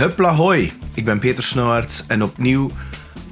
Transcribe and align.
Hupla 0.00 0.34
hoi, 0.34 0.72
ik 0.94 1.04
ben 1.04 1.18
Peter 1.18 1.44
Snauwaert 1.44 2.04
en 2.06 2.22
opnieuw 2.22 2.70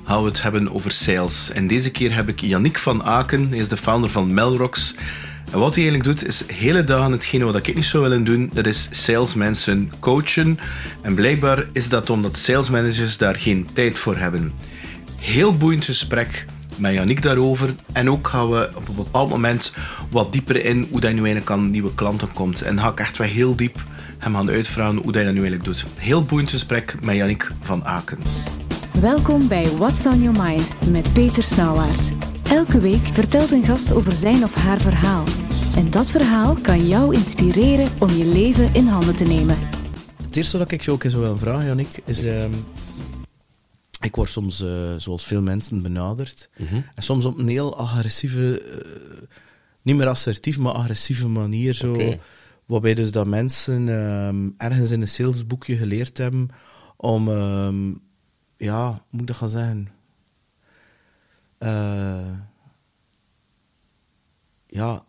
gaan 0.05 0.23
we 0.23 0.29
het 0.29 0.43
hebben 0.43 0.75
over 0.75 0.93
sales. 0.93 1.51
En 1.53 1.67
deze 1.67 1.91
keer 1.91 2.15
heb 2.15 2.29
ik 2.29 2.41
Yannick 2.41 2.79
van 2.79 3.03
Aken, 3.03 3.49
hij 3.49 3.59
is 3.59 3.69
de 3.69 3.77
founder 3.77 4.11
van 4.11 4.35
Melrocks. 4.35 4.95
En 5.53 5.59
wat 5.59 5.75
hij 5.75 5.85
eigenlijk 5.85 6.05
doet, 6.05 6.29
is 6.29 6.43
hele 6.47 6.85
dagen 6.85 7.13
hetgene 7.13 7.45
wat 7.45 7.57
ik 7.57 7.75
niet 7.75 7.85
zou 7.85 8.03
willen 8.03 8.25
doen, 8.25 8.51
dat 8.55 8.67
is 8.67 8.89
salesmensen 8.91 9.93
coachen. 9.99 10.59
En 11.03 11.15
blijkbaar 11.15 11.67
is 11.73 11.89
dat 11.89 12.11
omdat 12.11 12.37
salesmanagers 12.37 13.17
daar 13.17 13.35
geen 13.35 13.69
tijd 13.73 13.99
voor 13.99 14.17
hebben. 14.17 14.53
Heel 15.17 15.57
boeiend 15.57 15.85
gesprek 15.85 16.45
met 16.77 16.93
Yannick 16.93 17.23
daarover. 17.23 17.75
En 17.93 18.11
ook 18.11 18.29
gaan 18.29 18.51
we 18.51 18.71
op 18.75 18.89
een 18.89 18.95
bepaald 18.95 19.31
moment 19.31 19.73
wat 20.11 20.33
dieper 20.33 20.65
in 20.65 20.87
hoe 20.91 21.01
dat 21.01 21.13
nu 21.13 21.19
eigenlijk 21.19 21.51
aan 21.51 21.71
nieuwe 21.71 21.95
klanten 21.95 22.33
komt. 22.33 22.63
En 22.63 22.79
ga 22.79 22.93
echt 22.95 23.17
wel 23.17 23.29
heel 23.29 23.57
diep 23.57 23.81
hem 24.19 24.35
gaan 24.35 24.51
uitvragen 24.51 24.97
hoe 25.03 25.13
dat, 25.13 25.21
je 25.21 25.25
dat 25.27 25.35
nu 25.35 25.41
eigenlijk 25.41 25.65
doet. 25.65 25.85
Heel 25.97 26.25
boeiend 26.25 26.51
gesprek 26.51 27.05
met 27.05 27.15
Yannick 27.17 27.51
van 27.61 27.85
Aken. 27.85 28.19
Welkom 29.01 29.49
bij 29.49 29.67
What's 29.67 30.07
on 30.07 30.23
Your 30.23 30.43
Mind 30.43 30.91
met 30.91 31.13
Peter 31.13 31.43
Snauwaert. 31.43 32.13
Elke 32.51 32.81
week 32.81 33.05
vertelt 33.05 33.53
een 33.53 33.65
gast 33.65 33.93
over 33.93 34.13
zijn 34.13 34.43
of 34.45 34.55
haar 34.55 34.81
verhaal. 34.81 35.25
En 35.77 35.91
dat 35.91 36.11
verhaal 36.11 36.55
kan 36.55 36.89
jou 36.89 37.15
inspireren 37.15 37.89
om 38.01 38.09
je 38.09 38.25
leven 38.27 38.75
in 38.75 38.87
handen 38.87 39.17
te 39.17 39.25
nemen. 39.25 39.59
Het 40.23 40.37
eerste 40.37 40.59
dat 40.59 40.71
ik 40.71 40.81
je 40.83 40.91
ook 40.91 41.05
eens 41.05 41.15
wil 41.15 41.39
vragen, 41.39 41.67
Yannick, 41.67 42.01
is... 42.05 42.23
ehm, 42.25 42.53
ik 44.01 44.17
word 44.17 44.31
soms, 44.31 44.63
eh, 44.63 44.95
zoals 44.97 45.25
veel 45.27 45.43
mensen, 45.43 45.83
benaderd. 45.83 46.49
En 46.95 47.03
soms 47.03 47.25
op 47.25 47.39
een 47.39 47.49
heel 47.49 47.77
agressieve... 47.79 48.61
eh, 48.61 49.29
niet 49.83 49.97
meer 49.97 50.07
assertief, 50.09 50.59
maar 50.59 50.73
agressieve 50.73 51.29
manier. 51.29 51.75
Zo, 51.75 51.93
Oké. 51.93 52.19
Waarbij 52.69 52.95
dus 52.95 53.13
dat 53.13 53.27
mensen 53.27 53.89
ehm, 53.89 54.49
ergens 54.57 54.91
in 54.91 55.01
een 55.01 55.09
salesboekje 55.09 55.77
geleerd 55.77 56.19
hebben 56.19 56.51
om... 56.97 57.29
ehm, 57.29 57.93
ja, 58.57 58.89
hoe 58.89 59.01
moet 59.11 59.21
ik 59.21 59.27
dat 59.27 59.37
gaan 59.37 59.49
zeggen? 59.49 59.89
Eh, 61.59 62.33
ja, 64.67 65.05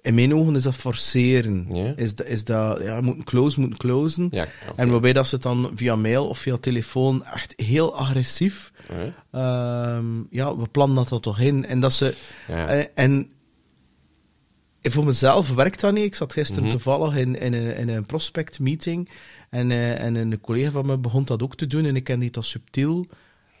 in 0.00 0.14
mijn 0.14 0.34
ogen 0.34 0.54
is 0.54 0.62
dat 0.62 0.74
forceren. 0.74 1.66
Is, 1.96 2.14
dat, 2.14 2.26
is 2.26 2.44
dat, 2.44 2.80
ja, 2.82 3.00
moeten 3.00 3.24
closen, 3.24 3.60
moeten 3.60 3.78
closen. 3.78 4.28
Ja. 4.30 4.46
En 4.76 4.90
waarbij 4.90 5.12
dat 5.12 5.26
ze 5.26 5.34
het 5.34 5.44
dan 5.44 5.70
via 5.74 5.96
mail 5.96 6.28
of 6.28 6.38
via 6.38 6.56
telefoon 6.56 7.24
echt 7.24 7.52
heel 7.56 7.96
agressief. 7.96 8.72
Ja. 8.88 9.14
ehm, 9.30 10.06
ja, 10.30 10.56
we 10.56 10.68
plannen 10.68 10.96
dat 10.96 11.10
er 11.10 11.20
toch 11.20 11.40
in. 11.40 11.66
En 11.66 11.80
dat 11.80 11.92
ze. 11.92 12.14
Ja. 12.48 12.66
eh, 12.66 12.86
en 12.94 13.30
voor 14.82 15.04
mezelf 15.04 15.54
werkt 15.54 15.80
dat 15.80 15.92
niet. 15.92 16.04
Ik 16.04 16.14
zat 16.14 16.32
gisteren 16.32 16.62
Mhm. 16.62 16.72
toevallig 16.72 17.16
in, 17.16 17.38
in, 17.40 17.54
een, 17.54 17.76
in 17.76 17.88
een 17.88 18.06
prospect 18.06 18.58
meeting. 18.58 19.08
En, 19.50 19.70
eh, 19.70 20.02
en 20.02 20.14
een 20.14 20.40
collega 20.40 20.70
van 20.70 20.86
me 20.86 20.96
begon 20.98 21.24
dat 21.24 21.42
ook 21.42 21.56
te 21.56 21.66
doen. 21.66 21.84
En 21.84 21.96
ik 21.96 22.04
ken 22.04 22.20
die 22.20 22.30
dat 22.30 22.44
subtiel. 22.44 23.06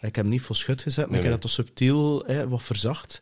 heb 0.00 0.14
hem 0.14 0.28
niet 0.28 0.42
voor 0.42 0.56
schut 0.56 0.82
gezet, 0.82 1.04
maar 1.04 1.18
Nee, 1.18 1.18
ik 1.20 1.30
heb 1.30 1.32
nee. 1.32 1.40
dat 1.40 1.56
toch 1.56 1.66
subtiel 1.66 2.26
eh, 2.26 2.42
wat 2.42 2.62
verzacht. 2.62 3.20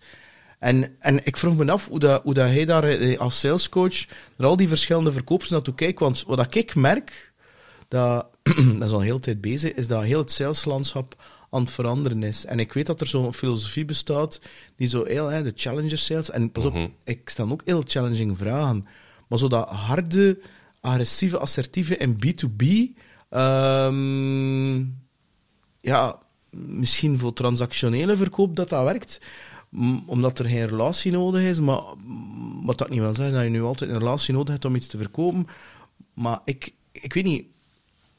En, 0.59 0.97
en 0.99 1.27
ik 1.27 1.37
vroeg 1.37 1.57
me 1.57 1.73
af 1.73 1.89
hoe, 1.89 1.99
dat, 1.99 2.23
hoe 2.23 2.35
dat 2.35 2.49
hij 2.49 2.65
daar 2.65 2.85
eh, 2.85 3.19
als 3.19 3.39
salescoach 3.39 4.05
naar 4.37 4.49
al 4.49 4.57
die 4.57 4.69
verschillende 4.69 5.13
verkopers 5.13 5.51
naartoe 5.51 5.75
kijkt. 5.75 6.01
Want 6.01 6.25
wat 6.27 6.55
ik 6.55 6.75
merk, 6.75 7.33
dat, 7.89 8.27
dat 8.79 8.89
is 8.89 8.91
al 8.91 9.01
heel 9.01 9.19
tijd 9.19 9.41
bezig, 9.41 9.73
is 9.75 9.87
dat 9.87 10.03
heel 10.03 10.19
het 10.19 10.33
saleslandschap 10.33 11.17
aan 11.51 11.61
het 11.61 11.71
veranderen 11.71 12.23
is. 12.23 12.45
En 12.45 12.59
ik 12.59 12.73
weet 12.73 12.87
dat 12.87 13.01
er 13.01 13.07
zo'n 13.07 13.35
filosofie 13.35 13.85
bestaat, 13.85 14.41
die 14.77 14.89
zo 14.89 15.05
heel, 15.05 15.27
hè, 15.27 15.43
de 15.43 15.53
challenger 15.57 15.99
sales, 15.99 16.31
en 16.31 16.53
pas 16.53 16.65
op, 16.65 16.73
Mhm. 16.75 16.87
ik 17.05 17.29
stel 17.29 17.51
ook 17.51 17.63
heel 17.65 17.83
challenging 17.87 18.39
vragen, 18.39 18.87
maar 19.29 19.39
zo 19.39 19.49
dat 19.49 19.69
harde, 19.69 20.41
agressieve, 20.81 21.39
assertieve 21.39 21.97
en 21.97 22.17
B2B, 22.17 22.63
ehm, 23.29 24.85
ja, 25.81 26.19
misschien 26.51 27.19
voor 27.19 27.33
transactionele 27.33 28.17
verkoop 28.17 28.57
dat 28.57 28.69
dat 28.69 28.85
werkt, 28.85 29.21
omdat 30.07 30.39
er 30.39 30.45
geen 30.45 30.67
relatie 30.69 31.13
nodig 31.13 31.43
is, 31.43 31.61
maar 31.61 31.81
wat 32.63 32.79
dat 32.79 32.89
niet 32.91 32.99
wil 33.01 33.15
zeggen 33.15 33.35
dat 33.35 33.45
je 33.45 33.51
nu 33.51 33.63
altijd 33.63 33.91
een 33.91 33.99
relatie 33.99 34.35
nodig 34.35 34.53
hebt 34.53 34.65
om 34.65 34.75
iets 34.77 34.87
te 34.87 34.99
verkopen, 34.99 35.47
maar 36.15 36.41
ik, 36.45 36.73
ik 36.93 37.13
weet 37.13 37.25
niet, 37.25 37.45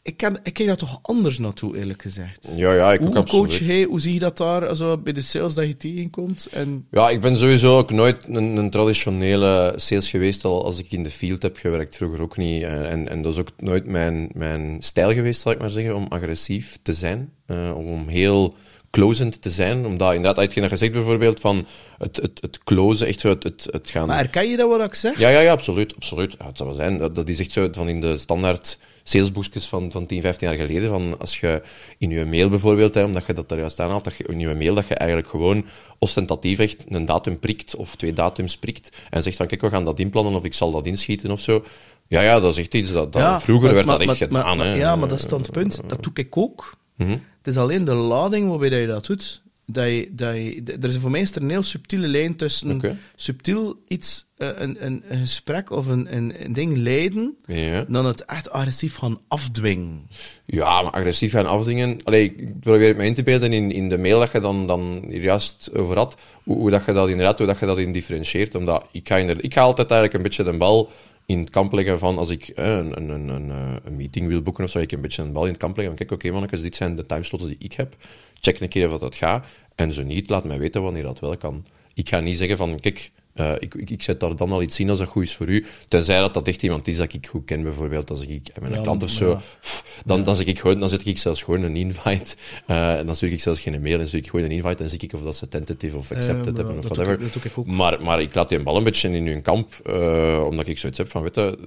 ik, 0.10 0.18
kan, 0.18 0.38
ik 0.44 0.54
kijk 0.54 0.68
daar 0.68 0.78
toch 0.78 1.00
anders 1.02 1.38
naartoe, 1.38 1.78
eerlijk 1.78 2.02
gezegd. 2.02 2.54
Ja, 2.56 2.74
ja, 2.74 2.94
ik 2.94 3.00
hoe 3.00 3.10
ook 3.10 3.16
absoluut. 3.16 3.50
coach 3.50 3.68
jij, 3.68 3.84
hoe 3.84 4.02
zie 4.02 4.14
je 4.14 4.20
dat 4.20 4.38
daar 4.38 4.68
also, 4.68 4.98
bij 4.98 5.14
de 5.14 5.22
sales 5.22 5.54
dat 5.54 5.68
je 5.68 5.78
tegenkomt? 5.78 6.48
En, 6.52 6.88
Ja, 6.92 7.10
ik 7.10 7.22
ben 7.22 7.38
sowieso 7.38 7.78
ook 7.78 7.92
nooit 7.92 8.26
een, 8.28 8.58
een 8.58 8.70
traditionele 8.70 9.74
sales 9.76 10.10
geweest, 10.10 10.46
al 10.46 10.64
als 10.64 10.80
ik 10.80 10.92
in 10.92 11.04
de 11.04 11.10
field 11.10 11.42
heb 11.42 11.58
gewerkt, 11.58 11.96
vroeger 11.96 12.22
ook 12.22 12.38
niet. 12.38 12.64
En, 12.64 12.90
en, 12.90 13.10
en 13.10 13.22
dat 13.22 13.34
is 13.34 13.40
ook 13.40 13.50
nooit 13.58 13.86
mijn, 13.86 14.30
mijn 14.34 14.78
stijl 14.80 15.14
geweest, 15.14 15.42
zal 15.42 15.52
ik 15.52 15.60
maar 15.60 15.70
zeggen, 15.70 15.96
om 15.96 16.06
agressief 16.10 16.80
te 16.82 16.94
zijn. 16.94 17.34
Eh, 17.46 17.78
om 17.78 18.08
heel 18.08 18.56
closend 18.92 19.42
te 19.42 19.50
zijn. 19.50 19.86
Omdat 19.86 20.14
inderdaad, 20.14 20.38
uit 20.38 20.54
je 20.54 20.70
gezegd 20.70 20.92
bijvoorbeeld, 20.92 21.40
van 21.40 21.68
het, 21.98 22.16
het, 22.16 22.42
het 22.42 22.64
closen, 22.64 23.08
echt 23.08 23.20
zo 23.20 23.30
het, 23.30 23.44
het, 23.44 23.68
het 23.72 23.90
gaan... 23.90 24.08
maar 24.08 24.18
herken 24.18 24.50
je 24.50 24.58
dat 24.58 24.70
wat 24.70 24.84
ik 24.84 24.94
zeg? 24.94 25.20
Ja, 25.20 25.30
ja, 25.30 25.40
ja, 25.40 25.52
absoluut. 25.52 25.96
absoluut. 25.96 26.36
Ja, 26.40 26.46
het 26.46 26.58
zou 26.58 26.70
wel 26.70 26.78
zijn. 26.78 26.98
Dat, 26.98 27.16
dat 27.16 27.30
is 27.30 27.40
echt 27.40 27.52
zo 27.52 27.68
van 27.72 27.90
in 27.90 28.02
de 28.02 28.18
standaard 28.18 28.78
salesboekjes 29.10 29.66
van, 29.66 29.92
van 29.92 30.06
10, 30.06 30.22
15 30.22 30.48
jaar 30.50 30.58
geleden. 30.58 30.90
Van 30.90 31.20
als 31.20 31.40
je 31.40 31.62
in 31.98 32.10
je 32.10 32.26
mail 32.26 32.50
bijvoorbeeld, 32.50 32.94
hè, 32.94 33.04
omdat 33.04 33.26
je 33.26 33.34
dat 33.34 33.52
er 33.52 33.58
juist 33.58 33.80
aanhaalt, 33.80 34.04
dat 34.04 34.16
je 34.16 34.24
in 34.24 34.40
je 34.40 34.56
mail 34.56 34.76
dat 34.76 34.88
je 34.88 34.94
eigenlijk 34.96 35.30
gewoon 35.30 35.66
ostentatief 36.00 36.60
echt 36.60 36.86
een 36.90 37.06
datum 37.06 37.40
prikt 37.40 37.76
of 37.76 37.96
twee 37.96 38.14
datums 38.14 38.58
prikt 38.58 38.90
en 39.10 39.24
zegt 39.24 39.38
van 39.38 39.48
kijk, 39.48 39.62
we 39.62 39.70
gaan 39.70 39.86
dat 39.86 40.00
inplannen 40.00 40.34
of 40.36 40.44
ik 40.44 40.54
zal 40.54 40.72
dat 40.72 40.86
inschieten 40.86 41.32
of 41.32 41.40
zo. 41.40 41.64
Ja, 42.08 42.22
ja, 42.22 42.40
dat 42.40 42.52
is 42.52 42.58
echt 42.58 42.74
iets 42.74 42.92
dat, 42.92 43.14
dat 43.14 43.44
vroeger 43.44 43.74
werd 43.74 43.86
maar- 43.86 44.00
dat 44.00 44.10
echt 44.20 44.30
maar- 44.32 44.42
gedaan. 44.42 44.58
maar-. 44.58 44.78
Ja, 44.78 44.96
maar 44.96 45.08
dat 45.08 45.20
is 45.20 45.28
dan 45.28 45.42
het 45.42 45.52
punt. 45.52 45.82
Dat 45.88 46.04
doe 46.04 46.12
ik 46.14 46.38
ook. 46.38 46.74
Mhm. 46.98 47.10
Het 47.10 47.48
is 47.48 47.58
alleen 47.58 47.86
de 47.86 47.94
lading 47.94 48.50
waarbij 48.50 48.70
dat 48.70 48.80
je 48.80 48.88
dat 48.88 49.06
doet. 49.06 49.42
Dat 49.72 49.86
je, 49.86 50.10
dat 50.12 50.36
je, 50.36 50.64
er 50.82 50.88
is 50.88 50.98
voor 50.98 51.12
mij 51.12 51.22
is 51.22 51.36
er 51.36 51.42
een 51.42 51.50
heel 51.50 51.64
subtiele 51.64 52.08
lijn 52.08 52.36
tussen 52.36 53.00
subtiel 53.16 53.84
iets, 53.88 54.26
eh, 54.38 54.50
een, 54.56 54.86
een, 54.86 55.04
een 55.10 55.20
gesprek 55.20 55.72
of 55.72 55.88
een, 55.88 56.16
een, 56.16 56.54
ding 56.54 56.78
leiden, 56.78 57.38
Ja. 57.46 57.86
dan 57.88 58.06
het 58.06 58.26
echt 58.26 58.50
agressief 58.52 58.96
gaan 58.96 59.20
afdwingen. 59.28 60.08
Ja, 60.46 60.82
maar 60.82 60.92
agressief 60.92 61.32
gaan 61.32 61.46
afdingen. 61.46 61.98
Allee, 62.04 62.24
ik 62.24 62.60
probeer 62.60 62.88
het 62.88 62.98
me 62.98 63.06
in 63.06 63.14
te 63.14 63.24
beelden 63.24 63.54
in, 63.54 63.72
in 63.72 63.90
de 63.90 63.98
mail 63.98 64.20
dat 64.20 64.32
je 64.32 64.40
dan, 64.40 64.68
dan 64.68 65.04
hier 65.10 65.22
juist 65.22 65.70
over 65.74 65.98
had, 65.98 66.18
hoe, 66.44 66.56
hoe 66.58 66.70
dat 66.70 66.86
je 66.86 66.94
dat 66.94 67.10
inderdaad, 67.10 67.38
hoe 67.38 67.48
dat 67.48 67.60
je 67.60 67.66
dat 67.66 67.78
in 67.78 67.92
differentieert. 67.92 68.56
Omdat 68.56 68.86
ik 68.92 69.08
ga, 69.08 69.18
inderdaad, 69.18 69.44
ik 69.46 69.54
ga 69.54 69.62
altijd 69.62 69.92
eigenlijk 69.92 70.14
een 70.14 70.30
beetje 70.30 70.52
de 70.52 70.58
bal 70.58 70.92
in 71.26 71.40
het 71.40 71.50
kamp 71.50 71.74
leggen 71.74 72.00
van 72.00 72.18
als 72.18 72.30
ik 72.30 72.48
eh, 72.48 72.66
een, 72.78 72.98
een, 72.98 73.10
een, 73.10 73.28
een, 73.28 73.50
eh, 73.50 73.74
een 73.84 73.96
meeting 73.96 74.28
wil 74.28 74.42
boeken 74.42 74.64
of 74.64 74.70
zo, 74.70 74.80
ik 74.80 74.92
een 74.92 75.02
beetje 75.02 75.22
een 75.22 75.32
bal 75.32 75.44
in 75.44 75.50
het 75.52 75.60
kamp 75.60 75.76
leggen 75.78 75.98
van 75.98 76.06
kijk, 76.08 76.20
oké 76.22 76.32
mannetjes, 76.32 76.62
dit 76.62 76.76
zijn 76.76 76.96
de 76.96 77.06
timeslots 77.06 77.46
die 77.46 77.56
ik 77.60 77.74
heb. 77.74 77.96
Check 78.42 78.60
een 78.60 78.70
keer 78.70 78.94
of 78.94 79.00
dat 79.00 79.16
gaat. 79.16 79.46
En 79.76 79.94
zo 79.94 80.04
niet, 80.04 80.30
laat 80.30 80.44
mij 80.44 80.60
weten 80.60 80.82
wanneer 80.82 81.04
dat 81.04 81.20
wel 81.20 81.38
kan. 81.38 81.66
Ik 81.94 82.10
ga 82.10 82.20
niet 82.20 82.38
zeggen 82.38 82.58
van, 82.58 82.80
kijk, 82.80 83.12
eh, 83.40 83.52
ik, 83.60 83.74
ik, 83.76 83.90
ik 83.90 84.04
zet 84.04 84.20
daar 84.20 84.36
dan 84.36 84.52
al 84.52 84.62
iets 84.62 84.80
in 84.80 84.90
als 84.90 85.00
dat 85.00 85.08
goed 85.08 85.24
is 85.24 85.36
voor 85.36 85.48
u. 85.50 85.66
Tenzij 85.88 86.20
dat 86.20 86.34
dat 86.34 86.48
echt 86.48 86.64
iemand 86.64 86.88
is 86.88 86.98
dat 86.98 87.14
ik 87.14 87.28
goed 87.28 87.46
ken, 87.46 87.64
bijvoorbeeld. 87.64 88.10
Als 88.10 88.26
ik 88.28 88.48
met 88.62 88.70
een 88.72 88.78
Ja, 88.78 88.82
klant 88.82 89.04
of 89.04 89.10
zo, 89.10 89.30
ja. 89.30 89.42
pff, 89.60 90.02
dan, 90.06 90.24
dan, 90.24 90.36
zeg 90.36 90.46
ik 90.46 90.60
gewoon, 90.60 90.80
dan 90.80 90.90
zet 90.90 91.06
ik 91.06 91.18
zelfs 91.18 91.44
gewoon 91.44 91.62
een 91.64 91.76
invite. 91.76 92.36
eh, 92.68 92.98
en 92.98 93.06
dan 93.06 93.16
stuur 93.16 93.32
ik 93.32 93.42
zelfs 93.42 93.60
geen 93.60 93.82
mail, 93.82 93.98
dan 93.98 94.08
stuur 94.08 94.20
ik 94.20 94.30
gewoon 94.30 94.46
een 94.46 94.52
invite 94.52 94.84
en 94.84 94.90
zie 94.90 95.00
ik 95.00 95.14
of 95.14 95.22
dat 95.22 95.36
ze 95.36 95.48
tentative 95.48 95.98
of 95.98 96.12
accepted 96.12 96.48
Eh, 96.48 96.56
hebben 96.56 96.78
of 96.78 96.84
whatever. 96.84 97.14
ik- 97.14 97.20
dat 97.20 97.34
doe 97.34 97.42
ik 97.44 97.58
ook. 97.58 97.66
Maar, 97.68 98.02
maar 98.04 98.22
ik 98.22 98.36
laat 98.36 98.50
die 98.50 98.60
bal 98.64 98.78
een 98.78 98.84
beetje 98.84 99.10
in 99.10 99.28
hun 99.28 99.42
kamp, 99.42 99.74
eh, 99.86 100.44
omdat 100.50 100.68
ik 100.68 100.78
zoiets 100.80 100.98
heb 100.98 101.10
van, 101.10 101.22
weet 101.22 101.36
je, 101.36 101.58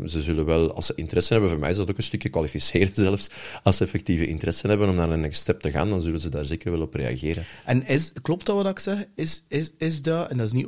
eh, 0.00 0.08
ze 0.08 0.22
zullen 0.22 0.44
wel, 0.44 0.74
als 0.74 0.86
ze 0.86 0.92
interesse 0.96 1.32
hebben, 1.32 1.50
voor 1.50 1.58
mij 1.60 1.70
is 1.70 1.76
dat 1.76 1.90
ook 1.90 1.96
een 1.96 2.02
stukje 2.02 2.28
kwalificeren 2.28 2.90
zelfs, 3.06 3.28
als 3.62 3.76
ze 3.76 3.84
effectieve 3.84 4.26
interesse 4.26 4.66
hebben 4.68 4.88
om 4.88 4.94
naar 4.94 5.10
een 5.10 5.20
next 5.20 5.40
step 5.40 5.60
te 5.60 5.70
gaan, 5.70 5.88
dan 5.88 6.00
zullen 6.00 6.20
ze 6.20 6.28
daar 6.28 6.44
zeker 6.44 6.70
wel 6.70 6.80
op 6.80 6.94
reageren. 6.94 7.44
En 7.64 7.86
is, 7.86 8.12
klopt 8.22 8.46
dat 8.46 8.56
wat 8.56 8.66
ik 8.68 8.78
zeg? 8.78 9.04
Is, 9.14 9.44
is, 9.48 9.72
is 9.78 10.02
dat, 10.02 10.30
en 10.30 10.36
dat 10.36 10.46
is 10.46 10.52
niet 10.52 10.66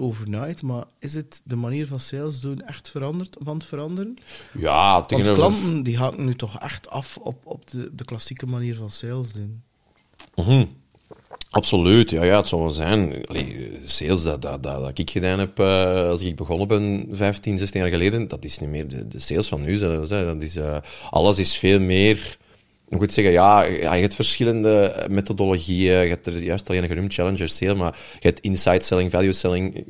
maar 0.63 0.85
is 0.99 1.15
het 1.15 1.43
de 1.45 1.57
manier 1.57 1.87
van 1.87 2.01
sales 2.01 2.41
doen 2.41 2.61
echt 2.61 2.89
veranderd, 2.91 3.37
van 3.41 3.57
het 3.57 3.67
veranderen? 3.67 4.17
Ja, 4.59 4.93
Want 4.93 5.09
tegenover- 5.09 5.35
klanten 5.35 5.83
die 5.83 5.99
haken 5.99 6.25
nu 6.25 6.35
toch 6.35 6.59
echt 6.61 6.91
af 6.91 7.17
op, 7.17 7.37
op 7.45 7.71
de, 7.71 7.91
de 7.93 8.05
klassieke 8.05 8.47
manier 8.47 8.75
van 8.75 8.91
sales 8.91 9.33
doen. 9.33 9.63
Mhm. 10.35 10.65
Absoluut, 11.51 12.11
ja, 12.11 12.25
ja, 12.25 12.37
het 12.37 12.49
zal 12.49 12.61
wel 12.61 12.71
zijn. 12.71 13.27
Allee, 13.27 13.79
sales 13.85 14.23
dat, 14.23 14.43
dat, 14.43 14.63
dat, 14.63 14.81
dat 14.81 14.99
ik 14.99 15.11
gedaan 15.11 15.39
heb 15.39 15.59
eh, 15.59 16.09
als 16.09 16.21
ik 16.21 16.37
begonnen 16.37 16.69
ben, 16.69 17.09
15, 17.11 17.59
16 17.59 17.81
jaar 17.81 17.91
geleden, 17.91 18.29
dat 18.29 18.45
is 18.45 18.59
niet 18.59 18.69
meer 18.69 18.89
de, 18.89 19.09
de 19.09 19.19
sales 19.19 19.49
van 19.49 19.63
nu 19.63 19.77
zelfs. 19.77 20.09
Hè. 20.09 20.25
Dat 20.25 20.43
is, 20.43 20.57
eh, 20.57 20.77
alles 21.11 21.39
is 21.39 21.57
veel 21.57 21.81
meer 21.81 22.39
ik 22.91 22.99
moet 22.99 23.13
zeggen, 23.13 23.33
ja, 23.33 23.63
ja, 23.65 23.95
je 23.95 24.01
hebt 24.01 24.15
verschillende 24.15 25.07
methodologieën. 25.11 26.03
Je 26.03 26.09
hebt 26.09 26.27
er 26.27 26.43
juist 26.43 26.69
al 26.69 26.75
een 26.75 26.87
genoemd, 26.87 27.15
Challenger 27.15 27.49
Sale, 27.49 27.75
maar 27.75 27.97
je 28.21 28.27
hebt 28.29 28.41
inside 28.41 28.85
selling, 28.85 29.11
value 29.11 29.33
selling. 29.33 29.85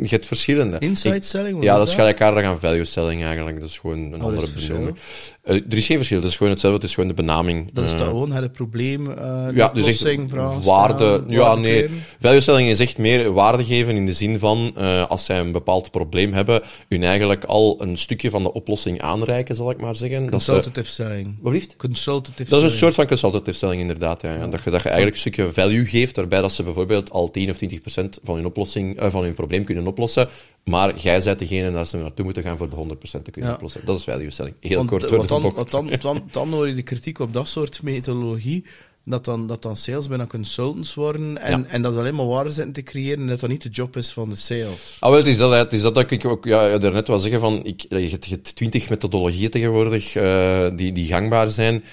Je 0.00 0.08
hebt 0.08 0.26
verschillende. 0.26 0.78
Inside 0.78 1.14
Ik- 1.14 1.22
selling? 1.22 1.62
Ja, 1.62 1.76
dat 1.76 1.88
is 1.88 1.94
gelijkaardig 1.94 2.44
aan 2.44 2.58
value 2.58 2.84
selling 2.84 3.24
eigenlijk. 3.24 3.60
Dat 3.60 3.68
is 3.68 3.78
gewoon 3.78 3.98
een 3.98 4.14
is 4.14 4.20
andere 4.20 4.46
verschil? 4.46 4.74
benaming. 4.74 4.98
Eh, 5.42 5.54
er 5.54 5.76
is 5.76 5.86
geen 5.86 5.96
verschil, 5.96 6.18
het 6.18 6.26
is 6.26 6.36
gewoon 6.36 6.52
hetzelfde, 6.52 6.80
het 6.80 6.88
is 6.88 6.94
gewoon 6.94 7.08
de 7.08 7.22
benaming. 7.22 7.70
Dat 7.72 7.84
is 7.84 7.90
toch 7.90 8.06
gewoon 8.06 8.32
het 8.32 8.52
probleem, 8.52 9.10
eh 9.10 9.46
ja, 9.54 9.68
dus 9.68 9.86
echt 9.86 10.00
oplossing, 10.00 10.30
vraag 10.30 10.64
waarde. 10.64 11.24
ja, 11.28 11.40
waarde 11.40 11.60
nee. 11.60 11.72
creëren. 11.72 12.02
Value 12.20 12.40
selling 12.40 12.68
is 12.68 12.80
echt 12.80 12.98
meer 12.98 13.32
waarde 13.32 13.64
geven 13.64 13.96
in 13.96 14.06
de 14.06 14.12
zin 14.12 14.38
van 14.38 14.74
als 15.08 15.24
zij 15.24 15.40
een 15.40 15.52
bepaald 15.52 15.90
probleem 15.90 16.32
hebben, 16.32 16.62
hun 16.88 17.02
eigenlijk 17.02 17.44
al 17.44 17.82
een 17.82 17.96
stukje 17.96 18.30
van 18.30 18.42
de 18.42 18.52
oplossing 18.52 19.00
aanreiken, 19.00 19.56
zal 19.56 19.70
ik 19.70 19.80
maar 19.80 19.96
zeggen. 19.96 20.26
Dat, 20.26 20.42
ze, 20.42 20.52
Consultative 20.52 20.90
selling. 20.90 21.36
wat 21.40 21.52
liefst? 21.52 21.76
Consultative 21.76 22.33
Dat 22.48 22.62
is 22.62 22.72
een 22.72 22.78
soort 22.78 22.94
van 22.94 23.06
consultative 23.06 23.56
selling, 23.56 23.80
inderdaad. 23.80 24.22
Ja. 24.22 24.34
Ja. 24.34 24.46
Dat, 24.46 24.62
je, 24.64 24.70
dat 24.70 24.82
je 24.82 24.88
eigenlijk 24.88 25.14
een 25.16 25.20
stukje 25.32 25.52
value 25.52 25.84
geeft, 25.84 26.16
waarbij 26.16 26.40
dat 26.40 26.52
ze 26.52 26.62
bijvoorbeeld 26.62 27.10
al 27.10 27.30
10 27.30 27.50
of 27.50 27.56
20 27.56 27.80
procent 27.80 28.18
van 28.22 28.34
hun, 28.34 28.46
oplossing, 28.46 28.98
eh, 29.00 29.10
van 29.10 29.22
hun 29.22 29.34
probleem 29.34 29.64
kunnen 29.64 29.86
oplossen, 29.86 30.28
maar 30.64 30.96
jij 30.98 31.20
bent 31.24 31.38
degene 31.38 31.72
dat 31.72 31.88
ze 31.88 31.96
naartoe 31.96 32.24
moeten 32.24 32.42
gaan 32.42 32.56
voor 32.56 32.68
de 32.68 32.76
100 32.76 32.98
procent 32.98 33.24
te 33.24 33.30
kunnen 33.30 33.50
Ja. 33.50 33.56
oplossen. 33.56 33.80
Dat 33.84 33.98
is 33.98 34.04
value 34.04 34.30
selling. 34.30 34.54
Heel 34.60 34.76
Want, 34.76 34.88
kort 34.90 35.02
eh, 35.02 35.08
door 35.08 35.18
wat 35.18 35.28
de 35.28 35.34
dan, 35.34 35.42
bocht. 35.42 35.56
wat 35.56 35.70
dan, 35.70 35.90
dan, 36.00 36.22
dan 36.30 36.52
hoor 36.52 36.68
je 36.68 36.74
de 36.74 36.82
kritiek 36.82 37.18
op 37.18 37.32
dat 37.32 37.48
soort 37.48 37.82
methodologie, 37.82 38.64
dat 39.06 39.24
dan, 39.24 39.46
dat 39.46 39.62
dan 39.62 39.76
sales 39.76 40.08
bijna 40.08 40.26
consultants 40.26 40.94
worden 40.94 41.42
en, 41.42 41.58
Ja. 41.60 41.64
en 41.68 41.82
dat 41.82 41.96
alleen 41.96 42.14
maar 42.14 42.26
waarde 42.26 42.50
zitten 42.50 42.72
te 42.72 42.82
creëren 42.82 43.18
en 43.20 43.26
dat 43.26 43.40
dat 43.40 43.50
niet 43.50 43.62
de 43.62 43.68
job 43.68 43.96
is 43.96 44.12
van 44.12 44.28
de 44.30 44.36
sales. 44.36 44.96
Ah, 45.00 45.08
wel, 45.10 45.18
het 45.18 45.26
is 45.28 45.36
dat, 45.36 45.52
het 45.52 45.72
is 45.72 45.80
dat, 45.80 45.94
dat 45.94 46.10
ik 46.10 46.24
ook 46.24 46.44
ja, 46.44 46.78
daarnet 46.78 47.06
wil 47.06 47.18
zeggen. 47.18 47.40
Van, 47.40 47.60
ik, 47.64 47.80
je 47.88 47.96
hebt- 48.08 48.24
je 48.26 48.34
hebt 48.34 48.56
twintig 48.56 48.88
methodologieën 48.90 49.50
tegenwoordig 49.50 50.14
eh, 50.16 50.66
die, 50.76 50.92
die 50.92 51.06
gangbaar 51.06 51.50
zijn. 51.50 51.84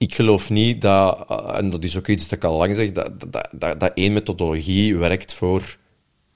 Ik 0.00 0.14
geloof 0.14 0.50
niet 0.50 0.80
dat, 0.80 1.24
eh, 1.28 1.58
en 1.58 1.70
dat 1.70 1.84
is 1.84 1.96
ook 1.96 2.08
iets 2.08 2.28
dat 2.28 2.38
ik 2.38 2.44
al 2.44 2.56
lang 2.56 2.76
zeg, 2.76 2.92
dat, 2.92 3.12
dat, 3.30 3.80
dat, 3.80 3.90
één 3.94 4.12
methodologie 4.12 4.96
werkt 4.96 5.34
voor 5.34 5.76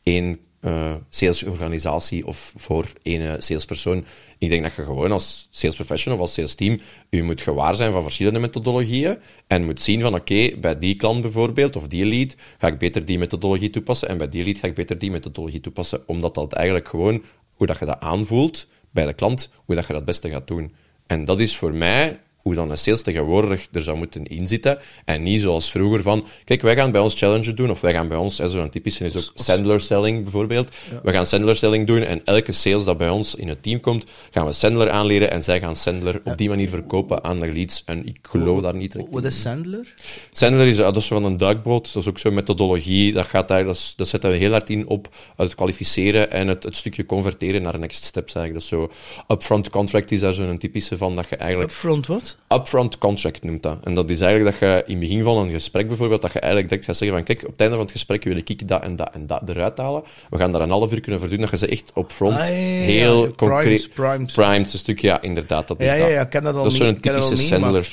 één 0.02 0.38
eh, 0.61 0.94
salesorganisatie 1.08 2.26
of 2.26 2.52
voor 2.56 2.93
één 3.02 3.20
eh, 3.20 3.32
salespersoon. 3.38 4.05
Ik 4.38 4.50
denk 4.50 4.62
dat 4.62 4.75
je 4.75 4.84
gewoon 4.84 5.12
als 5.12 5.49
sales 5.50 5.75
professional 5.75 6.19
of 6.19 6.25
als 6.25 6.34
sales 6.34 6.55
team 6.55 6.81
je 7.11 7.22
moet 7.22 7.40
gewaar 7.40 7.75
zijn 7.75 7.93
van 7.93 8.02
verschillende 8.02 8.38
methodologieën 8.38 9.19
en 9.46 9.64
moet 9.64 9.81
zien 9.81 10.00
van 10.00 10.14
oké, 10.14 10.56
bij 10.56 10.78
die 10.78 10.96
klant 10.96 11.20
bijvoorbeeld, 11.20 11.76
of 11.76 11.88
die 11.88 12.05
lead, 12.05 12.37
ga 12.58 12.66
ik 12.66 12.78
beter 12.78 13.05
die 13.05 13.19
methodologie 13.19 13.70
toepassen 13.70 14.08
en 14.08 14.19
bij 14.19 14.28
die 14.28 14.44
lead 14.44 14.58
ga 14.58 14.66
ik 14.66 14.75
beter 14.75 14.99
die 14.99 15.11
methodologie 15.11 15.61
toepassen, 15.61 16.02
omdat 16.06 16.34
dat 16.34 16.52
eigenlijk 16.52 16.88
gewoon, 16.88 17.25
hoe 17.50 17.66
dat 17.66 17.78
je 17.78 17.84
dat 17.84 18.00
aanvoelt 18.00 18.66
bij 18.90 19.06
de 19.06 19.14
klant, 19.14 19.50
hoe 19.64 19.75
dat 19.75 19.87
je 19.87 19.93
dat 19.93 20.00
het 20.00 20.11
beste 20.11 20.31
gaat 20.31 20.46
doen. 20.46 20.75
En 21.06 21.25
dat 21.25 21.40
is 21.40 21.56
voor 21.56 21.75
mij 21.75 22.20
hoe 22.44 22.55
dan 22.55 22.70
een 22.70 22.79
sales 22.79 23.02
tegenwoordig 23.02 23.69
er 23.73 23.82
zou 23.82 23.96
moeten 23.96 24.25
inzitten. 24.25 24.79
En 25.05 25.23
niet 25.23 25.41
zoals 25.41 25.70
vroeger 25.70 26.02
van, 26.02 26.26
kijk, 26.44 26.62
wij 26.62 26.76
gaan 26.76 26.91
bij 26.91 27.00
ons 27.00 27.19
Challenger 27.19 27.55
doen, 27.55 27.70
of 27.70 27.81
wij 27.81 27.93
gaan 27.93 28.08
bij 28.08 28.17
ons, 28.17 28.37
zo'n 28.37 28.70
typische 28.70 29.05
is 29.05 29.17
ook 29.17 29.32
Sandler 29.35 29.81
Selling 29.81 30.23
bijvoorbeeld. 30.23 30.69
We 31.02 31.12
gaan 31.12 31.26
Sandler 31.26 31.56
Selling 31.56 31.87
doen 31.87 32.02
en 32.02 32.20
elke 32.25 32.52
sales 32.52 32.85
dat 32.85 32.99
bij 32.99 33.08
ons 33.08 33.35
in 33.35 33.49
het 33.49 33.62
team 33.62 33.81
komt, 33.81 34.05
gaan 34.31 34.46
we 34.46 34.52
Sandler 34.52 34.91
aanleren 34.91 35.31
en 35.31 35.43
zij 35.43 35.61
gaan 35.61 35.76
Sandler 35.76 36.20
op 36.25 36.38
die 36.38 36.49
manier 36.49 36.69
verkopen 36.69 37.25
aan 37.25 37.41
de 37.41 37.52
leads. 37.52 37.82
En 37.87 38.06
ik 38.06 38.19
geloof 38.23 38.61
daar 38.61 38.75
niet 38.75 38.93
direct 38.93 39.12
Wat 39.12 39.23
in. 39.23 39.29
is 39.29 39.40
Sandler? 39.40 39.94
Sandler 40.32 40.67
is, 40.67 40.76
dat 40.76 40.97
is 40.97 41.06
van 41.06 41.25
een 41.25 41.37
duikboot, 41.37 41.93
dat 41.93 42.02
is 42.02 42.08
ook 42.08 42.19
zo'n 42.19 42.35
methodologie, 42.35 43.12
dat, 43.12 43.26
gaat 43.26 43.49
daar, 43.49 43.64
dat, 43.64 43.94
zetten 43.97 44.31
we 44.31 44.37
heel 44.37 44.50
hard 44.50 44.70
in 44.70 44.88
op 44.88 45.08
het 45.37 45.55
kwalificeren 45.55 46.31
en 46.31 46.49
het, 46.49 46.62
het 46.62 46.76
stukje 46.76 47.06
converteren 47.06 47.62
naar 47.62 47.79
next 47.79 48.05
steps 48.05 48.35
eigenlijk. 48.35 48.70
Dat 48.70 48.81
is 48.81 48.88
zo, 48.88 49.32
upfront 49.35 49.70
contract 49.70 50.11
is 50.11 50.20
daar 50.20 50.32
zo'n 50.32 50.58
typische 50.58 50.97
van, 50.97 51.17
dat 51.17 51.29
je 51.29 51.37
eigenlijk 51.37 51.70
Upfront 51.70 52.06
wat? 52.06 52.34
Upfront 52.49 52.99
contract 52.99 53.43
noemt 53.43 53.63
dat. 53.63 53.79
En 53.85 53.95
dat 53.95 54.11
is 54.11 54.21
eigenlijk 54.21 54.59
dat 54.59 54.69
je 54.69 54.83
in 54.87 54.91
het 54.91 55.01
begin 55.01 55.23
van 55.23 55.37
een 55.37 55.53
gesprek 55.53 55.89
bijvoorbeeld, 55.89 56.23
dat 56.23 56.33
je 56.33 56.39
eigenlijk 56.39 56.71
direct 56.71 56.89
gaat 56.89 56.97
zeggen 56.97 57.17
van 57.17 57.27
kijk, 57.27 57.43
op 57.43 57.51
het 57.51 57.61
einde 57.61 57.75
van 57.75 57.85
het 57.85 57.95
gesprek 57.95 58.25
wil 58.25 58.37
ik 58.37 58.69
dat 58.69 58.83
en 58.83 58.97
dat 58.97 59.11
en 59.13 59.27
dat 59.27 59.49
eruit 59.49 59.79
halen. 59.79 60.03
We 60.31 60.39
gaan 60.39 60.53
daar 60.53 60.61
een 60.61 60.71
half 60.71 60.93
uur 60.93 61.01
kunnen 61.01 61.21
voor 61.21 61.29
doen, 61.29 61.41
dat 61.41 61.51
je 61.51 61.57
ze 61.57 61.67
echt 61.67 61.93
upfront 61.97 62.35
Ah, 62.35 62.49
ja, 62.49 62.55
ja, 62.55 62.61
ja. 62.61 62.85
heel 62.85 63.35
concreet... 63.35 63.91
primed. 63.95 64.33
Primed, 64.33 64.73
een 64.73 64.79
stukje, 64.79 65.07
ja, 65.07 65.23
inderdaad, 65.23 65.69
dat 65.69 65.81
is 65.81 65.87
Ja, 65.87 65.95
ja, 65.95 66.01
dat. 66.01 66.11
ja, 66.11 66.21
ik 66.21 66.31
ken 66.31 66.43
dat 66.43 66.55
al 66.55 66.63
Dat 66.63 66.73
is 66.73 66.79
zo'n 66.79 67.01
typische. 67.01 67.37
Sandler. 67.37 67.91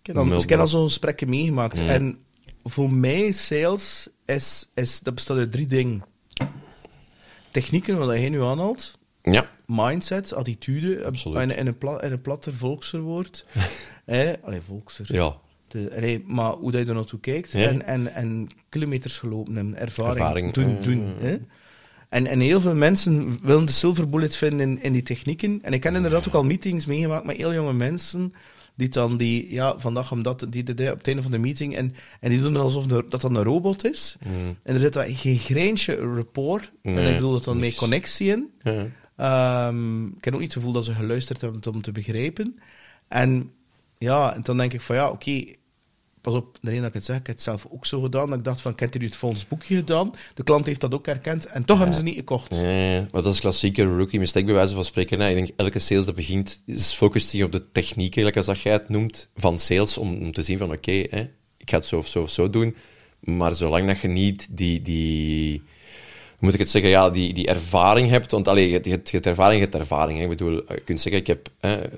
Ik 0.00 0.06
heb 0.06 0.16
al, 0.16 0.58
al 0.58 0.66
zo'n 0.66 0.84
gesprekken 0.84 1.28
meegemaakt. 1.28 1.78
En 1.78 2.18
voor 2.64 2.92
mij, 2.92 3.32
sales, 3.32 4.08
is, 4.26 4.66
is, 4.74 5.00
dat 5.00 5.14
bestaat 5.14 5.36
uit 5.36 5.52
drie 5.52 5.66
dingen. 5.66 6.04
Technieken, 7.50 7.98
wat 7.98 8.08
jij 8.18 8.28
nu 8.28 8.42
aanhaalt. 8.42 8.98
Ja, 9.22 9.50
Mindset, 9.70 10.34
attitude. 10.34 11.04
Absoluut. 11.04 11.42
In, 11.42 11.56
in, 11.56 11.66
een, 11.66 11.78
pla, 11.78 12.02
in 12.02 12.12
een 12.12 12.20
platter 12.20 12.52
volkserwoord. 12.54 13.44
Allee, 14.44 14.60
volkser. 14.66 15.06
ja. 15.14 15.36
De, 15.68 15.92
allee, 15.96 16.24
maar 16.26 16.52
hoe 16.52 16.70
dat 16.70 16.80
je 16.80 16.86
er 16.88 16.94
naartoe 16.94 17.20
kijkt. 17.20 17.52
Ja. 17.52 17.66
En, 17.66 17.86
en, 17.86 18.14
en 18.14 18.48
kilometers 18.68 19.18
gelopen 19.18 19.54
hebben. 19.56 19.76
Ervaring. 19.76 20.16
Ervaring, 20.18 20.52
Doen, 20.52 20.76
eh, 20.78 20.82
doen. 20.84 21.12
Hè? 21.20 21.36
En, 22.08 22.26
en 22.26 22.40
heel 22.40 22.60
veel 22.60 22.74
mensen 22.74 23.38
willen 23.42 23.64
de 23.64 23.72
silver 23.72 24.08
bullet 24.08 24.36
vinden 24.36 24.60
in, 24.70 24.82
in 24.82 24.92
die 24.92 25.02
technieken. 25.02 25.58
En 25.62 25.72
ik 25.72 25.82
heb 25.84 25.94
inderdaad 25.94 26.28
ook 26.28 26.34
al 26.34 26.44
meetings 26.44 26.86
meegemaakt 26.86 27.24
met 27.24 27.36
heel 27.36 27.54
jonge 27.54 27.72
mensen. 27.72 28.34
Die 28.74 28.88
dan 28.88 29.16
die, 29.16 29.52
ja, 29.52 29.78
vandaag 29.78 30.12
omdat 30.12 30.46
die, 30.48 30.62
die, 30.62 30.74
die 30.74 30.90
op 30.92 30.98
het 30.98 31.06
einde 31.06 31.22
van 31.22 31.30
de 31.30 31.38
meeting. 31.38 31.76
En, 31.76 31.94
en 32.20 32.30
die 32.30 32.40
doen 32.40 32.54
het 32.54 32.62
alsof 32.62 32.86
de- 32.86 33.06
dat 33.08 33.20
dan 33.20 33.34
een 33.34 33.42
robot 33.42 33.84
is. 33.84 34.16
En 34.62 34.74
er 34.74 34.80
zit 34.80 34.96
geen 34.98 35.38
greintje 35.38 35.94
rapport. 35.94 36.70
En 36.82 37.06
ik 37.08 37.14
bedoel 37.14 37.32
dat 37.32 37.44
dan 37.44 37.58
mee 37.58 37.74
connectie 37.74 38.28
in. 38.28 38.50
Ehm, 39.20 40.06
ik 40.06 40.24
heb 40.24 40.34
ook 40.34 40.40
niet 40.40 40.48
het 40.54 40.58
gevoel 40.58 40.72
dat 40.74 40.84
ze 40.84 40.92
geluisterd 40.94 41.40
hebben 41.40 41.72
om 41.74 41.82
te 41.82 41.92
begrijpen. 41.92 42.58
En 43.08 43.52
ja, 43.98 44.34
en 44.34 44.42
dan 44.42 44.56
denk 44.56 44.72
ik 44.72 44.80
van 44.80 44.96
ja, 44.96 45.08
oké, 45.10 45.44
pas 46.20 46.34
op, 46.34 46.58
de 46.60 46.68
reden 46.68 46.80
dat 46.80 46.88
ik 46.88 46.94
het 46.94 47.04
zeg, 47.04 47.16
ik 47.18 47.26
heb 47.26 47.34
het 47.34 47.44
zelf 47.44 47.66
ook 47.70 47.86
zo 47.86 48.00
gedaan. 48.00 48.28
Dat 48.28 48.38
ik 48.38 48.44
dacht 48.44 48.60
van, 48.60 48.74
kent 48.74 49.00
u 49.00 49.04
het 49.04 49.16
volgens 49.16 49.48
boekje 49.48 49.76
gedaan? 49.76 50.10
De 50.34 50.42
klant 50.42 50.66
heeft 50.66 50.80
dat 50.80 50.94
ook 50.94 51.06
herkend 51.06 51.46
en 51.46 51.64
toch 51.64 51.78
hebben 51.78 51.96
ze 51.96 52.02
niet 52.02 52.14
gekocht. 52.14 52.54
Ja, 52.54 53.06
maar 53.10 53.22
dat 53.22 53.32
is 53.34 53.40
klassieke 53.40 53.84
rookie 53.84 54.18
mistake 54.18 54.44
bij 54.44 54.54
wijze 54.54 54.74
van 54.74 54.84
spreken. 54.84 55.20
Hè. 55.20 55.28
Ik 55.28 55.34
denk, 55.34 55.48
elke 55.56 55.78
sales 55.78 56.04
dat 56.04 56.14
begint, 56.14 56.62
is- 56.66 56.92
focust 56.92 57.28
zich 57.28 57.44
op 57.44 57.52
de 57.52 57.70
techniek, 57.70 58.16
eigenlijk 58.16 58.36
als 58.36 58.46
dat 58.46 58.60
jij 58.60 58.72
het 58.72 58.88
noemt, 58.88 59.28
van 59.36 59.58
sales, 59.58 59.98
om, 59.98 60.22
om 60.22 60.32
te 60.32 60.42
zien 60.42 60.58
van, 60.58 60.72
oké, 60.72 60.90
ik 61.56 61.70
ga 61.70 61.76
het 61.76 61.86
zo 61.86 61.98
of 61.98 62.06
zo 62.06 62.22
of 62.22 62.30
zo 62.30 62.50
doen, 62.50 62.76
maar 63.20 63.54
zolang 63.54 63.86
dat 63.86 64.00
je 64.00 64.08
niet 64.08 64.48
die, 64.50 64.82
die 64.82 65.62
moet 66.40 66.52
ik 66.52 66.58
het 66.58 66.70
zeggen, 66.70 66.90
ja, 66.90 67.10
die, 67.10 67.32
die 67.32 67.46
ervaring 67.46 68.10
hebt, 68.10 68.30
want 68.30 68.48
allee, 68.48 68.66
je, 68.66 68.72
hebt- 68.72 68.86
je, 69.10 69.18
je 69.18 69.20
ervaring, 69.20 69.58
je 69.60 69.64
hebt 69.68 69.74
ervaring. 69.74 70.22
Ik 70.22 70.28
bedoel, 70.28 70.52
je 70.52 70.82
kunt 70.84 71.00
zeggen, 71.00 71.20
ik 71.20 71.26
heb, 71.26 71.48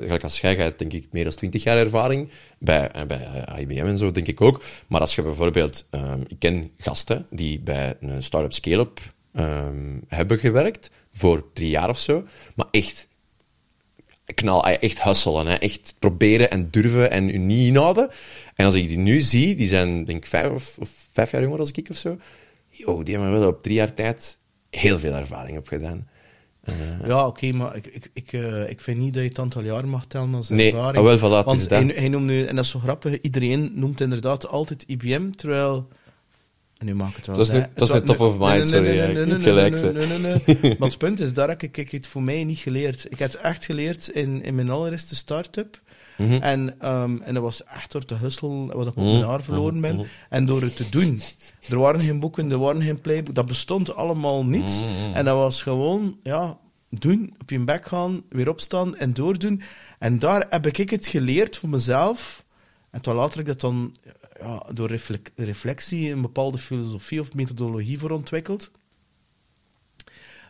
gelijk 0.00 0.22
als 0.22 0.40
jij, 0.40 0.72
denk 0.76 0.92
ik 0.92 1.06
meer 1.10 1.24
dan 1.24 1.34
20 1.34 1.62
jaar 1.62 1.78
ervaring, 1.78 2.28
bij, 2.58 2.90
eh, 2.90 3.06
bij 3.06 3.28
eh, 3.46 3.60
IBM 3.60 3.86
en 3.86 3.98
zo, 3.98 4.10
denk 4.10 4.26
ik 4.26 4.40
ook. 4.40 4.62
Maar 4.86 5.00
als 5.00 5.14
je 5.14 5.22
bijvoorbeeld, 5.22 5.86
ehm, 5.90 6.20
ik 6.28 6.36
ken 6.38 6.70
gasten 6.78 7.26
die 7.30 7.60
bij 7.60 7.96
een 8.00 8.22
start-up 8.22 8.52
scale-up 8.52 9.00
ehm, 9.32 9.98
hebben 10.08 10.38
gewerkt, 10.38 10.90
voor 11.12 11.44
drie 11.52 11.68
jaar 11.70 11.88
of 11.88 11.98
zo, 11.98 12.24
maar 12.54 12.66
echt 12.70 13.08
knal, 14.34 14.64
echt 14.66 15.02
hustelen, 15.02 15.46
hè. 15.46 15.54
echt 15.54 15.94
proberen 15.98 16.50
en 16.50 16.68
durven 16.70 17.10
en 17.10 17.28
u 17.28 17.38
niet 17.38 17.66
inhouden. 17.66 18.08
En 18.54 18.64
als 18.64 18.74
ik 18.74 18.88
die 18.88 18.98
nu 18.98 19.20
zie, 19.20 19.54
die 19.54 19.68
zijn 19.68 20.04
denk 20.04 20.18
ik 20.18 20.26
vijf, 20.26 20.50
of, 20.78 20.78
vijf 21.12 21.30
jaar 21.30 21.42
jonger 21.42 21.58
als 21.58 21.70
ik 21.70 21.86
of 21.90 21.96
zo, 21.96 22.18
yo, 22.72 23.02
die 23.02 23.14
hebben 23.16 23.38
wel 23.40 23.48
op 23.48 23.62
drie 23.62 23.74
jaar 23.74 23.94
tijd 23.94 24.38
heel 24.70 24.98
veel 24.98 25.12
ervaring 25.14 25.58
opgedaan. 25.58 26.08
Ja, 27.06 27.26
oké, 27.26 27.52
maar 27.52 27.76
ik, 27.76 27.86
ik, 27.86 28.10
ik, 28.12 28.32
eh, 28.32 28.68
ik 28.70 28.80
vind 28.80 28.98
niet 28.98 29.14
dat 29.14 29.22
je 29.22 29.28
het 29.28 29.38
aantal 29.38 29.62
jaar 29.62 29.88
mag 29.88 30.06
tellen 30.06 30.34
als 30.34 30.48
Nee, 30.48 30.72
ervaring. 30.72 30.96
ah, 30.96 31.04
wel, 31.04 31.18
voilà, 31.42 31.44
Want 31.44 31.68
hij, 31.70 31.84
hij 31.94 32.08
noemt 32.08 32.26
nu, 32.26 32.44
en 32.44 32.56
dat 32.56 32.64
is 32.64 32.70
zo 32.70 32.78
grappig, 32.78 33.20
iedereen 33.20 33.70
noemt 33.74 34.00
inderdaad 34.00 34.48
altijd 34.48 34.84
IBM, 34.86 35.30
terwijl... 35.30 35.88
En 36.78 36.86
nu 36.88 36.94
maak 36.94 37.10
ik 37.10 37.16
het 37.16 37.26
wel 37.26 37.36
Dat 37.36 37.46
is 37.48 37.52
niet- 37.52 37.68
dat 37.74 37.88
is 37.88 37.94
niet 37.94 38.06
wa- 38.06 38.14
top 38.14 38.26
of 38.26 38.32
mind, 38.38 38.42
nee, 38.42 38.56
nee, 38.58 38.66
sorry, 38.66 38.88
nee, 38.88 39.06
nee, 39.06 39.14
nee, 39.14 39.24
nee, 39.26 39.40
gelijk, 39.40 39.80
nee, 39.82 39.92
nee, 40.06 40.18
nee, 40.18 40.56
nee. 40.62 40.76
Maar 40.78 40.88
het 40.88 40.98
punt 40.98 41.20
is, 41.20 41.32
daar 41.32 41.48
heb 41.48 41.62
ik, 41.62 41.76
ik 41.76 41.90
het 41.90 42.06
voor 42.06 42.22
mij 42.22 42.44
niet 42.44 42.58
geleerd. 42.58 43.06
Ik 43.10 43.18
heb 43.18 43.32
het 43.32 43.40
echt 43.40 43.64
geleerd 43.64 44.08
in, 44.08 44.42
in 44.42 44.54
mijn 44.54 44.70
allereerste 44.70 45.16
start-up. 45.16 45.80
Mhm. 46.24 46.32
En, 46.42 46.80
ehm, 46.80 47.16
en 47.22 47.34
dat 47.34 47.42
was 47.42 47.64
echt 47.64 47.92
door 47.92 48.04
te 48.04 48.14
husselen, 48.14 48.66
wat 48.66 48.86
ik 48.86 48.96
op 48.96 49.02
Mhm, 49.02 49.12
mijn 49.12 49.24
haar 49.24 49.42
verloren 49.42 49.80
ben. 49.80 49.96
mhm. 49.96 50.04
En 50.28 50.44
door 50.44 50.62
het 50.62 50.76
te 50.76 50.88
doen. 50.90 51.20
Er 51.68 51.78
waren 51.78 52.00
geen 52.00 52.20
boeken, 52.20 52.50
er 52.50 52.58
waren 52.58 52.82
geen 52.82 53.00
playbook. 53.00 53.34
Dat 53.34 53.46
bestond 53.46 53.94
allemaal 53.94 54.44
niet. 54.44 54.80
Mhm. 54.82 55.14
En 55.14 55.24
dat 55.24 55.36
was 55.36 55.62
gewoon, 55.62 56.18
ja, 56.22 56.58
doen, 56.90 57.34
op 57.40 57.50
je 57.50 57.58
bek 57.58 57.86
gaan, 57.86 58.22
weer 58.28 58.48
opstaan 58.48 58.96
en 58.96 59.12
doordoen. 59.12 59.62
En 59.98 60.18
daar 60.18 60.46
heb 60.50 60.66
ik 60.66 60.90
het 60.90 61.06
geleerd 61.06 61.56
voor 61.56 61.68
mezelf. 61.68 62.44
En 62.90 63.00
toen 63.00 63.14
later 63.14 63.40
ik 63.40 63.46
dat 63.46 63.60
dan 63.60 63.96
ja, 64.40 64.62
door 64.72 64.88
reflec- 64.88 65.30
reflectie 65.36 66.10
een 66.10 66.22
bepaalde 66.22 66.58
filosofie 66.58 67.20
of 67.20 67.34
methodologie 67.34 67.98
voor 67.98 68.10
ontwikkeld. 68.10 68.70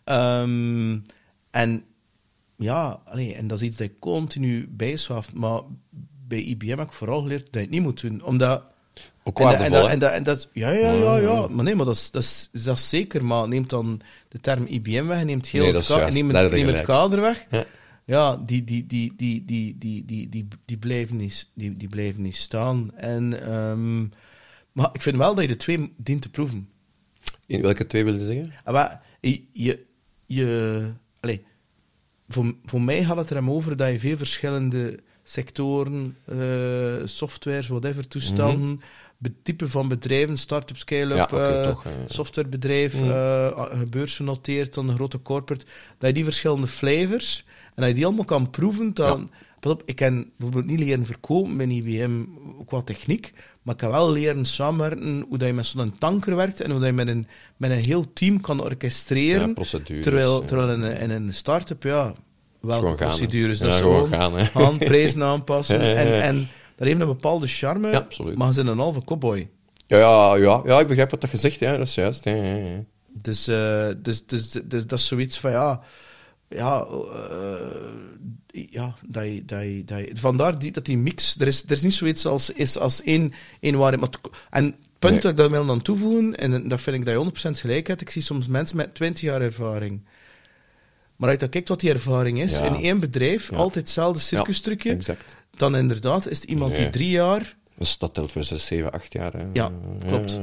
Ehm, 0.04 0.98
en 1.50 1.84
ja, 2.62 3.00
allee, 3.04 3.34
en 3.34 3.46
dat 3.46 3.60
is 3.60 3.66
iets 3.66 3.76
dat 3.76 3.86
ik 3.86 3.98
continu 3.98 4.68
bijschaaf. 4.70 5.32
Maar 5.32 5.60
bij 6.28 6.42
IBM 6.42 6.68
heb 6.68 6.80
ik 6.80 6.92
vooral 6.92 7.20
geleerd 7.22 7.44
dat 7.44 7.54
je 7.54 7.60
het 7.60 7.70
niet 7.70 7.82
moet 7.82 8.00
doen. 8.00 8.24
Omdat... 8.24 8.62
Ook 9.24 9.38
En 9.38 9.44
waardevol, 9.44 9.74
en, 9.74 9.80
dat, 9.82 9.90
en, 9.90 9.98
dat, 9.98 10.12
en 10.12 10.22
dat, 10.22 10.48
ja, 10.52 10.70
ja, 10.70 10.92
ja, 10.92 11.16
ja. 11.16 11.46
Maar 11.48 11.64
nee, 11.64 11.74
maar 11.74 11.84
dat 11.84 11.94
is, 11.94 12.10
dat, 12.10 12.22
is, 12.22 12.48
dat 12.64 12.76
is 12.76 12.88
zeker. 12.88 13.24
Maar 13.24 13.48
neemt 13.48 13.70
dan 13.70 14.00
de 14.28 14.40
term 14.40 14.66
IBM 14.66 15.06
weg, 15.06 15.24
neemt 15.24 15.46
heel 15.46 15.62
Nee, 15.62 15.74
het, 15.74 15.86
ka- 15.86 15.96
juist. 15.96 16.14
neem 16.14 16.32
Daar 16.32 16.50
het, 16.50 16.80
kader 16.80 17.20
weg. 17.20 17.46
Ja. 17.50 17.64
ja, 18.04 18.36
die, 18.36 18.64
die, 18.64 18.86
die, 18.86 19.12
die, 19.16 19.44
die, 19.44 19.78
die, 19.78 20.04
die, 20.04 20.28
die, 20.28 20.48
die, 20.64 20.76
blijven, 20.76 21.16
niet, 21.16 21.48
die, 21.54 21.76
die 21.76 21.88
blijven 21.88 22.22
niet 22.22 22.36
staan. 22.36 22.94
En, 22.94 23.42
ehm, 23.46 24.00
maar 24.72 24.90
ik 24.92 25.02
vind 25.02 25.16
wel 25.16 25.34
dat 25.34 25.44
je 25.44 25.50
de 25.50 25.56
twee 25.56 25.92
dient 25.96 26.22
te 26.22 26.30
proeven. 26.30 26.68
In 27.46 27.62
welke 27.62 27.86
twee 27.86 28.04
wil 28.04 28.14
je 28.14 28.24
zeggen? 28.24 28.52
Ah, 28.64 28.74
maar 28.74 29.02
je, 29.20 29.42
je, 29.52 29.84
je 30.26 30.90
allez, 31.20 31.38
voor, 32.32 32.54
voor 32.64 32.80
mij 32.80 33.04
gaat 33.04 33.16
het 33.16 33.30
er 33.30 33.36
hem 33.36 33.50
over 33.50 33.76
dat 33.76 33.88
je 33.88 33.98
veel 33.98 34.16
verschillende 34.16 34.98
sectoren, 35.24 36.16
uh, 36.26 36.94
softwares, 37.04 37.68
whatever, 37.68 38.08
toestanden, 38.08 38.68
mm 38.68 38.80
type 39.42 39.68
van 39.68 39.88
bedrijven, 39.88 40.36
start-up, 40.36 40.76
scale-up, 40.76 41.30
ja, 41.30 41.70
okay, 41.70 41.92
uh, 41.92 41.98
softwarebedrijf, 42.06 43.00
mm. 43.00 43.08
uh, 43.08 43.82
beursgenoteerd, 43.88 44.74
dan 44.74 44.88
een 44.88 44.94
grote 44.94 45.22
corporate, 45.22 45.64
dat 45.98 46.08
je 46.08 46.14
die 46.14 46.24
verschillende 46.24 46.66
flavors, 46.66 47.44
en 47.64 47.72
dat 47.74 47.86
je 47.86 47.94
die 47.94 48.06
allemaal 48.06 48.24
kan 48.24 48.50
proeven, 48.50 48.94
dan... 48.94 49.30
Op, 49.70 49.82
ik 49.84 49.96
kan 49.96 50.26
bijvoorbeeld 50.36 50.70
niet 50.70 50.78
leren 50.78 51.06
verkopen 51.06 51.56
bij 51.56 51.66
IBM 51.66 52.24
qua 52.66 52.80
techniek, 52.80 53.32
maar 53.62 53.74
ik 53.74 53.80
kan 53.80 53.90
wel 53.90 54.12
leren 54.12 54.44
samenwerken 54.44 55.24
hoe 55.28 55.38
dat 55.38 55.48
je 55.48 55.54
met 55.54 55.66
zo'n 55.66 55.98
tanker 55.98 56.36
werkt 56.36 56.60
en 56.60 56.70
hoe 56.70 56.80
dat 56.80 56.88
je 56.88 56.94
met 56.94 57.08
een, 57.08 57.26
met 57.56 57.70
een 57.70 57.82
heel 57.82 58.12
team 58.12 58.40
kan 58.40 58.62
orchestreren. 58.62 59.54
Ja, 59.56 59.78
terwijl, 60.00 60.44
terwijl 60.44 60.70
in, 60.70 60.82
een, 60.82 60.96
in 60.96 61.10
een 61.10 61.32
start-up, 61.32 61.82
ja, 61.82 62.12
welke 62.60 62.94
procedures. 62.94 63.58
Dat 63.58 63.72
is 63.72 63.78
gewoon 63.78 64.08
gaan, 64.08 64.38
handprijzen 64.38 65.22
aanpassen. 65.32 65.80
en, 65.96 66.22
en 66.22 66.48
dat 66.76 66.86
heeft 66.86 67.00
een 67.00 67.06
bepaalde 67.06 67.46
charme, 67.46 67.90
ja, 67.90 67.98
absoluut. 67.98 68.36
maar 68.36 68.48
ze 68.48 68.54
zijn 68.54 68.66
een 68.66 68.78
halve 68.78 69.04
cowboy. 69.04 69.48
Ja, 69.86 69.98
ja, 69.98 70.36
ja, 70.36 70.62
ja, 70.64 70.80
ik 70.80 70.86
begrijp 70.86 71.10
wat 71.10 71.30
je 71.30 71.36
zegt, 71.36 71.58
ja, 71.58 71.76
dat 71.76 71.86
is 71.86 71.94
juist. 71.94 72.24
Ja, 72.24 72.34
ja, 72.34 72.54
ja. 72.54 72.84
Dus, 73.08 73.48
uh, 73.48 73.86
dus, 73.96 74.26
dus, 74.26 74.50
dus, 74.50 74.86
dat 74.86 74.98
is 74.98 75.06
zoiets 75.06 75.38
van, 75.38 75.50
ja... 75.50 75.82
Ja, 76.54 76.86
uh, 76.90 78.62
ja 78.70 78.94
dat 79.06 79.24
je, 79.24 79.44
dat 79.44 79.62
je, 79.62 79.82
dat 79.84 79.98
je, 79.98 80.10
vandaar 80.14 80.58
die, 80.58 80.72
dat 80.72 80.84
die 80.84 80.98
mix... 80.98 81.36
Er 81.38 81.46
is, 81.46 81.62
er 81.62 81.72
is 81.72 81.82
niet 81.82 81.94
zoiets 81.94 82.26
als, 82.26 82.50
is 82.50 82.78
als 82.78 83.02
één, 83.02 83.32
één 83.60 83.76
waarheid. 83.78 84.00
Maar 84.00 84.10
en 84.50 84.64
het 84.64 84.74
punt 84.98 85.12
nee. 85.12 85.20
dat 85.20 85.30
ik 85.30 85.36
daar 85.36 85.50
wil 85.50 85.70
aan 85.70 85.82
toevoegen, 85.82 86.36
en 86.36 86.68
dat 86.68 86.80
vind 86.80 86.96
ik 86.96 87.04
dat 87.04 87.34
je 87.34 87.50
100% 87.50 87.58
gelijk 87.58 87.86
hebt, 87.86 88.00
ik 88.00 88.10
zie 88.10 88.22
soms 88.22 88.46
mensen 88.46 88.76
met 88.76 88.94
20 88.94 89.22
jaar 89.22 89.40
ervaring... 89.40 90.00
Maar 91.16 91.30
als 91.30 91.40
je 91.40 91.48
kijkt 91.48 91.68
wat 91.68 91.80
die 91.80 91.90
ervaring 91.90 92.42
is, 92.42 92.58
in 92.58 92.74
één 92.74 93.00
bedrijf, 93.00 93.50
ja. 93.50 93.56
altijd 93.56 93.84
hetzelfde 93.84 94.20
circustrucje, 94.20 94.96
ja, 95.00 95.16
dan 95.56 95.76
inderdaad 95.76 96.28
is 96.28 96.40
het 96.40 96.50
iemand 96.50 96.76
die 96.76 96.90
drie 96.90 97.10
jaar. 97.10 97.56
Dus 97.82 97.98
dat 97.98 98.14
telt 98.14 98.32
voor 98.32 98.44
zes, 98.44 98.66
zeven, 98.66 98.92
acht 98.92 99.12
jaar. 99.12 99.32
Hè. 99.32 99.44
Ja, 99.52 99.72
klopt. 100.08 100.32
Ja, 100.32 100.40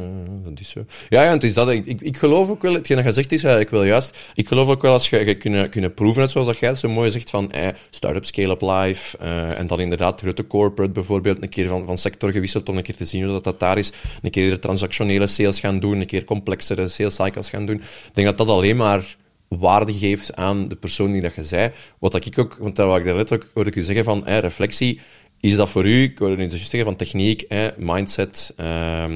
dat 0.50 0.60
is 0.60 0.70
zo. 0.70 0.86
Ja, 1.10 1.24
ja, 1.24 1.32
het 1.32 1.44
is 1.44 1.54
dat. 1.54 1.70
Ik, 1.70 1.86
ik, 1.86 2.02
ik 2.02 2.18
geloof 2.18 2.50
ook 2.50 2.62
wel, 2.62 2.74
hetgeen 2.74 2.98
dat 2.98 3.06
je 3.06 3.14
zegt 3.14 3.32
is 3.32 3.44
eigenlijk 3.44 3.72
wel 3.72 3.84
juist. 3.84 4.18
Ik 4.34 4.48
geloof 4.48 4.68
ook 4.68 4.82
wel 4.82 4.94
als 4.94 5.10
je, 5.10 5.26
je 5.26 5.36
kunnen, 5.36 5.70
kunnen 5.70 5.94
proeven, 5.94 6.22
het 6.22 6.32
zoals 6.32 6.48
dat 6.48 6.58
jij 6.58 6.76
zo 6.76 6.90
mooi 6.90 7.12
zegt, 7.12 7.30
van 7.30 7.52
eh, 7.52 7.68
start-up, 7.90 8.26
scale-up 8.26 8.62
live. 8.62 9.18
Uh, 9.22 9.60
en 9.60 9.68
dan 9.68 9.80
inderdaad 9.80 10.22
grote 10.22 10.48
corporate 10.48 10.92
bijvoorbeeld, 10.92 11.42
een 11.42 11.50
keer 11.50 11.68
van, 11.68 11.86
van 11.86 11.98
sector 11.98 12.32
gewisseld 12.32 12.70
om 12.70 12.78
een 12.78 12.84
keer 12.84 12.96
te 12.96 13.06
zien 13.06 13.24
hoe 13.24 13.32
dat, 13.32 13.44
dat 13.44 13.60
daar 13.60 13.78
is. 13.78 13.92
Een 14.22 14.32
keer 14.32 14.50
de 14.50 14.60
transactionele 14.60 15.28
sales 15.28 15.60
gaan 15.60 15.80
doen, 15.80 16.00
een 16.00 16.06
keer 16.06 16.24
complexere 16.24 16.88
sales 16.88 17.16
cycles 17.16 17.50
gaan 17.50 17.66
doen. 17.66 17.76
Ik 17.76 18.14
denk 18.14 18.28
dat 18.28 18.38
dat 18.38 18.48
alleen 18.48 18.78
maar 18.78 19.18
waarde 19.48 19.94
geeft 19.94 20.36
aan 20.36 20.68
de 20.68 20.76
persoon 20.76 21.12
die 21.12 21.22
dat 21.22 21.36
je 21.36 21.44
zei. 21.44 21.72
Wat 22.00 22.26
ik 22.26 22.40
ook, 22.40 22.58
want 22.60 22.76
dat 22.76 22.88
wat 22.88 22.98
ik 22.98 23.06
daarnet 23.06 23.34
ook 23.34 23.50
hoorde 23.54 23.70
ik 23.70 23.76
u 23.76 23.82
zeggen 23.82 24.04
van 24.04 24.26
eh, 24.26 24.38
reflectie 24.38 25.00
is 25.40 25.56
dat 25.56 25.70
voor 25.70 25.86
u, 25.86 26.02
ik 26.04 26.18
hoorde 26.18 26.36
nu 26.36 26.48
dus 26.48 26.70
zeggen 26.70 26.84
van 26.84 26.96
techniek, 26.96 27.48
mindset 27.78 28.54
um, 28.58 28.66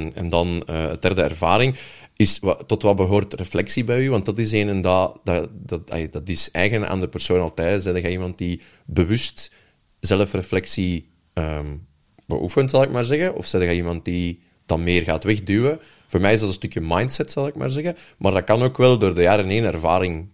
en 0.08 0.30
dan 0.30 0.64
uh, 0.70 0.92
derde 1.00 1.22
ervaring, 1.22 1.76
is 2.16 2.40
tot 2.68 2.82
wat 2.82 2.96
behoort 2.96 3.34
reflectie 3.34 3.84
bij 3.84 4.04
u? 4.04 4.10
Want 4.10 4.26
dat 4.26 4.38
is 4.38 4.52
een 4.52 4.70
en 4.70 4.82
dat, 4.82 5.20
dat, 5.24 5.50
dat, 5.54 6.12
dat 6.12 6.30
is 6.30 6.52
eigen 6.52 6.90
aan 6.90 7.00
de 7.00 7.08
persoon 7.08 7.42
altijd. 7.42 7.84
Zijn 7.84 8.02
jij 8.02 8.12
iemand 8.12 8.38
die 8.38 8.62
bewust 8.86 9.52
zelfreflectie 10.00 11.10
um, 11.34 11.88
beoefent, 12.26 12.70
zal 12.70 12.84
ik 12.84 12.92
maar 12.92 13.06
zeggen? 13.06 13.36
Of 13.36 13.46
zijn 13.46 13.64
jij 13.64 13.76
iemand 13.76 14.06
die 14.06 14.42
dan 14.66 14.84
meer 14.84 15.04
gaat 15.04 15.24
wegduwen? 15.24 15.80
Voor 16.14 16.22
mij 16.22 16.34
is 16.34 16.40
dat 16.40 16.48
een 16.48 16.56
stukje 16.56 16.82
mindset, 16.82 17.32
zal 17.32 17.48
ik 17.48 17.56
maar 17.56 17.70
zeggen. 17.70 17.96
Maar 18.18 18.32
dat 18.32 18.44
kan 18.44 18.62
ook 18.62 18.78
wel 18.78 18.98
door 18.98 19.16
de 19.16 19.22
jaren 19.22 19.50
heen 19.50 19.64
ervaring 19.64 20.28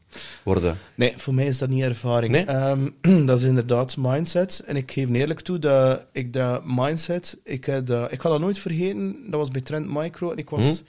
worden. 0.43 0.77
Nee, 0.95 1.13
voor 1.17 1.33
mij 1.33 1.45
is 1.45 1.57
dat 1.57 1.69
niet 1.69 1.83
ervaring. 1.83 2.31
Nee? 2.31 2.55
Um, 2.55 2.95
dat 3.27 3.39
is 3.39 3.45
inderdaad 3.45 3.97
mindset. 3.97 4.63
En 4.65 4.75
ik 4.75 4.91
geef 4.91 5.09
eerlijk 5.09 5.39
toe 5.39 5.59
dat 5.59 6.05
ik 6.11 6.33
dat 6.33 6.61
mindset... 6.65 7.37
Ik, 7.43 7.85
dat, 7.85 8.11
ik 8.11 8.21
ga 8.21 8.29
dat 8.29 8.39
nooit 8.39 8.59
vergeten. 8.59 9.15
Dat 9.25 9.39
was 9.39 9.49
bij 9.49 9.61
Trend 9.61 9.93
Micro. 9.93 10.31
En 10.31 10.37
ik 10.37 10.49
was... 10.49 10.83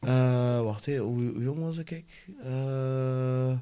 Hm? 0.00 0.08
Uh, 0.08 0.60
wacht, 0.60 0.86
hé, 0.86 0.96
hoe, 0.96 1.22
hoe, 1.22 1.42
jong 1.42 1.62
was 1.62 1.78
ik? 1.78 2.28
Uh, 2.46 3.52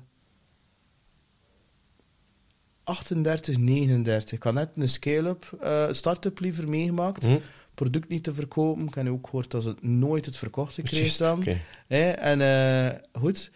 38, 2.84 3.58
39. 3.58 4.32
Ik 4.32 4.42
had 4.42 4.54
net 4.54 4.70
een 4.76 4.88
scale-up, 4.88 5.58
uh, 5.62 5.87
start-up 5.90 6.40
liever 6.40 6.68
meegemaakt. 6.68 7.25
Hm? 7.25 7.38
Product 7.74 8.08
niet 8.08 8.24
te 8.24 8.34
verkopen. 8.34 8.86
Ik 8.86 8.94
heb 8.94 9.08
ook 9.08 9.26
gehoord 9.26 9.50
dat 9.50 9.62
ze 9.62 9.74
nooit 9.80 10.26
het 10.26 10.36
verkocht 10.36 10.82
kreeg 10.82 11.16
dan. 11.16 11.38
Okay. 11.38 11.60
en 12.12 12.40
uh, 12.40 13.20
goed. 13.20 13.50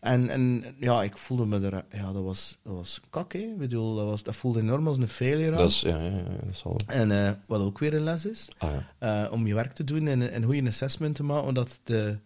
En, 0.00 0.28
en 0.28 0.64
ja, 0.78 1.02
ik 1.02 1.16
voelde 1.16 1.46
me 1.46 1.60
er... 1.60 1.84
Ja, 1.90 2.12
dat 2.12 2.22
was, 2.22 2.58
dat 2.62 2.74
was 2.74 3.00
kak, 3.10 3.32
hè. 3.32 3.38
Ik 3.38 3.58
bedoel, 3.58 3.94
dat, 3.94 4.06
was, 4.06 4.22
dat 4.22 4.36
voelde 4.36 4.60
enorm 4.60 4.88
als 4.88 4.98
een 4.98 5.08
failure 5.08 5.56
Dat 5.56 5.68
is, 5.68 5.80
ja, 5.80 5.98
ja, 5.98 6.16
ja, 6.16 6.22
dat 6.22 6.48
is 6.50 6.64
al... 6.64 6.76
En 6.86 7.10
uh, 7.10 7.30
wat 7.46 7.60
ook 7.60 7.78
weer 7.78 7.94
een 7.94 8.02
les 8.02 8.26
is. 8.26 8.48
Ah, 8.58 8.70
ja. 9.00 9.24
uh, 9.24 9.32
om 9.32 9.46
je 9.46 9.54
werk 9.54 9.72
te 9.72 9.84
doen 9.84 10.06
en, 10.06 10.32
en 10.32 10.42
hoe 10.42 10.54
je 10.54 10.60
een 10.60 10.66
assessment 10.66 11.14
te 11.14 11.22
maken, 11.22 11.48
omdat 11.48 11.80
de... 11.84 12.18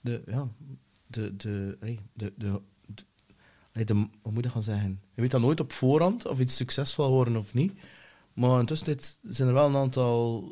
de 0.00 0.22
ja, 0.26 0.48
de... 1.06 1.36
de, 1.36 1.76
hey, 1.80 1.98
de, 2.12 2.32
de, 2.36 2.60
de, 3.72 3.84
de, 3.84 3.94
hoe 4.22 4.32
moet 4.32 4.44
je 4.44 4.50
gaan 4.50 4.62
zeggen? 4.62 5.00
Je 5.14 5.20
weet 5.20 5.30
dan 5.30 5.40
nooit 5.40 5.60
op 5.60 5.72
voorhand 5.72 6.26
of 6.26 6.38
iets 6.38 6.56
succesvol 6.56 7.10
worden 7.10 7.36
of 7.36 7.54
niet. 7.54 7.72
Maar 8.32 8.60
intussen 8.60 8.98
zijn 9.22 9.48
er 9.48 9.54
wel 9.54 9.66
een 9.66 9.76
aantal 9.76 10.48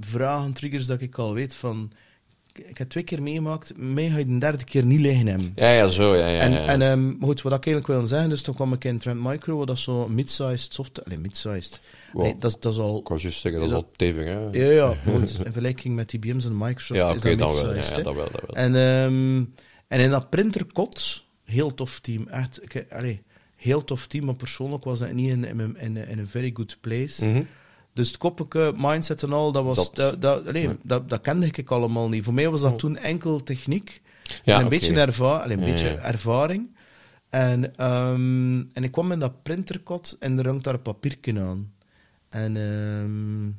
vragen, 0.00 0.52
triggers, 0.52 0.86
dat 0.86 1.00
ik 1.00 1.18
al 1.18 1.34
weet 1.34 1.54
van... 1.54 1.92
Ik 2.52 2.78
heb 2.78 2.88
twee 2.88 3.04
keer 3.04 3.22
meegemaakt, 3.22 3.72
mij 3.76 4.08
ga 4.08 4.18
je 4.18 4.26
de 4.26 4.38
derde 4.38 4.64
keer 4.64 4.84
niet 4.84 5.00
liggen 5.00 5.26
hebben. 5.26 5.52
Ja, 5.54 5.72
ja, 5.72 5.88
zo, 5.88 6.16
ja, 6.16 6.26
ja. 6.26 6.40
En, 6.40 6.52
ja. 6.52 6.66
en 6.66 6.82
um, 6.82 7.18
goed, 7.22 7.42
wat 7.42 7.52
ik 7.52 7.66
eigenlijk 7.66 7.86
wil 7.86 8.06
zeggen, 8.06 8.28
dus 8.28 8.42
toen 8.42 8.54
kwam 8.54 8.72
ik 8.72 8.84
in 8.84 8.98
Trend 8.98 9.22
Micro, 9.22 9.56
wat 9.56 9.66
dat 9.66 9.78
zo 9.78 10.08
mid-sized 10.08 10.74
software... 10.74 11.06
Allee, 11.06 11.18
mid-sized. 11.18 11.80
Wow. 12.12 12.22
Nee, 12.22 12.38
dat, 12.38 12.56
dat 12.60 12.72
is 12.72 12.78
al... 12.78 12.98
Ik 12.98 13.08
was 13.08 13.22
juist 13.22 13.40
zeggen, 13.40 13.60
dat 13.60 13.70
is 13.70 13.76
al 13.76 13.90
tevig, 13.96 14.24
hè. 14.24 14.38
Ja, 14.50 14.70
ja, 14.70 14.94
goed. 15.06 15.38
In 15.38 15.52
vergelijking 15.52 15.94
met 15.94 16.12
IBM's 16.12 16.44
en 16.44 16.58
Microsoft 16.58 17.00
ja, 17.00 17.12
okay, 17.12 17.32
is 17.32 17.38
dat 17.38 17.52
mid-sized. 17.52 17.90
Ja, 17.90 17.96
ja, 17.96 18.02
dat 18.02 18.14
wel, 18.14 18.28
dat 18.30 18.42
wel. 18.46 18.56
En, 18.56 18.74
um, 18.74 19.54
en 19.88 20.00
in 20.00 20.10
dat 20.10 20.30
printerkot, 20.30 21.24
heel 21.44 21.74
tof 21.74 22.00
team, 22.00 22.28
echt... 22.28 22.62
Ik, 22.62 22.86
allee, 22.90 23.22
heel 23.56 23.84
tof 23.84 24.06
team, 24.06 24.24
maar 24.24 24.36
persoonlijk 24.36 24.84
was 24.84 24.98
dat 24.98 25.12
niet 25.12 25.30
in, 25.30 25.44
in, 25.44 25.76
in, 25.78 25.96
in 25.96 26.18
een 26.18 26.26
very 26.26 26.50
good 26.54 26.76
place. 26.80 27.28
Mm 27.28 27.34
-hmm. 27.34 27.46
Dus 27.92 28.08
het 28.08 28.16
koppelijke 28.16 28.72
mindset 28.76 29.22
en 29.22 29.32
al, 29.32 29.52
dat, 29.52 29.64
was, 29.64 29.92
dat, 29.92 30.22
dat, 30.22 30.52
nee, 30.52 30.62
ja. 30.62 30.76
dat, 30.82 31.08
dat, 31.08 31.20
kende 31.20 31.46
ik 31.46 31.70
allemaal 31.70 32.08
niet. 32.08 32.24
Voor 32.24 32.34
mij 32.34 32.50
was 32.50 32.60
dat 32.60 32.72
oh. 32.72 32.78
toen 32.78 32.96
enkel 32.96 33.42
techniek. 33.42 34.02
Ja, 34.22 34.34
en 34.42 34.60
een, 34.60 34.66
okay. 34.66 34.78
beetje, 34.78 34.94
erva 34.94 35.44
een 35.44 35.58
ja, 35.58 35.64
beetje 35.64 35.88
ervaring. 35.88 36.76
En, 37.28 37.86
um, 37.90 38.70
en 38.72 38.84
ik 38.84 38.92
kwam 38.92 39.12
in 39.12 39.18
dat 39.18 39.42
printerkot 39.42 40.16
en 40.20 40.38
er 40.38 40.46
hangt 40.46 40.64
daar 40.64 40.74
een 40.74 40.82
papiertje 40.82 41.40
aan. 41.40 41.72
En 42.28 42.56
um, 42.56 43.56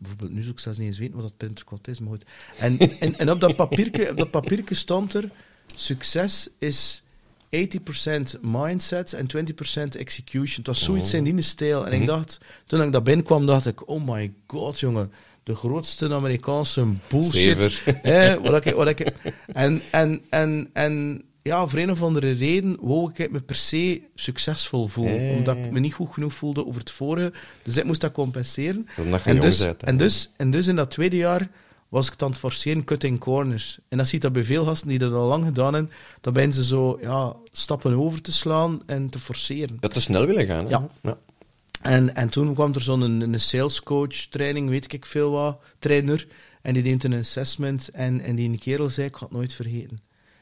bijvoorbeeld, 0.00 0.32
nu 0.32 0.40
zou 0.40 0.52
ik 0.52 0.58
zelfs 0.58 0.78
niet 0.78 0.86
eens 0.88 0.98
weten 0.98 1.14
wat 1.14 1.24
dat 1.24 1.36
printerkot 1.36 1.88
is, 1.88 2.00
maar 2.00 2.08
goed. 2.10 2.24
En, 2.58 2.78
en, 2.78 3.18
en 3.18 3.30
op 3.30 3.40
dat 3.40 3.56
papiertje, 3.56 4.10
op 4.10 4.16
dat 4.16 4.30
papiertje 4.30 4.74
stond 4.74 5.14
er: 5.14 5.30
succes 5.66 6.48
is 6.58 7.02
80% 7.50 8.40
mindset 8.40 9.12
en 9.12 9.26
20% 9.36 9.98
execution. 9.98 10.56
Het 10.56 10.66
was 10.66 10.84
zoiets 10.84 11.14
in 11.14 11.24
die 11.24 11.40
stijl. 11.40 11.78
En 11.78 11.86
mm 11.86 11.92
-hmm. 11.92 12.00
ik 12.00 12.06
dacht, 12.06 12.38
toen 12.66 12.82
ik 12.82 12.92
daar 12.92 13.02
binnenkwam, 13.02 13.46
dacht 13.46 13.66
ik, 13.66 13.88
oh 13.88 14.08
my 14.08 14.32
god, 14.46 14.80
jongen. 14.80 15.12
De 15.42 15.54
grootste 15.54 16.14
Amerikaanse 16.14 16.86
bullshit. 17.08 17.82
hè, 18.02 18.40
wat 18.40 18.66
ik, 18.66 18.74
wat 18.74 18.88
ik, 18.88 19.12
en, 19.46 19.80
en, 19.90 20.22
en, 20.30 20.70
en 20.72 21.24
ja, 21.46 21.66
voor 21.66 21.78
een 21.78 21.90
of 21.90 22.02
andere 22.02 22.30
reden 22.30 22.76
wou 22.80 23.10
ik 23.14 23.30
me 23.30 23.40
per 23.40 23.54
se 23.54 24.02
succesvol 24.14 24.86
voelen. 24.86 25.20
Hey. 25.20 25.34
Omdat 25.36 25.56
ik 25.56 25.70
me 25.70 25.80
niet 25.80 25.94
goed 25.94 26.12
genoeg 26.12 26.34
voelde 26.34 26.66
over 26.66 26.80
het 26.80 26.90
vorige. 26.90 27.32
Dus 27.62 27.76
ik 27.76 27.84
moest 27.84 28.00
dat 28.00 28.12
compenseren. 28.12 28.86
En, 29.24 29.40
dus, 29.40 29.60
en, 29.78 29.96
dus, 29.96 30.32
en 30.36 30.50
dus 30.50 30.66
in 30.66 30.76
dat 30.76 30.90
tweede 30.90 31.16
jaar 31.16 31.48
was 31.96 32.10
ik 32.10 32.22
aan 32.22 32.30
het 32.30 32.38
forceren 32.38 32.84
cutting 32.84 33.18
corners. 33.18 33.78
En 33.88 33.98
dat 33.98 34.08
ziet 34.08 34.22
dat 34.22 34.32
bij 34.32 34.44
veel 34.44 34.64
gasten 34.64 34.88
die 34.88 34.98
dat 34.98 35.12
al 35.12 35.26
lang 35.26 35.44
gedaan 35.44 35.74
hebben, 35.74 35.92
dan 36.20 36.34
zijn 36.34 36.52
ze 36.52 36.64
zo 36.64 36.98
ja, 37.00 37.36
stappen 37.52 37.94
over 37.94 38.20
te 38.22 38.32
slaan 38.32 38.80
en 38.86 39.10
te 39.10 39.18
forceren. 39.18 39.76
Ja, 39.80 39.88
te 39.88 40.00
snel 40.00 40.26
willen 40.26 40.46
gaan. 40.46 40.64
Hè? 40.64 40.70
Ja. 40.70 40.88
ja. 41.02 41.18
En, 41.80 42.14
en 42.14 42.28
toen 42.28 42.54
kwam 42.54 42.74
er 42.74 42.80
zo'n 42.80 43.00
een, 43.00 43.20
een 43.20 43.40
sales 43.40 43.82
coach 43.82 44.14
training, 44.14 44.68
weet 44.68 44.92
ik 44.92 45.06
veel 45.06 45.30
wat, 45.30 45.60
trainer, 45.78 46.26
en 46.62 46.74
die 46.74 46.82
deed 46.82 47.04
een 47.04 47.14
assessment 47.14 47.88
en, 47.88 48.20
en 48.20 48.36
die 48.36 48.58
kerel 48.58 48.88
zei, 48.88 49.06
ik 49.06 49.16
ga 49.16 49.24
het 49.24 49.34
nooit 49.34 49.52
vergeten. 49.52 49.98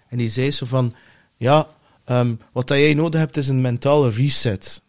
En 0.08 0.18
die 0.18 0.28
zei 0.28 0.50
zo 0.50 0.66
van, 0.66 0.94
ja, 1.36 1.68
um, 2.06 2.38
wat 2.52 2.68
dat 2.68 2.78
jij 2.78 2.94
nodig 2.94 3.20
hebt 3.20 3.36
is 3.36 3.48
een 3.48 3.60
mentale 3.60 4.10
reset. 4.10 4.82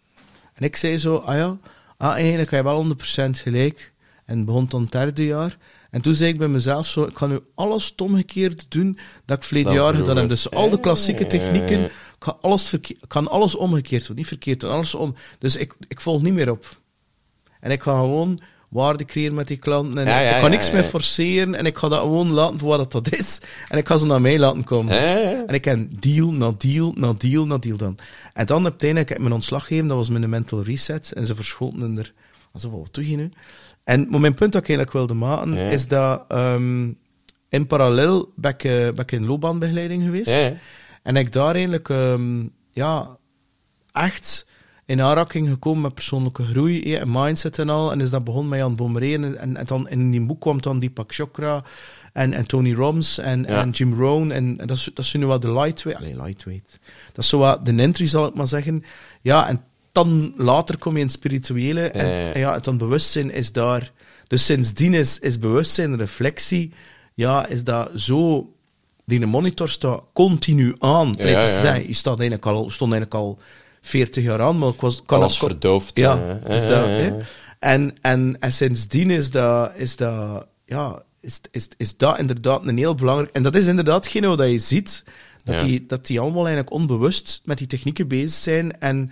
En 0.53 0.63
ik 0.63 0.75
zei 0.75 0.97
zo, 0.97 1.15
ah 1.15 1.35
ja, 1.35 1.57
ah, 1.97 2.13
eigenlijk 2.13 2.51
heb 2.51 2.65
je 2.65 2.71
wel 2.71 2.85
100% 2.85 3.29
gelijk. 3.29 3.93
En 4.25 4.37
het 4.37 4.45
begon 4.45 4.65
dan 4.67 4.81
het 4.81 4.91
derde 4.91 5.25
jaar. 5.25 5.57
En 5.95 6.01
toen 6.01 6.15
zei 6.15 6.31
ik 6.31 6.37
bij 6.37 6.47
mezelf 6.47 6.85
zo, 6.85 7.03
ik 7.03 7.17
ga 7.17 7.27
nu 7.27 7.39
alles 7.53 7.93
omgekeerd 7.95 8.65
doen 8.69 8.97
dat 9.25 9.37
ik 9.37 9.43
verleden 9.43 9.73
jaar 9.73 9.93
gedaan 9.93 10.17
heb. 10.17 10.29
Dus 10.29 10.51
al 10.51 10.69
de 10.69 10.79
klassieke 10.79 11.27
technieken, 11.27 11.83
ik 11.83 11.91
ga 12.19 12.37
alles 12.41 12.73
kan 13.07 13.27
alles 13.27 13.55
omgekeerd 13.55 14.07
doen, 14.07 14.15
niet 14.15 14.27
verkeerd 14.27 14.59
doen, 14.59 14.69
alles 14.69 14.95
om. 14.95 15.15
Dus 15.39 15.55
ik, 15.55 15.75
ik 15.87 16.01
volg 16.01 16.21
niet 16.21 16.33
meer 16.33 16.51
op. 16.51 16.65
En 17.59 17.71
ik 17.71 17.81
ga 17.81 17.99
gewoon 17.99 18.39
waarde 18.69 19.05
creëren 19.05 19.35
met 19.35 19.47
die 19.47 19.57
klanten. 19.57 19.97
En 19.97 20.05
Ja, 20.05 20.19
ik 20.19 20.33
ga 20.33 20.39
ja, 20.39 20.47
niks 20.47 20.67
ja. 20.67 20.73
meer 20.73 20.83
forceren. 20.83 21.55
En 21.55 21.65
ik 21.65 21.77
ga 21.77 21.89
dat 21.89 21.99
gewoon 21.99 22.31
laten 22.31 22.59
voor 22.59 22.69
wat 22.69 22.79
het 22.79 22.91
dat 22.91 23.11
is. 23.19 23.41
En 23.69 23.77
ik 23.77 23.87
ga 23.87 23.97
ze 23.97 24.05
naar 24.05 24.21
mij 24.21 24.39
laten 24.39 24.63
komen. 24.63 24.95
Ja, 24.95 25.01
ja, 25.01 25.29
ja. 25.29 25.45
En 25.45 25.53
ik 25.53 25.61
ken 25.61 25.89
deal 25.99 26.31
na 26.31 26.53
deal 26.57 26.93
na 26.95 27.13
deal 27.13 27.45
na 27.45 27.57
deal 27.57 27.77
dan. 27.77 27.97
En 28.33 28.45
dan 28.45 28.63
uiteindelijk 28.63 29.09
heb 29.09 29.17
ik 29.17 29.23
mijn 29.23 29.35
ontslag 29.35 29.65
gegeven, 29.65 29.87
dat 29.87 29.97
was 29.97 30.09
mijn 30.09 30.29
mental 30.29 30.63
reset. 30.63 31.11
En 31.11 31.25
ze 31.25 31.35
verschoten 31.35 31.97
er. 31.97 32.13
Also, 32.51 32.69
wat 32.69 32.93
doe 32.93 33.09
je 33.09 33.15
nu? 33.15 33.31
En 33.85 34.07
maar 34.09 34.19
mijn 34.19 34.33
punt 34.33 34.51
dat 34.51 34.61
ik 34.61 34.67
eigenlijk 34.69 34.97
wilde 34.97 35.13
maken, 35.13 35.53
Ja. 35.53 35.69
is 35.69 35.87
dat 35.87 36.25
ehm, 36.27 36.91
in 37.49 37.67
parallel 37.67 38.31
ben 38.35 38.51
ik, 38.51 38.63
eh, 38.63 38.71
ben 38.71 38.97
ik 38.97 39.11
in 39.11 39.25
loopbaanbegeleiding 39.25 40.03
geweest. 40.03 40.29
Ja. 40.33 40.51
En 41.03 41.15
ik 41.15 41.31
daar 41.31 41.53
eigenlijk 41.53 41.89
ehm, 41.89 42.47
ja, 42.71 43.17
echt 43.91 44.47
in 44.85 45.01
aanraking 45.01 45.49
gekomen 45.49 45.81
met 45.81 45.93
persoonlijke 45.93 46.43
groei 46.43 46.93
eh, 46.93 47.01
en 47.01 47.07
mindset 47.11 47.59
en 47.59 47.69
al. 47.69 47.91
En 47.91 48.01
is 48.01 48.09
dat 48.09 48.23
begon 48.23 48.47
met 48.47 48.59
Jan 48.59 48.75
Bommeré. 48.75 49.13
En, 49.13 49.37
en, 49.39 49.57
en 49.57 49.65
dan 49.65 49.89
in 49.89 50.11
die 50.11 50.21
boek 50.25 50.41
kwam 50.41 50.61
dan 50.61 50.79
Deepak 50.79 51.13
Chopra 51.13 51.63
en, 52.13 52.33
en 52.33 52.45
Tony 52.45 52.73
Robbins 52.73 53.17
en, 53.17 53.43
Ja. 53.47 53.61
en 53.61 53.69
Jim 53.69 53.93
Rohn. 53.93 54.31
En, 54.31 54.59
en 54.59 54.67
dat, 54.67 54.77
is, 54.77 54.89
dat 54.93 55.05
is 55.05 55.13
nu 55.13 55.25
wat 55.25 55.41
de 55.41 55.51
lightweight. 55.51 56.03
Allee, 56.03 56.15
lightweight. 56.21 56.79
Dat 57.13 57.23
is 57.23 57.29
zo 57.29 57.37
wat 57.37 57.65
de 57.65 57.71
entry, 57.75 58.07
zal 58.07 58.27
ik 58.27 58.33
maar 58.33 58.47
zeggen. 58.47 58.83
Ja, 59.21 59.47
en 59.47 59.61
dan 59.95 60.33
later 60.37 60.77
kom 60.77 60.93
je 60.93 60.99
in 60.99 61.05
het 61.05 61.15
spirituele. 61.15 61.81
En, 61.81 62.07
Ja, 62.07 62.13
ja, 62.13 62.19
ja. 62.19 62.33
en 62.33 62.39
ja, 62.39 62.53
het 62.53 62.63
dan 62.63 62.77
bewustzijn 62.77 63.31
is 63.31 63.51
daar. 63.51 63.91
Dus 64.27 64.45
sindsdien 64.45 64.93
is, 64.93 65.19
is 65.19 65.39
bewustzijn, 65.39 65.97
reflectie, 65.97 66.73
ja, 67.13 67.47
is 67.47 67.63
dat 67.63 67.89
zo. 67.95 68.49
Die 69.05 69.25
monitor 69.25 69.69
staat 69.69 70.03
continu 70.13 70.75
aan. 70.79 71.07
Ja, 71.07 71.23
Allee, 71.23 71.35
het 71.35 71.43
ja, 71.43 71.49
is 71.49 71.53
ja. 71.53 71.59
zij, 71.59 71.87
je 71.87 71.93
staat 71.93 72.19
eigenlijk 72.19 72.45
al, 72.45 72.69
stond 72.69 72.93
eigenlijk 72.93 73.23
al 73.23 73.39
40 73.81 74.23
jaar 74.23 74.41
aan, 74.41 74.57
maar 74.57 74.69
ik 74.69 74.81
was, 74.81 75.01
kan 75.05 75.19
Alles 75.21 75.37
verdoofd. 75.37 75.97
Ja, 75.97 76.39
is 76.47 76.63
eh, 76.63 76.69
dat. 76.69 77.25
En, 77.59 77.95
en, 78.01 78.37
en 78.39 78.53
sindsdien 78.53 79.09
is 79.09 79.31
dat, 79.31 79.71
is 79.75 79.95
dat, 79.95 80.45
ja, 80.65 81.03
is, 81.21 81.41
is, 81.51 81.67
is 81.77 81.97
dat 81.97 82.19
inderdaad 82.19 82.65
een 82.65 82.77
heel 82.77 82.95
belangrijk. 82.95 83.31
En 83.31 83.43
dat 83.43 83.55
is 83.55 83.67
inderdaad 83.67 84.13
wat 84.13 84.49
je 84.49 84.59
ziet, 84.59 85.03
dat, 85.43 85.59
die, 85.59 85.85
dat 85.85 86.05
die 86.05 86.19
allemaal 86.19 86.45
eigenlijk 86.45 86.75
onbewust 86.75 87.41
met 87.45 87.57
die 87.57 87.67
technieken 87.67 88.07
bezig 88.07 88.39
zijn. 88.39 88.79
En 88.79 89.11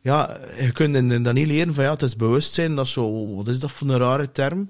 ja, 0.00 0.38
je 0.60 0.72
kunt 0.72 0.94
inderdaad 0.96 1.34
niet 1.34 1.46
leren 1.46 1.74
van 1.74 1.84
ja, 1.84 1.90
het 1.90 2.02
is 2.02 2.16
bewustzijn, 2.16 2.74
dat 2.74 2.86
is 2.86 2.92
zo, 2.92 3.34
wat 3.34 3.48
is 3.48 3.60
dat 3.60 3.70
voor 3.70 3.88
een 3.88 3.98
rare 3.98 4.32
term? 4.32 4.68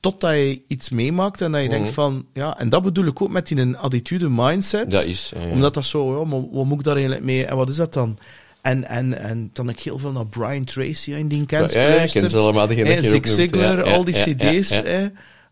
Totdat 0.00 0.32
je 0.32 0.60
iets 0.68 0.88
meemaakt 0.88 1.40
en 1.40 1.52
dat 1.52 1.62
je 1.62 1.68
denkt 1.68 1.86
Mhm. 1.86 1.94
van, 1.94 2.26
ja, 2.32 2.58
en 2.58 2.68
dat 2.68 2.82
bedoel 2.82 3.06
ik 3.06 3.22
ook 3.22 3.30
met 3.30 3.46
die 3.48 3.76
attitude 3.76 4.28
mindset. 4.30 4.90
Dat 4.90 5.04
is. 5.04 5.32
eh, 5.36 5.52
Omdat 5.52 5.74
dat 5.74 5.84
zo, 5.84 6.18
ja, 6.20 6.24
maar 6.28 6.40
wat 6.50 6.64
moet 6.64 6.78
ik 6.78 6.84
daar 6.84 6.94
eigenlijk 6.94 7.24
mee? 7.24 7.44
En 7.44 7.56
wat 7.56 7.68
is 7.68 7.76
dat 7.76 7.92
dan? 7.92 8.18
En, 8.62 8.84
en, 8.88 9.18
en 9.18 9.50
dan 9.52 9.66
heb 9.66 9.76
ik 9.76 9.82
heel 9.82 9.98
veel 9.98 10.12
naar 10.12 10.26
Brian 10.26 10.64
Tracy, 10.64 11.12
en 11.12 11.28
die 11.28 11.46
kent. 11.46 11.72
Ja, 11.72 11.80
ja, 11.82 11.88
ik 12.00 12.10
ken 12.10 12.30
ze 12.30 12.38
allemaal, 12.38 12.68
Hey, 12.68 13.02
Zig 13.02 13.28
Ziglar, 13.28 13.82
al 13.82 14.04
die 14.04 14.14
cd's, 14.14 14.80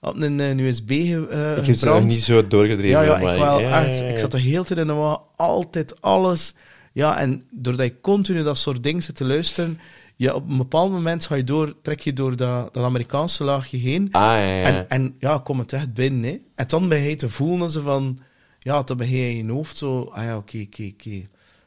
op 0.00 0.16
een, 0.20 0.38
een 0.38 0.58
USB 0.58 0.88
ge, 0.88 1.26
eh, 1.30 1.56
Ik 1.56 1.66
heb 1.66 1.76
ze 1.76 1.86
nog 1.86 2.04
niet 2.04 2.22
zo 2.22 2.46
doorgedreven. 2.46 2.90
Ja, 2.90 3.02
ja, 3.02 3.18
maar 3.18 3.34
ik 3.34 3.40
wel, 3.40 3.60
echt. 3.60 4.00
Ik 4.00 4.18
zat 4.18 4.32
er 4.32 4.38
heel 4.38 4.64
tijd 4.64 4.78
in 4.78 4.86
de 4.86 5.18
altijd 5.36 6.00
alles. 6.02 6.54
Ja, 6.96 7.18
en 7.18 7.42
doordat 7.50 7.86
je 7.86 8.00
continu 8.00 8.42
dat 8.42 8.58
soort 8.58 8.82
dingen 8.82 9.02
zit 9.02 9.16
te 9.16 9.24
luisteren, 9.24 9.78
ja, 10.16 10.34
op 10.34 10.48
een 10.48 10.56
bepaald 10.56 10.90
moment 10.92 11.26
ga 11.26 11.34
je 11.34 11.44
door, 11.44 11.74
trek 11.82 12.00
je 12.00 12.12
door 12.12 12.36
dat, 12.36 12.74
dat 12.74 12.84
Amerikaanse 12.84 13.44
laagje 13.44 13.76
heen. 13.76 14.08
Ah, 14.12 14.22
ja, 14.22 14.38
ja. 14.38 14.62
En, 14.62 14.88
en 14.88 15.14
ja, 15.18 15.38
kom 15.38 15.58
het 15.58 15.72
echt 15.72 15.94
binnen. 15.94 16.22
Hè. 16.30 16.38
En 16.54 16.66
dan 16.66 16.88
ben 16.88 17.00
je 17.00 17.14
te 17.14 17.28
voelen 17.28 17.70
ze 17.70 17.80
van... 17.82 18.18
Ja, 18.58 18.82
dan 18.82 18.96
ben 18.96 19.10
je 19.10 19.30
in 19.30 19.46
je 19.46 19.52
hoofd 19.52 19.76
zo... 19.76 20.02
Ah 20.02 20.24
ja, 20.24 20.36
oké, 20.36 20.66
oké, 20.66 20.90
oké. 20.92 21.22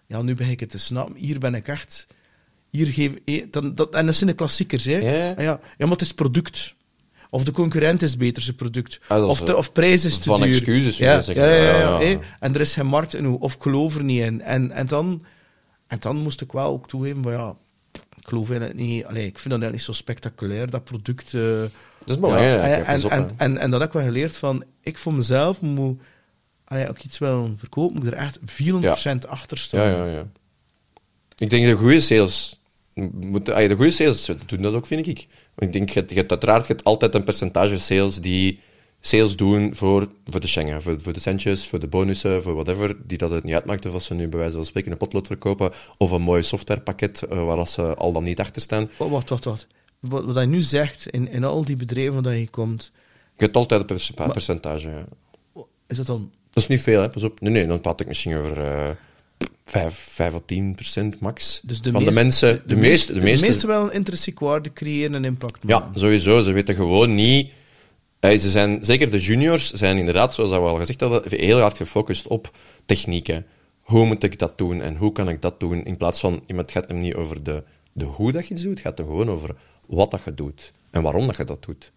Ja, 0.07 0.21
nu 0.21 0.35
begin 0.35 0.51
ik 0.51 0.59
het 0.59 0.69
te 0.69 0.79
snappen. 0.79 1.15
Hier 1.15 1.39
ben 1.39 1.55
ik 1.55 1.67
echt... 1.67 2.07
Hier 2.69 2.87
geef... 2.87 3.13
eh, 3.25 3.45
Dan, 3.51 3.75
dat, 3.75 3.95
en 3.95 4.05
dat 4.05 4.15
zijn 4.15 4.29
de 4.29 4.35
klassiekers, 4.35 4.85
hè. 4.85 4.97
Ja, 4.97 5.11
ja. 5.11 5.29
Ah 5.31 5.43
ja, 5.43 5.59
ja, 5.77 5.85
maar 5.85 5.89
het 5.89 6.01
is 6.01 6.13
product. 6.13 6.75
Of 7.29 7.43
de 7.43 7.51
concurrent 7.51 8.01
is 8.01 8.17
beter 8.17 8.43
zijn 8.43 8.55
product. 8.55 8.99
Ah, 9.07 9.17
dat 9.17 9.29
of, 9.29 9.41
de, 9.41 9.55
of 9.57 9.71
prijs 9.71 10.05
is 10.05 10.17
te 10.17 10.23
van 10.23 10.41
duur. 10.41 10.49
excuses, 10.49 10.97
wil 10.97 11.07
ja. 11.07 11.21
Ja, 11.47 11.99
ja. 12.01 12.19
En 12.39 12.53
er 12.53 12.61
is 12.61 12.73
geen 12.73 12.85
markt 12.87 13.13
in. 13.13 13.27
Of 13.27 13.53
ik 13.53 13.61
geloof 13.61 13.95
er 13.95 14.03
niet 14.03 14.21
in. 14.21 14.41
En, 14.41 14.71
en, 14.71 14.87
dan, 14.87 15.23
en 15.87 15.97
dan 15.99 16.15
moest 16.15 16.41
ik 16.41 16.51
wel 16.51 16.69
ook 16.71 16.87
toegeven 16.87 17.23
van 17.23 17.31
ja... 17.31 17.55
Ik 17.91 18.27
geloof 18.27 18.51
in 18.51 18.61
het 18.61 18.73
niet... 18.75 19.05
Allee, 19.05 19.25
ik 19.25 19.37
vind 19.37 19.49
dat 19.53 19.61
eigenlijk 19.61 19.73
niet 19.73 19.81
zo 19.81 19.91
spectaculair, 19.91 20.69
dat 20.69 20.83
product... 20.83 21.33
eh, 21.33 21.41
Dat 21.41 21.69
is 22.05 22.19
belangrijk. 22.19 22.59
ja, 22.59 22.93
en, 22.93 23.03
op, 23.05 23.11
en, 23.11 23.27
en, 23.37 23.57
en 23.57 23.69
dat 23.71 23.79
heb 23.79 23.89
ik 23.89 23.95
wel 23.95 24.03
geleerd 24.03 24.37
van, 24.37 24.63
ik 24.81 24.97
voor 24.97 25.13
mezelf 25.13 25.61
moet, 25.61 26.01
als 26.65 26.81
ik 26.81 27.03
iets 27.03 27.17
wil 27.17 27.53
verkopen, 27.57 27.95
moet 27.95 28.07
ik 28.07 28.13
er 28.13 28.19
echt 28.19 28.39
400% 29.25 29.27
achter 29.27 29.57
staan. 29.57 29.89
Ja, 29.89 30.05
ja, 30.05 30.11
ja. 30.11 30.25
Ik 31.37 31.49
denk 31.49 31.65
de 31.65 31.73
goede 31.73 31.99
sales. 31.99 32.59
Moet, 33.11 33.45
de 33.45 33.73
goede 33.75 33.91
sales 33.91 34.25
doen 34.45 34.61
dat 34.61 34.73
ook, 34.73 34.85
vind 34.85 35.07
ik. 35.07 35.27
Ik 35.59 35.73
denk, 35.73 35.89
je 35.89 35.99
hebt, 35.99 36.09
je 36.09 36.15
hebt 36.15 36.29
uiteraard 36.29 36.67
je 36.67 36.73
hebt 36.73 36.85
altijd 36.85 37.15
een 37.15 37.23
percentage 37.23 37.77
sales 37.77 38.21
die 38.21 38.59
sales 38.99 39.35
doen 39.35 39.75
voor, 39.75 40.07
voor 40.25 40.39
de 40.39 40.47
Schengen, 40.47 40.81
voor, 40.81 41.01
voor 41.01 41.13
de 41.13 41.19
centjes, 41.19 41.67
voor 41.67 41.79
de 41.79 41.87
bonussen, 41.87 42.41
voor 42.43 42.53
whatever, 42.53 42.95
die 43.05 43.17
dat 43.17 43.31
het 43.31 43.43
niet 43.43 43.53
uitmaakt 43.53 43.85
of 43.85 43.93
als 43.93 44.05
ze 44.05 44.13
nu 44.13 44.27
bij 44.27 44.39
wijze 44.39 44.55
van 44.55 44.65
spreken 44.65 44.91
een 44.91 44.97
potlood 44.97 45.27
verkopen 45.27 45.71
of 45.97 46.11
een 46.11 46.21
mooi 46.21 46.43
softwarepakket 46.43 47.21
eh, 47.23 47.45
waar 47.45 47.57
als 47.57 47.73
ze 47.73 47.95
al 47.95 48.11
dan 48.11 48.23
niet 48.23 48.39
achter 48.39 48.61
staan. 48.61 48.89
Wacht, 48.97 49.11
wacht, 49.11 49.29
wacht. 49.29 49.43
wacht. 49.43 49.67
Wat, 49.99 50.25
wat 50.25 50.35
hij 50.35 50.45
nu 50.45 50.61
zegt, 50.61 51.07
in, 51.09 51.31
in 51.31 51.43
al 51.43 51.65
die 51.65 51.75
bedrijven 51.75 52.23
waar 52.23 52.35
je 52.35 52.49
komt, 52.49 52.91
Je 53.37 53.43
hebt 53.43 53.55
altijd 53.55 53.79
een 53.81 53.85
perce- 53.85 54.13
percentage. 54.13 54.89
ja. 54.89 55.05
is 55.87 55.97
dat 55.97 56.05
dan... 56.05 56.31
Dat 56.51 56.63
is 56.63 56.69
niet 56.69 56.81
veel, 56.81 57.01
hè? 57.01 57.09
pas 57.09 57.23
op. 57.23 57.41
Nee, 57.41 57.51
nee, 57.51 57.67
dan 57.67 57.81
praat 57.81 57.99
ik 57.99 58.07
misschien 58.07 58.35
over 58.35 58.63
eh 58.63 58.89
5, 59.69 59.95
5 59.95 60.33
of 60.33 60.41
10 60.45 60.75
procent 60.75 61.19
max. 61.19 61.61
Dus 61.63 61.81
de 61.81 61.91
van 61.91 62.03
de 62.03 62.11
mensen, 62.11 62.61
de, 62.65 62.75
meeste, 62.75 63.13
de 63.13 63.21
meeste, 63.21 63.67
wel 63.67 63.83
een 63.83 63.93
intrinsiek 63.93 64.39
waarde 64.39 64.73
creëren 64.73 65.15
en 65.15 65.25
impact 65.25 65.63
Ja, 65.67 65.79
maken. 65.79 65.99
sowieso. 65.99 66.41
Ze 66.41 66.51
weten 66.51 66.75
gewoon 66.75 67.15
niet. 67.15 67.51
Ze 68.21 68.37
zijn, 68.37 68.83
zeker 68.83 69.11
de 69.11 69.19
juniors 69.19 69.71
zijn 69.73 69.97
inderdaad, 69.97 70.33
zoals 70.33 70.49
we 70.51 70.57
al 70.57 70.75
gezegd 70.75 70.99
hadden, 70.99 71.23
heel 71.39 71.59
hard 71.59 71.77
gefocust 71.77 72.27
op 72.27 72.55
technieken. 72.85 73.45
Hoe 73.81 74.05
moet 74.05 74.23
ik 74.23 74.39
dat 74.39 74.57
doen 74.57 74.81
en 74.81 74.95
hoe 74.95 75.11
kan 75.11 75.29
ik 75.29 75.41
dat 75.41 75.59
doen? 75.59 75.83
In 75.85 75.97
plaats 75.97 76.19
van, 76.19 76.43
iemand 76.47 76.71
gaat 76.71 76.87
hem 76.87 76.99
niet 76.99 77.15
over 77.15 77.43
de, 77.43 77.63
de 77.91 78.05
hoe 78.05 78.31
dat 78.31 78.47
je 78.47 78.53
iets 78.53 78.63
doet, 78.63 78.71
het 78.71 78.81
gaat 78.81 78.97
hem 78.97 79.07
gewoon 79.07 79.29
over 79.29 79.55
wat 79.85 80.11
dat 80.11 80.21
je 80.25 80.33
doet 80.33 80.73
en 80.91 81.01
waarom 81.01 81.27
dat 81.27 81.37
je 81.37 81.43
dat 81.43 81.63
doet. 81.63 81.91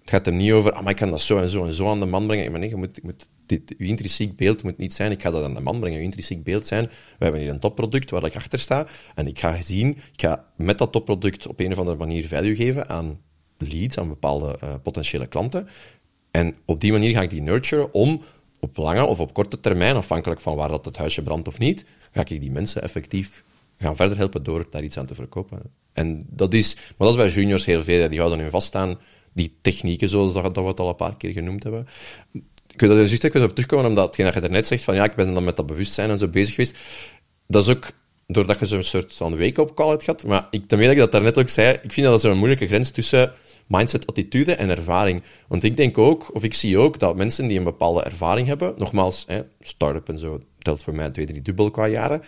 Het 0.00 0.10
gaat 0.10 0.24
hem 0.24 0.36
niet 0.36 0.52
over, 0.52 0.72
ah, 0.72 0.82
maar 0.82 0.90
ik 0.90 0.96
kan 0.96 1.10
dat 1.10 1.20
zo 1.20 1.38
en 1.38 1.48
zo 1.48 1.64
en 1.64 1.72
zo 1.72 1.88
aan 1.88 2.00
de 2.00 2.06
man 2.06 2.26
brengen. 2.26 2.50
Maar 2.50 2.60
nee, 2.60 2.68
je 2.68 2.76
moet, 2.76 3.28
dit, 3.46 3.74
intrinsiek 3.78 4.36
beeld 4.36 4.62
moet 4.62 4.76
niet 4.76 4.92
zijn, 4.92 5.10
ik 5.10 5.22
ga 5.22 5.30
dat 5.30 5.44
aan 5.44 5.54
de 5.54 5.60
man 5.60 5.80
brengen. 5.80 5.98
Je 5.98 6.04
intrinsiek 6.04 6.44
beeld 6.44 6.66
zijn, 6.66 6.84
we 6.84 7.24
hebben 7.24 7.40
hier 7.40 7.50
een 7.50 7.60
topproduct 7.60 8.10
waar 8.10 8.24
ik 8.24 8.36
achter 8.36 8.58
sta 8.58 8.86
en 9.14 9.26
ik 9.26 9.38
ga 9.38 9.62
zien, 9.62 9.88
ik 9.88 10.20
ga 10.20 10.44
met 10.56 10.78
dat 10.78 10.92
topproduct 10.92 11.46
op 11.46 11.60
een 11.60 11.72
of 11.72 11.78
andere 11.78 11.96
manier 11.96 12.26
value 12.26 12.54
geven 12.54 12.88
aan 12.88 13.20
leads, 13.58 13.98
aan 13.98 14.08
bepaalde 14.08 14.58
eh, 14.60 14.74
potentiële 14.82 15.26
klanten. 15.26 15.68
En 16.30 16.54
op 16.64 16.80
die 16.80 16.92
manier 16.92 17.10
ga 17.10 17.22
ik 17.22 17.30
die 17.30 17.42
nurturen 17.42 17.94
om 17.94 18.22
op 18.60 18.76
lange 18.76 19.04
of 19.04 19.20
op 19.20 19.34
korte 19.34 19.60
termijn, 19.60 19.96
afhankelijk 19.96 20.40
van 20.40 20.56
waar 20.56 20.68
dat 20.68 20.84
het 20.84 20.96
huisje 20.96 21.22
brandt 21.22 21.48
of 21.48 21.58
niet, 21.58 21.84
ga 22.12 22.20
ik 22.20 22.40
die 22.40 22.50
mensen 22.50 22.82
effectief 22.82 23.44
gaan 23.78 23.96
verder 23.96 24.16
helpen 24.16 24.42
door 24.42 24.66
daar 24.70 24.82
iets 24.82 24.98
aan 24.98 25.06
te 25.06 25.14
verkopen. 25.14 25.62
En 25.92 26.26
dat 26.30 26.54
is, 26.54 26.74
maar 26.74 27.08
dat 27.08 27.08
is 27.08 27.16
bij 27.16 27.28
juniors 27.28 27.64
heel 27.64 27.82
veel, 27.82 28.08
die 28.08 28.18
houden 28.18 28.38
nu 28.38 28.50
vast 28.50 28.74
aan 28.74 28.98
die 29.40 29.58
technieken, 29.60 30.08
zoals 30.08 30.32
dat, 30.32 30.54
dat 30.54 30.64
we 30.64 30.70
het 30.70 30.80
al 30.80 30.88
een 30.88 30.96
paar 30.96 31.16
keer 31.16 31.32
genoemd 31.32 31.62
hebben. 31.62 31.86
Ik 32.72 32.80
wil 32.80 32.96
juist 32.96 33.24
even 33.24 33.42
op 33.42 33.54
terugkomen, 33.54 33.86
omdat 33.86 34.06
hetgeen 34.06 34.24
dat 34.24 34.34
je 34.34 34.40
daarnet 34.40 34.66
zegt, 34.66 34.84
van 34.84 34.94
ja, 34.94 35.04
ik 35.04 35.14
ben 35.14 35.34
dan 35.34 35.44
met 35.44 35.56
dat 35.56 35.66
bewustzijn 35.66 36.10
en 36.10 36.18
zo 36.18 36.28
bezig 36.28 36.54
geweest. 36.54 36.76
Dat 37.46 37.62
is 37.62 37.68
ook 37.68 37.90
doordat 38.32 38.58
je 38.58 38.66
zo'n 38.66 38.82
soort 38.82 39.14
van 39.14 39.38
wake-up 39.38 39.74
call 39.74 39.88
hebt 39.88 40.02
gehad. 40.02 40.26
Maar 40.26 40.46
ik, 40.50 40.68
daarmee 40.68 40.86
dat 40.86 40.96
ik 40.96 41.02
dat 41.02 41.12
daarnet 41.12 41.38
ook 41.38 41.48
zei, 41.48 41.78
ik 41.82 41.92
vind 41.92 42.06
dat 42.06 42.12
dat 42.12 42.20
zo'n 42.20 42.38
moeilijke 42.38 42.66
grens 42.66 42.90
tussen 42.90 43.32
mindset, 43.66 44.06
attitude 44.06 44.54
en 44.54 44.70
ervaring. 44.70 45.22
Want 45.48 45.62
ik 45.62 45.76
denk 45.76 45.98
ook, 45.98 46.34
of 46.34 46.42
ik 46.42 46.54
zie 46.54 46.78
ook, 46.78 46.98
dat 46.98 47.16
mensen 47.16 47.46
die 47.46 47.58
een 47.58 47.64
bepaalde 47.64 48.02
ervaring 48.02 48.46
hebben, 48.46 48.74
nogmaals, 48.76 49.24
hè, 49.26 49.42
start-up 49.60 50.08
en 50.08 50.18
zo 50.18 50.40
telt 50.58 50.82
voor 50.82 50.94
mij 50.94 51.10
twee, 51.10 51.26
drie 51.26 51.42
dubbel 51.42 51.70
qua 51.70 51.86
jaren, 51.86 52.22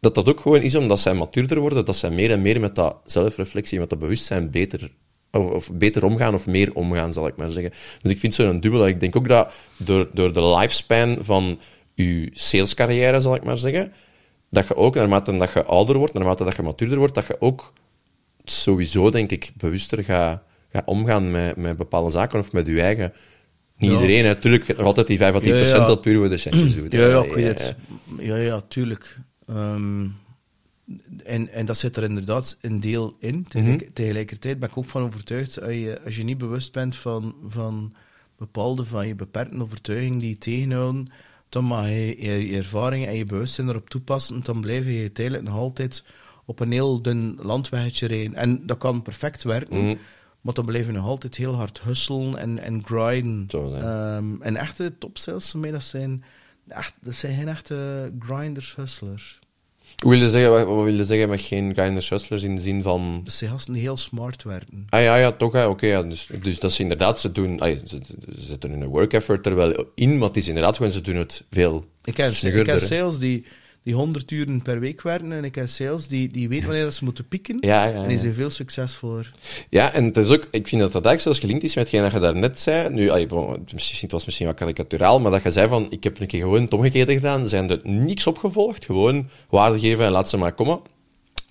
dat 0.00 0.14
dat 0.14 0.28
ook 0.28 0.40
gewoon 0.40 0.62
is 0.62 0.74
omdat 0.74 1.00
zij 1.00 1.14
matuurder 1.14 1.60
worden, 1.60 1.84
dat 1.84 1.96
zij 1.96 2.10
meer 2.10 2.30
en 2.30 2.40
meer 2.40 2.60
met 2.60 2.74
dat 2.74 2.96
zelfreflectie, 3.04 3.78
met 3.78 3.90
dat 3.90 3.98
bewustzijn 3.98 4.50
beter, 4.50 4.90
of, 5.32 5.50
of 5.50 5.70
beter 5.72 6.04
omgaan 6.04 6.34
of 6.34 6.46
meer 6.46 6.74
omgaan, 6.74 7.12
zal 7.12 7.26
ik 7.26 7.36
maar 7.36 7.50
zeggen. 7.50 7.72
Dus 8.02 8.12
ik 8.12 8.18
vind 8.18 8.34
zo'n 8.34 8.60
dubbel. 8.60 8.86
Ik 8.86 9.00
denk 9.00 9.16
ook 9.16 9.28
dat 9.28 9.52
door, 9.76 10.08
door 10.12 10.32
de 10.32 10.46
lifespan 10.46 11.18
van 11.20 11.58
je 11.94 12.30
salescarrière, 12.32 13.20
zal 13.20 13.34
ik 13.34 13.44
maar 13.44 13.58
zeggen, 13.58 13.92
dat 14.50 14.68
je 14.68 14.76
ook, 14.76 14.94
naarmate 14.94 15.36
dat 15.36 15.52
je 15.52 15.64
ouder 15.64 15.96
wordt, 15.98 16.12
naarmate 16.12 16.44
dat 16.44 16.56
je 16.56 16.62
matuurder 16.62 16.98
wordt, 16.98 17.14
dat 17.14 17.26
je 17.26 17.40
ook 17.40 17.72
sowieso, 18.44 19.10
denk 19.10 19.30
ik, 19.30 19.50
bewuster 19.56 20.04
gaat, 20.04 20.42
gaat 20.72 20.86
omgaan 20.86 21.30
met, 21.30 21.56
met 21.56 21.76
bepaalde 21.76 22.10
zaken 22.10 22.38
of 22.38 22.52
met 22.52 22.66
je 22.66 22.80
eigen. 22.82 23.12
Niet 23.76 23.90
Ja. 23.90 24.00
iedereen, 24.00 24.24
natuurlijk. 24.24 24.62
Je 24.62 24.66
hebt 24.66 24.78
nog 24.78 24.88
altijd 24.88 25.06
die 25.06 25.18
5 25.18 25.34
à 25.34 25.38
10 25.38 25.54
Ja, 25.54 25.64
ja. 25.66 25.86
dat 25.86 26.00
puur 26.00 26.18
voor 26.18 26.28
de 26.28 26.36
centjes 26.36 26.74
doet. 26.74 26.92
Ja, 26.92 27.06
ja, 27.08 27.22
ik 27.22 27.32
weet 27.32 27.46
het. 27.46 27.74
Ja, 28.18 28.36
ja, 28.36 28.60
tuurlijk. 28.68 29.18
Ehm, 29.48 30.02
en, 31.24 31.48
en 31.48 31.66
dat 31.66 31.76
zit 31.78 31.96
er 31.96 32.02
inderdaad 32.02 32.58
een 32.60 32.80
deel 32.80 33.14
in. 33.18 33.44
Tegelijk- 33.48 33.90
Tegelijkertijd 33.94 34.58
ben 34.58 34.68
ik 34.68 34.76
ook 34.76 34.84
van 34.88 35.02
overtuigd, 35.02 35.62
als 35.62 35.72
je, 35.72 36.00
als 36.04 36.16
je 36.16 36.22
niet 36.24 36.38
bewust 36.38 36.72
bent 36.72 36.96
van, 36.96 37.34
van 37.48 37.94
bepaalde 38.38 38.84
van 38.84 39.06
je 39.06 39.14
beperkende 39.14 39.64
overtuigingen 39.64 40.18
die 40.18 40.28
je 40.28 40.38
tegenhouden, 40.38 41.06
dan 41.48 41.64
mag 41.64 41.86
je 41.88 42.16
je, 42.22 42.46
je 42.48 42.56
ervaring 42.56 43.06
en 43.06 43.14
je 43.16 43.24
bewustzijn 43.24 43.68
erop 43.68 43.90
toepassen. 43.90 44.42
Dan 44.42 44.60
blijf 44.60 44.84
je 44.86 44.98
uiteindelijk 45.00 45.46
nog 45.46 45.56
altijd 45.56 46.04
op 46.44 46.60
een 46.60 46.72
heel 46.72 47.02
dun 47.02 47.38
landweggetje 47.42 48.06
rijden. 48.06 48.34
En 48.34 48.66
dat 48.66 48.78
kan 48.78 49.02
perfect 49.02 49.42
werken. 49.42 49.84
Mhm. 49.84 49.96
Maar 50.40 50.54
dan 50.54 50.64
blijf 50.66 50.86
je 50.86 50.92
nog 50.92 51.06
altijd 51.06 51.36
heel 51.36 51.54
hard 51.54 51.80
hustelen 51.82 52.36
en, 52.38 52.58
en 52.58 52.82
grinden. 52.84 53.44
Zo. 53.48 53.74
Ehm, 53.74 54.42
en 54.42 54.56
echte 54.56 54.98
topsales 54.98 55.50
voor 55.50 55.60
mij, 55.60 55.70
dat 55.70 55.82
zijn, 55.82 56.24
echt, 56.68 56.94
dat 57.00 57.14
zijn 57.14 57.36
geen 57.36 57.48
echte 57.48 58.12
grinders, 58.18 58.74
hustlers. 58.76 59.38
Wil 60.02 60.18
je 60.18 60.28
zeggen, 60.28 60.50
wat, 60.50 60.66
wat 60.66 60.84
wil 60.84 60.94
je 60.94 61.04
zeggen 61.04 61.28
met 61.28 61.40
geen 61.40 61.74
hustlers 61.76 62.42
in 62.42 62.54
de 62.54 62.60
zin 62.60 62.82
van... 62.82 63.20
Dat 63.24 63.32
zijn 63.32 63.50
gasten 63.50 63.72
die 63.72 63.82
heel 63.82 63.96
smart 63.96 64.42
werken. 64.42 64.86
Ah 64.88 65.02
ja, 65.02 65.16
ja, 65.16 65.32
toch, 65.32 65.66
oké. 65.66 65.86
ja. 65.86 66.02
dus, 66.02 66.28
dus 66.42 66.60
dat 66.60 66.70
is 66.70 66.78
inderdaad, 66.78 67.20
ze 67.20 67.32
doen... 67.32 67.58
ze, 67.58 68.00
ze 68.34 68.42
zetten 68.42 68.70
hun 68.70 68.84
work 68.84 69.12
effort 69.12 69.46
er 69.46 69.54
wel 69.54 69.86
in, 69.94 70.18
maar 70.18 70.28
het 70.28 70.36
is 70.36 70.48
inderdaad 70.48 70.76
gewoon, 70.76 70.92
ze 70.92 71.00
doen 71.00 71.16
het 71.16 71.44
veel 71.50 71.84
Ik 72.04 72.14
ken, 72.14 72.32
ik 72.42 72.64
ken 72.64 72.80
sales 72.80 73.18
die, 73.18 73.44
die 73.82 73.94
100 73.94 74.30
uren 74.30 74.62
per 74.62 74.80
week 74.80 75.02
werken 75.02 75.32
en 75.32 75.44
ik 75.44 75.52
ken 75.52 75.68
sales 75.68 76.08
die, 76.08 76.28
die 76.28 76.48
weten 76.48 76.66
wanneer 76.66 76.90
ze 76.90 77.04
moeten 77.04 77.28
pieken. 77.28 77.56
Ja, 77.60 77.84
ja, 77.84 78.02
En 78.02 78.08
die 78.08 78.18
zijn 78.18 78.34
veel 78.34 78.50
succesvoller. 78.50 79.32
Ja, 79.68 79.92
en 79.92 80.04
het 80.04 80.16
is 80.16 80.28
ook, 80.28 80.48
ik 80.50 80.68
vind 80.68 80.80
dat 80.80 80.92
dat 80.92 81.06
eigenlijk 81.06 81.20
zelfs 81.20 81.38
gelinkt 81.38 81.64
is 81.64 81.74
met 81.74 81.84
hetgeen 81.84 82.02
dat 82.02 82.12
je 82.12 82.18
daarnet 82.18 82.60
zei. 82.60 82.90
Nu, 82.90 83.08
allee, 83.08 83.26
het 84.00 84.12
was 84.12 84.24
misschien 84.24 84.46
wat 84.46 84.56
karikaturaal, 84.56 85.20
maar 85.20 85.30
dat 85.30 85.42
je 85.42 85.50
zei 85.50 85.68
van, 85.68 85.86
ik 85.90 86.04
heb 86.04 86.20
een 86.20 86.26
keer 86.26 86.40
gewoon 86.40 86.62
het 86.62 86.74
omgekeerde 86.74 87.12
gedaan, 87.12 87.48
zijn 87.48 87.70
er 87.70 87.80
niks 87.82 88.26
opgevolgd, 88.26 88.84
gewoon 88.84 89.28
waarde 89.48 89.78
geven 89.78 90.04
en 90.04 90.10
laat 90.10 90.28
ze 90.28 90.36
maar 90.36 90.52
komen. 90.52 90.80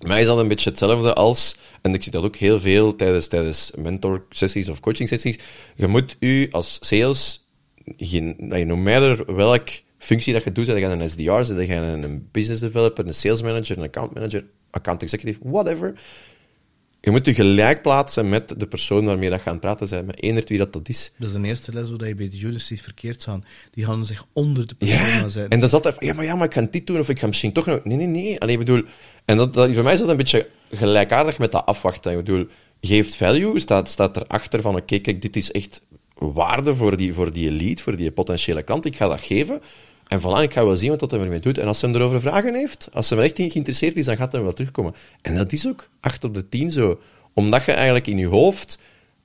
Mij 0.00 0.20
is 0.20 0.26
dat 0.26 0.38
een 0.38 0.48
beetje 0.48 0.70
hetzelfde 0.70 1.14
als, 1.14 1.56
en 1.82 1.94
ik 1.94 2.02
zie 2.02 2.12
dat 2.12 2.24
ook 2.24 2.36
heel 2.36 2.60
veel 2.60 2.96
tijdens, 2.96 3.26
tijdens 3.26 3.70
mentor-sessies 3.76 4.68
of 4.68 4.80
coaching-sessies, 4.80 5.38
je 5.76 5.86
moet 5.86 6.16
u 6.18 6.48
als 6.50 6.78
sales, 6.80 7.46
geen, 7.96 8.34
nee, 8.38 8.64
no 8.64 8.76
matter 8.76 9.34
welk 9.34 9.68
functie 10.04 10.32
dat 10.32 10.44
je 10.44 10.52
doet, 10.52 10.66
zeg 10.66 10.78
je 10.78 10.84
een 10.84 11.08
SDR, 11.08 11.42
zeg 11.42 11.66
je 11.66 11.74
een 11.74 12.28
business 12.32 12.60
developer, 12.60 13.06
een 13.06 13.14
sales 13.14 13.42
manager, 13.42 13.76
een 13.78 13.84
account 13.84 14.14
manager, 14.14 14.44
account 14.70 15.02
executive, 15.02 15.38
whatever, 15.42 15.94
je 17.00 17.10
moet 17.10 17.24
je 17.26 17.34
gelijk 17.34 17.82
plaatsen 17.82 18.28
met 18.28 18.54
de 18.60 18.66
persoon 18.66 19.04
waarmee 19.04 19.30
dat 19.30 19.40
je 19.42 19.46
aan 19.46 19.52
het 19.52 19.60
praten 19.60 19.88
bent, 19.88 20.06
met 20.06 20.22
eender 20.22 20.44
wie 20.46 20.58
dat, 20.58 20.72
dat 20.72 20.88
is. 20.88 21.12
Dat 21.18 21.30
is 21.30 21.36
de 21.40 21.48
eerste 21.48 21.72
les 21.72 21.90
waar 21.90 22.08
je 22.08 22.14
bij 22.14 22.28
de 22.28 22.36
juniors 22.36 22.66
ziet 22.66 22.82
verkeerd 22.82 23.24
gaan. 23.24 23.44
Die 23.70 23.84
gaan 23.84 24.06
zich 24.06 24.24
onder 24.32 24.66
de 24.66 24.74
persoon 24.74 24.96
Ja, 24.96 25.02
gaan 25.04 25.30
zetten. 25.30 25.50
en 25.50 25.60
dat 25.60 25.68
is 25.68 25.74
altijd 25.74 25.96
ja, 25.98 26.14
maar 26.14 26.24
ja, 26.24 26.34
maar 26.34 26.46
ik 26.46 26.54
ga 26.54 26.66
dit 26.70 26.86
doen, 26.86 26.98
of 26.98 27.08
ik 27.08 27.18
ga 27.18 27.26
misschien 27.26 27.52
toch 27.52 27.66
nog... 27.66 27.84
Nee, 27.84 27.96
nee, 27.96 28.06
nee. 28.06 28.40
Allee, 28.40 28.52
ik 28.52 28.64
bedoel... 28.64 28.82
En 29.24 29.36
dat, 29.36 29.54
dat, 29.54 29.72
voor 29.72 29.82
mij 29.82 29.92
is 29.92 29.98
dat 29.98 30.08
een 30.08 30.16
beetje 30.16 30.48
gelijkaardig 30.70 31.38
met 31.38 31.52
dat 31.52 31.66
afwachten. 31.66 32.10
Ik 32.10 32.16
bedoel, 32.16 32.46
geeft 32.80 33.16
value, 33.16 33.58
staat, 33.58 33.88
staat 33.88 34.16
erachter 34.16 34.60
van, 34.60 34.76
oké, 34.76 34.98
kijk, 34.98 35.22
dit 35.22 35.36
is 35.36 35.50
echt 35.52 35.82
waarde 36.14 36.74
voor 36.74 36.96
die, 36.96 37.14
voor 37.14 37.32
die 37.32 37.50
lead, 37.50 37.80
voor 37.80 37.96
die 37.96 38.10
potentiële 38.10 38.62
klant, 38.62 38.84
ik 38.84 38.96
ga 38.96 39.08
dat 39.08 39.20
geven. 39.20 39.60
En 40.12 40.20
voilà, 40.20 40.42
ik 40.42 40.52
ga 40.52 40.64
wel 40.64 40.76
zien 40.76 40.96
wat 40.96 41.10
hij 41.10 41.20
ermee 41.20 41.40
doet. 41.40 41.58
En 41.58 41.66
als 41.66 41.80
hij 41.80 41.90
hem 41.90 42.00
erover 42.00 42.20
vragen 42.20 42.54
heeft, 42.54 42.88
als 42.92 43.10
hij 43.10 43.18
er 43.18 43.24
echt 43.24 43.38
in 43.38 43.50
geïnteresseerd 43.50 43.96
is, 43.96 44.04
dan 44.04 44.16
gaat 44.16 44.32
hij 44.32 44.42
wel 44.42 44.52
terugkomen. 44.52 44.94
En 45.22 45.34
dat 45.34 45.52
is 45.52 45.68
ook 45.68 45.88
8 46.00 46.24
op 46.24 46.34
de 46.34 46.48
10 46.48 46.70
zo. 46.70 47.00
Omdat 47.32 47.64
je 47.64 47.72
eigenlijk 47.72 48.06
in 48.06 48.18
je 48.18 48.26
hoofd 48.26 48.78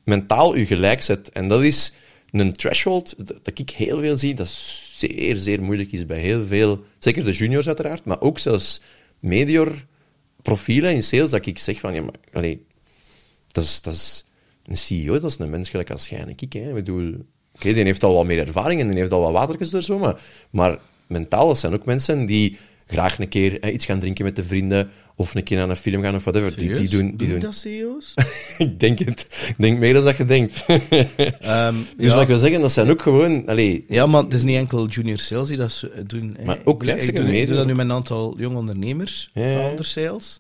mentaal 0.04 0.56
je 0.56 0.66
gelijk 0.66 1.02
zet. 1.02 1.30
En 1.30 1.48
dat 1.48 1.64
is 1.64 1.94
een 2.32 2.54
threshold 2.54 3.16
dat 3.44 3.60
ik 3.60 3.70
heel 3.70 4.00
veel 4.00 4.18
zie, 4.18 4.34
dat 4.34 4.48
zeer, 4.48 5.36
zeer 5.36 5.64
moeilijk 5.64 5.92
is 5.92 6.06
bij 6.06 6.20
heel 6.20 6.46
veel, 6.46 6.86
zeker 6.98 7.26
de 7.26 7.32
juniors 7.32 7.68
uiteraard, 7.68 8.06
maar 8.06 8.22
ook 8.22 8.40
zelfs 8.40 8.82
medior 9.20 9.86
profielen 10.42 10.94
in 10.94 11.04
sales, 11.04 11.30
dat 11.30 11.46
ik 11.46 11.60
zeg 11.60 11.80
van, 11.80 11.94
ja, 11.94 12.02
maar, 12.02 12.56
dat 13.48 13.64
is, 13.64 14.26
een 14.66 14.78
CEO, 14.78 15.20
dat 15.20 15.32
is 15.32 15.38
een 15.38 15.50
mens 15.50 15.70
gelijk 15.70 15.92
als 15.92 16.10
ik. 16.10 16.54
Hè. 16.54 16.68
Ik 16.68 16.74
bedoel, 16.74 17.26
oké, 17.58 17.74
die 17.74 17.84
heeft 17.84 18.04
al 18.04 18.14
wat 18.14 18.26
meer 18.26 18.48
ervaring 18.48 18.82
en 18.82 18.88
die 18.88 18.98
heeft 18.98 19.12
al 19.12 19.22
wat 19.22 19.32
watertjes 19.32 19.70
doorzwommen, 19.70 20.18
maar 20.50 20.78
mentaal, 21.08 21.48
dat 21.48 21.58
zijn 21.58 21.74
ook 21.74 21.86
mensen 21.86 22.26
die 22.26 22.58
graag 22.88 23.20
een 23.20 23.28
keer 23.28 23.72
iets 23.72 23.86
gaan 23.86 24.00
drinken 24.00 24.26
met 24.26 24.36
de 24.36 24.44
vrienden, 24.44 24.90
of 25.20 25.36
een 25.36 25.44
keer 25.44 25.58
naar 25.58 25.70
een 25.70 25.76
film 25.76 26.02
gaan, 26.02 26.16
of 26.16 26.24
whatever. 26.24 26.56
Die, 26.56 26.74
die 26.76 26.90
doen... 26.90 27.14
Die 27.16 27.30
doen 27.30 27.40
dat 27.40 27.56
CEO's? 27.56 28.14
ik 28.58 28.80
denk 28.80 29.00
het. 29.00 29.28
Ik 29.48 29.56
denk 29.58 29.80
meer 29.80 29.94
dan 29.94 30.04
dat 30.04 30.18
je 30.18 30.26
denkt. 30.26 30.66
Ehm, 30.68 31.76
dus 31.98 32.06
ja. 32.06 32.12
wat 32.12 32.22
ik 32.22 32.28
wil 32.28 32.38
zeggen, 32.38 32.62
dat 32.62 32.72
zijn 32.72 32.90
ook 32.90 33.02
gewoon... 33.02 33.46
Allee, 33.46 33.86
Ja, 33.88 34.06
maar 34.06 34.24
het 34.24 34.34
is 34.34 34.44
niet 34.44 34.56
enkel 34.56 34.88
junior 34.88 35.18
sales 35.18 35.48
die 35.48 35.58
dat 35.58 35.88
doen. 36.08 36.38
Maar 36.46 36.58
ook 36.64 36.84
ik, 36.84 37.04
ik, 37.04 37.16
doe, 37.16 37.40
ik 37.40 37.48
doe 37.48 37.56
dat 37.56 37.66
nu 37.66 37.76
met 37.76 37.86
een 37.86 37.92
aantal 37.92 38.36
jonge 38.40 38.58
ondernemers 38.58 39.30
Ja, 39.34 39.70
onder 39.70 39.86
sales. 39.86 40.40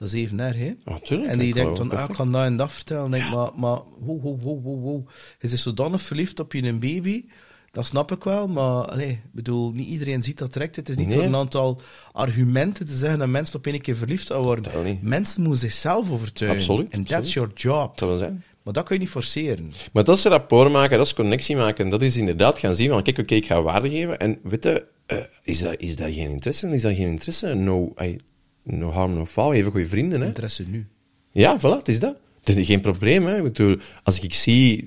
Dat 0.00 0.08
is 0.08 0.14
even 0.14 0.36
naar, 0.36 0.56
hè. 0.56 0.74
Ja, 0.84 0.98
tuurlijk, 1.02 1.30
en 1.30 1.38
die 1.38 1.54
denkt 1.54 1.78
van, 1.78 1.90
ah, 1.90 2.08
ik 2.08 2.14
kan 2.16 2.32
dat 2.32 2.44
en 2.44 2.56
dat 2.56 2.72
vertellen. 2.72 3.10
Denk, 3.10 3.30
maar, 3.34 3.48
maar 3.56 3.78
wow, 3.98 4.22
wow, 4.22 4.42
wow, 4.42 4.64
wow, 4.64 4.82
wow. 4.82 5.08
Je 5.40 5.48
is 5.48 5.62
zodanig 5.62 6.00
verliefd 6.02 6.40
op 6.40 6.52
je 6.52 6.62
een 6.62 6.78
baby. 6.80 7.24
Dat 7.70 7.86
snap 7.86 8.12
ik 8.12 8.24
wel, 8.24 8.48
maar 8.48 8.84
allee, 8.84 9.20
bedoel, 9.32 9.72
niet 9.72 9.88
iedereen 9.88 10.22
ziet 10.22 10.38
dat 10.38 10.52
direct. 10.52 10.76
Het 10.76 10.88
is 10.88 10.96
niet 10.96 11.06
Nee. 11.08 11.16
door 11.16 11.26
een 11.26 11.34
aantal 11.36 11.80
argumenten 12.12 12.86
te 12.86 12.94
zeggen 12.96 13.18
dat 13.18 13.28
mensen 13.28 13.56
op 13.56 13.66
één 13.66 13.80
keer 13.80 13.96
verliefd 13.96 14.26
zouden 14.26 14.72
worden. 14.72 14.98
Mensen 15.02 15.42
moeten 15.42 15.60
zichzelf 15.60 16.10
overtuigen. 16.10 16.58
Absoluut, 16.60 16.92
En 16.92 17.04
that's 17.04 17.32
your 17.32 17.50
job. 17.54 17.98
dat 17.98 18.18
zijn. 18.18 18.44
Maar 18.62 18.72
dat 18.72 18.84
kun 18.84 18.94
je 18.94 19.00
niet 19.00 19.10
forceren. 19.10 19.72
Maar 19.92 20.04
dat 20.04 20.16
is 20.18 20.24
rapport 20.24 20.72
maken, 20.72 20.98
dat 20.98 21.06
is 21.06 21.14
connectie 21.14 21.56
maken. 21.56 21.88
Dat 21.88 22.02
is 22.02 22.16
inderdaad 22.16 22.58
gaan 22.58 22.74
zien 22.74 22.88
van, 22.90 23.02
kijk, 23.02 23.18
oké, 23.18 23.34
ik 23.34 23.46
ga 23.46 23.62
waarde 23.62 23.90
geven. 23.90 24.18
En 24.18 24.38
weet 24.42 24.64
je, 24.64 24.84
eh, 25.06 25.18
is, 25.42 25.58
daar, 25.60 25.74
is 25.78 25.96
daar 25.96 26.10
geen 26.10 26.30
interesse? 26.30 26.68
Is 26.68 26.82
daar 26.82 26.94
geen 26.94 27.08
interesse? 27.10 27.54
No, 27.54 27.92
I, 28.02 28.18
no 28.62 28.90
harm, 28.90 29.14
no 29.14 29.26
foul. 29.26 29.52
Even 29.52 29.70
goede 29.70 29.86
vrienden, 29.86 30.20
hè. 30.20 30.26
Interesse 30.26 30.64
nu. 30.68 30.86
Ja, 31.30 31.58
voilà, 31.58 31.78
het 31.78 31.88
is 31.88 32.00
dat. 32.00 32.16
Is 32.44 32.66
geen 32.66 32.80
probleem. 32.80 33.26
Hè. 33.26 33.36
Ik 33.36 33.42
bedoel, 33.42 33.76
als 34.02 34.20
ik 34.20 34.34
zie, 34.34 34.86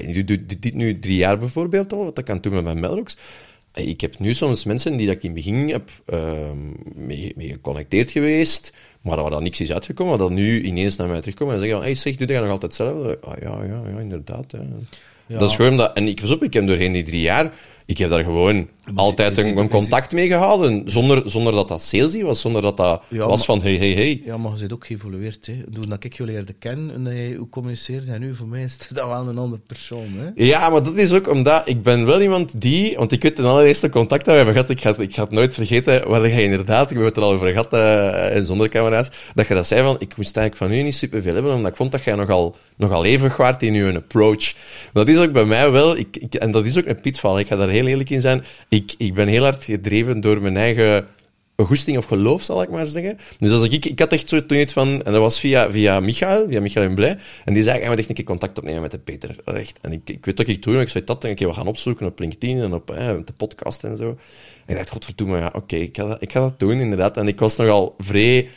ik 0.00 0.26
doe 0.26 0.44
dit 0.58 0.74
nu 0.74 0.98
drie 0.98 1.16
jaar 1.16 1.38
bijvoorbeeld 1.38 1.92
al, 1.92 2.04
wat 2.04 2.18
ik 2.18 2.24
kan 2.24 2.38
doen 2.40 2.52
met 2.52 2.78
mijn. 2.78 3.04
Eh, 3.72 3.88
Ik 3.88 4.00
heb 4.00 4.18
nu 4.18 4.34
soms 4.34 4.64
mensen 4.64 4.96
die 4.96 5.06
dat 5.06 5.16
ik 5.16 5.22
in 5.22 5.34
het 5.34 5.44
begin 5.44 5.68
heb 5.68 5.90
ehm, 6.06 6.58
mee, 6.94 7.32
mee 7.36 7.48
geconnecteerd 7.48 8.10
geweest, 8.10 8.72
maar 9.00 9.20
waar 9.22 9.30
dan 9.30 9.42
niks 9.42 9.60
is 9.60 9.72
uitgekomen, 9.72 10.18
dat 10.18 10.30
nu 10.30 10.62
ineens 10.62 10.96
naar 10.96 11.08
mij 11.08 11.20
terugkomen 11.20 11.54
en 11.54 11.60
zeggen 11.60 11.78
van, 11.78 11.86
hey, 11.86 11.94
zeg, 11.96 12.16
doe 12.16 12.26
jij 12.26 12.40
nog 12.40 12.50
altijd 12.50 12.78
hetzelfde? 12.78 13.18
Ah, 13.20 13.32
ja, 13.42 13.64
ja, 13.64 13.82
ja, 13.92 13.98
inderdaad. 14.00 14.52
Hè. 14.52 14.58
Dat 15.38 15.50
is 15.50 15.56
gewoon 15.56 15.76
dat, 15.76 15.96
en 15.96 16.08
ik 16.08 16.20
pas 16.20 16.30
op, 16.30 16.42
ik 16.42 16.52
heb 16.52 16.66
doorheen 16.66 16.92
die 16.92 17.02
drie 17.02 17.20
jaar, 17.20 17.52
ik 17.86 17.98
heb 17.98 18.10
daar 18.10 18.24
gewoon 18.24 18.68
altijd 18.94 19.36
een, 19.38 19.68
contact 19.68 20.12
mee 20.12 20.26
gehouden, 20.26 20.82
zonder, 20.90 21.22
zonder 21.30 21.52
dat 21.52 21.68
dat 21.68 21.82
salesy 21.82 22.22
was, 22.22 22.40
zonder 22.40 22.62
dat 22.62 22.76
dat 22.76 23.02
Ja, 23.08 23.26
was 23.26 23.36
maar- 23.36 23.44
van, 23.46 23.62
hey, 23.62 23.76
hey, 23.76 23.90
hey. 23.92 24.22
Ja, 24.24 24.36
maar 24.36 24.52
je 24.52 24.58
bent 24.58 24.72
ook 24.72 24.86
geëvolueerd. 24.86 25.46
Hè. 25.46 25.54
Toen 25.72 25.84
dat 25.88 26.04
ik 26.04 26.14
jullie 26.14 26.32
leerde 26.34 26.52
kennen 26.52 27.06
en 27.06 27.14
je 27.16 27.36
hoe 27.36 27.48
communiceert, 27.48 28.08
en 28.08 28.20
nu 28.20 28.34
voor 28.34 28.46
mij 28.46 28.62
is 28.62 28.78
dat 28.92 29.06
wel 29.06 29.28
een 29.28 29.38
andere 29.38 29.62
persoon. 29.66 30.06
Hè. 30.16 30.44
Ja, 30.44 30.68
maar 30.70 30.82
dat 30.82 30.96
is 30.96 31.12
ook 31.12 31.28
omdat 31.28 31.62
ik 31.68 31.82
ben 31.82 32.06
wel 32.06 32.20
iemand 32.22 32.60
die, 32.60 32.96
want 32.96 33.12
ik 33.12 33.22
weet 33.22 33.36
de 33.36 33.42
allereerste 33.42 33.88
contact 33.90 34.20
dat 34.24 34.30
we 34.30 34.36
hebben 34.36 34.54
gehad, 34.54 34.70
ik 34.70 34.80
ga, 34.80 34.90
het- 34.90 35.00
ik 35.00 35.14
ga 35.14 35.22
het 35.22 35.30
nooit 35.32 35.54
vergeten, 35.54 36.08
waar 36.08 36.28
je 36.28 36.42
inderdaad, 36.42 36.90
ik 36.90 36.96
heb 36.96 37.06
het 37.06 37.16
er 37.16 37.22
al 37.22 37.32
over 37.32 37.48
gehad, 37.48 37.72
eh, 37.72 38.36
en 38.36 38.46
zonder 38.46 38.68
camera's, 38.68 39.08
dat 39.34 39.46
je 39.46 39.54
dat 39.54 39.66
zei 39.66 39.82
van, 39.82 39.96
ik 39.98 40.16
moest 40.16 40.36
eigenlijk 40.36 40.70
van 40.72 40.80
u 40.80 40.82
niet 40.82 40.94
superveel 40.94 41.34
hebben, 41.34 41.54
omdat 41.54 41.70
ik 41.70 41.76
vond 41.76 41.92
dat 41.92 42.02
jij 42.02 42.14
nogal, 42.14 42.56
nogal 42.76 43.04
even 43.04 43.32
waard 43.36 43.62
in 43.62 43.74
je 43.74 43.94
approach. 43.96 44.52
Maar 44.92 45.04
dat 45.04 45.14
is 45.14 45.20
ook 45.20 45.32
bij 45.32 45.44
mij 45.44 45.70
wel, 45.70 45.96
ik, 45.96 46.16
ik, 46.16 46.34
en 46.34 46.50
dat 46.50 46.66
is 46.66 46.78
ook 46.78 46.86
een 46.86 47.00
pitval, 47.00 47.38
ik 47.38 47.46
ga 47.46 47.56
daar 47.56 47.68
heel 47.68 47.86
eerlijk 47.86 48.10
in 48.10 48.20
zijn, 48.20 48.44
ik, 48.72 48.94
ik 48.98 49.14
ben 49.14 49.28
heel 49.28 49.42
hard 49.42 49.64
gedreven 49.64 50.20
door 50.20 50.42
mijn 50.42 50.56
eigen 50.56 51.06
goesting 51.56 51.96
of 51.96 52.04
geloof, 52.04 52.42
zal 52.42 52.62
ik 52.62 52.70
maar 52.70 52.86
zeggen. 52.86 53.18
Dus 53.38 53.52
als 53.52 53.68
ik, 53.68 53.84
ik 53.84 53.98
had 53.98 54.12
echt 54.12 54.28
zo 54.28 54.46
toen 54.46 54.58
iets 54.58 54.72
van, 54.72 55.02
en 55.02 55.12
dat 55.12 55.20
was 55.20 55.40
via, 55.40 55.70
via 55.70 56.00
Michael, 56.00 56.46
via 56.48 56.60
Michael 56.60 56.90
en 56.90 57.18
en 57.44 57.54
die 57.54 57.62
zei, 57.62 57.78
hij 57.78 57.88
moet 57.88 57.98
echt 57.98 58.08
een 58.08 58.14
keer 58.14 58.24
contact 58.24 58.58
opnemen 58.58 58.80
met 58.80 58.90
de 58.90 58.98
Peter, 58.98 59.36
echt. 59.44 59.78
En 59.80 59.92
ik, 59.92 60.10
ik 60.10 60.24
weet 60.24 60.36
dat 60.36 60.48
ik 60.48 60.60
toen, 60.60 60.80
ik 60.80 60.88
zei 60.88 61.04
dat, 61.04 61.24
en 61.24 61.30
ik 61.30 61.38
we 61.38 61.52
gaan 61.52 61.66
opzoeken 61.66 62.06
op 62.06 62.18
LinkedIn 62.18 62.58
en 62.58 62.74
op 62.74 62.86
de 63.24 63.32
podcast 63.36 63.84
en 63.84 63.96
zo. 63.96 64.08
En 64.08 64.16
ik 64.66 64.76
dacht, 64.76 64.90
godverdomme, 64.90 65.38
ja, 65.38 65.50
oké, 65.54 65.76
ik, 65.76 65.96
ga 65.96 66.16
ik 66.20 66.32
ga 66.32 66.40
dat 66.40 66.58
doen, 66.58 66.80
inderdaad. 66.80 67.16
En 67.16 67.28
ik 67.28 67.38
was 67.38 67.56
nogal 67.56 67.94
vrij 67.98 68.48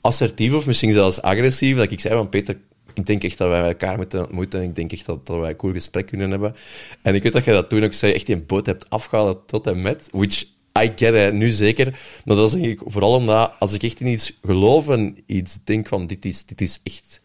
assertief, 0.00 0.54
of 0.54 0.66
misschien 0.66 0.92
zelfs 0.92 1.22
agressief, 1.22 1.76
dat 1.76 1.90
ik 1.90 2.00
zei 2.00 2.14
van, 2.14 2.28
Peter, 2.28 2.56
ik 2.96 3.06
denk 3.06 3.24
echt 3.24 3.38
dat 3.38 3.48
wij 3.48 3.62
elkaar 3.62 3.96
moeten 3.96 4.22
ontmoeten. 4.22 4.62
Ik 4.62 4.74
denk 4.74 4.92
echt 4.92 5.06
dat, 5.06 5.26
dat 5.26 5.38
wij 5.40 5.50
een 5.50 5.56
cool 5.56 5.72
gesprek 5.72 6.06
kunnen 6.06 6.30
hebben. 6.30 6.54
En 7.02 7.14
ik 7.14 7.22
weet 7.22 7.32
dat 7.32 7.44
jij 7.44 7.54
dat 7.54 7.68
toen 7.68 7.84
ook 7.84 7.92
zei, 7.92 8.12
echt 8.12 8.26
die 8.26 8.36
boot 8.36 8.66
hebt 8.66 8.90
afgehaald 8.90 9.48
tot 9.48 9.66
en 9.66 9.82
met. 9.82 10.08
Which 10.12 10.42
I 10.82 10.92
get 10.96 11.14
it, 11.14 11.32
nu 11.32 11.50
zeker. 11.50 12.00
Maar 12.24 12.36
dat 12.36 12.54
is 12.54 12.60
denk 12.60 12.80
ik 12.80 12.80
vooral 12.84 13.14
omdat 13.14 13.52
als 13.58 13.72
ik 13.72 13.82
echt 13.82 14.00
in 14.00 14.06
iets 14.06 14.32
geloof 14.44 14.88
en 14.88 15.16
iets 15.26 15.58
denk 15.64 15.88
van 15.88 16.06
dit 16.06 16.24
is, 16.24 16.44
dit 16.44 16.60
is 16.60 16.80
echt 16.82 17.20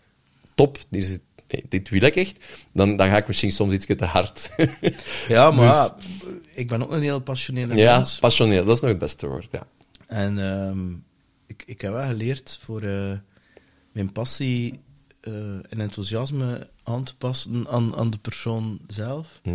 top, 0.55 0.77
dit, 0.89 1.03
is, 1.03 1.17
dit 1.69 1.89
wil 1.89 2.01
ik 2.01 2.15
echt, 2.15 2.45
dan, 2.73 2.95
dan 2.95 3.09
ga 3.09 3.17
ik 3.17 3.27
misschien 3.27 3.51
soms 3.51 3.73
iets 3.73 3.85
te 3.85 4.05
hard. 4.05 4.49
Ja, 5.27 5.51
maar 5.51 5.67
Dus- 5.67 6.05
ja, 6.21 6.31
ik 6.53 6.67
ben 6.67 6.81
ook 6.83 6.91
een 6.91 7.01
heel 7.01 7.21
passionele 7.21 7.75
ja, 7.75 7.95
mens. 7.95 8.19
passioneel, 8.19 8.65
dat 8.65 8.75
is 8.75 8.81
nog 8.81 8.89
het 8.89 8.99
beste 8.99 9.27
woord. 9.27 9.47
Ja. 9.51 9.67
En 10.07 10.39
ehm, 10.39 10.89
ik, 11.47 11.63
ik 11.65 11.81
heb 11.81 11.91
wel 11.91 12.07
geleerd 12.07 12.59
voor 12.61 12.81
eh, 12.81 13.11
mijn 13.91 14.11
passie 14.11 14.79
eh, 15.21 15.33
en 15.53 15.79
enthousiasme 15.79 16.67
aan 16.83 17.03
te 17.03 17.15
passen 17.17 17.65
aan, 17.69 17.95
aan 17.95 18.09
de 18.09 18.17
persoon 18.17 18.79
zelf. 18.87 19.39
Hm. 19.43 19.49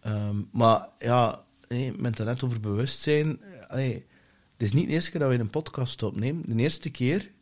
Ehm, 0.00 0.36
maar 0.52 0.88
ja, 0.98 1.42
nee, 1.68 1.92
met 1.98 2.18
het 2.18 2.26
net 2.26 2.42
over 2.42 2.60
bewustzijn. 2.60 3.40
allee, 3.68 3.92
het 4.52 4.62
is 4.62 4.72
niet 4.72 4.86
de 4.88 4.92
eerste 4.92 5.10
keer 5.10 5.20
dat 5.20 5.28
we 5.30 5.38
een 5.38 5.50
podcast 5.50 6.02
opnemen. 6.02 6.42
De 6.56 6.62
eerste 6.62 6.90
keer 6.90 7.32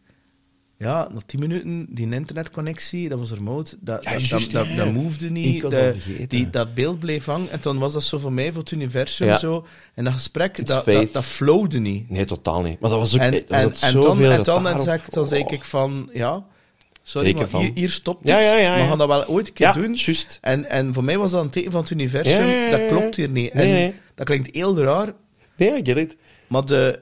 Ja, 0.76 1.08
na 1.12 1.20
10 1.26 1.40
minuten, 1.40 1.86
die 1.94 2.10
internetconnectie, 2.10 3.08
dat 3.08 3.18
was 3.18 3.30
remote, 3.32 3.76
dat, 3.80 4.04
Ja, 4.04 4.10
dat, 4.12 4.28
dat, 4.28 4.50
ja. 4.50 4.64
dat, 4.64 4.76
dat 4.76 4.92
movede 4.92 5.30
niet, 5.30 5.70
de- 5.70 6.24
die, 6.28 6.50
dat 6.50 6.74
beeld 6.74 6.98
bleef 6.98 7.24
hangen, 7.24 7.50
en 7.50 7.58
dan 7.62 7.78
was 7.78 7.92
dat 7.92 8.02
zo 8.02 8.18
voor 8.18 8.32
mij, 8.32 8.52
voor 8.52 8.60
het 8.60 8.70
universum, 8.70 9.26
Ja. 9.26 9.38
zo, 9.38 9.66
en 9.94 10.04
dat 10.04 10.12
gesprek, 10.12 10.66
dat, 10.66 10.84
dat, 10.84 11.12
dat 11.12 11.24
flowde 11.24 11.78
niet. 11.78 12.10
Nee, 12.10 12.24
totaal 12.24 12.62
niet. 12.62 12.80
Maar 12.80 12.90
dat 12.90 12.98
was 12.98 13.14
ook... 13.14 13.20
En, 13.20 13.30
dat 13.30 13.48
was 13.48 13.58
en, 13.60 13.68
het 13.68 13.80
en 13.82 13.92
dan, 14.00 14.22
en 14.22 14.42
dan, 14.42 14.62
dan 15.10 15.26
zei 15.26 15.42
Oh. 15.42 15.52
ik 15.52 15.64
van, 15.64 16.10
ja, 16.12 16.46
sorry, 17.02 17.26
Teken 17.26 17.40
maar 17.40 17.50
van. 17.50 17.60
hier, 17.60 17.70
hier 17.74 17.90
stopt 17.90 18.18
het, 18.18 18.28
ja, 18.28 18.38
ja, 18.40 18.54
we 18.54 18.60
ja. 18.80 18.86
gaan 18.88 18.98
dat 18.98 19.08
wel 19.08 19.26
ooit 19.26 19.46
een 19.48 19.52
keer 19.52 19.66
Ja, 19.66 19.72
doen. 19.72 19.94
juist. 19.94 20.38
En, 20.40 20.70
en 20.70 20.94
voor 20.94 21.04
mij 21.04 21.18
was 21.18 21.30
dat 21.30 21.42
een 21.44 21.50
teken 21.50 21.70
van 21.70 21.80
het 21.80 21.90
universum, 21.90 22.70
dat 22.70 22.86
klopt 22.88 23.16
hier 23.16 23.28
niet. 23.28 23.54
Nee, 23.54 23.66
en 23.68 23.72
nee. 23.74 23.94
dat 24.14 24.26
klinkt 24.26 24.54
heel 24.54 24.78
raar, 24.78 25.12
Nee, 25.56 25.70
I 25.78 25.80
get 25.84 25.96
it. 25.96 26.16
maar 26.46 26.64
de, 26.64 27.00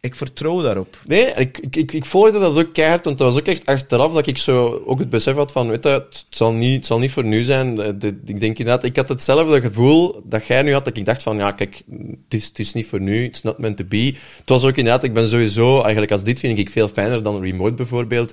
ik 0.00 0.14
vertrouw 0.14 0.62
daarop. 0.62 0.98
Nee, 1.06 1.24
ik, 1.26 1.58
ik, 1.58 1.76
ik, 1.76 1.92
ik 1.92 2.04
dat 2.12 2.58
ook 2.58 2.72
keihard, 2.72 3.04
want 3.04 3.18
dat 3.18 3.32
was 3.32 3.40
ook 3.40 3.46
echt 3.48 3.66
achteraf 3.66 4.12
dat 4.12 4.26
ik 4.26 4.38
zo 4.38 4.82
ook 4.86 4.98
het 4.98 5.10
besef 5.10 5.34
had 5.34 5.52
van, 5.52 5.68
weet 5.68 5.84
het 5.84 6.24
zal 6.28 6.52
niet, 6.52 6.76
het 6.76 6.86
zal 6.86 6.98
niet 6.98 7.10
voor 7.10 7.24
nu 7.24 7.42
zijn. 7.42 7.80
Eh, 7.80 7.88
Ik 8.26 8.40
denk 8.40 8.58
inderdaad, 8.58 8.84
ik 8.84 8.96
had 8.96 9.08
hetzelfde 9.08 9.60
gevoel 9.60 10.22
dat 10.24 10.46
jij 10.46 10.62
nu 10.62 10.72
had, 10.72 10.84
dat 10.84 10.96
ik 10.96 11.04
dacht 11.04 11.22
van, 11.22 11.36
ja, 11.36 11.52
kijk, 11.52 11.82
het 12.24 12.34
is, 12.34 12.44
het 12.46 12.58
is 12.58 12.72
niet 12.72 12.86
voor 12.86 13.00
nu, 13.00 13.24
it's 13.24 13.42
not 13.42 13.58
meant 13.58 13.76
to 13.76 13.84
be. 13.84 14.14
Het 14.38 14.48
was 14.48 14.64
ook 14.64 14.76
inderdaad, 14.76 15.04
ik 15.04 15.12
ben 15.14 15.28
sowieso, 15.28 15.80
eigenlijk 15.80 16.12
als 16.12 16.22
dit 16.24 16.38
vind 16.38 16.58
ik 16.58 16.70
veel 16.70 16.88
fijner 16.88 17.22
dan 17.22 17.42
remote 17.42 17.74
bijvoorbeeld. 17.74 18.32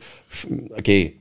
Oké, 0.70 1.12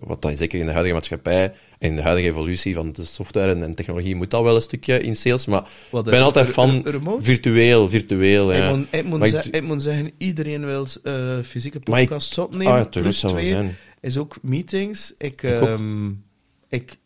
wat 0.00 0.22
dan 0.22 0.36
zeker 0.36 0.58
in 0.58 0.64
de 0.66 0.70
huidige 0.72 0.94
maatschappij 0.94 1.42
en 1.78 1.88
in 1.90 1.96
de 1.96 2.02
huidige 2.02 2.28
evolutie 2.28 2.74
van 2.74 2.92
de 2.92 3.04
software 3.04 3.52
en, 3.52 3.62
en 3.62 3.74
technologie 3.74 4.14
moet 4.14 4.30
dat 4.30 4.42
wel 4.42 4.54
een 4.54 4.60
stukje 4.62 5.00
in 5.00 5.16
sales, 5.16 5.46
maar 5.46 5.62
ik 5.92 6.02
ben 6.02 6.20
altijd 6.22 6.48
van 6.48 6.84
virtueel, 7.20 7.88
virtueel, 7.88 8.52
ja. 8.52 8.68
Ik, 8.68 8.76
moet, 8.76 8.86
ik, 8.90 9.04
moet 9.04 9.24
ik- 9.24 9.42
ze- 9.42 9.50
ik 9.50 9.62
moet 9.62 9.82
zeggen, 9.82 10.10
iedereen 10.18 10.64
wil 10.66 10.86
eh, 11.02 11.38
fysieke 11.44 11.80
podcasts 11.80 12.38
opnemen. 12.38 12.72
Ah, 12.72 12.78
ja, 12.78 13.00
plus 13.00 13.18
twee 13.18 13.46
zijn. 13.46 13.76
is 14.00 14.18
ook 14.18 14.36
meetings. 14.42 15.14
Ik, 15.18 15.42
Ik 15.42 15.42
ehm, 15.42 16.08
ik, 16.68 16.96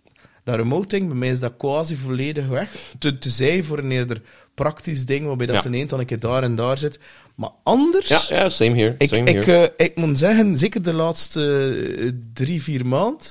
dat 0.44 0.56
remote 0.56 0.86
ding, 0.88 1.06
bij 1.08 1.16
mij 1.16 1.28
is 1.28 1.40
dat 1.40 1.54
quasi 1.56 1.96
volledig 1.96 2.46
weg. 2.48 2.70
Te, 2.98 3.18
tezij 3.18 3.62
voor 3.62 3.78
een 3.78 3.90
eerder 3.90 4.22
praktisch 4.54 5.06
ding, 5.06 5.26
waarbij 5.26 5.46
dat 5.46 5.64
Ja. 5.64 5.70
een 5.70 5.86
dan 5.86 6.00
een 6.00 6.06
keer 6.06 6.18
daar 6.18 6.42
en 6.42 6.54
daar 6.54 6.78
zit. 6.78 6.98
Maar 7.34 7.50
anders... 7.62 8.08
Ja, 8.08 8.20
ja, 8.28 8.48
same 8.48 8.76
here. 8.76 8.94
Ik, 8.98 9.08
same 9.08 9.30
ik, 9.30 9.44
here. 9.44 9.72
eh, 9.76 9.86
ik 9.86 9.96
moet 9.96 10.18
zeggen, 10.18 10.58
zeker 10.58 10.82
de 10.82 10.92
laatste 10.92 11.74
eh, 11.98 12.08
drie, 12.32 12.62
vier 12.62 12.86
maanden. 12.86 13.26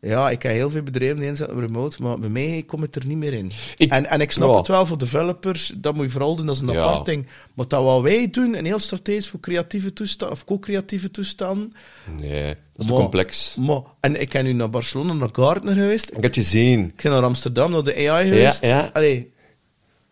Ja, 0.00 0.30
ik 0.30 0.42
heb 0.42 0.52
heel 0.52 0.70
veel 0.70 0.82
bedrijven 0.82 1.18
die 1.18 1.28
inzetten 1.28 1.56
op 1.56 1.62
remote, 1.62 2.02
maar 2.02 2.18
bij 2.18 2.28
mij 2.28 2.64
komt 2.66 2.82
het 2.82 2.96
er 2.96 3.06
niet 3.06 3.16
meer 3.16 3.32
in. 3.32 3.50
Ik- 3.76 3.90
en, 3.90 4.06
en 4.06 4.20
ik 4.20 4.30
snap 4.30 4.50
Ja. 4.50 4.56
het 4.56 4.66
wel 4.66 4.86
voor 4.86 4.98
developers, 4.98 5.72
dat 5.76 5.94
moet 5.94 6.04
je 6.04 6.10
vooral 6.10 6.36
doen, 6.36 6.46
dat 6.46 6.54
is 6.54 6.60
een 6.62 6.68
Ja. 6.72 6.82
apart 6.82 7.06
ding. 7.06 7.26
Maar 7.54 7.68
dat 7.68 7.82
wat 7.82 8.02
wij 8.02 8.30
doen, 8.30 8.54
een 8.58 8.64
heel 8.64 8.78
strategisch 8.78 9.28
voor 9.28 9.40
creatieve 9.40 9.92
toestanden, 9.92 10.36
of 10.36 10.44
co-creatieve 10.44 11.10
toestanden. 11.10 11.72
Nee, 12.20 12.44
dat 12.46 12.54
is 12.76 12.86
te 12.86 12.92
complex. 12.92 13.56
Maar, 13.60 13.80
en 14.00 14.20
ik 14.20 14.30
ben 14.30 14.44
nu 14.44 14.52
naar 14.52 14.70
Barcelona, 14.70 15.12
naar 15.12 15.28
Gartner 15.32 15.74
geweest. 15.74 16.06
Ik 16.06 16.12
heb 16.14 16.22
het 16.22 16.34
gezien. 16.34 16.84
Ik 16.96 17.02
ben 17.02 17.12
naar 17.12 17.22
Amsterdam, 17.22 17.70
naar 17.70 17.82
de 17.84 18.08
AI 18.10 18.28
geweest. 18.28 18.66
ja. 18.66 18.90
Allee, 18.92 19.32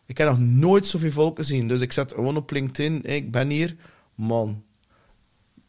ik 0.07 0.19
heb 0.19 0.29
nog 0.29 0.38
nooit 0.38 0.87
zoveel 0.87 1.11
volk 1.11 1.37
gezien. 1.38 1.69
Dus 1.69 1.81
ik 1.81 1.93
zet 1.93 2.12
gewoon 2.12 2.37
op 2.37 2.51
LinkedIn, 2.51 3.01
hey, 3.07 3.17
ik 3.17 3.31
ben 3.31 3.49
hier. 3.51 3.77
Man, 4.15 4.62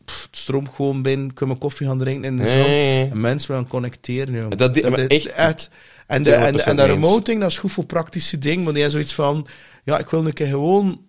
pff, 0.06 0.28
stroomt 0.32 0.69
gewoon 0.76 1.02
binnen. 1.02 1.34
Kunnen 1.34 1.56
we 1.56 1.62
koffie 1.62 1.88
gaan 1.88 2.00
drinken 2.00 2.24
in 2.24 2.38
de 2.38 2.43
Nee. 2.43 3.02
zon. 3.04 3.12
En 3.12 3.22
mensen 3.22 3.52
willen 3.52 3.67
connecteren. 3.67 4.36
Joh. 4.36 4.50
Dat 4.50 4.74
die- 4.74 5.08
is 5.08 5.28
echt, 5.28 5.69
En, 6.08 6.24
de, 6.24 6.32
en, 6.34 6.46
en 6.46 6.54
200% 6.54 6.76
dat 6.76 7.26
ding, 7.26 7.39
dat 7.41 7.50
is 7.52 7.58
goed 7.58 7.72
voor 7.72 7.86
praktische 7.86 8.38
dingen. 8.38 8.63
Die 8.63 8.74
hebben 8.74 8.91
zoiets 8.91 9.13
van... 9.13 9.48
Ja, 9.84 9.98
ik 10.00 10.10
wil 10.10 10.26
een 10.26 10.34
keer 10.34 10.48
gewoon 10.48 11.02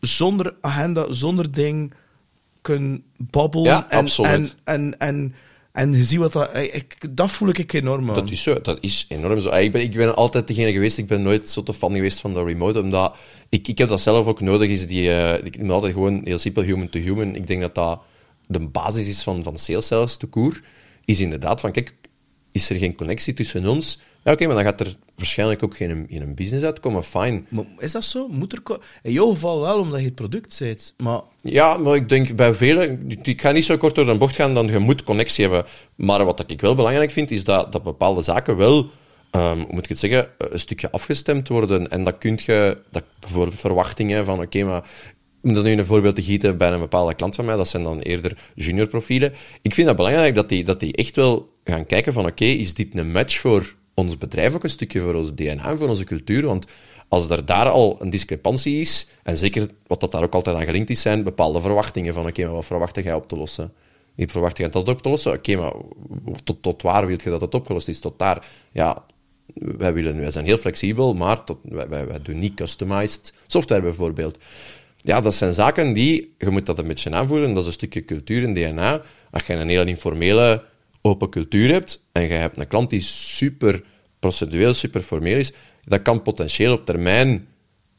zonder 0.00 0.56
agenda, 0.60 1.12
zonder 1.12 1.52
ding 1.52 1.92
kunnen 2.60 3.04
babbelen. 3.16 3.66
Ja. 3.66 3.90
En, 3.90 4.48
en, 4.64 4.98
en, 4.98 5.34
en 5.76 5.92
je 5.92 6.04
ziet 6.04 6.18
wat 6.18 6.32
dat... 6.32 6.56
Ik, 6.56 6.96
dat 7.10 7.30
voel 7.30 7.48
ik 7.48 7.72
enorm 7.72 8.04
man. 8.04 8.14
Dat 8.14 8.30
is 8.30 8.42
zo, 8.42 8.60
dat 8.60 8.78
is 8.80 9.06
enorm 9.08 9.40
zo. 9.40 9.54
Ik 9.54 9.72
ben, 9.72 9.82
ik 9.82 9.94
ben 9.94 10.16
altijd 10.16 10.46
degene 10.46 10.72
geweest, 10.72 10.98
ik 10.98 11.06
ben 11.06 11.22
nooit 11.22 11.48
zo 11.48 11.62
te 11.62 11.74
fan 11.74 11.94
geweest 11.94 12.20
van 12.20 12.34
de 12.34 12.44
remote, 12.44 12.80
omdat 12.80 13.16
ik, 13.48 13.68
ik 13.68 13.78
heb 13.78 13.88
dat 13.88 14.00
zelf 14.00 14.26
ook 14.26 14.40
nodig, 14.40 14.70
is 14.70 14.86
die, 14.86 15.12
eh, 15.12 15.44
ik 15.44 15.58
noem 15.58 15.70
altijd 15.70 15.92
gewoon 15.92 16.20
heel 16.24 16.38
simpel 16.38 16.62
human 16.62 16.88
to 16.88 16.98
human. 16.98 17.34
Ik 17.34 17.46
denk 17.46 17.60
dat 17.60 17.74
dat 17.74 18.00
de 18.46 18.60
basis 18.60 19.08
is 19.08 19.22
van, 19.22 19.42
van 19.42 19.58
sales 19.58 19.86
zelfs, 19.86 20.16
te 20.16 20.26
koer, 20.26 20.60
is 21.04 21.20
inderdaad 21.20 21.60
van, 21.60 21.72
kijk, 21.72 21.94
is 22.56 22.70
er 22.70 22.76
geen 22.76 22.94
connectie 22.94 23.34
tussen 23.34 23.66
ons? 23.66 23.98
Ja, 24.24 24.32
oké, 24.32 24.46
maar 24.46 24.54
dan 24.54 24.64
gaat 24.64 24.80
er 24.80 24.94
waarschijnlijk 25.16 25.62
ook 25.62 25.76
geen, 25.76 26.06
geen 26.10 26.34
business 26.34 26.64
uitkomen, 26.64 27.04
fijn. 27.04 27.46
Maar 27.48 27.64
is 27.78 27.92
dat 27.92 28.04
zo? 28.04 28.28
Moet 28.28 28.52
er 28.52 28.78
in 29.02 29.12
jouw 29.12 29.28
geval 29.28 29.60
wel, 29.60 29.78
omdat 29.80 29.98
je 29.98 30.04
het 30.04 30.14
product 30.14 30.52
zit. 30.52 30.94
Maar 30.96 31.20
Ja, 31.42 31.76
maar 31.76 31.94
ik 31.94 32.08
denk 32.08 32.36
bij 32.36 32.54
velen, 32.54 33.10
ik 33.22 33.40
ga 33.40 33.50
niet 33.50 33.64
zo 33.64 33.76
kort 33.76 33.94
door 33.94 34.06
de 34.06 34.16
bocht 34.16 34.34
gaan 34.34 34.54
dan 34.54 34.66
je 34.66 34.78
moet 34.78 35.02
connectie 35.02 35.44
hebben. 35.44 35.64
Maar 35.94 36.24
wat 36.24 36.50
ik 36.50 36.60
wel 36.60 36.74
belangrijk 36.74 37.10
vind, 37.10 37.30
is 37.30 37.44
dat, 37.44 37.72
dat 37.72 37.82
bepaalde 37.82 38.22
zaken 38.22 38.56
wel, 38.56 38.90
ehm, 39.30 39.58
hoe 39.58 39.72
moet 39.72 39.84
ik 39.84 39.88
het 39.88 39.98
zeggen, 39.98 40.28
een 40.38 40.60
stukje 40.60 40.90
afgestemd 40.90 41.48
worden. 41.48 41.88
En 41.90 42.04
dat 42.04 42.18
kun 42.18 42.38
je, 42.42 42.78
dat, 42.90 43.04
bijvoorbeeld 43.20 43.60
verwachtingen 43.60 44.24
van, 44.24 44.40
oké, 44.40 44.64
maar 44.64 44.84
om 45.46 45.54
dat 45.54 45.64
nu 45.64 45.72
een 45.72 45.86
voorbeeld 45.86 46.14
te 46.14 46.22
gieten 46.22 46.56
bij 46.56 46.72
een 46.72 46.80
bepaalde 46.80 47.14
klant 47.14 47.34
van 47.34 47.44
mij, 47.44 47.56
dat 47.56 47.68
zijn 47.68 47.82
dan 47.82 48.00
eerder 48.00 48.38
junior 48.54 48.86
profielen. 48.86 49.32
Ik 49.62 49.74
vind 49.74 49.86
dat 49.86 49.96
belangrijk 49.96 50.34
dat 50.34 50.48
die, 50.48 50.64
dat 50.64 50.80
die 50.80 50.92
echt 50.96 51.16
wel 51.16 51.48
gaan 51.64 51.86
kijken 51.86 52.12
van, 52.12 52.26
oké, 52.26 52.44
is 52.44 52.74
dit 52.74 52.98
een 52.98 53.12
match 53.12 53.38
voor 53.38 53.74
ons 53.94 54.18
bedrijf 54.18 54.54
ook 54.54 54.64
een 54.64 54.70
stukje 54.70 55.00
voor 55.00 55.14
ons 55.14 55.34
DNA 55.34 55.76
voor 55.76 55.88
onze 55.88 56.04
cultuur? 56.04 56.46
Want 56.46 56.66
als 57.08 57.28
er 57.28 57.46
daar 57.46 57.68
al 57.68 57.96
een 58.00 58.10
discrepantie 58.10 58.80
is, 58.80 59.06
en 59.22 59.36
zeker 59.36 59.68
wat 59.86 60.00
dat 60.00 60.10
daar 60.10 60.22
ook 60.22 60.34
altijd 60.34 60.56
aan 60.56 60.64
gelinkt 60.64 60.90
is, 60.90 61.00
zijn 61.00 61.22
bepaalde 61.22 61.60
verwachtingen 61.60 62.14
van, 62.14 62.26
oké, 62.26 62.44
maar 62.44 62.54
wat 62.54 62.64
verwacht 62.64 62.96
jij 63.02 63.14
op 63.14 63.28
te 63.28 63.36
lossen? 63.36 63.72
Je 64.14 64.28
verwacht 64.28 64.56
je 64.56 64.68
dat 64.68 64.88
op 64.88 65.02
te 65.02 65.08
lossen? 65.08 65.32
Oké, 65.32 65.56
maar 65.56 65.72
tot, 66.44 66.62
tot 66.62 66.82
waar 66.82 67.06
wil 67.06 67.16
je 67.24 67.30
dat 67.30 67.40
het 67.40 67.54
opgelost 67.54 67.88
is? 67.88 68.00
Tot 68.00 68.18
daar. 68.18 68.46
Ja, 68.72 69.04
wij, 69.54 69.92
willen, 69.92 70.20
wij 70.20 70.30
zijn 70.30 70.44
heel 70.44 70.56
flexibel, 70.56 71.14
maar 71.14 71.44
tot, 71.44 71.58
wij, 71.62 71.88
wij, 71.88 72.06
wij 72.06 72.22
doen 72.22 72.38
niet 72.38 72.54
customized 72.54 73.32
software 73.46 73.82
bijvoorbeeld. 73.82 74.38
Ja, 75.06 75.20
dat 75.20 75.34
zijn 75.34 75.52
zaken 75.52 75.92
die, 75.92 76.34
je 76.38 76.50
moet 76.50 76.66
dat 76.66 76.78
een 76.78 76.86
beetje 76.86 77.10
aanvoelen, 77.10 77.48
dat 77.48 77.62
is 77.62 77.66
een 77.66 77.72
stukje 77.72 78.04
cultuur 78.04 78.44
en 78.44 78.54
DNA. 78.54 79.02
Als 79.30 79.46
je 79.46 79.52
een 79.52 79.68
hele 79.68 79.84
informele, 79.84 80.64
open 81.02 81.30
cultuur 81.30 81.72
hebt, 81.72 82.02
en 82.12 82.22
je 82.22 82.28
hebt 82.28 82.60
een 82.60 82.66
klant 82.66 82.90
die 82.90 83.00
super 83.00 83.82
procedureel, 84.18 84.74
super 84.74 85.02
formeel 85.02 85.36
is, 85.36 85.52
dat 85.82 86.02
kan 86.02 86.22
potentieel 86.22 86.72
op 86.72 86.86
termijn, 86.86 87.46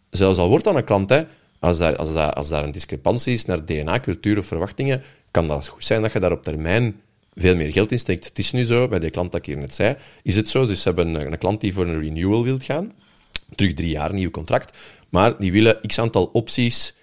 zelfs 0.09 0.37
al 0.37 0.49
wordt 0.49 0.63
dat 0.63 0.75
een 0.75 0.83
klant, 0.83 1.09
hè, 1.09 1.23
als, 1.59 1.77
daar, 1.77 1.95
als, 1.95 2.13
daar, 2.13 2.33
als 2.33 2.49
daar 2.49 2.63
een 2.63 2.71
discrepantie 2.71 3.33
is 3.33 3.45
naar 3.45 3.65
DNA, 3.65 3.99
cultuur 3.99 4.37
of 4.37 4.45
verwachtingen, 4.45 5.01
kan 5.31 5.47
dat 5.47 5.67
goed 5.67 5.85
zijn 5.85 6.01
dat 6.01 6.13
je 6.13 6.19
daar 6.19 6.31
op 6.31 6.43
termijn 6.43 7.01
veel 7.35 7.55
meer 7.55 7.71
geld 7.71 7.91
in 7.91 7.99
steekt. 7.99 8.25
Het 8.25 8.39
is 8.39 8.51
nu 8.51 8.63
zo, 8.63 8.87
bij 8.87 8.99
die 8.99 9.09
klant 9.09 9.31
dat 9.31 9.39
ik 9.39 9.47
hier 9.47 9.57
net 9.57 9.73
zei, 9.73 9.95
is 10.23 10.35
het 10.35 10.49
zo. 10.49 10.65
Dus 10.65 10.81
ze 10.81 10.87
hebben 10.87 11.15
een, 11.15 11.31
een 11.31 11.37
klant 11.37 11.61
die 11.61 11.73
voor 11.73 11.87
een 11.87 12.01
renewal 12.01 12.43
wil 12.43 12.57
gaan, 12.59 12.91
terug 13.55 13.73
drie 13.73 13.89
jaar, 13.89 14.13
nieuw 14.13 14.31
contract, 14.31 14.77
maar 15.09 15.39
die 15.39 15.51
willen 15.51 15.79
x 15.87 15.99
aantal 15.99 16.25
opties 16.25 16.95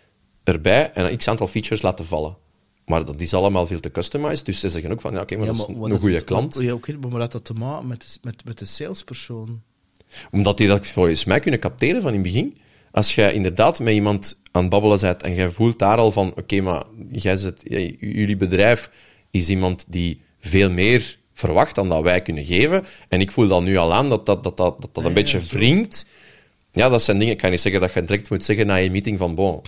erbij 0.45 0.91
en 0.93 1.05
een 1.05 1.17
x 1.17 1.29
aantal 1.29 1.47
features 1.47 1.83
laten 1.83 2.05
vallen. 2.05 2.37
Maar 2.87 3.05
dat 3.05 3.21
is 3.21 3.35
allemaal 3.35 3.67
veel 3.67 3.81
te 3.81 3.91
customized, 3.91 4.47
dus 4.47 4.61
ze 4.61 4.69
zeggen 4.69 4.93
ook 4.93 5.01
van, 5.01 5.13
ja, 5.13 5.21
oké, 5.21 5.37
maar 5.37 5.47
dat 5.47 5.55
is 5.57 5.75
een 5.93 5.99
goede 6.01 6.15
klant. 6.25 6.57
Ja, 6.61 6.73
oké, 6.73 6.93
maar 6.93 7.11
wat 7.11 7.21
had 7.21 7.33
dat 7.33 7.45
te 7.45 7.55
maken 7.55 7.87
met, 7.87 8.01
de- 8.01 8.19
met, 8.23 8.45
met 8.45 8.59
de 8.59 8.65
salespersoon? 8.65 9.63
Omdat 10.31 10.57
die 10.57 10.69
dat 10.69 10.87
volgens 10.87 11.25
mij 11.25 11.41
kunnen 11.41 11.61
capteren 11.61 12.01
van 12.01 12.09
in 12.15 12.15
het 12.23 12.33
begin. 12.33 12.57
Als 12.91 13.15
jij 13.15 13.33
inderdaad 13.33 13.81
met 13.81 13.95
iemand 13.95 14.41
aan 14.53 14.61
het 14.63 14.71
babbelen 14.71 15.01
bent 15.01 15.23
en 15.23 15.35
jij 15.35 15.51
voelt 15.51 15.79
daar 15.79 15.99
al 15.99 16.11
van, 16.13 16.33
oké, 16.37 16.61
maar 16.61 16.83
jij 17.11 17.37
zit, 17.37 17.61
j- 17.65 17.97
jullie 18.01 18.37
bedrijf 18.37 18.91
is 19.31 19.49
iemand 19.49 19.85
die 19.89 20.21
veel 20.41 20.71
meer 20.71 21.19
verwacht 21.35 21.75
dan 21.75 21.89
dat 21.89 22.03
wij 22.03 22.23
kunnen 22.23 22.45
geven. 22.45 22.85
En 23.09 23.21
ik 23.21 23.31
voel 23.31 23.49
dan 23.49 23.65
nu 23.65 23.77
al 23.77 23.93
aan 23.95 24.09
dat 24.09 24.27
dat, 24.27 24.43
dat, 24.45 24.57
dat, 24.57 24.81
dat, 24.81 24.95
dat 24.95 25.05
een 25.05 25.15
beetje 25.15 25.39
wringt. 25.41 26.07
Ja, 26.73 26.89
dat 26.89 27.03
zijn 27.03 27.19
dingen, 27.19 27.33
ik 27.33 27.39
kan 27.39 27.51
niet 27.51 27.61
zeggen 27.61 27.81
dat 27.81 27.93
je 27.93 28.05
direct 28.05 28.31
moet 28.31 28.45
zeggen 28.45 28.67
na 28.67 28.75
je 28.75 28.91
meeting 28.91 29.19
van, 29.19 29.35
bon, 29.35 29.61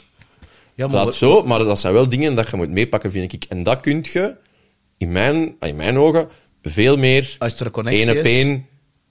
Ja, 0.77 0.89
laat 0.89 1.05
wat- 1.05 1.15
zo, 1.15 1.43
maar 1.43 1.59
dat 1.59 1.81
zijn 1.81 1.93
wel 1.93 2.09
dingen 2.09 2.35
dat 2.35 2.51
je 2.51 2.57
moet 2.57 2.71
meepakken, 2.71 3.11
vind 3.11 3.33
ik. 3.33 3.45
En 3.49 3.63
dat 3.63 3.81
kun 3.81 4.01
je, 4.13 4.35
in 4.99 5.13
mijn, 5.13 5.57
in 5.61 5.77
mijn 5.77 5.99
ogen, 5.99 6.29
veel 6.63 6.97
meer 6.97 7.35
Als 7.39 7.61
er 7.61 7.67
een 7.67 7.73
connectie 7.73 8.07
één 8.07 8.19
op 8.19 8.25
is. 8.25 8.31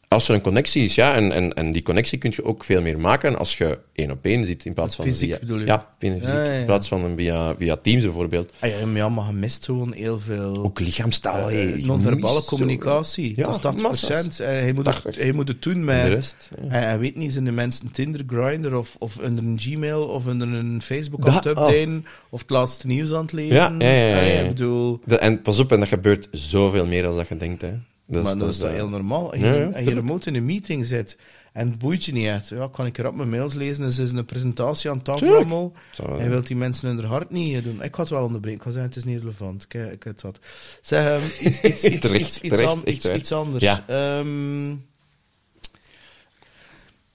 Als 0.07 0.27
er 0.29 0.35
een 0.35 0.41
connectie 0.41 0.83
is, 0.83 0.95
ja, 0.95 1.15
en, 1.15 1.31
en, 1.31 1.53
en 1.53 1.71
die 1.71 1.81
connectie 1.81 2.17
kun 2.17 2.33
je 2.35 2.43
ook 2.43 2.63
veel 2.63 2.81
meer 2.81 2.99
maken 2.99 3.37
als 3.37 3.57
je 3.57 3.79
één 3.93 4.11
op 4.11 4.25
één 4.25 4.45
zit 4.45 4.65
in 4.65 4.73
plaats 4.73 4.95
van 4.95 5.05
Fysiek 5.05 5.29
via, 5.29 5.39
bedoel 5.39 5.59
je? 5.59 5.65
Ja, 5.65 5.87
fysiek, 5.99 6.21
Ja, 6.21 6.43
ja, 6.43 6.51
ja. 6.51 6.59
in 6.59 6.65
plaats 6.65 6.87
van 6.87 7.13
via, 7.17 7.55
via 7.57 7.75
Teams 7.75 8.03
bijvoorbeeld. 8.03 8.51
Ah, 8.59 8.69
ja, 8.95 9.09
maar 9.09 9.25
je 9.27 9.33
mist 9.33 9.65
gewoon 9.65 9.93
heel 9.93 10.19
veel... 10.19 10.63
Ook 10.63 10.79
lichaamstaal. 10.79 11.49
eh, 11.49 11.75
je 11.75 11.85
non-verbale 11.85 12.43
communicatie. 12.43 13.33
Dat 13.33 13.65
is 13.65 13.73
80%. 13.77 13.81
massa's. 13.81 14.39
En 14.39 14.63
hij, 14.63 14.73
moet 14.73 14.85
het, 14.85 14.95
80. 14.95 15.23
hij 15.23 15.31
moet 15.31 15.47
het 15.47 15.61
doen 15.61 15.73
En 15.73 15.85
met... 15.85 16.05
de 16.05 16.09
rest. 16.13 16.49
Hij, 16.67 16.99
weet 16.99 17.15
niet, 17.15 17.31
zijn 17.31 17.45
de 17.45 17.51
mensen 17.51 17.91
Tinder, 17.91 18.21
Grindr 18.27 18.75
of, 18.75 18.95
of 18.99 19.17
onder 19.17 19.43
een 19.43 19.59
Gmail 19.59 20.03
of 20.03 20.25
onder 20.25 20.47
een 20.47 20.81
Facebook 20.81 21.27
aan 21.27 21.35
het 21.35 21.45
updaten 21.45 22.05
of 22.29 22.41
het 22.41 22.49
laatste 22.49 22.87
nieuws 22.87 23.11
aan 23.11 23.21
het 23.21 23.31
lezen. 23.31 23.79
Ja. 23.79 24.19
Ik 24.19 24.47
bedoel... 24.47 24.99
En 25.19 25.41
pas 25.41 25.59
op, 25.59 25.71
en 25.71 25.79
dat 25.79 25.89
gebeurt 25.89 26.27
zoveel 26.31 26.85
meer 26.85 27.01
dan 27.01 27.15
dat 27.15 27.27
je 27.27 27.37
denkt. 27.37 27.61
Hè. 27.61 27.73
Dat 28.07 28.23
maar 28.23 28.31
dat 28.31 28.39
dat 28.41 28.49
is 28.49 28.57
toch 28.57 28.67
eh, 28.69 28.73
heel 28.73 28.89
normaal. 28.89 29.33
En 29.33 29.39
je, 29.39 29.45
ja, 29.45 29.51
en 29.53 29.65
je 29.67 29.73
tuurlijk. 29.73 29.95
remote 29.95 30.27
in 30.29 30.35
een 30.35 30.45
meeting 30.45 30.85
zit 30.85 31.17
en 31.53 31.69
het 31.69 31.79
boeit 31.79 32.05
je 32.05 32.11
niet 32.13 32.25
echt. 32.27 32.49
Ja, 32.49 32.67
kan 32.71 32.85
ik 32.85 32.97
erop 32.97 33.15
mijn 33.15 33.29
mails 33.29 33.53
lezen? 33.53 33.83
Dus 33.83 33.97
is 33.99 34.11
een 34.11 34.25
presentatie 34.25 34.89
aan 34.89 35.01
tafel 35.01 35.35
allemaal. 35.35 35.71
Hij 36.17 36.29
wilt 36.29 36.47
die 36.47 36.55
mensen 36.55 36.87
hun 36.97 37.05
hart 37.05 37.29
niet 37.29 37.55
eh, 37.55 37.63
doen. 37.63 37.83
Ik 37.83 37.95
ga 37.95 38.01
het 38.01 38.09
wel 38.11 38.23
onderbreken. 38.23 38.59
Ik 38.59 38.65
ga 38.65 38.71
zeggen, 38.71 38.89
het 38.89 38.97
is 38.97 39.03
niet 39.03 39.19
relevant. 39.19 39.63
Ik, 39.63 39.73
eh, 39.73 39.91
ik 39.91 40.03
het 40.03 40.21
wat. 40.21 40.39
Zeg, 40.81 41.05
ehm, 41.05 41.25
iets, 41.47 41.61
iets, 41.61 41.83
iets, 41.83 42.07
Terecht, 42.07 42.23
iets, 42.35 42.39
terecht, 42.39 42.65
an- 42.73 42.81
iets, 42.85 43.09
iets 43.09 43.31
anders. 43.31 43.63
Ja. 43.63 43.83
Ehm, 43.87 44.69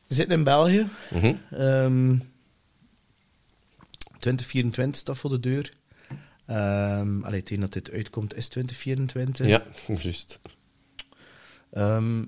we 0.07 0.15
zitten 0.15 0.39
in 0.39 0.45
België. 0.45 0.89
Mhm. 1.11 1.35
Ehm 1.51 2.17
2024 4.19 5.01
staat 5.01 5.19
voor 5.19 5.31
de 5.31 5.41
deur. 5.41 5.73
Ehm 6.47 7.23
allee, 7.23 7.43
tegen 7.43 7.61
dat 7.61 7.73
dit 7.73 7.91
uitkomt 7.91 8.37
is 8.37 8.49
2024. 8.49 9.47
Ja, 9.47 9.63
juist. 10.03 10.41
Ehm, 11.71 12.25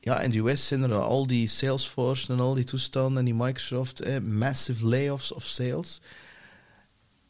ja, 0.00 0.20
in 0.20 0.30
de 0.30 0.38
US 0.38 0.66
zijn 0.66 0.82
er 0.82 0.94
al 0.94 1.26
die 1.26 1.46
Salesforce 1.48 2.32
en 2.32 2.40
al 2.40 2.54
die 2.54 2.64
toestanden 2.64 3.18
en 3.18 3.24
die 3.24 3.34
Microsoft, 3.34 4.20
massive 4.26 4.86
layoffs 4.86 5.32
of 5.32 5.44
sales. 5.44 6.00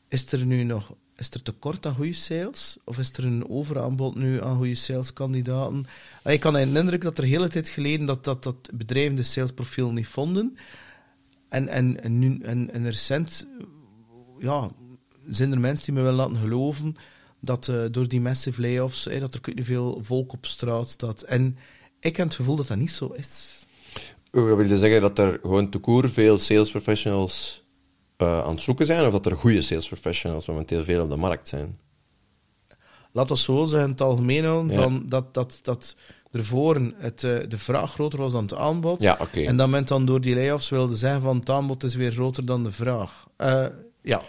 Is 0.08 0.32
er 0.32 0.46
nu 0.46 0.62
nog 0.62 0.94
is 1.20 1.30
er 1.30 1.42
tekort 1.42 1.86
aan 1.86 1.94
goede 1.94 2.12
sales? 2.12 2.76
Of 2.84 2.98
is 2.98 3.12
er 3.12 3.24
een 3.24 3.48
overaanbod 3.48 4.14
nu 4.14 4.42
aan 4.42 4.56
goede 4.56 4.74
saleskandidaten? 4.74 5.84
Ah, 6.22 6.32
Ik 6.32 6.40
kan 6.40 6.52
me 6.52 6.58
herinneren 6.58 7.00
dat 7.00 7.18
er 7.18 7.24
hele 7.24 7.48
tijd 7.48 7.68
geleden 7.68 8.06
dat, 8.06 8.24
dat, 8.24 8.42
dat 8.42 8.70
bedrijven 8.74 9.16
de 9.16 9.22
salesprofiel 9.22 9.92
niet 9.92 10.06
vonden. 10.06 10.56
En, 11.48 11.68
en, 11.68 12.02
en, 12.02 12.18
nu, 12.18 12.38
en, 12.42 12.70
en 12.72 12.84
recent 12.84 13.46
ja, 14.38 14.70
zijn 15.28 15.52
er 15.52 15.60
mensen 15.60 15.84
die 15.84 15.94
me 15.94 16.02
wel 16.02 16.12
laten 16.12 16.36
geloven 16.36 16.96
dat 17.40 17.68
eh, 17.68 17.76
door 17.90 18.08
die 18.08 18.20
massive 18.20 18.60
layoffs, 18.60 19.02
dat 19.20 19.34
er 19.34 19.40
niet 19.54 19.64
veel 19.64 19.98
volk 20.02 20.32
op 20.32 20.46
straat 20.46 20.88
staat. 20.88 21.22
En 21.22 21.56
ik 22.00 22.16
heb 22.16 22.26
het 22.26 22.36
gevoel 22.36 22.56
dat 22.56 22.66
dat 22.66 22.76
niet 22.76 22.90
zo 22.90 23.12
is. 23.16 23.66
Wil 24.30 24.60
je 24.60 24.78
zeggen 24.78 25.00
dat 25.00 25.18
er 25.18 25.38
gewoon 25.42 25.70
te 25.70 25.78
koer 25.78 26.08
veel 26.08 26.38
sales 26.38 26.70
professionals 26.70 27.62
eh, 28.16 28.42
aan 28.42 28.54
het 28.54 28.62
zoeken 28.62 28.86
zijn, 28.86 29.06
of 29.06 29.12
dat 29.12 29.26
er 29.26 29.36
goede 29.36 29.62
sales 29.62 29.86
professionals 29.86 30.46
momenteel 30.46 30.84
veel 30.84 31.02
op 31.02 31.08
de 31.08 31.16
markt 31.16 31.48
zijn? 31.48 31.78
Laat 33.12 33.28
dat 33.28 33.38
zo 33.38 33.64
zeggen, 33.66 33.84
in 33.84 33.90
het 33.90 34.00
algemeen 34.00 34.44
houden, 34.44 34.72
Ja. 34.72 35.00
dat, 35.04 35.34
dat, 35.34 35.58
dat 35.62 35.96
ervoor 36.30 36.92
het, 36.96 37.24
eh, 37.24 37.38
de 37.48 37.58
vraag 37.58 37.92
groter 37.92 38.18
was 38.18 38.32
dan 38.32 38.42
het 38.42 38.54
aanbod. 38.54 39.02
Ja, 39.02 39.16
oké. 39.20 39.40
En 39.40 39.56
dat 39.56 39.68
men 39.68 39.84
dan 39.84 40.06
door 40.06 40.20
die 40.20 40.34
layoffs 40.34 40.68
wilde 40.68 40.96
zeggen 40.96 41.22
van 41.22 41.36
het 41.38 41.50
aanbod 41.50 41.82
is 41.82 41.94
weer 41.94 42.12
groter 42.12 42.46
dan 42.46 42.62
de 42.62 42.72
vraag. 42.72 43.26
Ja, 44.02 44.22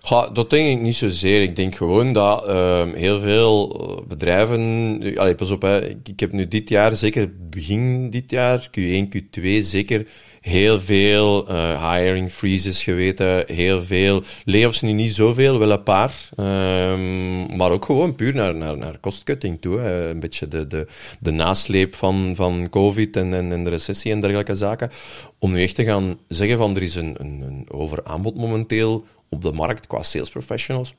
Ja, 0.00 0.28
dat 0.28 0.50
denk 0.50 0.76
ik 0.76 0.82
niet 0.82 0.96
zozeer. 0.96 1.42
Ik 1.42 1.56
denk 1.56 1.74
gewoon 1.74 2.12
dat 2.12 2.46
ehm, 2.46 2.94
heel 2.94 3.20
veel 3.20 3.80
eh, 3.80 4.06
bedrijven. 4.06 5.00
Allee, 5.16 5.34
pas 5.34 5.50
op, 5.50 5.62
hè. 5.62 5.88
Ik, 5.88 6.20
heb 6.20 6.32
nu 6.32 6.48
dit 6.48 6.68
jaar, 6.68 6.96
zeker 6.96 7.30
begin 7.50 8.10
dit 8.10 8.30
jaar, 8.30 8.68
Q1, 8.78 9.08
Q2, 9.08 9.58
zeker 9.60 10.06
heel 10.40 10.80
veel 10.80 11.48
eh, 11.48 11.92
hiring 11.92 12.30
freezes 12.30 12.82
geweten. 12.82 13.44
Heel 13.46 13.82
veel 13.82 14.22
layoffs, 14.44 14.80
nu 14.80 14.92
niet 14.92 15.14
zoveel, 15.14 15.58
wel 15.58 15.70
een 15.70 15.82
paar. 15.82 16.28
Ehm, 16.36 17.56
maar 17.56 17.70
ook 17.70 17.84
gewoon 17.84 18.14
puur 18.14 18.34
naar, 18.34 18.54
naar, 18.54 18.78
naar 18.78 19.00
cost-cutting 19.00 19.60
toe. 19.60 19.80
Een 19.80 20.20
beetje 20.20 20.48
de, 20.48 20.66
de, 20.66 20.86
de 21.20 21.30
nasleep 21.30 21.94
van, 21.94 22.32
van 22.34 22.68
COVID 22.70 23.16
en, 23.16 23.34
en, 23.34 23.52
en 23.52 23.64
de 23.64 23.70
recessie 23.70 24.12
en 24.12 24.20
dergelijke 24.20 24.54
zaken. 24.54 24.90
Om 25.38 25.52
nu 25.52 25.62
echt 25.62 25.74
te 25.74 25.84
gaan 25.84 26.18
zeggen 26.28 26.58
van 26.58 26.76
er 26.76 26.82
is 26.82 26.94
een, 26.94 27.14
een, 27.18 27.40
een 27.40 27.66
overaanbod 27.70 28.36
momenteel 28.36 29.04
op 29.28 29.42
de 29.42 29.52
markt 29.52 29.86
qua 29.86 30.02
sales 30.02 30.30
professionals. 30.30 30.94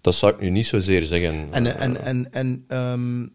Dat 0.00 0.14
zou 0.14 0.32
ik 0.32 0.40
nu 0.40 0.50
niet 0.50 0.66
zozeer 0.66 1.02
zeggen. 1.02 1.48
En, 1.50 1.66
Eh, 1.66 1.82
en, 1.82 2.04
en, 2.04 2.32
en 2.32 2.64
ehm, 2.68 3.26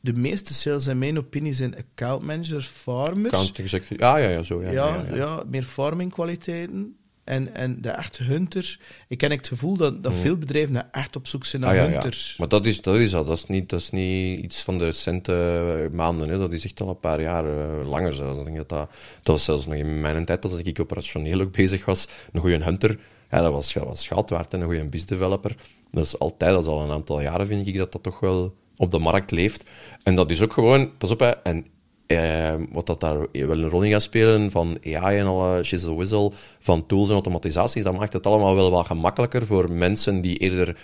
de 0.00 0.12
meeste 0.12 0.54
sales, 0.54 0.86
in 0.86 0.98
mijn 0.98 1.18
opinie, 1.18 1.52
zijn 1.52 1.76
account 1.76 2.22
managers, 2.22 2.66
farmers. 2.66 3.34
account 3.34 3.86
ja, 3.88 4.16
ja, 4.16 4.28
ja, 4.28 4.42
zo. 4.42 4.62
Ja, 4.62 4.70
ja, 4.70 4.86
ja, 4.86 5.04
ja, 5.08 5.16
ja. 5.16 5.42
meer 5.50 5.62
farming 5.62 6.12
kwaliteiten. 6.12 6.96
En, 7.24 7.54
en 7.54 7.80
de 7.80 7.88
echte 7.88 8.22
hunters. 8.22 8.80
Ik 9.08 9.18
ken 9.18 9.30
het 9.30 9.48
gevoel 9.48 9.76
dat, 9.76 10.02
dat 10.02 10.14
veel 10.14 10.36
bedrijven 10.36 10.72
daar 10.72 10.88
echt 10.92 11.16
op 11.16 11.26
zoek 11.26 11.44
zijn 11.44 11.62
naar 11.62 11.74
Mm. 11.74 11.78
Ah, 11.78 11.84
ja, 11.84 11.90
ja. 11.90 12.00
hunters. 12.00 12.36
Maar 12.36 12.48
dat 12.48 12.66
is, 12.66 12.82
dat 12.82 12.94
is 12.94 13.14
al. 13.14 13.24
Dat 13.24 13.36
is, 13.36 13.46
niet, 13.46 13.68
dat 13.68 13.80
is 13.80 13.90
niet 13.90 14.42
iets 14.42 14.62
van 14.62 14.78
de 14.78 14.84
recente 14.84 15.88
maanden. 15.92 16.28
Hè. 16.28 16.38
Dat 16.38 16.52
is 16.52 16.64
echt 16.64 16.80
al 16.80 16.88
een 16.88 17.00
paar 17.00 17.20
jaar 17.20 17.44
eh, 17.44 17.88
langer 17.88 18.14
zelfs. 18.14 18.38
Ik 18.38 18.44
denk 18.44 18.56
dat, 18.56 18.68
dat, 18.68 18.90
dat 19.22 19.34
was 19.34 19.44
zelfs 19.44 19.66
nog 19.66 19.74
in 19.74 20.00
mijn 20.00 20.24
tijd, 20.24 20.44
als 20.44 20.56
ik 20.56 20.80
operationeel 20.80 21.40
ook 21.40 21.52
bezig 21.52 21.84
was. 21.84 22.08
Een 22.32 22.40
goede 22.40 22.64
hunter, 22.64 22.98
dat 23.42 23.52
was, 23.52 23.72
was 23.72 24.06
geld 24.06 24.30
waard. 24.30 24.54
En 24.54 24.60
een 24.60 24.66
goede 24.66 24.84
business 24.84 25.06
developer. 25.06 25.56
Dat 25.90 26.04
is 26.04 26.18
altijd, 26.18 26.52
dat 26.52 26.62
is 26.62 26.68
al 26.68 26.82
een 26.82 26.90
aantal 26.90 27.20
jaren, 27.20 27.46
vind 27.46 27.66
ik, 27.66 27.76
dat 27.76 27.92
dat 27.92 28.02
toch 28.02 28.20
wel 28.20 28.54
op 28.76 28.90
de 28.90 28.98
markt 28.98 29.30
leeft. 29.30 29.64
En 30.02 30.14
dat 30.14 30.30
is 30.30 30.42
ook 30.42 30.52
gewoon, 30.52 30.96
pas 30.96 31.10
op, 31.10 31.20
hè, 31.20 31.30
en 31.30 31.66
eh, 32.06 32.54
wat 32.72 32.86
dat 32.86 33.00
daar 33.00 33.18
wel 33.32 33.58
een 33.58 33.68
rol 33.68 33.82
in 33.82 33.90
gaat 33.90 34.02
spelen 34.02 34.50
van 34.50 34.78
AI 34.84 35.18
en 35.18 35.26
alle 35.26 35.64
shizzle 35.64 35.94
whistle, 35.94 36.32
van 36.60 36.86
tools 36.86 37.08
en 37.08 37.14
automatisaties, 37.14 37.82
dat 37.82 37.96
maakt 37.96 38.12
het 38.12 38.26
allemaal 38.26 38.54
wel 38.54 38.70
wat 38.70 38.86
gemakkelijker 38.86 39.46
voor 39.46 39.70
mensen 39.70 40.20
die 40.20 40.36
eerder 40.36 40.76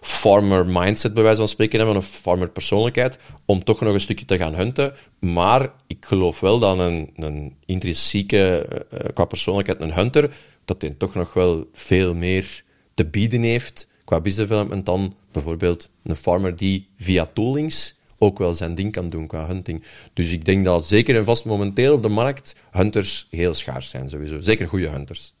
farmer 0.00 0.66
mindset, 0.66 1.14
bij 1.14 1.22
wijze 1.22 1.38
van 1.38 1.48
spreken, 1.48 1.78
hebben, 1.78 1.96
of 1.96 2.06
farmer 2.06 2.50
persoonlijkheid, 2.50 3.18
om 3.44 3.64
toch 3.64 3.80
nog 3.80 3.94
een 3.94 4.00
stukje 4.00 4.24
te 4.24 4.36
gaan 4.36 4.54
hunten. 4.54 4.94
Maar 5.18 5.72
ik 5.86 6.04
geloof 6.06 6.40
wel 6.40 6.58
dat 6.58 6.78
een, 6.78 7.10
een 7.16 7.56
intrinsieke, 7.66 8.66
eh, 8.90 8.98
qua 9.14 9.24
persoonlijkheid, 9.24 9.80
een 9.80 9.94
hunter, 9.94 10.30
dat 10.70 10.80
hij 10.82 10.90
toch 10.90 11.14
nog 11.14 11.32
wel 11.32 11.68
veel 11.72 12.14
meer 12.14 12.64
te 12.94 13.04
bieden 13.06 13.42
heeft 13.42 13.88
qua 14.04 14.20
business 14.20 14.48
development 14.48 14.86
dan 14.86 15.14
bijvoorbeeld 15.32 15.90
een 16.02 16.16
farmer 16.16 16.56
die 16.56 16.88
via 16.96 17.26
toolings 17.32 17.98
ook 18.18 18.38
wel 18.38 18.52
zijn 18.54 18.74
ding 18.74 18.92
kan 18.92 19.10
doen 19.10 19.26
qua 19.26 19.46
hunting. 19.46 19.82
Dus 20.12 20.32
ik 20.32 20.44
denk 20.44 20.64
dat 20.64 20.88
zeker 20.88 21.16
en 21.16 21.24
vast 21.24 21.44
momenteel 21.44 21.92
op 21.94 22.02
de 22.02 22.08
markt 22.08 22.56
hunters 22.70 23.26
heel 23.30 23.54
schaars 23.54 23.88
zijn, 23.90 24.08
sowieso. 24.10 24.40
Zeker 24.40 24.68
goede 24.68 24.88
hunters. 24.88 25.34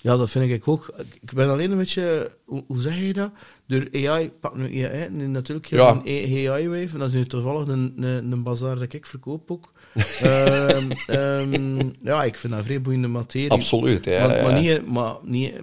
Ja, 0.00 0.16
dat 0.16 0.30
vind 0.30 0.50
ik 0.50 0.68
ook. 0.68 0.94
Ik 1.20 1.32
ben 1.32 1.48
alleen 1.50 1.70
een 1.70 1.76
beetje, 1.76 2.30
hoe, 2.44 2.64
hoe 2.66 2.80
zeg 2.80 2.96
je 2.96 3.12
dat? 3.12 3.30
Door 3.66 3.88
AI, 3.92 4.30
pak 4.30 4.56
nu 4.56 4.84
AI, 4.84 5.08
natuurlijk 5.10 5.66
Ja. 5.66 6.00
een 6.04 6.48
AI-wave, 6.48 6.92
en 6.92 6.98
dat 6.98 7.08
is 7.08 7.14
nu 7.14 7.24
toevallig 7.26 7.68
een, 7.68 7.92
een, 7.96 8.32
een 8.32 8.42
bazaar 8.42 8.78
dat 8.78 8.92
ik 8.92 9.06
verkoop 9.06 9.50
ook. 9.50 9.72
Ehm, 10.20 10.90
ehm, 11.06 11.90
ja, 12.02 12.24
ik 12.24 12.36
vind 12.36 12.52
dat 12.52 12.64
vrij 12.64 12.80
boeiende 12.80 13.08
materie. 13.08 13.50
Absoluut, 13.50 14.04
ja. 14.04 14.26
maar, 14.26 14.42
maar 14.42 14.60
niet, 14.60 14.86
maar 14.86 15.14
niet 15.22 15.54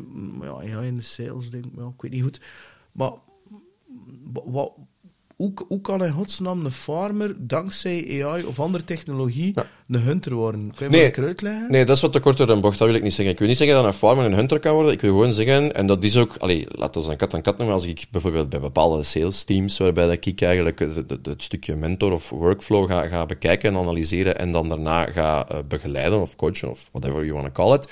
ja, 0.63 0.81
in 0.81 0.95
de 0.95 1.01
sales, 1.01 1.49
denk 1.49 1.65
ik, 1.65 1.71
ja, 1.77 1.85
ik 1.95 2.01
weet 2.01 2.11
niet 2.11 2.21
goed. 2.23 2.39
Maar 2.91 3.11
wa- 4.33 4.41
wat, 4.45 4.71
hoe, 5.38 5.54
hoe 5.67 5.82
kan 5.82 6.04
in 6.06 6.12
godsnaam 6.12 6.65
een 6.65 6.71
farmer 6.71 7.36
dankzij 7.38 8.23
AI 8.23 8.43
of 8.43 8.60
andere 8.60 8.84
technologie 8.84 9.54
een 9.88 10.00
hunter 10.00 10.34
worden? 10.34 10.71
Kun 10.76 10.86
je 10.86 10.91
me 10.91 10.95
Nee. 10.95 11.02
lekker 11.02 11.23
uitleggen? 11.26 11.71
Nee, 11.71 11.86
dat 11.86 11.95
is 11.95 12.02
wat 12.02 12.12
te 12.12 12.19
kort 12.19 12.38
door 12.38 12.47
de 12.47 12.56
bocht, 12.56 12.78
dat 12.78 12.88
wil 12.88 12.95
ik 12.95 13.04
niet 13.04 13.13
zeggen. 13.13 13.34
Ik 13.34 13.39
wil 13.39 13.47
niet 13.47 13.58
zeggen 13.58 13.76
dat 13.76 13.86
een 13.86 13.93
farmer 13.93 14.26
een 14.26 14.34
hunter 14.34 14.60
kan 14.60 14.73
worden. 14.73 14.91
Ik 14.91 15.02
wil 15.02 15.12
gewoon 15.12 15.34
zeggen, 15.34 15.76
en 15.76 15.88
dat 15.88 16.04
is 16.04 16.17
ook, 16.17 16.36
allee, 16.39 16.65
laten 16.69 17.02
we 17.02 17.12
een 17.12 17.17
kat 17.17 17.34
aan 17.34 17.41
kat 17.41 17.58
noemen, 17.58 17.76
als 17.76 17.86
ik 17.86 18.06
bijvoorbeeld 18.12 18.50
bij 18.50 18.60
bepaalde 18.60 19.04
sales 19.04 19.43
teams, 19.43 19.78
waarbij 19.78 20.06
dat 20.08 20.26
ik 20.26 20.41
eigenlijk 20.41 20.80
het, 20.80 21.43
stukje 21.43 21.76
mentor 21.76 22.12
of 22.12 22.30
workflow 22.30 22.88
ga, 22.91 23.08
ga 23.08 23.26
bekijken 23.26 23.69
en 23.73 23.80
analyseren 23.80 24.38
en 24.39 24.52
dan 24.52 24.69
daarna 24.69 25.06
ga 25.06 25.47
eh, 25.47 25.58
begeleiden 25.67 26.21
of 26.21 26.36
coachen 26.36 26.69
of 26.69 26.89
whatever 26.91 27.26
you 27.26 27.34
want 27.34 27.45
to 27.45 27.63
call 27.63 27.73
it. 27.76 27.91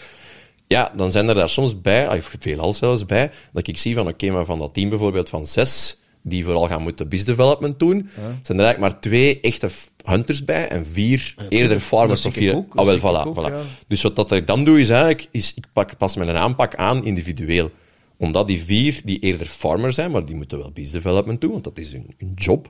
Ja, 0.67 0.91
dan 0.95 1.11
zijn 1.11 1.27
er 1.29 1.35
daar 1.35 1.49
soms 1.49 1.81
bij, 1.81 2.17
of 2.17 2.33
veelal 2.39 2.73
zelfs 2.73 3.05
bij, 3.05 3.31
dat 3.53 3.67
ik 3.67 3.77
zie 3.77 3.95
van, 3.95 4.07
oké, 4.07 4.29
maar 4.31 4.45
van 4.45 4.59
dat 4.59 4.73
team 4.73 4.89
bijvoorbeeld 4.89 5.29
van 5.29 5.45
zes, 5.45 5.97
die 6.27 6.43
vooral 6.43 6.67
gaan 6.67 6.81
moeten 6.81 7.09
business 7.09 7.37
development 7.37 7.79
doen, 7.79 8.09
zijn 8.43 8.57
er 8.59 8.65
eigenlijk 8.65 8.79
maar 8.79 8.99
twee 8.99 9.39
echte 9.41 9.69
hunters 10.05 10.45
bij 10.45 10.67
en 10.67 10.85
vier 10.85 11.35
eerder 11.49 11.79
farmers 11.79 12.25
of 12.25 12.33
vier... 12.33 12.55
ook, 12.55 12.75
Ah, 12.75 12.85
wel, 12.85 12.99
voilà, 12.99 13.27
ook, 13.27 13.35
voilà. 13.39 13.51
ja. 13.53 13.61
Dus 13.87 14.01
wat 14.01 14.15
dat 14.15 14.31
ik 14.31 14.47
dan 14.47 14.63
doe, 14.63 14.79
is 14.79 14.89
eigenlijk, 14.89 15.27
is, 15.31 15.53
ik 15.53 15.65
pak, 15.73 15.97
pas 15.97 16.15
mijn 16.15 16.29
aanpak 16.29 16.75
aan 16.75 17.05
individueel. 17.05 17.71
Omdat 18.17 18.47
die 18.47 18.63
vier, 18.63 19.01
die 19.03 19.19
eerder 19.19 19.45
farmer 19.47 19.93
zijn, 19.93 20.11
maar 20.11 20.25
die 20.25 20.35
moeten 20.35 20.57
wel 20.57 20.71
business 20.71 21.03
development 21.03 21.41
doen, 21.41 21.51
want 21.51 21.63
dat 21.63 21.77
is 21.77 21.91
hun, 21.91 22.13
hun 22.17 22.31
job, 22.35 22.69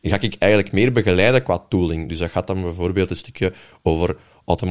die 0.00 0.10
ga 0.12 0.20
ik 0.20 0.34
eigenlijk 0.38 0.72
meer 0.72 0.92
begeleiden 0.92 1.42
qua 1.42 1.64
tooling. 1.68 2.08
Dus 2.08 2.18
dat 2.18 2.30
gaat 2.30 2.46
dan 2.46 2.62
bijvoorbeeld 2.62 3.10
een 3.10 3.16
stukje 3.16 3.52
over 3.82 4.16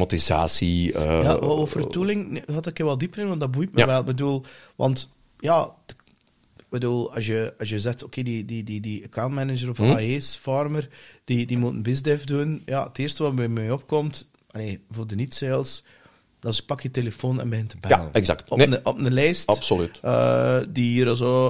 automatisatie. 0.05 0.93
eh, 0.93 1.23
Ja, 1.23 1.37
voor 1.65 1.89
tooling 1.89 2.43
had 2.53 2.67
ik 2.67 2.79
er 2.79 2.85
wel 2.85 2.97
dieper 2.97 3.19
in, 3.21 3.27
want 3.27 3.39
dat 3.39 3.51
boeit 3.51 3.73
me 3.73 3.85
wel. 3.85 3.99
Ik 3.99 4.05
bedoel, 4.05 4.43
want 4.75 5.09
ja, 5.39 5.69
bedoel, 6.71 7.13
als 7.13 7.25
je, 7.25 7.53
als 7.59 7.69
je 7.69 7.79
zegt, 7.79 8.03
oké, 8.03 8.21
die, 8.23 8.45
die, 8.45 8.63
die, 8.63 8.81
die 8.81 9.03
account 9.05 9.33
manager 9.33 9.69
of 9.69 9.77
Hm. 9.77 9.83
AE's, 9.83 10.35
farmer, 10.35 10.87
die, 11.25 11.45
die 11.45 11.57
moet 11.57 11.73
een 11.73 11.83
bizdev 11.83 12.23
doen. 12.23 12.61
Ja, 12.65 12.87
het 12.87 12.97
eerste 12.99 13.23
wat 13.23 13.35
bij 13.35 13.47
mij 13.47 13.71
opkomt, 13.71 14.27
allee, 14.51 14.79
voor 14.91 15.07
de 15.07 15.15
niet-sales, 15.15 15.83
dat 16.39 16.53
is 16.53 16.61
pak 16.65 16.81
je 16.81 16.91
telefoon 16.91 17.39
en 17.41 17.49
begint 17.49 17.69
te 17.69 17.77
bellen. 17.79 17.97
Ja, 17.99 18.09
exact. 18.11 18.49
Op, 18.49 18.57
Nee. 18.57 18.67
een, 18.67 18.85
op 18.85 18.97
een 18.97 19.13
lijst 19.13 19.47
Absoluut. 19.47 19.99
eh, 20.01 20.59
die 20.69 20.91
hier 20.91 21.15
zo... 21.15 21.49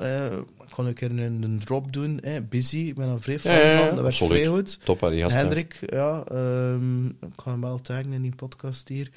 eh, 0.00 0.26
eh, 0.26 0.32
ik 0.66 0.76
kan 0.78 0.86
een 0.86 0.94
keer 0.94 1.10
een, 1.10 1.42
een 1.42 1.58
drop 1.64 1.92
doen, 1.92 2.20
busy, 2.48 2.78
ik 2.78 2.94
ben 2.94 3.08
er 3.08 3.20
vrij 3.20 3.38
fan 3.38 3.52
Ja, 3.52 3.58
ja, 3.60 3.70
ja, 3.70 3.76
van, 3.78 3.84
dat 3.94 3.94
werkt 4.04 4.06
absoluut. 4.20 4.32
vrij 4.32 4.46
goed. 4.54 4.78
Top, 4.84 5.00
hè, 5.00 5.10
die 5.10 5.20
gasten. 5.20 5.40
Hendrik, 5.40 5.78
ja, 5.86 6.24
ehm, 6.30 7.06
ik 7.06 7.12
ga 7.42 7.50
hem 7.50 7.60
wel 7.60 7.80
taggen 7.80 8.12
in 8.12 8.22
die 8.22 8.34
podcast 8.34 8.88
hier. 8.88 9.10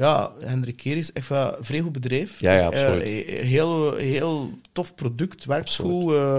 Ja, 0.00 0.30
Hendrik 0.44 0.76
Keris, 0.76 1.12
echt 1.12 1.30
een 1.30 1.52
vrij 1.60 1.80
goed 1.80 1.92
bedrijf. 1.92 2.40
Ja, 2.40 2.52
ja, 2.52 2.66
absoluut. 2.66 3.02
Eh, 3.02 3.40
heel, 3.42 3.94
heel 3.96 4.50
tof 4.72 4.94
product, 4.94 5.44
werkt 5.44 5.74
goed. 5.76 6.12
eh, 6.12 6.36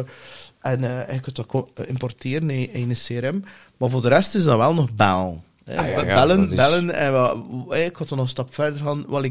en 0.62 0.84
eh, 1.08 1.14
je 1.14 1.20
kunt 1.20 1.36
dat 1.36 1.48
importeren 1.88 2.50
in, 2.50 2.74
in 2.74 2.90
een 2.90 2.96
CRM. 2.96 3.44
Maar 3.78 3.90
voor 3.90 4.02
de 4.02 4.08
rest 4.08 4.36
is 4.36 4.44
dat 4.44 4.58
wel 4.58 4.74
nog 4.74 4.92
bellen. 4.92 5.42
Eh, 5.66 5.78
Ah, 5.78 5.88
ja, 5.88 6.02
ja, 6.04 6.16
bellen, 6.16 6.50
is- 6.50 6.56
bellen. 6.56 6.94
En 6.96 7.12
wat, 7.12 7.38
eh, 7.70 7.86
ik 7.86 7.96
had 7.96 8.10
er 8.10 8.16
nog 8.16 8.26
een 8.26 8.32
stap 8.32 8.54
verder 8.54 8.82
gaan. 8.82 9.06
Wat 9.08 9.24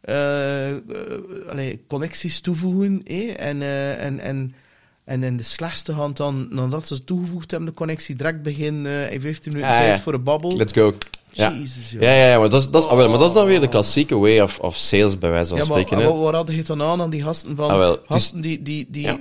eh, 0.00 0.70
eh, 0.70 0.76
allee, 1.48 1.84
connecties 1.88 2.40
toevoegen. 2.40 3.00
eh, 3.04 3.40
en, 3.40 3.62
eh, 3.62 4.04
en, 4.04 4.18
en, 4.18 4.54
en 5.04 5.22
in 5.22 5.36
de 5.36 5.42
slechtste 5.42 5.92
hand 5.92 6.16
dan, 6.16 6.46
nadat 6.50 6.86
ze 6.86 7.04
toegevoegd 7.04 7.50
hebben, 7.50 7.68
de 7.68 7.74
connectie 7.74 8.14
direct 8.16 8.42
beginnen 8.42 9.10
in 9.10 9.20
15 9.20 9.52
minuten 9.52 9.72
Ah, 9.74 9.78
ja. 9.80 9.86
tijd 9.86 10.00
voor 10.00 10.14
een 10.14 10.22
babbel. 10.22 10.56
Let's 10.56 10.72
go. 10.72 10.94
Ja. 11.32 11.50
Jezus. 11.50 11.90
Ja, 12.00 12.12
ja, 12.12 12.26
ja, 12.26 12.38
maar 12.38 12.48
dat 12.48 12.60
is, 12.62 12.70
dat 12.70 12.82
is, 12.82 12.88
ah, 12.88 12.96
wel, 12.96 13.08
maar 13.08 13.18
dat 13.18 13.28
is 13.28 13.34
dan 13.34 13.46
weer 13.46 13.60
de 13.60 13.68
klassieke 13.68 14.16
way 14.18 14.40
of, 14.40 14.58
of 14.58 14.76
sales, 14.76 15.18
bij 15.18 15.30
wijze 15.30 15.48
van 15.48 15.58
Ja, 15.58 15.64
maar 15.64 15.72
spreken. 15.78 15.96
en 15.96 16.02
hè. 16.02 16.08
wat, 16.12 16.22
wat 16.22 16.34
hadden 16.34 16.54
je 16.54 16.62
dan 16.62 16.82
aan 16.82 17.00
aan 17.00 17.10
die 17.10 17.22
gasten 17.22 17.56
van... 17.56 17.70
Ah, 17.70 17.76
wel, 17.76 17.94
is- 17.94 18.00
gasten 18.06 18.40
die... 18.40 18.62
die, 18.62 18.86
die 18.90 19.02
Ja. 19.02 19.18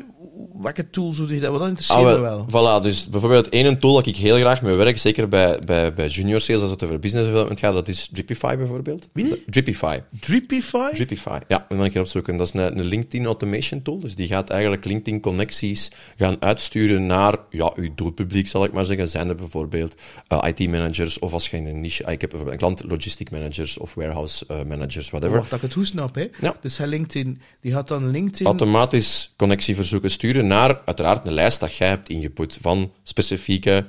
Welke 0.61 0.89
tools 0.89 1.15
doe 1.17 1.33
je 1.33 1.39
dat? 1.39 1.51
Dat 1.51 1.61
Ah, 1.61 1.67
interesseert 1.67 1.99
me 2.01 2.19
wel, 2.21 2.45
wel. 2.51 2.79
Voilà, 2.79 2.83
dus 2.83 3.07
bijvoorbeeld 3.07 3.49
één 3.49 3.79
tool 3.79 3.93
dat 3.93 4.05
ik 4.05 4.15
heel 4.15 4.37
graag 4.37 4.61
mee 4.61 4.75
werk, 4.75 4.97
zeker 4.97 5.27
bij, 5.27 5.59
bij, 5.65 5.93
bij 5.93 6.07
junior 6.07 6.41
sales, 6.41 6.61
als 6.61 6.69
het 6.69 6.83
over 6.83 6.99
business 6.99 7.25
development 7.27 7.59
gaat, 7.59 7.73
dat 7.73 7.87
is 7.87 8.09
Dripify 8.11 8.55
bijvoorbeeld. 8.57 9.07
Wie? 9.11 9.43
Dripify. 9.45 9.99
Dripify? 10.19 10.89
Dripify, 10.93 11.39
ja, 11.47 11.65
moet 11.69 11.77
ik 11.79 11.85
een 11.85 11.91
keer 11.91 12.01
opzoeken. 12.01 12.37
Dat 12.37 12.47
is 12.47 12.53
een, 12.53 12.77
een 12.77 12.85
LinkedIn 12.85 13.25
automation 13.25 13.81
tool. 13.81 13.99
Dus 13.99 14.15
die 14.15 14.27
gaat 14.27 14.49
eigenlijk 14.49 14.85
LinkedIn-connecties 14.85 15.91
gaan 16.17 16.35
uitsturen 16.39 17.05
naar 17.05 17.35
ja, 17.49 17.71
uw 17.75 17.89
doelpubliek, 17.95 18.47
zal 18.47 18.63
ik 18.63 18.71
maar 18.73 18.85
zeggen. 18.85 19.07
Zijn 19.07 19.29
er 19.29 19.35
bijvoorbeeld 19.35 19.95
eh, 20.27 20.39
IT-managers, 20.47 21.19
of 21.19 21.33
als 21.33 21.49
je 21.49 21.57
in 21.57 21.65
een 21.65 21.81
niche... 21.81 22.05
ah, 22.05 22.11
Ik 22.11 22.21
heb 22.21 22.29
bijvoorbeeld 22.29 22.61
een 22.61 22.67
klant, 22.67 22.91
logistic 22.91 23.31
managers 23.31 23.77
of 23.77 23.93
warehouse 23.93 24.45
eh, 24.47 24.57
managers, 24.67 25.09
whatever. 25.09 25.37
Wacht, 25.37 25.49
dat 25.49 25.57
ik 25.59 25.65
het 25.65 25.73
goed 25.73 25.87
snap, 25.87 26.15
hè. 26.15 26.27
Ja. 26.41 26.55
Dus 26.61 26.77
hij 26.77 26.87
LinkedIn... 26.87 27.41
Die 27.61 27.71
gaat 27.71 27.87
dan 27.87 28.11
LinkedIn... 28.11 28.45
automatisch 28.45 29.33
connectieverzoeken 29.37 30.11
sturen 30.11 30.47
naar 30.51 30.81
uiteraard 30.85 31.27
een 31.27 31.33
lijst 31.33 31.59
dat 31.59 31.75
jij 31.75 31.87
hebt 31.87 32.09
ingeput 32.09 32.57
van 32.61 32.91
specifieke 33.03 33.85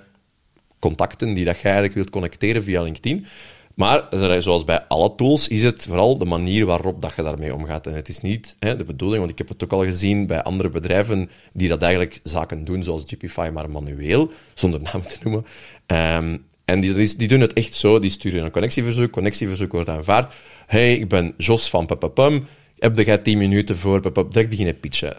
contacten 0.78 1.34
die 1.34 1.44
dat 1.44 1.62
eigenlijk 1.62 1.94
wilt 1.94 2.10
connecteren 2.10 2.62
via 2.62 2.82
LinkedIn. 2.82 3.26
Maar 3.74 4.08
er- 4.10 4.42
zoals 4.42 4.64
bij 4.64 4.80
alle 4.88 5.14
tools 5.14 5.48
is 5.48 5.62
het 5.62 5.84
vooral 5.84 6.18
de 6.18 6.24
manier 6.24 6.66
waarop 6.66 7.02
dat 7.02 7.12
je 7.16 7.22
daarmee 7.22 7.54
omgaat. 7.54 7.86
En 7.86 7.94
het 7.94 8.08
is 8.08 8.20
niet 8.20 8.56
hè, 8.58 8.76
de 8.76 8.84
bedoeling, 8.84 9.18
want 9.18 9.30
ik 9.30 9.38
heb 9.38 9.48
het 9.48 9.64
ook 9.64 9.72
al 9.72 9.84
gezien 9.84 10.26
bij 10.26 10.42
andere 10.42 10.68
bedrijven 10.68 11.30
die 11.52 11.68
dat 11.68 11.82
eigenlijk 11.82 12.20
zaken 12.22 12.64
doen, 12.64 12.82
zoals 12.82 13.02
Gpify, 13.06 13.50
maar 13.52 13.70
manueel, 13.70 14.30
zonder 14.54 14.80
namen 14.80 15.06
te 15.08 15.18
noemen. 15.22 15.46
Ehm, 15.86 16.38
en 16.64 16.80
die, 16.80 17.16
die, 17.16 17.28
doen 17.28 17.40
het 17.40 17.52
echt 17.52 17.74
zo, 17.74 17.98
die 17.98 18.10
sturen 18.10 18.44
een 18.44 18.50
connectieverzoek, 18.50 19.10
connectieverzoek 19.10 19.72
wordt 19.72 19.88
aanvaard. 19.88 20.32
Hey, 20.66 20.94
ik 20.94 21.08
ben 21.08 21.34
Jos 21.36 21.70
van 21.70 21.86
Papapum. 21.86 22.46
Heb 22.82 22.98
jij 22.98 23.18
10 23.18 23.38
minuten 23.38 23.76
voor? 23.76 24.00
Papap, 24.00 24.32
direct 24.32 24.50
beginnen 24.50 24.80
pitchen. 24.80 25.16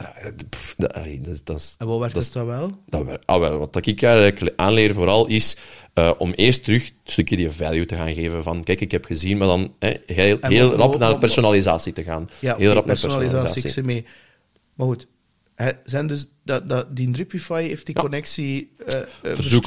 Pff, 0.50 0.76
dat, 0.78 0.94
dat, 1.22 1.42
dat, 1.44 1.76
En 1.78 1.88
wat 1.88 2.00
werd 2.00 2.14
dat 2.14 2.24
het 2.24 2.34
dan 2.34 2.46
wel? 2.46 2.72
dat 2.86 3.20
ah, 3.26 3.40
wel, 3.40 3.58
wat 3.58 3.86
ik 3.86 4.02
eigenlijk 4.02 4.54
aanleer 4.56 4.94
vooral 4.94 5.28
is 5.28 5.58
eh, 5.94 6.12
om 6.18 6.32
eerst 6.32 6.64
terug 6.64 6.88
een 6.88 6.94
stukje 7.04 7.36
die 7.36 7.52
value 7.52 7.86
te 7.86 7.96
gaan 7.96 8.14
geven 8.14 8.44
van 8.44 8.64
kijk, 8.64 8.82
ik 8.82 8.92
heb 8.92 9.06
gezien, 9.06 9.38
maar 9.38 9.48
dan 9.48 9.76
heel, 10.06 10.40
En 10.40 10.52
heel 10.52 10.76
rap 10.76 10.98
naar 10.98 11.18
personalisatie 11.18 11.94
te 11.94 12.04
gaan. 12.04 12.30
Ja, 12.40 12.56
heel 12.58 12.74
rap 12.74 12.86
naar 12.86 13.00
personalisatie, 13.00 13.38
ik 13.38 13.44
personalisatie. 13.44 13.70
zie 13.70 13.84
mee. 13.84 14.06
Maar 14.74 14.88
goed, 14.88 15.08
zijn 15.84 16.08
dus 16.08 16.30
dat, 16.46 16.70
dat, 16.70 16.96
die 16.96 17.12
Dripify 17.12 17.62
heeft 17.62 17.86
die 17.86 17.96
Ja. 17.96 18.02
connectie 18.02 18.70
eh, 18.88 19.00
Verzoek. 19.22 19.66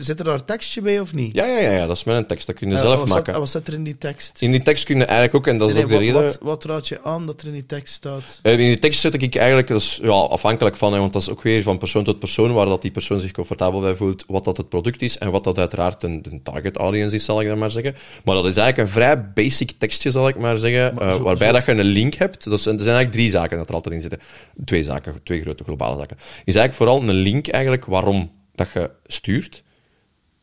Zit 0.00 0.18
er 0.18 0.24
daar 0.24 0.34
een 0.34 0.44
tekstje 0.44 0.80
bij 0.80 1.00
of 1.00 1.14
niet? 1.14 1.34
Ja, 1.34 1.46
ja, 1.46 1.58
ja, 1.58 1.70
ja, 1.70 1.86
dat 1.86 1.96
is 1.96 2.04
mijn 2.04 2.26
tekst. 2.26 2.46
Dat 2.46 2.56
kun 2.56 2.70
je 2.70 2.76
zelf 2.76 2.98
wat 2.98 3.08
maken. 3.08 3.32
en 3.34 3.38
wat 3.40 3.48
staat 3.48 3.66
er 3.66 3.74
in 3.74 3.84
die 3.84 3.98
tekst? 3.98 4.42
In 4.42 4.50
die 4.50 4.62
tekst 4.62 4.84
kun 4.84 4.96
je 4.96 5.04
eigenlijk 5.04 5.34
ook, 5.36 5.46
en 5.46 5.58
dat 5.58 5.68
is 5.68 5.74
Nee, 5.74 5.82
ook 5.84 5.88
de 5.90 5.96
reden... 5.96 6.22
wat, 6.22 6.38
wat, 6.42 6.64
raad 6.64 6.88
je 6.88 7.02
aan 7.02 7.26
dat 7.26 7.40
er 7.40 7.46
in 7.46 7.52
die 7.52 7.66
tekst 7.66 7.94
staat? 7.94 8.40
Eh, 8.42 8.52
In 8.52 8.58
die 8.58 8.78
tekst 8.78 9.00
zet 9.00 9.22
ik 9.22 9.34
eigenlijk, 9.34 9.66
dat 9.68 9.80
is 9.80 9.98
ja, 10.02 10.08
afhankelijk 10.10 10.76
van, 10.76 10.92
hè, 10.92 10.98
want 10.98 11.12
dat 11.12 11.22
is 11.22 11.28
ook 11.30 11.42
weer 11.42 11.62
van 11.62 11.78
persoon 11.78 12.04
tot 12.04 12.18
persoon, 12.18 12.52
waar 12.52 12.66
dat 12.66 12.82
die 12.82 12.90
persoon 12.90 13.20
zich 13.20 13.30
comfortabel 13.30 13.80
bij 13.80 13.94
voelt, 13.94 14.24
wat 14.26 14.44
dat 14.44 14.56
het 14.56 14.68
product 14.68 15.02
is 15.02 15.18
en 15.18 15.30
wat 15.30 15.44
dat 15.44 15.58
uiteraard 15.58 16.02
een, 16.02 16.24
een 16.30 16.42
target 16.42 16.76
audience 16.76 17.14
is, 17.14 17.24
zal 17.24 17.40
ik 17.40 17.46
dan 17.48 17.58
maar 17.58 17.70
zeggen. 17.70 17.94
Maar 18.24 18.34
dat 18.34 18.46
is 18.46 18.56
eigenlijk 18.56 18.88
een 18.88 18.94
vrij 18.94 19.30
basic 19.32 19.70
tekstje, 19.78 20.10
zal 20.10 20.28
ik 20.28 20.36
maar 20.36 20.58
zeggen, 20.58 20.94
zo- 20.98 21.22
waarbij 21.22 21.46
zo- 21.46 21.52
dat 21.52 21.64
je 21.66 21.72
een 21.72 21.84
link 21.84 22.14
hebt. 22.14 22.44
Dat 22.44 22.60
zijn, 22.60 22.76
er 22.76 22.82
zijn 22.84 22.94
eigenlijk 22.96 23.10
drie 23.12 23.30
zaken 23.40 23.56
dat 23.58 23.68
er 23.68 23.74
altijd 23.74 23.94
in 23.94 24.00
zitten. 24.00 24.20
Twee 24.64 24.84
zaken, 24.84 25.14
twee 25.22 25.40
grote 25.40 25.64
globale 25.64 25.95
Is 26.44 26.54
eigenlijk 26.54 26.74
vooral 26.74 27.00
een 27.02 27.10
link 27.14 27.48
eigenlijk 27.48 27.84
waarom 27.84 28.30
dat 28.54 28.68
je 28.74 28.90
stuurt. 29.06 29.62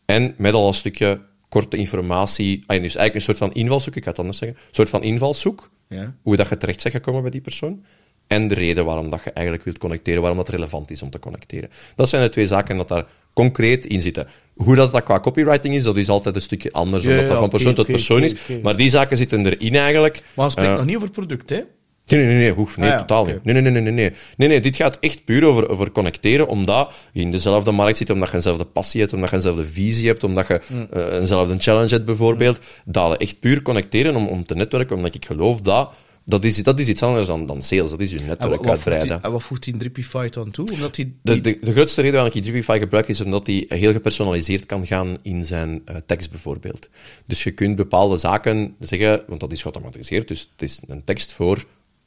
En 0.05 0.33
met 0.37 0.53
al 0.53 0.67
een 0.67 0.73
stukje 0.73 1.21
korte 1.49 1.77
informatie. 1.77 2.57
Ah, 2.65 2.67
dus 2.67 2.95
eigenlijk 2.95 3.15
een 3.15 3.21
soort 3.21 3.37
van 3.37 3.53
invalshoek, 3.53 3.95
ik 3.95 4.03
ga 4.03 4.09
het 4.09 4.19
anders 4.19 4.37
zeggen. 4.37 4.57
Een 4.57 4.75
soort 4.75 4.89
van 4.89 5.03
invalshoek 5.03 5.71
Ja. 5.87 6.15
hoe 6.21 6.35
dat 6.35 6.49
je 6.49 6.57
terecht 6.57 6.83
bent 6.83 6.95
gekomen 6.95 7.21
bij 7.21 7.31
die 7.31 7.41
persoon. 7.41 7.83
En 8.27 8.47
de 8.47 8.53
reden 8.53 8.85
waarom 8.85 9.09
dat 9.09 9.21
je 9.23 9.31
eigenlijk 9.31 9.65
wilt 9.65 9.77
connecteren, 9.77 10.19
waarom 10.21 10.39
dat 10.39 10.49
relevant 10.49 10.91
is 10.91 11.01
om 11.01 11.09
te 11.09 11.19
connecteren. 11.19 11.69
Dat 11.95 12.09
zijn 12.09 12.21
de 12.23 12.29
twee 12.29 12.47
zaken 12.47 12.77
dat 12.77 12.87
daar 12.87 13.05
concreet 13.33 13.85
in 13.85 14.01
zitten. 14.01 14.27
Hoe 14.55 14.75
dat, 14.75 14.91
dat 14.91 15.03
qua 15.03 15.19
copywriting 15.19 15.75
is, 15.75 15.83
dat 15.83 15.97
is 15.97 16.09
altijd 16.09 16.35
een 16.35 16.41
stukje 16.41 16.71
anders, 16.71 17.03
Ja, 17.03 17.09
omdat 17.09 17.23
ja, 17.25 17.31
dat 17.31 17.39
van 17.39 17.49
persoon 17.49 17.73
tot 17.73 17.85
persoon 17.87 18.23
is. 18.23 18.33
Maar 18.63 18.77
die 18.77 18.89
zaken 18.89 19.17
zitten 19.17 19.45
erin 19.45 19.75
eigenlijk. 19.75 20.23
Maar 20.35 20.45
we 20.45 20.51
spreken 20.51 20.71
Eh, 20.71 20.77
nog 20.77 20.87
niet 20.87 20.95
over 20.95 21.11
product, 21.11 21.49
hè? 21.49 21.61
Nee, 22.07 22.19
nee, 22.19 22.27
nee, 22.29 22.37
nee, 22.37 22.51
hoef, 22.53 22.77
nee 22.77 22.89
Ah 22.89 22.93
ja, 22.93 22.99
totaal 22.99 23.25
niet. 23.25 23.43
Nee, 23.43 23.53
nee, 23.53 23.61
nee, 23.63 23.71
nee, 23.71 23.81
nee, 23.81 23.91
nee. 23.93 24.11
Nee, 24.37 24.47
nee, 24.47 24.59
dit 24.61 24.75
gaat 24.75 24.97
echt 24.99 25.25
puur 25.25 25.43
over, 25.43 25.69
over 25.69 25.91
connecteren, 25.91 26.47
omdat 26.47 26.91
je 27.13 27.21
in 27.21 27.31
dezelfde 27.31 27.71
markt 27.71 27.97
zit, 27.97 28.09
omdat 28.09 28.29
je 28.29 28.35
eenzelfde 28.35 28.65
passie 28.65 29.01
hebt, 29.01 29.13
omdat 29.13 29.29
je 29.29 29.35
eenzelfde 29.35 29.65
visie 29.65 30.07
hebt, 30.07 30.23
omdat 30.23 30.47
je 30.47 30.61
Mm. 30.67 30.87
eh, 30.91 31.19
eenzelfde 31.19 31.55
challenge 31.59 31.89
hebt, 31.93 32.05
bijvoorbeeld. 32.05 32.59
Dat 32.85 33.09
we 33.11 33.17
echt 33.17 33.39
puur 33.39 33.61
connecteren 33.61 34.15
om, 34.15 34.27
om 34.27 34.43
te 34.45 34.55
netwerken, 34.55 34.95
omdat 34.95 35.15
ik 35.15 35.25
geloof 35.25 35.61
dat 35.61 35.91
dat 36.25 36.43
is, 36.43 36.63
dat 36.63 36.79
is 36.79 36.87
iets 36.87 37.03
anders 37.03 37.27
dan, 37.27 37.45
dan 37.45 37.61
sales, 37.61 37.89
dat 37.89 37.99
is 37.99 38.11
je 38.11 38.19
netwerk 38.19 38.61
die, 38.61 38.69
uitbreiden. 38.69 39.23
en 39.23 39.31
wat 39.31 39.43
voegt 39.43 39.63
die 39.63 39.77
Dripify 39.77 40.29
dan 40.29 40.51
toe? 40.51 40.71
Omdat 40.73 40.95
die, 40.95 41.15
De, 41.21 41.31
die- 41.31 41.41
de, 41.41 41.65
de 41.65 41.71
grootste 41.71 42.01
reden 42.01 42.15
waarom 42.15 42.33
ik 42.35 42.43
Dripify 42.43 42.79
gebruik 42.79 43.07
is 43.07 43.21
omdat 43.21 43.47
hij 43.47 43.65
heel 43.67 43.91
gepersonaliseerd 43.91 44.65
kan 44.65 44.85
gaan 44.85 45.17
in 45.21 45.45
zijn 45.45 45.81
eh, 45.85 45.95
tekst 46.05 46.31
bijvoorbeeld. 46.31 46.89
Dus 47.27 47.43
je 47.43 47.51
kunt 47.51 47.75
bepaalde 47.75 48.17
zaken 48.17 48.75
zeggen, 48.79 49.21
want 49.27 49.39
dat 49.39 49.51
is 49.51 49.61
geautomatiseerd, 49.61 50.27
dus 50.27 50.39
het 50.51 50.61
is 50.69 50.79
een 50.87 51.03
tekst 51.03 51.33
voor 51.33 51.63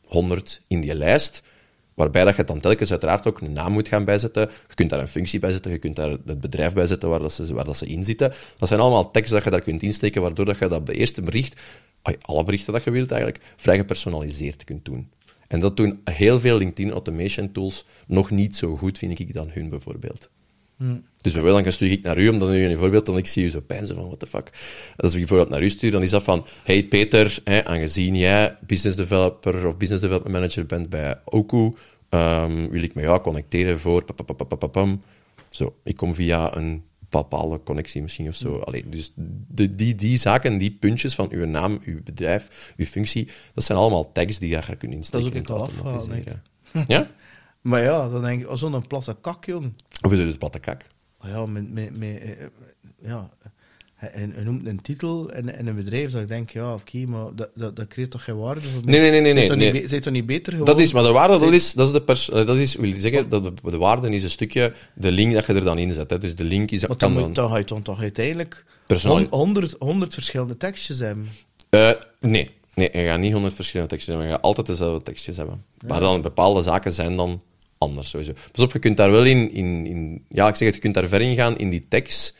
100 0.06 0.60
in 0.66 0.80
die 0.80 0.94
lijst, 0.94 1.42
waarbij 1.94 2.24
dat 2.24 2.36
je 2.36 2.44
dan 2.44 2.58
telkens 2.58 2.90
uiteraard 2.90 3.26
ook 3.26 3.40
een 3.40 3.52
naam 3.52 3.72
moet 3.72 3.88
gaan 3.88 4.04
bijzetten. 4.04 4.50
Je 4.68 4.74
kunt 4.74 4.90
daar 4.90 5.00
een 5.00 5.08
functie 5.08 5.38
bij 5.40 5.50
zetten, 5.50 5.70
je 5.70 5.78
kunt 5.78 5.96
daar 5.96 6.10
het 6.10 6.40
bedrijf 6.40 6.72
bij 6.72 6.86
zetten 6.86 7.08
waar, 7.08 7.18
dat 7.18 7.32
ze, 7.32 7.54
waar 7.54 7.64
dat 7.64 7.76
ze 7.76 7.86
in 7.86 8.04
zitten. 8.04 8.32
Dat 8.56 8.68
zijn 8.68 8.80
allemaal 8.80 9.10
teksten 9.10 9.34
dat 9.34 9.44
je 9.44 9.50
daar 9.50 9.60
kunt 9.60 9.82
insteken, 9.82 10.22
waardoor 10.22 10.44
dat 10.44 10.58
je 10.58 10.68
dat 10.68 10.84
bij 10.84 10.94
eerste 10.94 11.22
bericht, 11.22 11.60
alle 12.20 12.44
berichten 12.44 12.72
dat 12.72 12.84
je 12.84 12.90
wilt 12.90 13.10
eigenlijk, 13.10 13.44
vrij 13.56 13.76
gepersonaliseerd 13.76 14.64
kunt 14.64 14.84
doen. 14.84 15.10
En 15.46 15.60
dat 15.60 15.76
doen 15.76 16.00
heel 16.04 16.40
veel 16.40 16.58
LinkedIn 16.58 16.92
automation 16.92 17.52
tools 17.52 17.84
nog 18.06 18.30
niet 18.30 18.56
zo 18.56 18.76
goed, 18.76 18.98
vind 18.98 19.18
ik, 19.18 19.34
dan 19.34 19.50
hun 19.50 19.68
bijvoorbeeld. 19.68 20.30
Dus 20.76 21.32
bijvoorbeeld, 21.32 21.64
dan 21.64 21.72
stuur 21.72 21.90
ik 21.90 22.02
naar 22.02 22.18
u, 22.18 22.28
omdat 22.28 22.48
nu 22.48 22.64
een 22.64 22.78
voorbeeld, 22.78 23.06
dan 23.06 23.16
ik 23.16 23.26
zie 23.26 23.44
u 23.44 23.48
zo 23.48 23.60
pijn 23.60 23.86
van, 23.86 24.06
what 24.06 24.18
the 24.18 24.26
fuck. 24.26 24.50
Als 24.96 25.12
ik 25.12 25.18
bijvoorbeeld 25.18 25.48
naar 25.48 25.62
u 25.62 25.68
stuur, 25.68 25.90
dan 25.90 26.02
is 26.02 26.10
dat 26.10 26.22
van, 26.22 26.46
hey 26.62 26.84
Peter, 26.84 27.38
hè, 27.44 27.64
aangezien 27.64 28.16
jij 28.16 28.56
business 28.66 28.96
developer 28.96 29.66
of 29.66 29.76
business 29.76 30.02
development 30.02 30.34
manager 30.34 30.66
bent 30.66 30.88
bij 30.88 31.20
Oku, 31.24 31.72
ehm, 32.08 32.68
wil 32.68 32.82
ik 32.82 32.94
met 32.94 33.04
jou 33.04 33.20
connecteren 33.20 33.78
voor 33.78 34.04
papapapapapam. 34.04 35.02
Zo, 35.50 35.74
ik 35.82 35.96
kom 35.96 36.14
via 36.14 36.56
een 36.56 36.82
bepaalde 37.08 37.60
connectie 37.64 38.02
misschien 38.02 38.28
of 38.28 38.34
zo. 38.34 38.58
Allee, 38.58 38.88
dus 38.88 39.12
de, 39.48 39.74
die, 39.74 39.94
die 39.94 40.16
zaken, 40.16 40.58
die 40.58 40.70
puntjes 40.70 41.14
van 41.14 41.28
uw 41.30 41.46
naam, 41.46 41.80
uw 41.84 42.02
bedrijf, 42.02 42.72
uw 42.76 42.84
functie, 42.84 43.28
dat 43.54 43.64
zijn 43.64 43.78
allemaal 43.78 44.12
tags 44.12 44.38
die 44.38 44.48
je 44.48 44.54
daar 44.54 44.76
kunt 44.76 44.92
insteken. 44.92 45.26
ook 45.26 45.34
ik 45.34 45.48
al 45.48 45.62
afhalen, 45.62 45.92
automatiseren. 45.92 46.42
Ja? 46.88 47.10
Maar 47.66 47.82
ja, 47.82 48.08
dan 48.08 48.22
denk 48.22 48.40
ik, 48.40 48.50
oh, 48.50 48.56
zo'n 48.56 48.86
platte 48.86 49.16
kak, 49.20 49.44
jong. 49.44 49.72
Hoe 50.00 50.10
bedoel 50.10 50.24
je 50.24 50.30
het 50.30 50.38
platte 50.38 50.58
kak? 50.58 50.86
Oh 51.24 51.30
ja, 51.30 51.46
met, 51.46 51.72
met, 51.72 51.98
met, 51.98 52.20
eh, 52.20 52.30
ja, 53.02 53.30
hij, 53.94 54.10
hij 54.34 54.44
noemt 54.44 54.66
een 54.66 54.80
titel 54.80 55.30
en, 55.30 55.56
en 55.56 55.66
een 55.66 55.74
bedrijf, 55.74 56.10
dat 56.10 56.22
ik 56.22 56.28
denk, 56.28 56.50
ja, 56.50 56.74
oké, 56.74 57.06
maar 57.06 57.34
dat, 57.34 57.50
dat, 57.54 57.76
dat 57.76 57.86
creëert 57.86 58.10
toch 58.10 58.24
geen 58.24 58.38
waarde 58.38 58.60
voor 58.60 58.84
mij? 58.84 58.92
Nee, 58.92 59.00
nee, 59.00 59.20
nee, 59.20 59.32
nee, 59.32 59.48
nee, 59.48 59.72
niet 59.72 59.90
nee. 59.90 60.00
toch 60.00 60.12
niet 60.12 60.26
beter 60.26 60.52
gewoon? 60.52 60.66
Dat 60.66 60.80
is, 60.80 60.92
maar 60.92 61.02
de 61.02 61.10
waarde, 61.12 61.38
dat 61.38 61.52
is, 61.52 61.72
dat 61.72 61.86
is 61.86 61.92
de 61.92 62.02
pers, 62.02 62.30
eh, 62.30 62.46
dat 62.46 62.56
is, 62.56 62.74
wil 62.74 62.92
zeggen, 62.98 63.28
dat 63.28 63.44
de, 63.44 63.70
de 63.70 63.76
waarde 63.76 64.10
is 64.10 64.22
een 64.22 64.30
stukje 64.30 64.72
de 64.94 65.10
link 65.10 65.34
dat 65.34 65.46
je 65.46 65.52
er 65.52 65.64
dan 65.64 65.78
in 65.78 65.92
zet. 65.92 66.10
Hè. 66.10 66.18
Dus 66.18 66.34
de 66.34 66.44
link 66.44 66.70
is, 66.70 66.86
kan 66.86 66.96
dan, 66.98 67.12
moet, 67.12 67.34
dan 67.34 67.50
ga 67.50 67.56
je 67.56 67.64
dan 67.64 67.82
toch 67.82 68.00
uiteindelijk 68.00 68.64
honderd, 69.30 69.76
honderd 69.78 70.14
verschillende 70.14 70.56
tekstjes 70.56 70.98
hebben. 70.98 71.28
Eh, 71.68 71.90
nee, 72.20 72.50
nee, 72.74 72.90
je 72.92 73.04
gaat 73.04 73.18
niet 73.18 73.32
honderd 73.32 73.54
verschillende 73.54 73.90
tekstjes 73.90 74.14
hebben, 74.14 74.32
je 74.32 74.38
gaat 74.38 74.48
altijd 74.48 74.66
dezelfde 74.66 75.02
tekstjes 75.02 75.36
hebben. 75.36 75.64
Maar 75.86 76.00
dan 76.00 76.22
bepaalde 76.22 76.62
zaken 76.62 76.92
zijn 76.92 77.16
dan 77.16 77.42
anders 77.78 78.10
sowieso. 78.10 78.32
Pas 78.52 78.64
op, 78.64 78.72
je 78.72 78.78
kunt 78.78 78.96
daar 78.96 79.10
wel 79.10 79.24
in, 79.24 79.52
in, 79.52 79.86
in 79.86 80.24
ja, 80.28 80.48
ik 80.48 80.54
zeg 80.54 80.66
het, 80.66 80.74
je 80.74 80.82
kunt 80.82 80.94
daar 80.94 81.08
ver 81.08 81.20
in 81.20 81.34
gaan 81.34 81.58
in 81.58 81.70
die 81.70 81.84
tekst. 81.88 82.36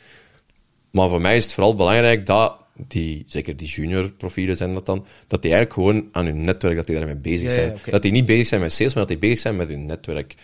Maar 0.90 1.08
voor 1.08 1.20
mij 1.20 1.36
is 1.36 1.44
het 1.44 1.52
vooral 1.52 1.74
belangrijk 1.74 2.26
dat 2.26 2.56
die, 2.88 3.24
zeker 3.26 3.56
die 3.56 3.68
junior 3.68 4.10
profielen 4.10 4.56
zijn 4.56 4.74
dat 4.74 4.86
dan, 4.86 5.06
dat 5.26 5.42
die 5.42 5.52
eigenlijk 5.52 5.72
gewoon 5.72 6.08
aan 6.12 6.26
hun 6.26 6.40
netwerk, 6.40 6.76
dat 6.76 6.86
die 6.86 6.96
daarmee 6.96 7.14
bezig 7.14 7.54
Ja, 7.54 7.60
ja, 7.60 7.66
zijn. 7.66 7.78
Dat 7.90 8.02
die 8.02 8.12
niet 8.12 8.26
bezig 8.26 8.46
zijn 8.46 8.60
met 8.60 8.72
sales, 8.72 8.94
maar 8.94 9.06
dat 9.06 9.20
die 9.20 9.28
bezig 9.28 9.38
zijn 9.38 9.56
met 9.56 9.68
hun 9.68 9.84
netwerk. 9.84 10.34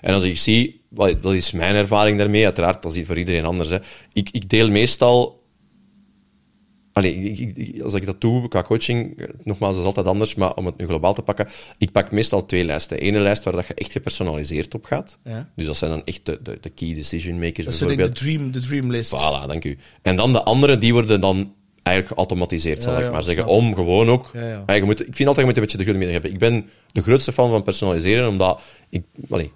En 0.00 0.14
als 0.14 0.22
ik 0.22 0.36
zie, 0.36 0.80
dat 0.88 1.34
is 1.34 1.52
mijn 1.52 1.74
ervaring 1.74 2.18
daarmee, 2.18 2.44
uiteraard, 2.44 2.82
dat 2.82 2.94
is 2.94 3.06
voor 3.06 3.18
iedereen 3.18 3.44
anders. 3.44 3.68
Hè. 3.68 3.78
Ik, 4.12 4.28
ik 4.30 4.48
deel 4.48 4.70
meestal 4.70 5.39
Allee, 7.00 7.14
ik- 7.14 7.38
ik- 7.38 7.56
ik- 7.56 7.82
als 7.82 7.94
ik 7.94 8.06
dat 8.06 8.20
doe 8.20 8.48
qua 8.48 8.62
coaching, 8.62 9.26
nogmaals, 9.44 9.72
dat 9.72 9.80
is 9.80 9.86
altijd 9.86 10.06
anders, 10.06 10.34
maar 10.34 10.54
om 10.54 10.66
het 10.66 10.76
nu 10.76 10.86
globaal 10.86 11.14
te 11.14 11.22
pakken, 11.22 11.48
ik 11.78 11.92
pak 11.92 12.10
meestal 12.10 12.46
twee 12.46 12.64
lijsten. 12.64 12.98
Ene 12.98 13.18
lijst 13.18 13.44
waar 13.44 13.52
dat 13.52 13.66
je 13.66 13.74
echt 13.74 13.92
gepersonaliseerd 13.92 14.74
op 14.74 14.84
gaat. 14.84 15.18
Ja. 15.24 15.48
Dus 15.56 15.66
dat 15.66 15.76
zijn 15.76 15.90
dan 15.90 16.02
echt 16.04 16.20
de, 16.26 16.38
de, 16.42 16.58
de 16.60 16.70
key 16.70 16.94
decision 16.94 17.38
makers 17.38 17.66
Dat 17.66 17.74
ik 17.74 17.80
de 17.80 17.86
bijvoorbeeld. 17.86 18.16
dream, 18.16 18.50
de 18.52 18.60
dream 18.60 18.90
list. 18.90 19.14
Voilà, 19.16 19.46
dank 19.46 19.64
u. 19.64 19.78
En 20.02 20.16
dan 20.16 20.32
de 20.32 20.42
andere, 20.42 20.78
die 20.78 20.92
worden 20.92 21.20
dan 21.20 21.52
eigenlijk 21.82 22.16
geautomatiseerd, 22.16 22.82
zal 22.82 22.92
Ja, 22.92 22.98
ik 22.98 23.04
ja, 23.04 23.10
maar 23.10 23.22
zeggen. 23.22 23.42
ik. 23.44 23.48
Om 23.50 23.74
gewoon 23.74 24.08
ook... 24.10 24.30
Ja. 24.32 24.62
Ah, 24.66 24.76
je 24.76 24.82
moet, 24.82 25.00
ik 25.08 25.16
vind 25.16 25.28
altijd, 25.28 25.36
je 25.36 25.44
moet 25.44 25.54
een 25.56 25.62
beetje 25.62 25.78
de 25.78 25.84
goede 25.84 26.12
hebben. 26.12 26.30
Ik 26.32 26.38
ben 26.38 26.68
de 26.92 27.02
grootste 27.02 27.32
fan 27.32 27.50
van 27.50 27.62
personaliseren, 27.62 28.28
omdat 28.28 28.60
ik... 28.88 29.02
Allee, 29.30 29.50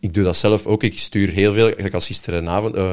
ik 0.00 0.14
doe 0.14 0.24
dat 0.24 0.36
zelf 0.36 0.66
ook. 0.66 0.82
Ik 0.82 0.98
stuur 0.98 1.28
heel 1.28 1.52
veel, 1.52 1.64
eigenlijk 1.64 1.94
als 1.94 2.06
gisterenavond... 2.06 2.74
eh 2.74 2.92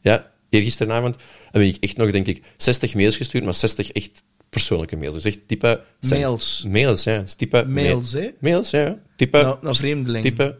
ja, 0.00 0.30
eergisterenavond 0.50 1.16
heb 1.50 1.62
ik 1.62 1.76
echt 1.80 1.96
nog, 1.96 2.10
denk 2.10 2.26
ik, 2.26 2.42
60 2.56 2.94
mails 2.94 3.16
gestuurd, 3.16 3.44
maar 3.44 3.54
60 3.54 3.92
echt 3.92 4.22
persoonlijke 4.48 4.96
mails. 4.96 5.14
Dus 5.14 5.24
echt 5.24 5.38
type... 5.46 5.80
Mails. 6.08 6.64
Mails, 6.68 7.04
ja. 7.04 7.18
Dus 7.18 7.34
type... 7.34 7.64
Mails, 7.68 8.12
ma- 8.12 8.20
hè? 8.20 8.28
Mails, 8.38 8.70
ja. 8.70 8.98
Type... 9.16 9.42
Nou, 9.42 9.58
naar 9.60 9.76
vreemdelingen. 9.76 10.34
Type... 10.34 10.58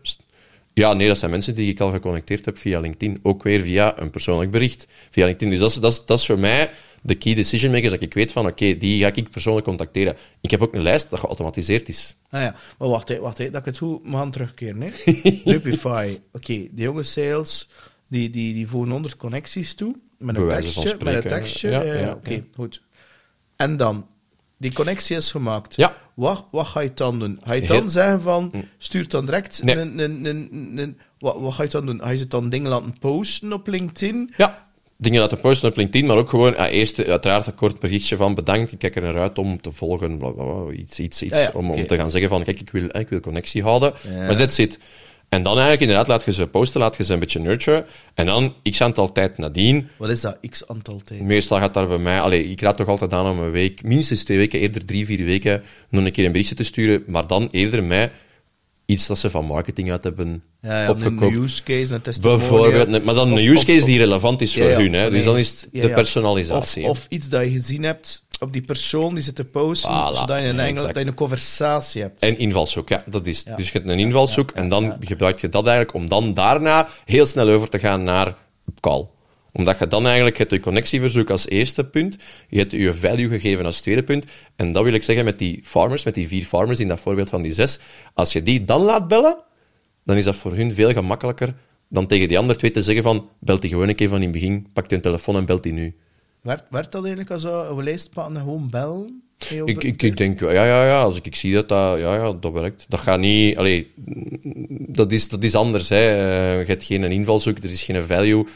Ja, 0.75 0.93
nee, 0.93 1.09
dat 1.09 1.19
zijn 1.19 1.31
mensen 1.31 1.55
die 1.55 1.71
ik 1.71 1.81
al 1.81 1.91
geconnecteerd 1.91 2.45
heb 2.45 2.59
via 2.59 2.81
LinkedIn. 2.81 3.19
Ook 3.23 3.43
weer 3.43 3.61
via 3.61 4.01
een 4.01 4.11
persoonlijk 4.11 4.51
bericht 4.51 4.87
via 5.11 5.25
LinkedIn. 5.25 5.51
Dus 5.51 5.61
dat 5.61 5.71
is, 5.71 5.77
dat 5.77 5.93
is, 5.93 6.05
dat 6.05 6.19
is 6.19 6.27
voor 6.27 6.39
mij 6.39 6.71
de 7.03 7.15
key 7.15 7.35
decision 7.35 7.73
makers, 7.73 7.93
dat 7.93 8.03
ik 8.03 8.15
weet 8.15 8.33
van, 8.33 8.47
oké, 8.47 8.79
die 8.79 9.03
ga 9.03 9.11
ik 9.15 9.31
persoonlijk 9.31 9.67
contacteren. 9.67 10.17
Ik 10.41 10.51
heb 10.51 10.63
ook 10.63 10.75
een 10.75 10.83
lijst 10.83 11.11
dat 11.11 11.19
geautomatiseerd 11.19 11.89
is. 11.89 12.17
Ah 12.31 12.41
ja, 12.41 12.55
maar 12.79 12.89
wacht, 12.89 13.09
hè, 13.09 13.19
wacht 13.19 13.39
hè, 13.39 13.51
dat 13.51 13.61
ik 13.61 13.67
het 13.67 13.79
goed 13.79 14.05
mag 14.05 14.31
terugkeren. 14.31 14.83
Hè. 14.83 14.91
Drupify, 15.45 16.19
oké, 16.33 16.53
de 16.53 16.83
jonge 16.83 17.03
sales, 17.03 17.69
die, 18.09 18.31
die, 18.31 18.55
die 18.55 18.69
voegen 18.69 18.91
honderd 18.91 19.17
connecties 19.17 19.75
toe, 19.75 19.95
met 20.19 20.37
een 20.37 20.49
tekstje, 20.49 20.97
met 21.05 21.15
een 21.15 21.23
tekstje. 21.31 21.71
ja, 21.71 21.83
Ja, 21.83 21.95
ja, 21.95 22.13
oké, 22.13 22.45
goed. 22.55 22.83
En 23.57 23.77
dan, 23.77 24.07
die 24.57 24.73
connectie 24.73 25.17
is 25.17 25.31
gemaakt. 25.31 25.77
Ja. 25.77 25.95
Wat, 26.15 26.45
wat 26.51 26.67
ga 26.67 26.81
je 26.81 26.91
dan 26.95 27.19
doen? 27.19 27.41
Ga 27.45 27.55
je 27.55 27.61
Heel- 27.61 27.69
dan 27.81 27.91
zeggen 27.91 28.23
van, 28.23 28.53
stuur 28.79 29.09
dan 29.09 29.25
direct 29.27 29.63
Nee. 29.63 29.77
een, 29.77 29.99
een, 29.99 30.25
een, 30.27 30.73
een- 30.77 30.99
wat, 31.19 31.37
wat 31.41 31.53
ga 31.55 31.63
je 31.63 31.69
dan 31.69 31.87
doen? 31.87 32.01
Ga 32.03 32.11
je 32.11 32.19
het 32.19 32.31
dan 32.31 32.49
dingen 32.49 32.71
laten 32.71 32.99
posten 32.99 33.53
op 33.53 33.67
LinkedIn? 33.67 34.33
Ja. 34.37 34.65
Dingen 34.99 35.21
laten 35.21 35.41
posten 35.41 35.69
op 35.69 35.77
LinkedIn, 35.77 36.07
maar 36.07 36.17
ook 36.17 36.29
gewoon, 36.29 36.53
ja, 36.53 36.69
eerst 36.69 36.99
eh, 36.99 37.11
uiteraard 37.11 37.47
een 37.47 37.55
kort 37.55 37.79
berichtje 37.79 38.17
van 38.17 38.35
bedankt, 38.35 38.73
ik 38.73 38.79
kijk 38.79 38.97
er 38.97 39.03
naar 39.03 39.19
uit 39.19 39.39
om 39.39 39.61
te 39.61 39.73
volgen, 39.73 40.19
bla, 40.19 40.31
bla, 40.31 40.45
bla, 40.45 40.73
iets, 40.73 40.99
iets, 40.99 41.23
iets 41.23 41.35
Ja, 41.39 41.43
ja, 41.43 41.51
om, 41.55 41.71
om 41.71 41.87
te 41.87 41.97
gaan 41.97 42.11
zeggen 42.11 42.31
van, 42.31 42.43
kijk, 42.43 42.61
ik 42.61 42.71
wil, 42.71 42.85
ik 42.99 43.09
wil 43.09 43.21
connectie 43.21 43.63
houden. 43.63 43.93
Maar 44.17 44.37
that's 44.37 44.59
it. 44.59 44.79
En 45.37 45.43
dan 45.43 45.53
eigenlijk 45.53 45.81
inderdaad 45.81 46.09
laat 46.09 46.25
je 46.25 46.33
ze 46.33 46.47
posten, 46.47 46.81
laat 46.81 46.97
je 46.97 47.05
ze 47.05 47.13
een 47.13 47.19
beetje 47.19 47.39
nurturen. 47.39 47.85
En 48.15 48.27
dan, 48.27 48.55
x 48.71 48.81
aantal 48.81 49.13
tijd 49.13 49.39
nadien, 49.39 49.89
Wat 49.97 50.11
is 50.11 50.21
dat? 50.21 50.39
X 50.51 50.69
aantal 50.69 51.01
tijd. 51.05 51.21
Meestal 51.21 51.59
gaat 51.59 51.75
daar 51.75 51.87
bij 51.87 51.99
mij... 51.99 52.21
Allee, 52.21 52.51
ik 52.51 52.61
raad 52.61 52.77
toch 52.77 52.89
altijd 52.89 53.13
aan 53.13 53.31
om 53.31 53.39
een 53.39 53.51
week, 53.51 53.83
minstens 53.83 54.25
twee 54.25 54.37
weken, 54.37 54.61
eerder 54.61 54.85
drie, 54.85 55.07
vier 55.07 55.25
weken, 55.25 55.63
nog 55.89 56.05
een 56.05 56.13
keer 56.13 56.25
een 56.25 56.31
berichtje 56.31 56.55
te 56.55 56.63
sturen, 56.63 57.05
maar 57.07 57.27
dan 57.27 57.49
eerder 57.51 57.85
mij 57.85 58.11
iets 58.87 59.07
dat 59.07 59.19
ze 59.19 59.31
van 59.31 59.45
marketing 59.45 59.91
uit 59.91 60.03
hebben 60.03 60.43
Ja, 60.61 60.83
ja, 60.83 60.89
een 60.89 61.23
use 61.23 61.63
case, 61.63 61.95
een 61.95 62.01
testimonial. 62.01 62.39
Bijvoorbeeld, 62.39 63.05
maar 63.05 63.15
dan 63.15 63.33
een 63.33 63.47
use 63.47 63.65
case 63.65 63.85
die 63.85 63.99
relevant 63.99 64.41
is 64.41 64.55
voor 64.55 64.65
Ja, 64.65 64.71
ja, 64.71 64.77
hun. 64.77 64.93
Hè. 64.93 65.11
Dus 65.11 65.25
dan 65.25 65.39
is 65.39 65.49
het 65.49 65.69
de 65.73 65.89
personalisatie. 65.89 66.85
Of, 66.85 66.91
of 66.91 67.07
iets 67.09 67.29
dat 67.29 67.43
je 67.43 67.51
gezien 67.51 67.83
hebt 67.83 68.25
op 68.41 68.53
die 68.53 68.63
persoon 68.63 69.15
die 69.15 69.23
zit 69.23 69.35
te 69.35 69.45
posten, 69.45 69.91
Voilà, 69.91 70.15
zodat 70.19 70.39
je 70.39 70.45
een, 70.45 70.59
engel- 70.61 70.67
exact. 70.75 70.95
dat 70.95 71.03
je 71.03 71.09
een 71.11 71.15
conversatie 71.17 72.03
hebt. 72.03 72.23
En 72.23 72.39
invalshoek, 72.39 72.89
ja, 72.89 73.05
dat 73.07 73.27
is 73.27 73.45
het. 73.45 73.57
Dus 73.57 73.67
je 73.67 73.79
hebt 73.79 73.91
een 73.91 73.99
invalshoek 73.99 74.51
en 74.51 74.69
dan 74.69 74.97
gebruik 75.01 75.39
je 75.41 75.49
dat 75.49 75.67
eigenlijk 75.67 75.97
om 75.97 76.09
dan 76.09 76.35
daarna 76.35 76.89
heel 77.05 77.27
snel 77.27 77.49
over 77.49 77.69
te 77.69 77.79
gaan 77.79 78.03
naar 78.05 78.35
call. 78.81 79.07
Omdat 79.53 79.79
je 79.79 79.87
dan 79.87 80.07
eigenlijk 80.07 80.39
het 80.39 80.51
je 80.51 80.61
connectieverzoek 80.61 81.31
als 81.31 81.49
eerste 81.49 81.85
punt, 81.85 82.17
je 82.49 82.59
hebt 82.59 82.71
je 82.73 82.95
value 82.95 83.29
gegeven 83.29 83.65
als 83.65 83.81
tweede 83.81 84.03
punt. 84.03 84.27
En 84.57 84.73
dat 84.73 84.85
wil 84.85 84.93
ik 84.93 85.03
zeggen 85.03 85.25
met 85.25 85.39
die 85.39 85.61
farmers, 85.65 86.05
met 86.05 86.15
die 86.15 86.29
vier 86.29 86.45
farmers 86.45 86.81
in 86.81 86.89
dat 86.89 87.01
voorbeeld 87.01 87.29
van 87.29 87.43
die 87.43 87.53
zes. 87.53 87.79
Als 88.15 88.33
je 88.33 88.43
die 88.43 88.65
dan 88.65 88.83
laat 88.83 89.09
bellen, 89.09 89.37
dan 90.05 90.17
is 90.17 90.25
dat 90.25 90.37
voor 90.37 90.55
hun 90.55 90.73
veel 90.73 90.93
gemakkelijker 90.93 91.55
dan 91.89 92.07
tegen 92.07 92.29
die 92.29 92.39
andere 92.39 92.59
twee 92.59 92.71
te 92.71 92.83
zeggen 92.83 93.03
van, 93.05 93.29
belt 93.41 93.61
die 93.61 93.71
gewoon 93.71 93.89
een 93.89 93.95
keer 93.95 94.09
van 94.09 94.17
in 94.19 94.23
het 94.23 94.33
begin, 94.33 94.67
pak 94.73 94.91
je 94.91 94.97
een 94.97 95.03
telefoon 95.03 95.37
en 95.37 95.45
belt 95.47 95.63
die 95.63 95.73
nu. 95.73 95.97
Werd, 96.47 96.65
werd 96.71 96.93
dat 96.93 97.05
eigenlijk 97.05 97.31
als 97.31 97.45
een 97.45 97.83
lijst 97.83 98.11
pakken 98.11 98.35
en 98.37 98.41
gewoon 98.41 98.71
bellen? 98.71 99.23
Ik, 99.65 99.85
ik, 99.85 100.03
ik 100.03 100.17
denk, 100.17 100.41
ja, 100.41 100.51
ja, 100.51 100.87
ja, 100.87 101.03
als 101.03 101.17
ik, 101.17 101.27
ik 101.27 101.35
zie 101.35 101.55
dat 101.55 101.69
dat, 101.69 101.99
ja, 101.99 102.15
ja, 102.15 102.33
dat 102.33 102.53
werkt. 102.53 102.87
Dat 102.89 103.01
gaat 103.01 103.19
niet, 103.19 103.57
allee, 103.57 103.93
dat 104.89 105.13
is, 105.13 105.29
dat 105.29 105.43
is 105.43 105.55
anders, 105.55 105.89
hè. 105.89 105.97
Eh, 105.97 106.61
Je 106.61 106.67
hebt 106.67 106.85
geen 106.85 107.05
invalshoek, 107.05 107.59
er 107.59 107.65
is 107.65 107.83
geen 107.83 108.03
value. 108.03 108.47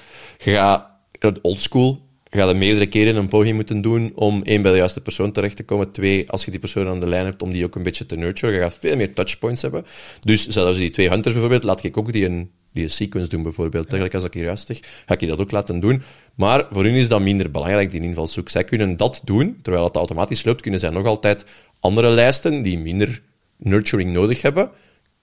Je 0.45 0.53
gaat, 0.53 1.41
oldschool, 1.43 2.03
je 2.30 2.38
gaat 2.38 2.49
er 2.49 2.57
meerdere 2.57 2.86
keren 2.86 3.16
een 3.16 3.28
poging 3.28 3.55
moeten 3.55 3.82
doen 3.82 4.12
om 4.14 4.43
één, 4.43 4.62
bij 4.62 4.70
de 4.70 4.78
juiste 4.78 5.01
persoon 5.01 5.32
terecht 5.32 5.57
te 5.57 5.64
komen. 5.64 5.91
Twee, 5.91 6.30
als 6.30 6.45
je 6.45 6.51
die 6.51 6.61
persoon 6.61 6.88
aan 6.88 7.01
de 7.01 7.07
lijn 7.07 7.24
hebt, 7.24 7.43
om 7.43 7.51
die 7.51 7.64
ook 7.64 7.74
een 7.74 7.82
beetje 7.82 8.07
te 8.07 8.16
nurturen. 8.16 8.55
Je 8.55 8.61
gaat 8.61 8.78
veel 8.80 8.97
meer 8.97 9.14
touchpoints 9.14 9.62
hebben. 9.62 9.84
Dus 10.20 10.47
zelfs 10.47 10.78
die 10.78 10.91
twee 10.91 11.09
hunters 11.09 11.32
bijvoorbeeld, 11.32 11.64
laat 11.64 11.84
ik 11.84 11.97
ook 11.97 12.12
die 12.12 12.24
een, 12.24 12.51
die 12.72 12.82
een 12.82 12.90
sequence 12.90 13.28
doen 13.28 13.42
bijvoorbeeld. 13.42 13.84
Eigenlijk 13.84 14.14
als 14.14 14.24
ik 14.24 14.34
hier 14.34 14.44
juist 14.44 14.66
zeg, 14.66 14.80
ga 15.06 15.14
ik 15.14 15.20
je 15.20 15.26
dat 15.26 15.38
ook 15.38 15.50
laten 15.50 15.80
doen. 15.80 16.02
Maar 16.34 16.66
voor 16.70 16.84
hun 16.84 16.94
is 16.94 17.08
dat 17.08 17.20
minder 17.20 17.50
belangrijk, 17.50 17.90
die 17.90 18.00
invalshoek. 18.00 18.48
Zij 18.48 18.64
kunnen 18.64 18.96
dat 18.96 19.20
doen, 19.24 19.58
terwijl 19.62 19.84
het 19.84 19.96
automatisch 19.96 20.44
loopt, 20.44 20.60
kunnen 20.60 20.80
zij 20.80 20.90
nog 20.90 21.06
altijd 21.06 21.44
andere 21.80 22.08
lijsten 22.08 22.62
die 22.62 22.78
minder 22.78 23.22
nurturing 23.56 24.12
nodig 24.12 24.42
hebben. 24.42 24.70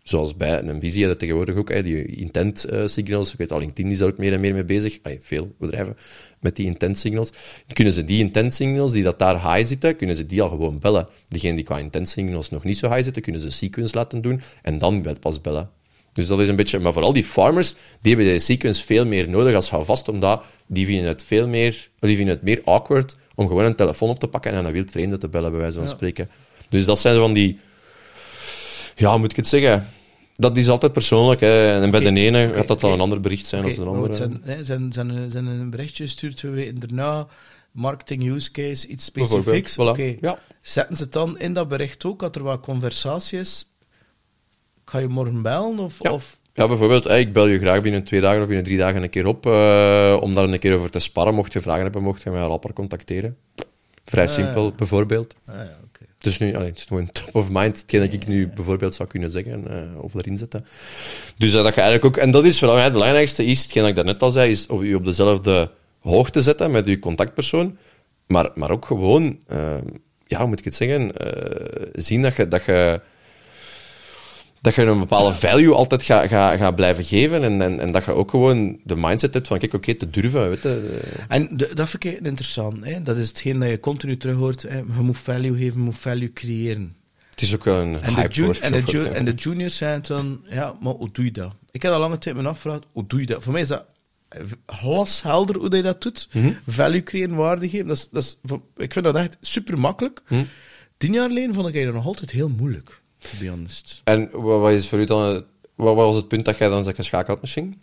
Zoals 0.04 0.36
bij 0.36 0.64
een 0.64 0.80
visie 0.80 1.08
dat 1.08 1.20
tegenwoordig 1.20 1.56
ook, 1.56 1.84
die 1.84 2.06
intent 2.06 2.64
eh, 2.64 2.88
signals. 2.88 3.32
Ik 3.32 3.38
weet 3.38 3.52
al, 3.52 3.60
LinkedIn 3.60 3.92
is 3.92 3.98
daar 3.98 4.10
ook 4.10 4.18
meer 4.18 4.34
en 4.34 4.40
meer 4.40 4.54
mee 4.54 4.64
bezig. 4.64 5.00
Veel 5.20 5.56
bedrijven 5.60 5.98
met 6.40 6.56
die 6.56 6.66
intent 6.66 6.98
signals. 6.98 7.32
Kunnen 7.74 7.94
ze 7.94 8.04
die 8.04 8.20
intent 8.20 8.54
signals 8.54 8.92
die 8.92 9.04
dat 9.04 9.20
daar 9.20 9.54
high 9.54 9.68
zitten, 9.68 9.96
kunnen 9.96 10.16
ze 10.16 10.26
die 10.26 10.42
al 10.42 10.50
gewoon 10.50 10.80
bellen. 10.80 11.08
Diegenen 11.28 11.56
die 11.56 11.66
qua 11.66 11.78
intent 11.78 12.10
signals 12.10 12.50
nog 12.50 12.64
niet 12.64 12.78
zo 12.78 12.90
high 12.90 13.04
zitten, 13.04 13.22
kunnen 13.22 13.42
ze 13.42 13.48
een 13.48 13.54
sequence 13.54 13.96
laten 13.96 14.22
doen 14.22 14.42
en 14.62 14.78
dan 14.78 15.06
pas 15.20 15.42
bellen. 15.42 15.70
Dus 16.18 16.28
dat 16.28 16.40
is 16.40 16.48
een 16.48 16.56
beetje, 16.56 16.80
maar 16.80 16.94
vooral 16.94 17.14
die 17.14 17.24
farmers, 17.24 17.74
die 18.02 18.16
hebben 18.16 18.32
die 18.32 18.40
sequence 18.40 18.84
veel 18.84 19.06
meer 19.06 19.30
nodig 19.30 19.56
als 19.56 19.70
vast, 19.70 20.10
omdat 20.10 20.44
die 20.66 20.86
vinden 20.86 21.08
het 21.08 21.24
veel 21.24 21.48
meer, 21.48 21.90
die 22.00 22.16
vinden 22.16 22.36
het 22.36 22.44
meer 22.44 22.62
awkward 22.66 23.16
om 23.36 23.48
gewoon 23.48 23.66
een 23.66 23.76
telefoon 23.76 24.10
op 24.10 24.20
te 24.20 24.28
pakken 24.28 24.52
en 24.52 24.66
een 24.66 24.72
wild 24.72 24.92
vreemde 24.92 25.18
te 25.18 25.28
bellen, 25.28 25.52
bij 25.52 25.60
wijze 25.60 25.78
van 25.78 25.88
spreken. 25.88 26.30
Dus 26.70 26.86
dat 26.86 27.00
zijn 27.00 27.18
van 27.18 27.34
die, 27.34 27.60
ja, 28.96 29.18
moet 29.18 29.32
ik 29.32 29.36
het 29.36 29.48
zeggen? 29.48 29.88
Dat 30.36 30.58
is 30.58 30.70
altijd 30.70 30.94
persoonlijk. 30.94 31.40
Hè. 31.40 31.82
En 31.82 31.92
bij 31.92 32.00
de 32.00 32.20
ene 32.20 32.52
gaat 32.54 32.68
dat 32.68 32.80
dan 32.80 32.92
een 32.92 33.00
ander 33.00 33.22
bericht 33.22 33.46
zijn 33.46 33.62
dan 33.62 33.74
de 33.74 33.82
andere. 33.84 34.14
zijn, 34.14 34.42
hè, 34.44 34.64
zijn, 34.64 34.94
zijn, 34.94 35.32
zijn 35.32 35.46
een 35.46 35.70
berichtje 35.70 36.04
gestuurd 36.04 36.38
twee 36.38 36.52
weken 36.52 36.80
daarna, 36.80 37.28
marketing 37.72 38.24
use 38.24 38.52
case, 38.52 38.88
iets 38.88 39.06
specifieks. 39.06 39.74
voilà. 39.74 39.90
Oké. 39.90 40.16
Ja. 40.22 40.40
Zetten 40.62 40.96
ze 40.96 41.04
het 41.04 41.14
dan 41.14 41.40
in 41.40 41.54
dat 41.54 41.68
bericht 41.68 42.06
ook, 42.06 42.20
dat 42.20 42.36
er 42.36 42.44
wat 42.44 42.60
conversatie 42.60 43.40
is? 43.40 43.66
Ga 44.90 44.98
je 44.98 45.08
morgen 45.08 45.42
bellen? 45.42 45.80
Of, 45.80 45.96
Ja. 46.00 46.12
of 46.12 46.38
Ja, 46.54 46.68
bijvoorbeeld, 46.68 47.04
hey, 47.04 47.20
ik 47.20 47.34
bel 47.34 47.48
je 47.48 47.60
graag 47.60 47.82
binnen 47.82 48.04
twee 48.04 48.22
dagen 48.22 48.42
of 48.42 48.46
binnen 48.48 48.66
drie 48.66 48.78
dagen 48.78 49.04
een 49.04 49.10
keer 49.10 49.28
op, 49.28 49.46
eh, 49.46 50.18
om 50.22 50.34
daar 50.34 50.44
een 50.44 50.60
keer 50.60 50.76
over 50.76 50.90
te 50.90 51.00
sparren. 51.00 51.34
Mocht 51.34 51.54
je 51.54 51.62
vragen 51.62 51.84
hebben, 51.84 52.04
mocht 52.04 52.22
je 52.22 52.30
mij 52.30 52.42
rapper 52.42 52.74
contacteren. 52.74 53.38
Vrij 54.06 54.26
Ah, 54.26 54.32
simpel, 54.32 54.64
ja. 54.66 54.72
bijvoorbeeld. 54.72 55.36
Ah, 55.46 55.56
ja, 55.56 55.78
oké. 55.88 56.06
Dus 56.18 56.38
nu, 56.38 56.56
allee, 56.56 56.68
het 56.68 56.78
is 56.78 56.84
gewoon 56.84 57.12
top 57.12 57.36
of 57.36 57.50
mind, 57.50 57.82
hetgeen 57.82 58.00
dat 58.00 58.14
ik 58.14 58.28
nu 58.28 58.48
bijvoorbeeld 58.48 58.96
zou 58.96 59.10
kunnen 59.10 59.32
zeggen 59.32 59.68
eh, 59.70 60.04
of 60.04 60.14
erin 60.14 60.38
zetten. 60.38 60.66
Dus 61.38 61.54
eh, 61.54 61.64
dat 61.64 61.76
je 61.76 61.82
eigenlijk 61.82 62.06
ook, 62.16 62.24
en 62.24 62.32
dat 62.32 62.46
is 62.46 62.60
voor 62.60 62.74
mij 62.74 62.84
het 62.84 62.94
belangrijkste, 62.94 63.46
is, 63.46 63.64
hetgeen 63.64 63.82
dat 63.82 63.90
ik 63.90 63.96
daarnet 63.98 64.22
al 64.22 64.32
zei, 64.32 64.52
is 64.52 64.68
op 64.68 64.84
je 64.84 64.96
op 64.96 65.06
dezelfde 65.06 65.72
hoogte 66.00 66.42
zetten 66.42 66.72
met 66.72 66.86
je 66.86 67.00
contactpersoon, 67.00 67.78
maar, 68.28 68.50
maar 68.56 68.72
ook 68.72 68.86
gewoon, 68.86 69.40
ja, 70.26 70.38
hoe 70.40 70.48
moet 70.48 70.60
ik 70.60 70.66
het 70.66 70.76
zeggen, 70.76 71.12
zien 71.94 72.22
dat 72.22 72.36
je, 72.36 72.48
dat 72.48 72.66
je 72.66 73.02
dat 74.76 74.76
je 74.76 74.92
een 74.92 75.00
bepaalde 75.00 75.34
value 75.34 75.74
altijd 75.74 76.04
gaat 76.04 76.28
ga, 76.28 76.58
ga 76.58 76.72
blijven 76.72 77.04
geven 77.04 77.44
en, 77.44 77.62
en, 77.62 77.80
en 77.80 77.92
dat 77.92 78.06
je 78.06 78.12
ook 78.12 78.30
gewoon 78.30 78.80
de 78.84 78.96
mindset 78.96 79.34
hebt 79.34 79.48
van, 79.48 79.60
kijk, 79.60 79.74
oké, 79.74 79.94
te 79.94 80.10
durven, 80.10 80.50
weet 80.50 80.62
je. 80.62 81.00
En 81.28 81.58
de- 81.58 81.72
dat 81.74 81.90
vind 81.90 82.04
ik 82.04 82.20
interessant. 82.26 82.86
Hè? 82.86 83.04
Dat 83.04 83.18
is 83.18 83.28
hetgeen 83.28 83.60
dat 83.60 83.70
je 83.70 83.80
continu 83.80 84.18
terug 84.18 84.36
hoort. 84.36 84.62
Hè? 84.62 84.78
Je 84.78 84.84
moet 85.02 85.18
value 85.18 85.54
geven, 85.58 85.78
je 85.80 85.84
moet 85.86 85.98
value 85.98 86.34
creëren. 86.34 86.96
Het 87.30 87.42
is 87.42 87.56
ook 87.56 87.66
een 87.66 88.02
En 88.02 88.14
de, 88.14 88.22
hype 88.22 88.34
jun- 88.34 88.46
woord 88.46 88.60
en, 88.60 88.72
de 88.72 88.82
ju- 88.86 89.04
en 89.06 89.26
de 89.26 89.34
juniors 89.34 89.76
zijn 89.78 90.02
dan, 90.08 90.42
ja, 90.50 90.76
maar 90.82 90.94
hoe 90.94 91.10
doe 91.12 91.26
je 91.26 91.32
dat? 91.32 91.54
Ik 91.72 91.82
heb 91.82 91.92
al 91.92 92.00
lange 92.00 92.18
tijd 92.18 92.36
me 92.36 92.48
afgevraagd, 92.48 92.84
hoe 92.92 93.08
doe 93.08 93.20
je 93.20 93.26
dat? 93.26 93.44
Voor 93.44 93.54
mij 93.54 93.62
is 93.62 93.68
dat 93.68 93.86
glashelder 94.66 95.58
hoe 95.58 95.76
je 95.76 95.82
dat 95.82 96.02
doet. 96.02 96.28
Mhm. 96.34 96.52
Value 96.68 97.04
creëren, 97.04 97.36
waarde 97.36 97.70
geven. 97.70 97.88
Dat 97.88 97.98
is, 97.98 98.08
dat 98.12 98.24
is, 98.24 98.38
ik 98.78 98.94
vind 98.94 99.06
dat 99.06 99.16
echt 99.16 99.38
super 99.42 99.80
makkelijk. 99.80 100.22
Mhm. 100.28 100.44
Tien 100.98 101.14
jaar 101.14 101.28
geleden 101.28 101.54
vond 101.54 101.68
ik 101.76 101.86
dat 101.86 101.94
nog 101.94 102.06
altijd 102.06 102.32
heel 102.32 102.50
moeilijk, 102.50 103.02
to 103.18 103.30
be 103.40 103.50
honest. 103.50 104.02
En 104.04 104.30
wat 104.32 104.72
is 104.72 104.88
voor 104.90 105.00
u 105.00 105.06
dan, 105.06 105.22
het- 105.24 105.46
wat 105.76 105.96
was 105.96 106.16
het 106.16 106.28
punt 106.28 106.46
dat 106.46 106.58
jij 106.58 106.70
dan 106.70 106.84
zegt 106.84 106.96
geschakeld 106.96 107.42
misschien? 107.42 107.82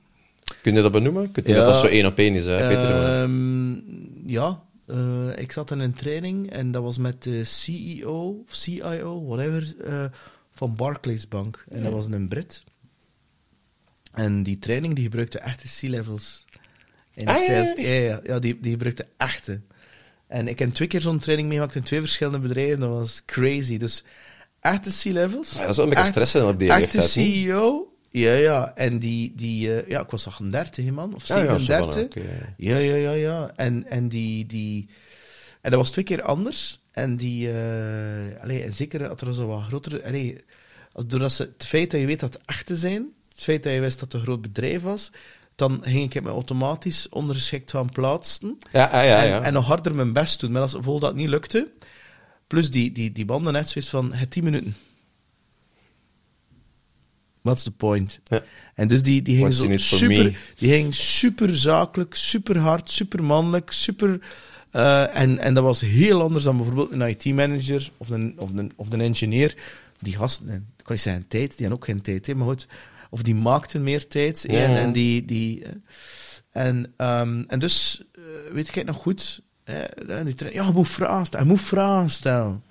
Kun 0.63 0.75
je 0.75 0.83
dat 0.83 0.93
benoemen? 0.93 1.33
Kun 1.33 1.43
je 1.47 1.51
Ja. 1.53 1.57
dat 1.57 1.65
dat 1.65 1.77
zo 1.77 1.87
één 1.87 2.07
op 2.07 2.19
één 2.19 2.35
is, 2.35 2.45
hè, 2.45 2.57
Ehm, 2.57 3.73
ja, 4.27 4.63
eh, 4.87 5.29
ik 5.39 5.53
zat 5.53 5.71
in 5.71 5.79
een 5.79 5.95
training 5.95 6.51
en 6.51 6.71
dat 6.71 6.83
was 6.83 6.99
met 6.99 7.23
de 7.23 7.45
CEO 7.45 8.43
of 8.49 8.55
CIO, 8.55 9.25
whatever, 9.27 9.75
eh, 9.85 10.05
van 10.53 10.75
Barclays 10.77 11.29
Bank. 11.29 11.65
En 11.69 11.83
dat 11.83 11.93
was 11.93 12.07
een 12.07 12.29
Brit. 12.29 12.65
En 14.13 14.43
die 14.43 14.59
training 14.59 14.95
die 14.95 15.05
gebruikte 15.05 15.39
echte 15.39 15.67
C-levels. 15.87 16.45
In 17.15 17.25
de 17.27 17.33
Ah, 17.33 17.47
ja, 17.77 18.21
ja, 18.25 18.39
die, 18.39 18.61
die 18.61 18.71
gebruikte 18.73 19.07
echte. 19.17 19.61
En 20.27 20.49
ik 20.49 20.59
heb 20.59 20.71
twee 20.75 20.89
keer 20.89 21.01
zo'n 21.01 21.19
training 21.19 21.49
meegemaakt 21.49 21.75
in 21.77 21.83
twee 21.83 22.01
verschillende 22.01 22.39
bedrijven. 22.39 22.81
Dat 22.81 22.89
was 22.91 23.23
crazy. 23.27 23.77
Dus 23.79 24.05
echte 24.65 24.91
C-levels. 24.91 25.53
Ja, 25.53 25.61
dat 25.61 25.71
is 25.71 25.77
wel 25.77 25.85
een 25.85 25.95
beetje 25.95 26.11
stressen 26.11 26.49
op 26.49 26.59
die 26.59 26.73
Echte 26.73 26.97
niet? 26.97 27.07
CEO. 27.07 27.93
Ja, 28.11 28.33
ja. 28.33 28.73
En 28.75 28.99
die, 28.99 29.33
die 29.35 29.75
eh, 29.75 29.89
ja, 29.89 30.01
ik 30.01 30.11
was 30.11 30.27
38, 30.27 30.85
hè, 30.85 30.91
man. 30.91 31.15
Of 31.15 31.27
Ja, 31.27 31.39
ja, 31.39 31.53
zo 31.53 31.59
37. 31.59 31.93
van, 31.93 32.03
oké, 32.03 32.21
ja. 32.57 32.77
Ja, 32.77 32.77
ja, 32.77 32.95
ja, 32.95 33.13
ja. 33.13 33.53
En, 33.57 33.91
en 33.91 34.09
die, 34.09 34.47
die... 34.47 34.89
En 35.61 35.71
dat 35.71 35.81
was 35.81 35.91
twee 35.91 36.05
keer 36.05 36.23
anders. 36.23 36.81
En 36.91 37.17
die... 37.17 37.51
eh 37.51 38.43
allee, 38.43 38.63
en 38.63 38.73
zeker 38.73 39.07
had 39.07 39.21
er 39.21 39.35
zo 39.35 39.47
wat 39.47 39.63
grotere... 39.63 40.05
Allee, 40.05 40.45
als, 40.93 41.07
doordat 41.07 41.33
ze, 41.33 41.43
het 41.53 41.65
feit 41.67 41.91
dat 41.91 42.01
je 42.01 42.07
weet 42.07 42.21
dat 42.21 42.33
het 42.33 42.43
echte 42.47 42.77
zijn, 42.77 43.09
het 43.29 43.43
feit 43.43 43.63
dat 43.63 43.73
je 43.73 43.81
wist 43.81 44.01
dat 44.01 44.13
het 44.13 44.21
een 44.21 44.27
groot 44.27 44.43
bedrijf 44.43 44.83
was, 44.83 45.11
dan 45.55 45.81
ging 45.83 46.15
ik 46.15 46.23
me 46.23 46.31
automatisch 46.31 47.09
ondergeschikt 47.09 47.71
van 47.71 47.91
plaatsen. 47.93 48.59
Ja, 48.73 48.85
ah, 48.85 48.93
ja, 49.05 49.23
ja. 49.23 49.37
En, 49.37 49.43
en 49.43 49.53
nog 49.53 49.67
harder 49.67 49.95
mijn 49.95 50.13
best 50.13 50.41
doen. 50.41 50.53
Maar 50.53 50.63
als 50.63 50.73
bijvoorbeeld 50.73 51.13
dat 51.13 51.15
niet 51.15 51.29
lukte, 51.29 51.73
plus 52.55 52.71
die, 52.71 52.93
die, 52.93 53.13
die 53.13 53.25
banden 53.25 53.53
net 53.53 53.69
zoiets 53.69 53.91
van, 53.91 54.13
het 54.13 54.31
10 54.31 54.45
minuten. 54.45 54.75
What's 57.43 57.63
the 57.63 57.71
point? 57.71 58.21
Ja. 58.25 58.43
En 58.75 58.89
dus 58.89 59.03
die, 59.03 59.23
die 59.23 59.37
ging 59.37 59.55
zo 59.55 59.77
super, 59.77 60.39
die 60.57 60.71
ging 60.71 60.95
super 60.95 61.57
zakelijk, 61.57 62.15
super 62.15 62.59
hard, 62.59 62.91
super 62.91 63.25
mannelijk, 63.25 63.71
super... 63.71 64.21
eh, 64.71 65.17
en, 65.17 65.39
en 65.39 65.55
dat 65.55 65.65
was 65.65 65.81
heel 65.81 66.23
anders 66.23 66.45
dan 66.45 66.57
bijvoorbeeld 66.57 66.93
een 66.93 67.09
IT-manager 67.09 67.91
of 67.97 68.11
een, 68.11 68.35
of, 68.39 68.51
een, 68.51 68.73
of 68.77 68.93
een 68.93 69.01
engineer. 69.01 69.55
Die 70.01 70.17
gasten, 70.17 70.49
ik 70.49 70.85
kan 70.85 70.95
niet 70.95 71.01
zeggen 71.01 71.29
tijd, 71.29 71.57
die 71.57 71.67
hadden 71.67 71.77
ook 71.77 71.85
geen 71.85 72.01
tijd, 72.01 72.27
hè, 72.27 72.35
maar 72.35 72.47
goed. 72.47 72.67
Of 73.11 73.23
die 73.23 73.35
maakten 73.35 73.83
meer 73.83 74.07
tijd. 74.07 74.45
Ja, 74.49 74.65
en, 74.65 74.77
en 74.77 74.93
die... 74.93 75.25
die 75.25 75.65
eh, 75.65 75.71
en, 76.51 76.93
ehm, 76.97 77.43
en 77.47 77.59
dus, 77.59 78.03
eh, 78.13 78.23
weet 78.53 78.69
ik 78.69 78.75
het 78.75 78.87
nog 78.87 78.97
goed, 78.97 79.43
hè, 79.65 79.81
en 79.83 80.25
die 80.25 80.35
trainer, 80.35 80.61
ja, 80.63 80.67
je 80.69 80.73
moet 80.75 80.89
vragen 80.89 81.27
stellen, 81.27 81.47
je 81.47 81.53
moet 81.53 81.61
vragen 81.61 82.11
stellen. 82.11 82.63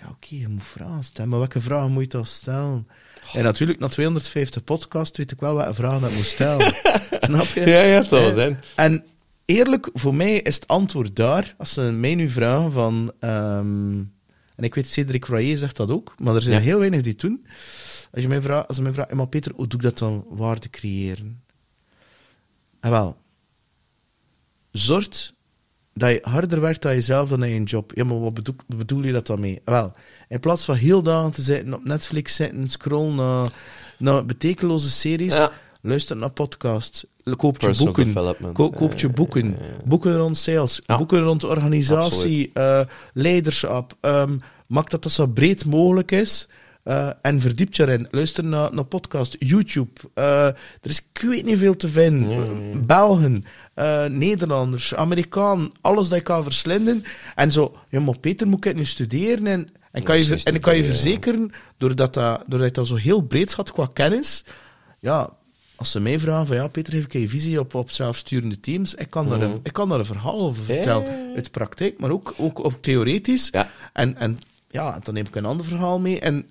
Ja, 0.00 0.08
oké, 0.08 0.34
je 0.34 0.48
moet 0.48 0.62
vragen 0.62 1.04
stellen, 1.04 1.30
maar 1.30 1.38
welke 1.38 1.60
vragen 1.60 1.90
moet 1.92 2.02
je 2.02 2.08
dan 2.08 2.26
stellen? 2.26 2.88
En 3.34 3.42
natuurlijk, 3.42 3.78
na 3.78 3.88
250 3.88 4.64
podcasts 4.64 5.18
weet 5.18 5.30
ik 5.30 5.40
wel 5.40 5.54
welke 5.54 5.74
vragen 5.74 6.08
ik 6.08 6.14
moet 6.14 6.24
stellen. 6.26 6.74
Snap 7.20 7.44
je? 7.46 7.60
Ja, 7.60 7.80
ja, 7.82 7.98
het 8.00 8.08
zal 8.08 8.18
wel 8.20 8.32
zijn. 8.32 8.60
En 8.76 9.04
eerlijk, 9.44 9.90
voor 9.92 10.14
mij 10.14 10.34
is 10.40 10.54
het 10.54 10.66
antwoord 10.68 11.16
daar, 11.16 11.54
als 11.58 11.72
ze 11.72 11.80
mij 11.82 12.14
nu 12.14 12.28
vragen 12.28 12.72
van... 12.72 13.12
ehm, 13.20 13.96
en 14.56 14.64
ik 14.64 14.74
weet, 14.74 14.86
Cedric 14.88 15.24
Royer 15.24 15.58
zegt 15.58 15.76
dat 15.76 15.90
ook, 15.90 16.14
maar 16.18 16.34
er 16.34 16.42
zijn 16.42 16.54
Ja. 16.54 16.60
heel 16.60 16.78
weinig 16.78 17.00
die 17.02 17.14
doen. 17.16 17.46
Als, 18.12 18.22
je 18.22 18.28
mij 18.28 18.40
vraagt, 18.40 18.66
als 18.68 18.76
ze 18.76 18.82
mij 18.82 18.92
vraagt, 18.92 19.10
"Ja, 19.10 19.16
maar 19.16 19.28
Peter, 19.28 19.52
hoe 19.54 19.66
doe 19.66 19.78
ik 19.78 19.84
dat 19.84 19.98
dan, 19.98 20.24
waarde 20.28 20.70
creëren? 20.70 21.42
En 22.80 22.90
wel, 22.90 23.16
zorg 24.70 25.32
dat 25.98 26.10
je 26.10 26.18
harder 26.22 26.60
werkt 26.60 26.86
aan 26.86 26.94
jezelf 26.94 27.28
dan 27.28 27.42
aan 27.42 27.48
je 27.48 27.62
job. 27.62 27.92
Ja, 27.94 28.04
maar 28.04 28.20
wat 28.20 28.40
bedoel, 28.76 29.02
je 29.02 29.12
dat 29.12 29.26
dan 29.26 29.40
mee? 29.40 29.60
Wel, 29.64 29.92
in 30.28 30.40
plaats 30.40 30.64
van 30.64 30.74
heel 30.74 31.02
dagen 31.02 31.30
te 31.30 31.42
zitten 31.42 31.74
op 31.74 31.84
Netflix 31.84 32.34
zitten, 32.34 32.68
scrollen 32.68 33.14
naar, 33.14 33.50
naar 33.98 34.26
betekeloze 34.26 34.90
series, 34.90 35.34
Ja. 35.34 35.50
luister 35.82 36.16
naar 36.16 36.30
podcasts, 36.30 37.04
koop 37.36 37.60
je 37.60 37.66
boeken, 37.84 38.12
ko- 38.52 38.70
koop 38.70 38.98
je 38.98 39.08
boeken, 39.08 39.44
ja, 39.46 39.64
ja. 39.64 39.72
boeken 39.84 40.16
rond 40.16 40.36
sales, 40.36 40.82
boeken 40.86 41.20
rond 41.20 41.44
organisatie, 41.44 42.50
eh, 42.54 42.80
leiderschap, 43.14 43.96
ehm, 44.00 44.36
maak 44.66 44.90
dat 44.90 45.02
dat 45.02 45.12
zo 45.12 45.26
breed 45.26 45.64
mogelijk 45.64 46.10
is. 46.12 46.48
eh, 46.82 47.10
en 47.22 47.40
verdiep 47.40 47.74
je 47.74 47.82
erin. 47.82 48.08
Luister 48.10 48.44
naar, 48.44 48.74
naar 48.74 48.84
podcast, 48.84 49.36
YouTube. 49.38 49.90
eh, 50.14 50.46
er 50.46 50.54
is 50.82 50.98
ik 51.12 51.20
weet 51.20 51.44
niet 51.44 51.58
veel 51.58 51.76
te 51.76 51.88
vinden. 51.88 52.86
Belgen, 52.86 53.42
eh, 53.78 54.04
Nederlanders, 54.04 54.94
Amerikaan, 54.94 55.72
alles 55.80 56.08
dat 56.08 56.18
je 56.18 56.24
kan 56.24 56.42
verslinden. 56.42 57.04
En 57.34 57.52
zo, 57.52 57.76
ja, 57.88 58.00
maar 58.00 58.18
Peter, 58.18 58.46
moet 58.46 58.58
ik 58.58 58.64
het 58.64 58.76
nu 58.76 58.84
studeren? 58.84 59.46
En, 59.46 59.68
en, 59.92 60.02
kan 60.02 60.18
je, 60.18 60.40
en 60.44 60.54
ik 60.54 60.60
kan 60.60 60.76
je 60.76 60.84
verzekeren, 60.84 61.52
doordat, 61.76 62.14
dat, 62.14 62.42
doordat 62.46 62.74
dat 62.74 62.86
zo 62.86 62.94
heel 62.94 63.20
breed 63.20 63.54
gaat 63.54 63.72
qua 63.72 63.88
kennis, 63.92 64.44
ja, 65.00 65.30
als 65.76 65.90
ze 65.90 66.00
mij 66.00 66.20
vragen 66.20 66.46
van, 66.46 66.56
ja, 66.56 66.68
Peter, 66.68 66.92
heeft 66.92 67.12
je 67.12 67.28
visie 67.28 67.60
op, 67.60 67.74
op 67.74 67.90
zelfsturende 67.90 68.60
teams? 68.60 68.94
Ik 68.94 69.10
kan, 69.10 69.28
daar 69.28 69.40
een, 69.40 69.60
ik 69.62 69.72
kan 69.72 69.88
daar 69.88 69.98
een 69.98 70.04
verhaal 70.04 70.40
over 70.40 70.64
vertellen. 70.64 71.02
Mhm. 71.02 71.36
Uit 71.36 71.50
praktijk, 71.50 72.00
maar 72.00 72.10
ook, 72.10 72.34
ook 72.36 72.64
op 72.64 72.82
theoretisch. 72.82 73.48
Ja. 73.50 73.70
En, 73.92 74.16
en 74.16 74.38
ja, 74.70 74.98
dan 75.02 75.14
neem 75.14 75.26
ik 75.26 75.36
een 75.36 75.44
ander 75.44 75.66
verhaal 75.66 76.00
mee. 76.00 76.20
En 76.20 76.48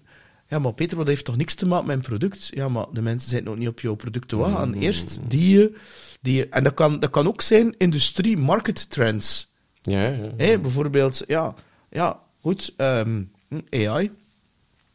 ja, 0.47 0.59
maar 0.59 0.73
Peter, 0.73 0.97
wat 0.97 1.07
heeft 1.07 1.25
toch 1.25 1.37
niks 1.37 1.55
te 1.55 1.67
maken 1.67 1.87
met 1.87 1.95
mijn 1.95 2.07
product? 2.07 2.47
Ja, 2.53 2.69
maar 2.69 2.85
de 2.93 3.01
mensen 3.01 3.29
zijn 3.29 3.49
ook 3.49 3.57
niet 3.57 3.67
op 3.67 3.79
jouw 3.79 3.95
product 3.95 4.27
te 4.27 4.35
wachten. 4.35 4.67
Mm. 4.67 4.81
Eerst 4.81 5.19
die 5.27 5.49
je... 5.49 5.77
Die 6.27 6.49
en 6.49 6.63
dat 6.63 6.73
kan, 6.73 6.99
dat 6.99 7.09
kan 7.09 7.27
ook 7.27 7.41
zijn 7.41 7.75
industrie, 7.77 8.37
market 8.37 8.89
trends. 8.89 9.51
Ja, 9.81 10.15
ja, 10.37 10.57
bijvoorbeeld, 10.57 11.23
ja, 11.27 11.53
ja 11.89 12.19
goed, 12.41 12.73
ehm, 12.77 13.23
AI. 13.69 14.11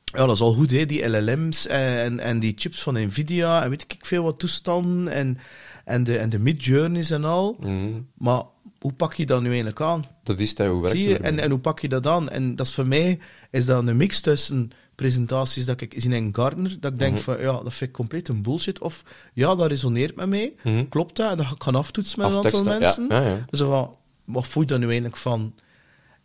Ja, 0.04 0.26
dat 0.26 0.34
is 0.34 0.40
al 0.40 0.52
goed, 0.52 0.70
hè, 0.70 0.86
die 0.86 1.08
LLM's 1.08 1.66
en, 1.66 2.20
en 2.20 2.40
die 2.40 2.52
chips 2.56 2.82
van 2.82 2.94
Nvidia 2.94 3.62
en 3.64 3.70
weet 3.70 3.82
ik 3.82 4.06
veel 4.06 4.22
wat 4.22 4.38
toestanden 4.38 5.12
en, 5.12 5.38
en 5.84 6.04
de, 6.04 6.18
en 6.18 6.30
de 6.30 6.38
mid-journeys 6.38 7.10
en 7.10 7.24
al. 7.24 7.56
Mhm. 7.60 8.00
Maar 8.14 8.42
hoe 8.80 8.92
pak 8.92 9.14
je 9.14 9.26
dat 9.26 9.40
nu 9.40 9.46
eigenlijk 9.46 9.80
aan? 9.80 10.04
Dat 10.22 10.38
is 10.38 10.50
het, 10.50 10.58
hoe 10.58 10.82
werkt 10.82 10.96
Zie 10.96 11.08
je? 11.08 11.18
En, 11.18 11.38
en 11.38 11.50
hoe 11.50 11.58
pak 11.58 11.80
je 11.80 11.88
dat 11.88 12.06
aan? 12.06 12.28
En 12.28 12.56
dat 12.56 12.66
is 12.66 12.74
voor 12.74 12.88
mij 12.88 13.18
is 13.50 13.64
dat 13.64 13.86
een 13.86 13.96
mix 13.96 14.20
tussen 14.20 14.70
presentaties 15.02 15.64
dat 15.64 15.80
ik 15.80 15.94
zie 15.96 16.14
in 16.14 16.30
Gardner, 16.32 16.76
dat 16.80 16.92
ik 16.92 16.98
denk 16.98 17.12
Mhm. 17.14 17.22
van, 17.22 17.40
ja, 17.40 17.52
dat 17.52 17.74
vind 17.74 17.90
ik 17.90 17.92
compleet 17.96 18.28
een 18.28 18.42
bullshit. 18.42 18.78
Of, 18.80 19.02
ja, 19.34 19.54
dat 19.54 19.66
resoneert 19.70 20.16
met 20.16 20.28
mij. 20.28 20.52
Mhm. 20.62 20.88
Klopt 20.88 21.16
dat? 21.16 21.30
En 21.30 21.36
dat 21.36 21.46
ga 21.46 21.54
ik 21.54 21.62
gaan 21.62 21.74
aftoetsen 21.74 22.20
met 22.20 22.30
een 22.30 22.36
aantal 22.44 22.64
mensen. 22.64 23.06
ja, 23.08 23.20
ja, 23.20 23.28
ja. 23.28 23.44
Dus 23.50 23.60
van, 23.60 23.94
wat 24.24 24.46
voel 24.46 24.62
je 24.62 24.68
daar 24.68 24.78
nu 24.78 24.84
eigenlijk 24.84 25.16
van? 25.16 25.54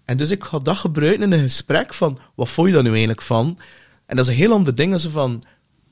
En 0.06 0.18
dus 0.18 0.32
ik 0.32 0.44
ga 0.44 0.60
dat 0.60 0.78
gebruiken 0.78 1.24
in 1.24 1.32
een 1.32 1.40
gesprek 1.40 1.94
van, 1.94 2.20
wat 2.36 2.50
voel 2.50 2.66
je 2.66 2.74
daar 2.74 2.84
nu 2.84 2.90
eigenlijk 2.90 3.22
van? 3.22 3.58
En 4.06 4.16
dat 4.16 4.26
is 4.26 4.32
een 4.32 4.38
heel 4.38 4.52
ander 4.54 4.76
ding, 4.76 4.94
als 4.94 5.08
van, 5.08 5.44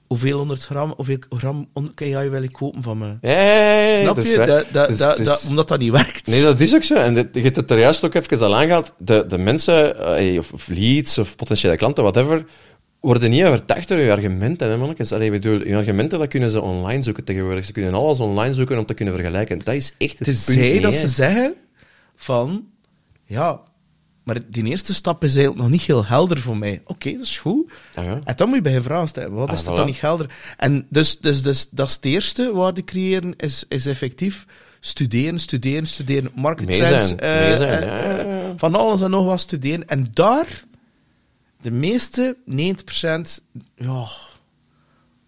hoeveel 0.07 0.37
honderd 0.37 0.63
gram, 0.65 0.93
hoeveel 0.95 1.17
gram 1.29 1.67
AI 2.01 2.29
wil 2.29 2.43
ik 2.43 2.51
kopen 2.51 2.81
van 2.81 2.97
me? 2.97 3.17
Ja, 3.21 3.31
ja, 3.31 3.71
ja, 3.87 4.01
Snap 4.01 4.17
je? 4.23 4.37
Dat, 4.45 4.65
dat, 4.71 4.87
Dus 5.17 5.25
dat, 5.25 5.45
omdat 5.49 5.67
dat 5.67 5.79
niet 5.79 5.91
werkt. 5.91 6.27
Nee, 6.27 6.41
dat 6.43 6.59
is 6.59 6.75
ook 6.75 6.83
zo. 6.83 6.93
En 6.95 7.13
dit- 7.13 7.27
je 7.31 7.41
hebt 7.41 7.55
het 7.55 7.71
er 7.71 7.79
juist 7.79 8.03
ook 8.05 8.13
even 8.13 8.39
al 8.39 8.55
aangehaald. 8.55 8.93
De, 8.97 9.25
de 9.27 9.37
mensen, 9.37 10.05
eh, 10.17 10.37
of 10.53 10.67
leads, 10.67 11.17
of 11.17 11.35
potentiële 11.35 11.77
klanten, 11.77 12.03
whatever, 12.03 12.45
worden 13.05 13.29
niet 13.29 13.43
overtuigd 13.43 13.87
door 13.87 13.97
je 13.97 14.11
argumenten, 14.11 14.69
hè, 14.69 14.77
mannetjes. 14.77 15.11
Allee, 15.11 15.31
bedoel, 15.31 15.67
je 15.67 15.75
argumenten, 15.75 16.19
dat 16.19 16.27
kunnen 16.27 16.49
ze 16.49 16.61
online 16.61 17.01
zoeken 17.01 17.23
tegenwoordig. 17.23 17.65
Ze 17.65 17.71
kunnen 17.71 17.93
alles 17.93 18.19
online 18.19 18.53
zoeken 18.53 18.77
om 18.77 18.85
te 18.85 18.93
kunnen 18.93 19.13
vergelijken. 19.13 19.61
Dat 19.63 19.73
is 19.73 19.93
echt 19.97 20.19
het 20.19 20.27
punt 20.27 20.45
Tenzij 20.45 20.71
niet, 20.71 20.81
dat 20.81 20.93
ze 20.93 21.07
zeggen 21.07 21.53
van, 22.15 22.65
ja, 23.25 23.61
maar 24.23 24.37
die 24.47 24.63
eerste 24.63 24.93
stap 24.93 25.23
is 25.23 25.33
eigenlijk 25.35 25.63
nog 25.63 25.71
niet 25.71 25.81
heel 25.81 26.05
helder 26.05 26.39
voor 26.39 26.57
mij. 26.57 26.81
Oké, 26.85 27.11
dat 27.11 27.25
is 27.25 27.37
goed. 27.37 27.71
Ah, 27.93 28.05
ja. 28.05 28.21
En 28.23 28.35
dan 28.35 28.47
moet 28.47 28.55
je 28.57 28.63
bij 28.63 28.73
je 28.73 28.81
vragen 28.81 29.07
stellen, 29.07 29.31
wat 29.31 29.49
Ah, 29.49 29.53
is 29.53 29.63
dat 29.63 29.73
voilà. 29.73 29.77
dan 29.77 29.85
niet 29.85 30.01
helder? 30.01 30.29
En 30.57 30.85
dus, 30.89 31.17
dus, 31.17 31.41
dus 31.41 31.69
dat 31.69 31.87
is 31.87 31.95
het 31.95 32.05
eerste, 32.05 32.53
waarde 32.53 32.83
creëren, 32.83 33.33
is, 33.37 33.65
is 33.67 33.85
effectief 33.85 34.45
studeren, 34.85 35.39
studeren, 35.39 35.87
studeren, 35.87 36.31
market 36.35 36.67
trends, 36.67 37.15
eh, 37.15 37.79
eh, 38.19 38.25
van 38.57 38.75
alles 38.75 39.01
en 39.01 39.09
nog 39.09 39.25
wat 39.25 39.39
studeren. 39.39 39.87
En 39.87 40.07
daar, 40.13 40.63
de 41.65 41.71
meeste, 41.71 42.37
90%, 42.49 42.53
ja, 43.75 44.07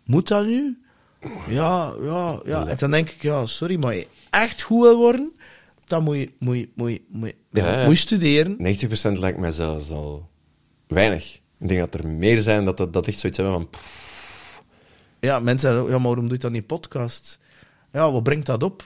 moet 0.06 0.28
dat 0.28 0.46
nu? 0.46 0.82
Ja, 1.48 1.94
ja, 2.02 2.40
ja. 2.46 2.68
En 2.68 2.78
dan 2.78 2.92
denk 2.92 3.10
ik, 3.10 3.22
ja, 3.22 3.46
sorry, 3.46 3.80
maar 3.80 3.96
je 3.96 4.08
echt 4.30 4.62
goed 4.62 4.82
wil 4.82 4.98
worden, 4.98 5.32
dan 5.86 6.04
moet 6.04 6.18
je, 6.18 6.32
moet 6.40 6.58
je, 6.58 6.70
moet 6.76 6.92
je, 6.92 7.02
moet 7.10 7.30
je, 7.30 7.62
Ja, 7.62 7.86
moet 7.86 7.94
je 7.94 8.00
studeren. 8.00 8.58
90% 8.58 9.20
lijkt 9.20 9.40
mij 9.40 9.52
zelfs 9.52 9.90
al 9.90 10.30
weinig. 10.88 11.36
Ik 11.60 11.68
denk 11.68 11.80
dat 11.80 11.94
er 11.94 12.08
meer 12.08 12.42
zijn 12.42 12.66
dat, 12.66 12.78
dat, 12.78 12.94
dat 12.94 13.08
echt 13.08 13.20
zoiets 13.20 13.38
hebben 13.38 13.56
van... 13.56 13.70
Ja, 15.20 15.40
mensen 15.40 15.70
zeggen, 15.70 15.90
ja, 15.90 15.98
maar 15.98 16.08
waarom 16.08 16.26
doe 16.26 16.34
je 16.34 16.42
dan 16.44 16.52
niet 16.52 16.68
podcast? 16.68 17.40
Ja, 17.92 18.12
wat 18.12 18.24
brengt 18.24 18.46
dat 18.46 18.64
op? 18.64 18.84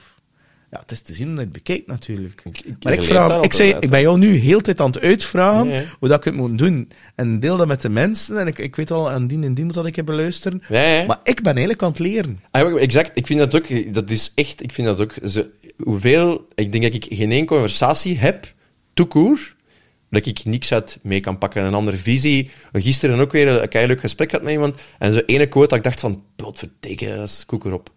Ja, 0.72 0.78
het 0.80 0.90
is 0.90 1.00
te 1.00 1.12
zien 1.12 1.26
dat 1.26 1.34
je 1.36 1.40
het 1.42 1.52
bekijkt 1.52 1.86
natuurlijk. 1.86 2.42
Ik- 2.44 2.60
ik 2.60 2.84
maar 2.84 2.92
ik, 2.92 2.98
vraag, 3.04 3.42
ik, 3.42 3.52
zei, 3.52 3.74
ik 3.80 3.90
ben 3.90 4.00
jou 4.00 4.18
nu 4.18 4.34
heel 4.34 4.56
de 4.56 4.62
tijd 4.62 4.80
aan 4.80 4.86
het 4.90 5.00
uitvragen 5.00 5.68
hoe 5.98 6.08
dat 6.08 6.18
ik 6.18 6.24
het 6.24 6.34
moet 6.34 6.58
doen. 6.58 6.88
En 7.14 7.40
deel 7.40 7.56
dat 7.56 7.66
met 7.66 7.80
de 7.82 7.88
mensen. 7.88 8.38
En 8.38 8.46
ik, 8.46 8.58
ik 8.58 8.76
weet 8.76 8.90
al 8.90 9.10
aan 9.10 9.26
die 9.26 9.42
en 9.42 9.54
die 9.54 9.66
dat 9.66 9.86
ik 9.86 9.96
heb 9.96 10.06
beluisteren. 10.06 10.62
Maar 11.06 11.18
ik 11.24 11.34
ben 11.42 11.52
eigenlijk 11.52 11.82
aan 11.82 11.88
het 11.88 11.98
leren. 11.98 12.40
Ah, 12.50 12.82
exact. 12.82 13.10
Ik 13.14 13.26
vind 13.26 13.38
dat 13.38 13.54
ook, 13.54 13.94
dat 13.94 14.10
is 14.10 14.32
echt, 14.34 14.62
ik 14.62 14.72
vind 14.72 14.86
dat 14.86 15.00
ook, 15.00 15.14
zo, 15.26 15.44
hoeveel, 15.82 16.46
ik 16.54 16.72
denk 16.72 16.84
dat 16.84 16.94
ik 16.94 17.06
geen 17.16 17.32
één 17.32 17.46
conversatie 17.46 18.18
heb, 18.18 18.52
toekoer, 18.94 19.54
dat 20.10 20.26
ik 20.26 20.44
niks 20.44 20.72
uit 20.72 20.98
mee 21.02 21.20
kan 21.20 21.38
pakken. 21.38 21.64
Een 21.64 21.74
andere 21.74 21.96
visie. 21.96 22.50
Gisteren 22.72 23.20
ook 23.20 23.32
weer 23.32 23.48
een 23.48 23.68
keihard 23.68 23.88
leuk 23.94 24.00
gesprek 24.00 24.28
gehad 24.30 24.44
met 24.44 24.54
iemand, 24.54 24.76
en 24.98 25.12
zo 25.12 25.20
ene 25.26 25.46
quote 25.46 25.68
dat 25.68 25.78
ik 25.78 25.84
dacht 25.84 26.00
van, 26.00 26.22
potverdikke, 26.36 27.06
dat 27.16 27.28
is 27.28 27.42
koek 27.46 27.64
erop. 27.64 27.90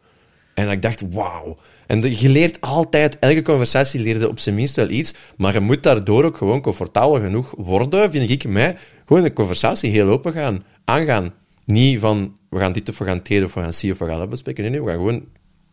En 0.53 0.63
dat 0.63 0.73
ik 0.73 0.81
dacht, 0.81 1.01
wauw. 1.11 1.57
En 1.87 1.99
de- 2.01 2.19
je 2.19 2.29
leert 2.29 2.61
altijd, 2.61 3.19
elke 3.19 3.41
conversatie 3.41 3.99
leerde 3.99 4.29
op 4.29 4.39
zijn 4.39 4.55
minst 4.55 4.75
wel 4.75 4.89
iets, 4.89 5.13
maar 5.37 5.53
je 5.53 5.59
moet 5.59 5.83
daardoor 5.83 6.23
ook 6.23 6.37
gewoon 6.37 6.61
comfortabel 6.61 7.21
genoeg 7.21 7.53
worden, 7.57 8.11
vind 8.11 8.29
ik, 8.29 8.47
mij, 8.47 8.77
gewoon 9.05 9.23
de 9.23 9.33
conversatie 9.33 9.89
heel 9.91 10.07
open 10.07 10.33
gaan, 10.33 10.63
aangaan. 10.85 11.33
Niet 11.65 11.99
van, 11.99 12.37
we 12.49 12.59
gaan 12.59 12.73
dit 12.73 12.89
of 12.89 12.97
we 12.97 13.05
gaan 13.05 13.17
het 13.23 13.43
of 13.43 13.53
we 13.53 13.59
gaan 13.61 13.69
C 13.69 13.91
of 13.91 13.97
we 13.97 14.05
gaan 14.05 14.19
dat 14.19 14.29
bespreken. 14.29 14.61
Nee, 14.63 14.71
nee, 14.71 14.81
we 14.81 14.87
gaan 14.89 14.97
gewoon, 14.99 15.25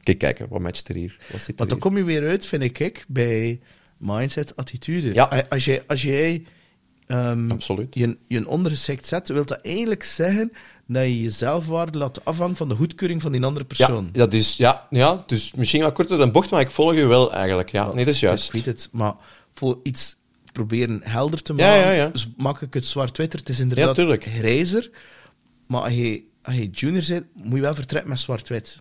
kijk, 0.02 0.18
kijken, 0.18 0.46
wat 0.50 0.60
matcht 0.60 0.88
er 0.88 0.94
hier? 0.94 1.16
Wat 1.18 1.40
zit 1.40 1.48
er 1.48 1.54
Want 1.56 1.58
dan 1.58 1.68
hier? 1.68 1.78
kom 1.78 1.96
je 1.96 2.04
weer 2.04 2.28
uit, 2.28 2.46
vind 2.46 2.62
ik, 2.62 3.04
bij 3.08 3.60
mindset, 3.96 4.56
attitude. 4.56 5.14
Ja. 5.14 5.30
A- 5.32 5.44
Als 5.48 5.64
jij, 5.64 5.82
als 5.86 6.02
jij 6.02 6.42
ehm, 7.12 7.50
Absoluut. 7.50 7.94
je, 7.94 8.16
je 8.28 8.48
ondergeschikt 8.48 9.06
zet, 9.06 9.28
wil 9.28 9.44
dat 9.44 9.60
eigenlijk 9.62 10.02
zeggen 10.04 10.52
dat 10.86 11.02
je 11.02 11.22
je 11.22 11.30
zelfwaarde 11.30 11.98
laat 11.98 12.24
afhangen 12.24 12.56
van 12.56 12.68
de 12.68 12.74
goedkeuring 12.74 13.22
van 13.22 13.32
die 13.32 13.44
andere 13.44 13.64
Ja, 13.68 13.76
persoon. 13.76 14.08
dat 14.12 14.32
is, 14.32 14.56
ja, 14.56 14.86
ja, 14.90 15.22
dus 15.26 15.52
misschien 15.54 15.82
wat 15.82 15.92
korter 15.92 16.18
dan 16.18 16.32
bocht, 16.32 16.50
maar 16.50 16.60
ik 16.60 16.70
volg 16.70 16.94
je 16.94 17.06
wel 17.06 17.32
eigenlijk. 17.32 17.70
Ja, 17.70 17.92
nee, 17.92 18.04
dat 18.04 18.14
is 18.14 18.20
juist. 18.20 18.46
Ik 18.46 18.52
weet 18.52 18.64
het, 18.66 18.88
maar 18.92 19.14
voor 19.54 19.80
iets 19.82 20.16
proberen 20.52 21.00
helder 21.04 21.42
te 21.42 21.52
Ja, 21.56 21.66
maken, 21.66 21.80
ja, 21.86 21.90
ja. 21.90 22.08
dus 22.08 22.28
maak 22.36 22.60
ik 22.60 22.74
het 22.74 22.86
zwart-wit. 22.86 23.32
Het 23.32 23.48
is 23.48 23.60
inderdaad 23.60 23.98
grijzer, 24.22 24.90
maar 25.66 25.82
als 25.82 25.92
je, 25.92 26.22
als 26.42 26.54
je 26.56 26.66
junior 26.70 27.04
bent, 27.08 27.24
moet 27.34 27.54
je 27.54 27.60
wel 27.60 27.74
vertrekken 27.74 28.10
met 28.10 28.20
zwart-wit. 28.20 28.80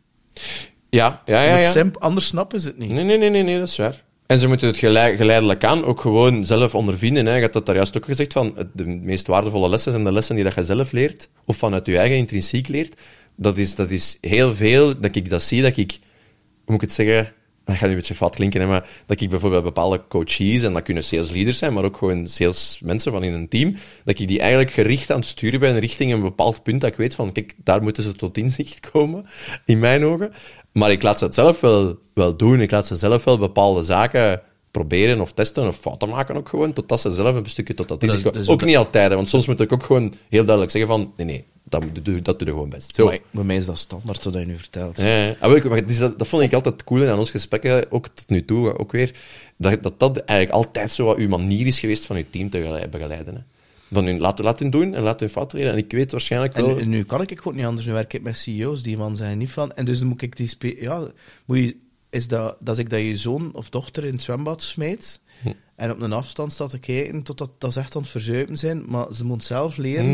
Ja, 0.90 1.22
ja, 1.26 1.42
ja. 1.42 1.58
Ja. 1.58 1.70
simp, 1.70 1.98
anders 1.98 2.26
snappen 2.28 2.62
ze 2.62 2.68
het 2.68 2.78
niet. 2.78 2.90
Nee, 2.92 3.04
nee, 3.04 3.18
nee, 3.18 3.30
nee, 3.30 3.44
nee, 3.44 3.60
dat 3.60 3.68
is 3.68 3.78
waar. 3.78 4.04
En 4.32 4.40
ze 4.40 4.48
moeten 4.48 4.68
het 4.68 4.78
gelei- 4.78 5.16
geleidelijk 5.16 5.64
aan 5.64 5.86
ook 5.86 6.02
gewoon 6.02 6.46
zelf 6.46 6.76
ondervinden. 6.76 7.26
Hè. 7.26 7.36
Je 7.36 7.42
had 7.42 7.54
dat 7.54 7.66
daar 7.66 7.76
juist 7.76 7.98
ook 7.98 8.06
gezegd, 8.06 8.34
van 8.34 8.56
de 8.74 8.86
meest 8.86 9.28
waardevolle 9.28 9.70
lessen 9.70 9.92
zijn 9.92 10.04
de 10.04 10.12
lessen 10.12 10.36
die 10.36 10.44
dat 10.44 10.54
je 10.54 10.64
zelf 10.64 10.92
leert, 10.92 11.30
of 11.46 11.58
vanuit 11.58 11.86
je 11.86 11.98
eigen 11.98 12.18
intrinsiek 12.18 12.68
leert. 12.68 13.02
Dat 13.36 13.58
is, 13.58 13.76
dat 13.76 13.90
is 13.90 14.18
heel 14.22 14.54
veel, 14.54 15.00
dat 15.00 15.16
ik 15.16 15.30
dat 15.30 15.42
zie, 15.42 15.62
dat 15.62 15.78
ik, 15.78 15.92
hoe 15.92 16.00
moet 16.66 16.76
ik 16.76 16.82
het 16.82 16.94
zeggen, 16.94 17.34
dat 17.66 17.76
gaat 17.76 17.84
nu 17.84 17.90
een 17.90 17.96
beetje 17.96 18.16
fout 18.16 18.36
klinken, 18.36 18.62
hè, 18.62 18.68
maar 18.68 18.90
dat 19.06 19.22
ik 19.22 19.30
bijvoorbeeld 19.30 19.64
bepaalde 19.64 20.02
coaches, 20.08 20.64
en 20.64 20.74
dat 20.74 20.84
kunnen 20.84 21.04
sales 21.04 21.32
leaders 21.32 21.58
zijn, 21.58 21.74
maar 21.74 21.84
ook 21.84 21.98
gewoon 21.98 22.28
salesmensen 22.28 23.12
van 23.12 23.24
in 23.24 23.34
een 23.34 23.50
team, 23.50 23.76
dat 24.04 24.20
ik 24.20 24.28
die 24.28 24.40
eigenlijk 24.40 24.72
gericht 24.72 25.12
aan 25.12 25.20
het 25.20 25.28
sturen 25.28 25.60
ben 25.60 25.80
richting 25.80 26.12
een 26.12 26.22
bepaald 26.22 26.64
punt 26.64 26.82
dat 26.82 26.90
ik 26.90 26.98
weet 26.98 27.16
van, 27.16 27.32
kijk, 27.32 27.56
daar 27.64 27.84
moeten 27.84 28.04
ze 28.04 28.12
tot 28.12 28.38
inzicht 28.38 28.80
komen, 28.92 29.26
in 29.66 29.80
mijn 29.80 30.06
ogen. 30.06 30.34
Maar 30.72 30.92
ik 30.92 31.02
laat 31.02 31.18
ze 31.18 31.24
het 31.24 31.34
zelf 31.34 31.60
wel, 31.60 31.98
wel 32.14 32.38
doen. 32.38 32.62
Ik 32.62 32.72
laat 32.72 32.88
ze 32.88 32.96
zelf 32.96 33.24
wel 33.24 33.38
bepaalde 33.38 33.82
zaken 33.82 34.42
proberen 34.72 35.22
of 35.22 35.32
testen 35.34 35.68
of 35.68 35.78
fouten 35.78 36.10
maken 36.10 36.36
ook 36.36 36.50
gewoon, 36.50 36.74
totdat 36.74 37.02
ze 37.02 37.12
zelf 37.12 37.36
een 37.36 37.46
stukje 37.46 37.74
tot 37.74 37.88
dat 37.88 38.04
inzicht 38.04 38.24
komen. 38.24 38.48
Ook 38.48 38.64
niet 38.64 38.78
altijd, 38.78 39.10
hè, 39.10 39.16
want 39.16 39.30
soms 39.30 39.48
moet 39.48 39.60
ik 39.60 39.72
ook 39.72 39.84
gewoon 39.84 40.14
heel 40.30 40.44
duidelijk 40.46 40.72
zeggen 40.72 40.92
van, 40.92 41.14
nee, 41.18 41.26
nee, 41.26 41.46
dat, 41.72 41.84
dat, 41.94 42.26
dat 42.26 42.40
doe 42.40 42.48
je 42.48 42.54
gewoon 42.54 42.70
best. 42.70 42.96
Zo. 42.96 43.06
Maar 43.06 43.20
bij 43.32 43.44
mij 43.44 43.56
is 43.56 43.66
dat 43.66 43.78
standaard 43.78 44.24
wat 44.24 44.34
je 44.34 44.40
nu 44.40 44.58
vertelt. 44.58 45.02
Ja, 45.02 45.26
ja. 45.26 45.36
Ah, 45.40 45.64
maar 45.64 45.90
is 45.90 45.98
dat, 45.98 46.20
dat 46.20 46.28
vond 46.28 46.44
ik 46.44 46.54
altijd 46.54 46.84
cool 46.84 47.08
aan 47.08 47.20
ons 47.20 47.32
gesprekken, 47.32 47.92
ook 47.92 48.08
tot 48.14 48.30
nu 48.30 48.46
toe, 48.46 48.78
ook 48.78 48.92
weer, 48.92 49.12
dat 49.58 49.84
dat, 49.84 50.00
dat 50.00 50.18
eigenlijk 50.18 50.58
altijd 50.66 50.92
zo 50.92 51.06
wat 51.06 51.18
uw 51.18 51.28
manier 51.28 51.68
is 51.68 51.80
geweest 51.80 52.06
van 52.06 52.16
uw 52.16 52.26
team 52.30 52.50
te 52.50 52.62
gele- 52.62 52.88
begeleiden. 52.88 53.36
Hè. 53.36 53.42
Van 53.92 54.06
hun, 54.06 54.20
laat, 54.20 54.40
laat 54.40 54.60
hun 54.60 54.70
doen 54.70 54.94
en 54.96 55.02
laat 55.04 55.20
hun 55.20 55.30
fout 55.30 55.54
reden. 55.54 55.72
En 55.72 55.78
ik 55.78 55.92
weet 55.92 56.12
waarschijnlijk 56.12 56.54
wel... 56.56 56.70
En, 56.70 56.76
nu- 56.76 56.96
nu 56.98 57.04
kan 57.04 57.22
ik 57.22 57.42
ook 57.44 57.56
niet 57.56 57.66
anders. 57.66 57.86
Nu 57.88 57.94
werk 57.94 58.14
ik 58.14 58.22
met 58.22 58.38
CEO's, 58.38 58.84
die 58.84 58.98
man 58.98 59.16
zijn 59.16 59.38
niet 59.38 59.50
van. 59.52 59.74
En 59.74 59.86
dus 59.86 60.00
dan 60.00 60.08
moet 60.08 60.22
ik 60.22 60.38
die... 60.38 60.82
Ja, 60.82 61.08
moet 61.46 61.58
je, 61.58 61.76
is 62.12 62.28
dat, 62.28 62.58
dat 62.60 62.78
ik 62.78 62.90
dat 62.90 63.00
je 63.00 63.18
zoon 63.18 63.52
of 63.54 63.70
dochter 63.70 64.06
in 64.06 64.14
het 64.14 64.22
zwembad 64.22 64.62
smijt 64.62 65.20
Hm. 65.42 65.50
en 65.76 65.92
op 65.92 66.02
een 66.02 66.14
afstand 66.14 66.52
staat 66.54 66.70
te 66.70 66.80
kijken 66.80 67.24
totdat 67.24 67.50
dat 67.58 67.74
ze 67.74 67.80
echt 67.80 67.96
aan 67.96 68.02
het 68.02 68.12
verzuipen 68.12 68.58
zijn, 68.58 68.84
maar 68.88 69.06
ze 69.14 69.26
moet 69.26 69.44
zelf 69.44 69.78
leren. 69.78 70.06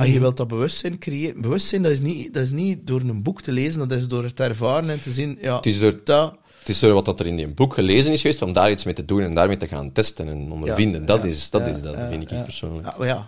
En 0.00 0.12
je 0.12 0.20
wilt 0.20 0.36
dat 0.36 0.48
bewustzijn 0.48 0.98
creëren. 0.98 1.40
Bewustzijn, 1.40 1.82
dat 1.82 1.92
is, 1.92 2.00
niet, 2.00 2.34
dat 2.34 2.42
is 2.42 2.50
niet 2.50 2.86
door 2.86 3.00
een 3.00 3.22
boek 3.22 3.40
te 3.42 3.52
lezen, 3.52 3.88
dat 3.88 3.98
is 3.98 4.08
door 4.08 4.22
het 4.24 4.36
te 4.36 4.42
ervaren 4.42 4.90
en 4.90 5.00
te 5.00 5.10
zien, 5.10 5.38
ja, 5.40 5.56
Het 5.56 5.66
is 5.66 5.78
door- 5.78 6.00
dat... 6.04 6.36
Het 6.58 6.68
is 6.68 6.80
door 6.80 6.92
wat 6.92 7.04
dat 7.04 7.20
er 7.20 7.26
in 7.26 7.36
die 7.36 7.48
boek 7.48 7.74
gelezen 7.74 8.12
is 8.12 8.20
geweest, 8.20 8.42
om 8.42 8.52
daar 8.52 8.70
iets 8.70 8.84
mee 8.84 8.94
te 8.94 9.04
doen 9.04 9.20
en 9.22 9.34
daarmee 9.34 9.56
te 9.56 9.68
gaan 9.68 9.92
testen 9.92 10.28
en 10.28 10.52
ondervinden. 10.52 11.00
Ja, 11.00 11.06
dat 11.06 11.20
ja, 11.20 11.26
is 11.26 11.50
dat, 11.50 11.60
ja, 11.60 11.66
is 11.66 11.80
dat 11.82 11.94
ja, 11.94 12.08
vind 12.08 12.22
ik 12.22 12.30
ja. 12.30 12.42
persoonlijk. 12.42 12.86
Ja, 12.86 12.94
maar 12.98 13.26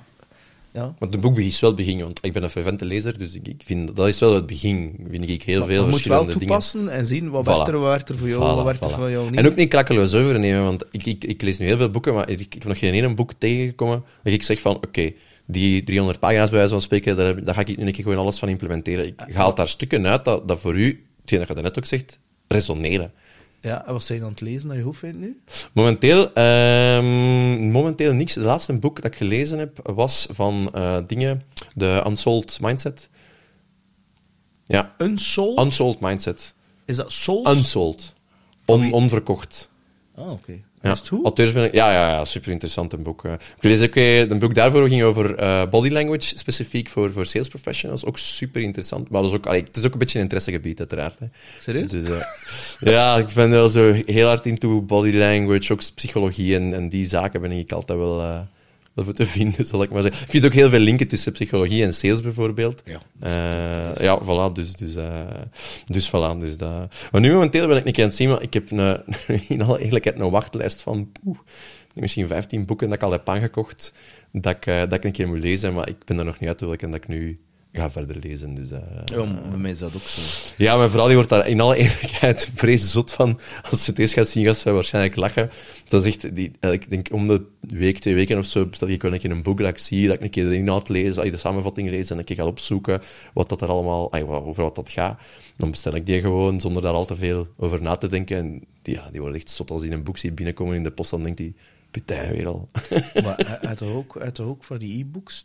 ja. 0.78 0.94
Want 0.98 1.12
het 1.12 1.20
boek 1.22 1.38
is 1.38 1.60
wel 1.60 1.70
het 1.70 1.78
begin, 1.78 2.00
want 2.00 2.18
ik 2.22 2.32
ben 2.32 2.42
een 2.42 2.50
fervente 2.50 2.84
lezer, 2.84 3.18
dus 3.18 3.34
ik, 3.34 3.48
ik 3.48 3.62
vind 3.64 3.96
dat 3.96 4.08
is 4.08 4.18
wel 4.18 4.34
het 4.34 4.46
begin, 4.46 5.06
vind 5.10 5.28
ik 5.28 5.42
heel 5.42 5.58
Maar 5.58 5.68
veel 5.68 5.84
je 5.84 5.90
moet 5.90 5.90
wel 5.90 5.98
verschillende 5.98 6.32
dingen. 6.32 6.46
toepassen 6.46 6.88
en 6.88 7.06
zien 7.06 7.30
wat 7.30 7.44
Voilà. 7.44 7.72
er, 7.72 7.78
wat 7.78 8.08
er 8.08 8.18
voor 8.18 8.28
jou, 8.28 8.40
Voilà, 8.42 8.54
wat 8.56 8.64
werkt 8.64 8.84
er 8.84 8.90
voilà. 8.90 8.94
voor 8.94 9.10
jou 9.10 9.30
niet. 9.30 9.38
En 9.38 9.46
ook 9.46 9.56
niet 9.56 9.68
klakkeloos 9.68 10.14
overnemen, 10.14 10.62
want 10.64 10.84
ik, 10.90 11.06
ik, 11.06 11.24
ik 11.24 11.42
lees 11.42 11.58
nu 11.58 11.66
heel 11.66 11.76
veel 11.76 11.90
boeken, 11.90 12.14
maar 12.14 12.30
ik, 12.30 12.40
ik 12.40 12.52
heb 12.52 12.64
nog 12.64 12.78
geen 12.78 12.92
ene 12.94 13.14
boek 13.14 13.32
tegengekomen 13.38 14.04
dat 14.22 14.32
ik 14.32 14.42
zeg 14.42 14.60
van, 14.60 14.76
oké, 14.76 15.12
die 15.46 15.84
300 15.84 16.18
pagina's 16.20 16.48
bij 16.48 16.58
wijze 16.58 16.72
van 16.72 16.82
spreken, 16.82 17.16
daar, 17.44 17.54
ga 17.54 17.60
ik 17.60 17.76
nu 17.76 17.86
een 17.86 17.92
keer 17.92 18.02
gewoon 18.02 18.18
alles 18.18 18.38
van 18.38 18.48
implementeren. 18.48 19.06
Ik 19.06 19.20
haal 19.32 19.54
daar 19.54 19.68
stukken 19.68 20.06
uit 20.06 20.24
dat, 20.24 20.48
dat 20.48 20.60
voor 20.60 20.76
u, 20.76 21.04
hetgeen 21.20 21.38
dat 21.38 21.56
je 21.56 21.62
net 21.62 21.78
ook 21.78 21.86
zegt, 21.86 22.18
resoneren. 22.48 23.12
Ja, 23.60 23.86
en 23.86 23.92
wat 23.92 24.02
zijn 24.02 24.18
je 24.18 24.24
aan 24.24 24.30
het 24.30 24.40
lezen 24.40 24.68
dat 24.68 24.76
je 24.76 24.82
goed 24.82 24.96
vindt 24.96 25.18
nu? 25.18 25.40
Momenteel, 25.72 26.32
ehm, 26.32 27.70
momenteel 27.70 28.12
niks. 28.12 28.34
Het 28.34 28.44
laatste 28.44 28.72
boek 28.72 28.96
dat 28.96 29.04
ik 29.04 29.16
gelezen 29.16 29.58
heb 29.58 29.80
was 29.94 30.26
van 30.30 30.70
eh, 30.72 30.96
dingen, 31.06 31.42
de 31.74 32.02
Unsold 32.06 32.60
Mindset. 32.60 33.08
Ja, 34.64 34.94
Unsold? 34.98 35.58
Unsold 35.60 36.00
Mindset. 36.00 36.54
is 36.84 36.96
dat 36.96 37.12
soul? 37.12 37.50
Unsold. 37.50 38.14
On, 38.64 38.92
onverkocht. 38.92 39.70
ah, 40.14 40.30
oké. 40.30 40.60
Ja, 40.88 40.94
Is 40.94 40.98
het 40.98 41.08
goed? 41.08 41.24
auteurs 41.24 41.52
ben 41.52 41.64
ik- 41.64 41.74
ja, 41.74 41.92
ja, 41.92 42.10
ja, 42.10 42.24
super 42.24 42.50
interessant 42.50 42.92
een 42.92 43.02
boek. 43.02 43.24
eh. 43.24 43.32
Ik 43.32 43.62
lees 43.62 43.82
ook, 43.82 43.94
eh, 43.94 44.18
een 44.18 44.38
boek 44.38 44.54
daarvoor 44.54 44.88
ging 44.88 45.02
over 45.02 45.34
eh, 45.36 45.62
body 45.70 45.88
language, 45.88 46.38
specifiek 46.38 46.88
voor, 46.88 47.12
voor 47.12 47.26
sales 47.26 47.48
professionals. 47.48 48.04
Ook 48.04 48.18
super 48.18 48.62
interessant. 48.62 49.08
Maar 49.10 49.22
dat 49.22 49.30
is 49.30 49.36
ook, 49.36 49.46
allee, 49.46 49.62
het 49.62 49.76
is 49.76 49.86
ook 49.86 49.92
een 49.92 49.98
beetje 49.98 50.16
een 50.16 50.22
interessegebied, 50.24 50.78
uiteraard. 50.78 51.18
Hè. 51.18 51.26
Serieus? 51.60 51.90
Dus, 51.90 52.08
ja, 52.80 53.16
ik 53.18 53.32
ben 53.34 53.50
wel 53.50 53.68
zo 53.68 53.92
heel 54.04 54.26
hard 54.26 54.46
into 54.46 54.82
body 54.82 55.12
language, 55.16 55.72
ook 55.72 55.80
psychologie 55.94 56.54
en, 56.56 56.74
en 56.74 56.88
die 56.88 57.06
zaken 57.06 57.40
ben 57.40 57.52
ik 57.52 57.72
altijd 57.72 57.98
wel, 57.98 58.46
wel 58.98 59.06
voor 59.06 59.24
te 59.24 59.26
vinden, 59.38 59.64
zal 59.64 59.82
ik 59.82 59.90
maar 59.90 60.02
zeggen. 60.02 60.22
Ik 60.22 60.30
vind 60.30 60.44
ook 60.44 60.52
heel 60.52 60.68
veel 60.68 60.78
linken 60.78 61.08
tussen 61.08 61.32
psychologie 61.32 61.84
en 61.84 61.94
sales 61.94 62.22
bijvoorbeeld. 62.22 62.82
Ja. 62.84 63.00
Eh, 63.20 64.02
ja, 64.02 64.20
voilà, 64.22 64.52
dus, 64.52 64.72
dus, 64.72 64.96
eh, 64.96 65.26
dus 65.84 66.08
voilà. 66.08 66.38
Dus 66.38 66.56
dat. 66.56 66.94
Maar 67.10 67.20
nu 67.20 67.32
momenteel 67.32 67.66
ben 67.66 67.76
ik 67.76 67.84
niet 67.84 67.98
aan 67.98 68.04
het 68.04 68.14
zien, 68.14 68.28
maar 68.28 68.42
ik 68.42 68.54
heb 68.54 68.70
een, 68.70 69.02
in 69.48 69.62
alle 69.62 69.78
eerlijkheid 69.78 70.18
een 70.18 70.30
wachtlijst 70.30 70.82
van 70.82 71.12
poeh, 71.22 71.38
misschien 71.92 72.26
15 72.26 72.66
boeken 72.66 72.88
dat 72.88 72.96
ik 72.96 73.02
al 73.02 73.12
heb 73.12 73.28
aangekocht, 73.28 73.92
dat 74.32 74.56
ik, 74.56 74.66
eh, 74.66 74.78
dat 74.78 74.92
ik 74.92 75.04
een 75.04 75.12
keer 75.12 75.28
moet 75.28 75.40
lezen, 75.40 75.74
maar 75.74 75.88
ik 75.88 76.04
ben 76.04 76.18
er 76.18 76.24
nog 76.24 76.38
niet 76.38 76.48
uit 76.48 76.60
welke 76.60 76.86
dat 76.86 76.94
ik 76.94 77.08
nu 77.08 77.40
ga 77.72 77.90
verder 77.90 78.16
lezen. 78.20 78.54
Dus, 78.54 78.70
eh, 78.70 78.78
Ja, 79.04 79.40
bij 79.48 79.58
mij 79.58 79.70
is 79.70 79.78
dat 79.78 79.94
ook 79.94 80.00
zo. 80.02 80.20
ja, 80.56 80.76
mijn 80.76 80.90
vrouw 80.90 81.06
die 81.06 81.14
wordt 81.14 81.30
daar 81.30 81.48
in 81.48 81.60
alle 81.60 81.76
eerlijkheid 81.76 82.50
vrees 82.54 82.90
zot 82.90 83.12
van. 83.12 83.38
Als 83.70 83.84
ze 83.84 83.90
het 83.90 83.98
eerst 83.98 84.14
gaat 84.14 84.28
zien, 84.28 84.44
gaat 84.44 84.58
ze 84.58 84.70
waarschijnlijk 84.70 85.16
lachen. 85.16 85.50
Dat 85.88 86.04
is 86.04 86.14
echt, 86.14 86.34
die, 86.34 86.52
eh, 86.60 86.72
ik 86.72 86.90
denk 86.90 87.08
om 87.12 87.26
de 87.26 87.42
week, 87.60 87.98
twee 87.98 88.14
weken 88.14 88.38
of 88.38 88.44
zo, 88.44 88.66
bestel 88.66 88.88
ik 88.88 89.02
wel 89.02 89.12
een 89.12 89.18
keer 89.18 89.30
een 89.30 89.42
boek 89.42 89.58
dat 89.58 89.68
ik 89.68 89.78
zie, 89.78 90.06
dat 90.06 90.16
ik 90.16 90.22
een 90.22 90.30
keer 90.30 90.48
de 90.48 90.56
inhoud 90.56 90.88
lees, 90.88 91.14
dat 91.14 91.24
ik 91.24 91.30
de 91.30 91.36
samenvatting 91.36 91.90
lees 91.90 92.10
en 92.10 92.18
een 92.18 92.24
keer 92.24 92.36
ga 92.36 92.46
opzoeken 92.46 93.02
wat 93.34 93.48
dat 93.48 93.60
er 93.60 93.68
allemaal, 93.68 94.12
ay, 94.12 94.22
over 94.22 94.62
wat 94.62 94.74
dat 94.74 94.88
gaat. 94.88 95.20
Dan 95.56 95.70
bestel 95.70 95.94
ik 95.94 96.06
die 96.06 96.20
gewoon, 96.20 96.60
zonder 96.60 96.82
daar 96.82 96.92
al 96.92 97.06
te 97.06 97.16
veel 97.16 97.46
over 97.56 97.82
na 97.82 97.96
te 97.96 98.06
denken. 98.08 98.36
En 98.36 98.64
die, 98.82 98.94
ja, 98.94 99.08
die 99.10 99.20
wordt 99.20 99.36
echt 99.36 99.50
zot 99.50 99.70
als 99.70 99.82
hij 99.82 99.92
een 99.92 100.02
boek 100.04 100.18
ziet 100.18 100.34
binnenkomen 100.34 100.76
in 100.76 100.82
de 100.82 100.90
post, 100.90 101.10
dan 101.10 101.22
denkt 101.22 101.38
hij, 101.38 101.54
al. 102.46 102.68
Maar 103.24 103.58
uit 103.60 103.78
de 103.78 103.84
ook, 103.84 104.18
uit 104.20 104.36
de 104.36 104.42
ook 104.42 104.64
van 104.64 104.78
die 104.78 105.00
e-books, 105.00 105.42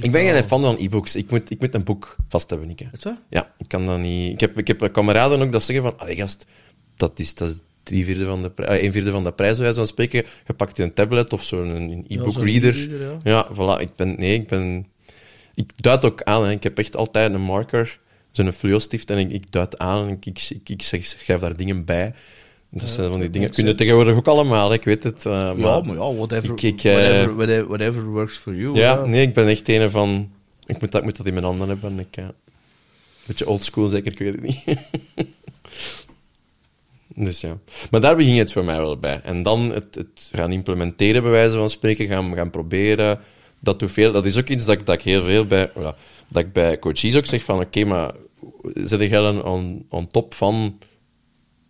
ik 0.00 0.12
ben 0.12 0.24
geen 0.24 0.44
fan 0.44 0.62
van 0.62 0.76
e-books. 0.78 1.16
Ik 1.16 1.30
moet, 1.30 1.50
ik 1.50 1.60
moet 1.60 1.74
een 1.74 1.84
boek 1.84 2.16
vast 2.28 2.50
hebben, 2.50 2.70
ik. 2.70 2.78
hè. 2.78 3.10
Ja, 3.30 3.54
ik 3.58 3.68
kan 3.68 3.86
dat 3.86 3.98
niet. 3.98 4.32
Ik 4.32 4.40
heb, 4.40 4.58
ik 4.58 4.66
heb 4.66 4.92
kameraden 4.92 5.42
ook 5.42 5.52
dat 5.52 5.62
zeggen 5.62 5.84
van, 5.84 5.98
allee 5.98 6.16
gast, 6.16 6.46
dat 6.96 7.18
is, 7.18 7.34
dat 7.34 7.48
is 7.48 7.60
drie 7.82 8.04
vierde 8.04 8.24
van 8.24 8.42
de 8.42 8.52
eh, 8.54 8.82
een 8.82 8.92
vierde 8.92 9.10
van 9.10 9.24
de 9.24 9.32
prijs, 9.32 9.58
wijze 9.58 9.76
van 9.76 9.86
spreken. 9.86 10.24
Je 10.46 10.52
pakt 10.52 10.78
een 10.78 10.94
tablet 10.94 11.32
of 11.32 11.42
zo'n 11.42 11.68
een 11.68 12.04
e-book 12.08 12.32
zo'n 12.32 12.44
reader. 12.44 12.90
ja. 13.00 13.20
ja. 13.24 13.48
voilà. 13.54 13.80
Ik 13.80 13.94
ben, 13.96 14.14
nee, 14.18 14.34
ik 14.34 14.46
ben, 14.46 14.86
ik 15.54 15.72
duid 15.76 16.04
ook 16.04 16.22
aan. 16.22 16.44
Hè. 16.44 16.50
Ik 16.50 16.62
heb 16.62 16.78
echt 16.78 16.96
altijd 16.96 17.32
een 17.32 17.40
marker, 17.40 18.00
zo'n 18.30 18.52
fluostift, 18.52 19.10
en 19.10 19.18
ik, 19.18 19.30
ik 19.30 19.52
duid 19.52 19.78
aan 19.78 20.08
en 20.08 20.12
ik, 20.12 20.26
ik, 20.26 20.46
ik, 20.50 20.68
ik 20.68 20.82
zeg, 20.82 21.06
schrijf 21.06 21.40
daar 21.40 21.56
dingen 21.56 21.84
bij. 21.84 22.14
Dat 22.80 22.88
zijn 22.88 23.10
van 23.10 23.20
die 23.20 23.30
dingen. 23.30 23.50
Kun 23.50 23.66
je 23.66 23.74
tegenwoordig 23.74 24.16
ook 24.16 24.26
allemaal, 24.26 24.72
ik 24.72 24.84
weet 24.84 25.02
het. 25.02 25.26
eh, 25.26 25.32
Ja, 25.32 25.54
maar 25.80 25.94
ja, 25.96 26.14
whatever, 26.14 26.50
ik- 26.50 26.62
ik, 26.62 26.84
eh, 26.84 26.92
whatever, 26.94 27.34
whatever, 27.36 27.66
whatever 27.68 28.04
works 28.04 28.36
for 28.36 28.54
you. 28.54 28.74
ja, 28.76 29.04
nee, 29.04 29.22
ik 29.26 29.34
ben 29.34 29.48
echt 29.48 29.68
een 29.68 29.90
van. 29.90 30.30
Ik 30.66 30.80
moet 30.80 30.90
dat, 30.92 31.00
ik 31.00 31.06
moet 31.06 31.16
dat 31.16 31.26
in 31.26 31.32
mijn 31.32 31.44
handen 31.44 31.68
hebben. 31.68 31.98
Ik, 31.98 32.16
ja. 32.16 32.32
Beetje 33.24 33.48
oldschool 33.48 33.88
zeker, 33.88 34.12
ik 34.12 34.18
weet 34.18 34.34
het 34.34 34.42
niet. 34.42 34.64
dus 37.26 37.40
ja. 37.40 37.58
Maar 37.90 38.00
daar 38.00 38.16
begint 38.16 38.38
het 38.38 38.52
voor 38.52 38.64
mij 38.64 38.76
wel 38.76 38.98
bij. 38.98 39.20
En 39.22 39.42
dan 39.42 39.70
het, 39.70 39.94
het 39.94 40.30
gaan 40.32 40.52
implementeren, 40.52 41.22
bij 41.22 41.30
wijze 41.30 41.56
van 41.56 41.70
spreken, 41.70 42.06
gaan, 42.06 42.34
gaan 42.34 42.50
proberen. 42.50 43.18
Dat, 43.58 43.78
doet 43.78 43.92
veel, 43.92 44.12
dat 44.12 44.26
is 44.26 44.38
ook 44.38 44.48
iets 44.48 44.64
dat, 44.64 44.74
ik- 44.78 44.86
dat 44.86 44.94
ik 44.94 45.02
heel 45.02 45.22
veel 45.22 45.44
bij, 45.46 45.70
dat 46.28 46.42
ik 46.42 46.52
bij 46.52 46.78
coaches 46.78 47.14
ook 47.16 47.26
zeg 47.26 47.42
van, 47.44 47.60
oké, 47.60 47.84
maar 47.84 48.12
zet 48.74 49.00
je 49.00 49.08
dan 49.08 49.44
on, 49.44 49.86
on 49.88 50.08
top 50.08 50.34
van 50.34 50.78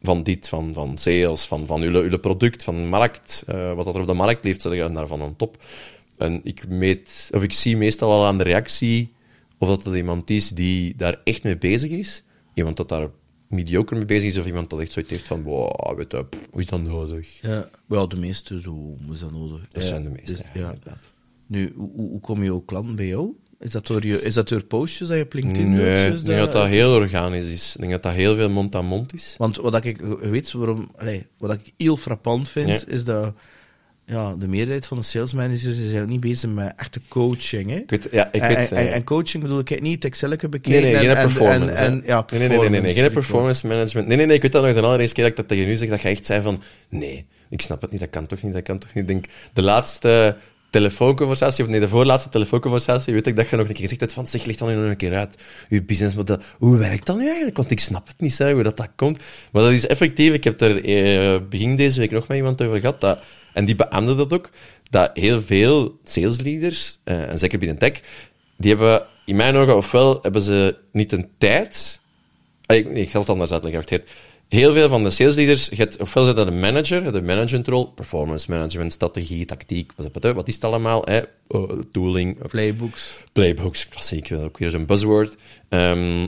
van 0.03 0.23
dit, 0.23 0.49
van, 0.49 0.73
van 0.73 0.99
sales, 0.99 1.45
van, 1.45 1.67
van 1.67 1.83
uw, 1.83 2.03
uw 2.03 2.19
product, 2.19 2.65
van 2.65 2.89
markt, 2.89 3.45
eh, 3.47 3.75
wat 3.75 3.87
er 3.87 4.01
op 4.01 4.07
de 4.07 4.13
markt 4.13 4.45
leeft, 4.45 4.63
zet 4.63 4.73
je 4.73 4.93
daarvan 4.93 5.23
aan 5.23 5.37
top. 5.37 5.63
En 6.17 6.41
ik 6.45 6.69
meet, 6.69 7.31
of 7.35 7.43
ik 7.43 7.53
zie 7.53 7.77
meestal 7.77 8.11
al 8.11 8.27
aan 8.27 8.39
de 8.39 8.45
reactie 8.45 9.15
of 9.59 9.69
dat 9.69 9.85
het 9.85 9.95
iemand 9.95 10.31
is 10.31 10.49
die 10.49 10.97
daar 10.97 11.21
echt 11.25 11.43
mee 11.43 11.59
bezig 11.59 11.91
is, 11.91 12.23
iemand 12.55 12.77
dat 12.77 12.89
daar 12.89 13.09
mediocre 13.49 13.97
mee 13.97 14.05
bezig 14.05 14.31
is, 14.31 14.39
of 14.39 14.47
iemand 14.47 14.71
dat 14.71 14.81
echt 14.81 14.93
zoiets 14.93 15.11
heeft 15.11 15.27
van, 15.27 15.43
wow, 15.43 15.97
weet 15.97 16.11
je, 16.11 16.25
pff, 16.25 16.47
hoe 16.51 16.61
is 16.61 16.67
dat 16.67 16.83
nodig? 16.83 17.41
Ja, 17.41 17.69
wel, 17.87 18.09
de 18.09 18.17
meeste 18.17 18.61
zo 18.61 18.97
is 19.13 19.19
dat 19.19 19.33
nodig. 19.33 19.69
Dat 19.69 19.83
Ja, 19.83 19.89
zijn 19.89 20.03
de 20.03 20.09
meeste, 20.09 20.33
dus, 20.33 20.43
ja. 20.55 20.75
Nu, 21.47 21.73
hoe, 21.77 21.91
hoe 21.95 22.11
hoe 22.11 22.21
komen 22.21 22.45
jouw 22.45 22.61
klanten 22.61 22.97
bij 22.97 23.07
jou? 23.07 23.35
Is 23.61 23.71
dat 23.71 23.87
door, 23.87 24.07
je, 24.07 24.23
is 24.23 24.35
dat 24.35 24.49
door 24.49 24.65
postjes 24.65 25.09
dat 25.09 25.17
je 25.17 25.23
op 25.23 25.33
LinkedIn 25.33 25.71
doet? 25.75 25.85
Nee, 25.85 26.11
ik 26.13 26.25
denk 26.25 26.39
dat 26.39 26.53
dat 26.53 26.67
heel 26.67 26.93
organisch 26.93 27.53
is. 27.53 27.73
Ik 27.75 27.81
denk 27.81 27.93
dat 27.93 28.03
dat 28.03 28.13
heel 28.13 28.35
veel 28.35 28.51
mond-aan-mond 28.51 29.15
is. 29.15 29.35
Want 29.39 29.57
wat 29.57 29.85
ik, 29.85 30.01
weet 30.21 30.53
waarom, 30.53 30.91
allee, 30.97 31.27
wat 31.39 31.53
ik 31.53 31.73
heel 31.77 31.97
frappant 31.97 32.49
vind, 32.49 32.69
Ja. 32.69 32.95
is 32.95 33.05
dat 33.05 33.33
ja, 34.07 34.35
de 34.37 34.49
meerderheid 34.49 34.87
van 34.87 34.97
de 34.97 35.03
sales 35.03 35.33
managers 35.33 35.65
is 35.65 35.79
eigenlijk 35.79 36.11
niet 36.11 36.21
bezig 36.21 36.51
met 36.51 36.73
echte 36.77 37.01
coaching. 37.09 37.71
Hè? 37.71 37.77
Ik 37.77 37.91
weet, 37.91 38.09
ja, 38.11 38.33
ik 38.33 38.43
en, 38.43 38.57
weet... 38.57 38.73
en, 38.73 38.77
eh, 38.77 38.95
en 38.95 39.05
coaching 39.05 39.43
bedoel 39.43 39.59
ik 39.59 39.81
niet 39.81 40.05
Excelke 40.05 40.37
Nee, 40.41 40.49
bekeken. 40.51 40.83
nee, 40.83 40.93
en, 40.95 41.01
geen 41.01 41.11
en- 41.11 41.23
performance. 41.23 41.73
En, 41.73 42.03
ja, 42.07 42.25
nee, 42.31 42.39
nee, 42.49 42.49
nee, 42.59 42.69
nee, 42.69 42.81
nee, 42.81 42.93
geen 42.93 43.11
performance. 43.13 43.13
performance 43.13 43.67
management. 43.67 44.07
Nee, 44.09 44.17
nee, 44.17 44.27
nee, 44.27 44.37
ik 44.37 44.43
weet 44.43 44.53
dat 44.53 44.65
nog 44.65 44.75
de 44.75 44.81
allereerste 44.83 45.15
keer 45.15 45.25
dat 45.25 45.33
ik 45.33 45.39
dat 45.39 45.49
tegen 45.49 45.69
u 45.73 45.77
zeg, 45.77 45.89
dat 45.89 46.01
je 46.01 46.09
echt 46.09 46.27
zei 46.27 46.43
van, 46.43 46.63
nee, 46.89 47.27
ik 47.51 47.63
snap 47.63 47.81
het 47.81 47.91
niet, 47.91 48.01
dat 48.01 48.11
kan 48.11 48.27
toch 48.27 48.43
niet, 48.43 48.53
dat 48.53 48.63
kan 48.63 48.79
toch 48.79 48.95
niet. 48.95 49.03
Ik 49.03 49.09
denk, 49.09 49.27
de 49.53 49.63
laatste 49.63 50.37
telefoonconversatie, 50.81 51.65
of 51.65 51.71
nee, 51.71 51.81
de 51.81 51.89
voorlaatste 51.89 52.29
telefoonconversatie, 52.29 53.13
weet 53.13 53.27
ik 53.27 53.37
dat 53.37 53.49
je 53.49 53.57
nog 53.57 53.67
een 53.69 53.73
keer 53.73 53.83
gezegd 53.83 54.01
hebt 54.01 54.13
van, 54.13 54.27
zeg, 54.27 54.45
leg 54.45 54.57
dan 54.57 54.75
nog 54.81 54.91
een 54.91 54.97
keer 54.97 55.15
uit, 55.17 55.35
uw 55.69 55.85
businessmodel, 55.85 56.39
hoe 56.59 56.77
werkt 56.77 57.07
dat 57.07 57.17
nu 57.17 57.27
eigenlijk? 57.27 57.57
Want 57.57 57.71
ik 57.71 57.81
snap 57.81 58.07
het 58.07 58.21
niet, 58.21 58.35
zeg, 58.35 58.53
hoe 58.53 58.63
dat, 58.63 58.77
dat 58.77 58.89
komt. 58.97 59.19
Maar 59.53 59.63
dat 59.63 59.73
is 59.73 59.87
effectief, 59.87 60.33
ik 60.33 60.45
heb 60.45 60.61
er 60.61 60.85
eh, 60.85 61.41
begin 61.49 61.77
deze 61.77 62.01
week 62.01 62.11
nog 62.11 62.29
met 62.29 62.37
iemand 62.37 62.63
over 62.63 62.81
gehad, 62.81 63.01
dat, 63.01 63.19
en 63.53 63.65
die 63.65 63.75
beaamde 63.75 64.15
dat 64.15 64.33
ook, 64.33 64.51
dat 64.91 65.11
heel 65.15 65.41
veel 65.41 65.99
salesleaders, 66.05 66.99
eh, 67.05 67.31
en 67.31 67.39
zeker 67.39 67.59
binnen 67.59 67.79
tech, 67.79 68.01
die 68.57 68.71
hebben 68.71 69.07
in 69.25 69.37
mijn 69.37 69.57
ogen, 69.57 69.77
ofwel 69.77 70.19
hebben 70.23 70.43
ze 70.43 70.77
niet 70.93 71.13
een 71.13 71.29
tijd. 71.39 72.01
Ik- 72.67 72.91
Nee, 72.93 73.03
ik 73.03 73.11
ga 73.11 73.19
het 73.19 73.29
anders 73.29 73.53
uitleggen. 73.53 74.03
Heel 74.49 74.73
veel 74.73 74.89
van 74.89 75.03
de 75.03 75.11
salesleaders, 75.11 75.67
je 75.69 75.77
hebt- 75.77 76.01
ofwel 76.01 76.25
zijn 76.25 76.37
dat 76.37 76.47
een 76.47 76.61
manager, 76.61 77.13
de 77.13 77.23
managementrol, 77.23 77.87
performance 77.87 78.51
management, 78.51 78.93
strategie, 78.93 79.45
tactiek, 79.45 79.93
wat, 80.23 80.49
is 80.49 80.55
het 80.55 80.65
allemaal? 80.65 81.03
Hè? 81.05 81.21
Oh, 81.49 81.81
tooling, 81.93 82.49
Playbooks. 82.49 83.11
playbooks, 83.33 83.89
klassiek, 83.89 84.33
ook 84.33 84.59
weer 84.59 84.71
zo'n 84.71 84.87
buzzword. 84.87 85.37
Ehm, 85.69 86.27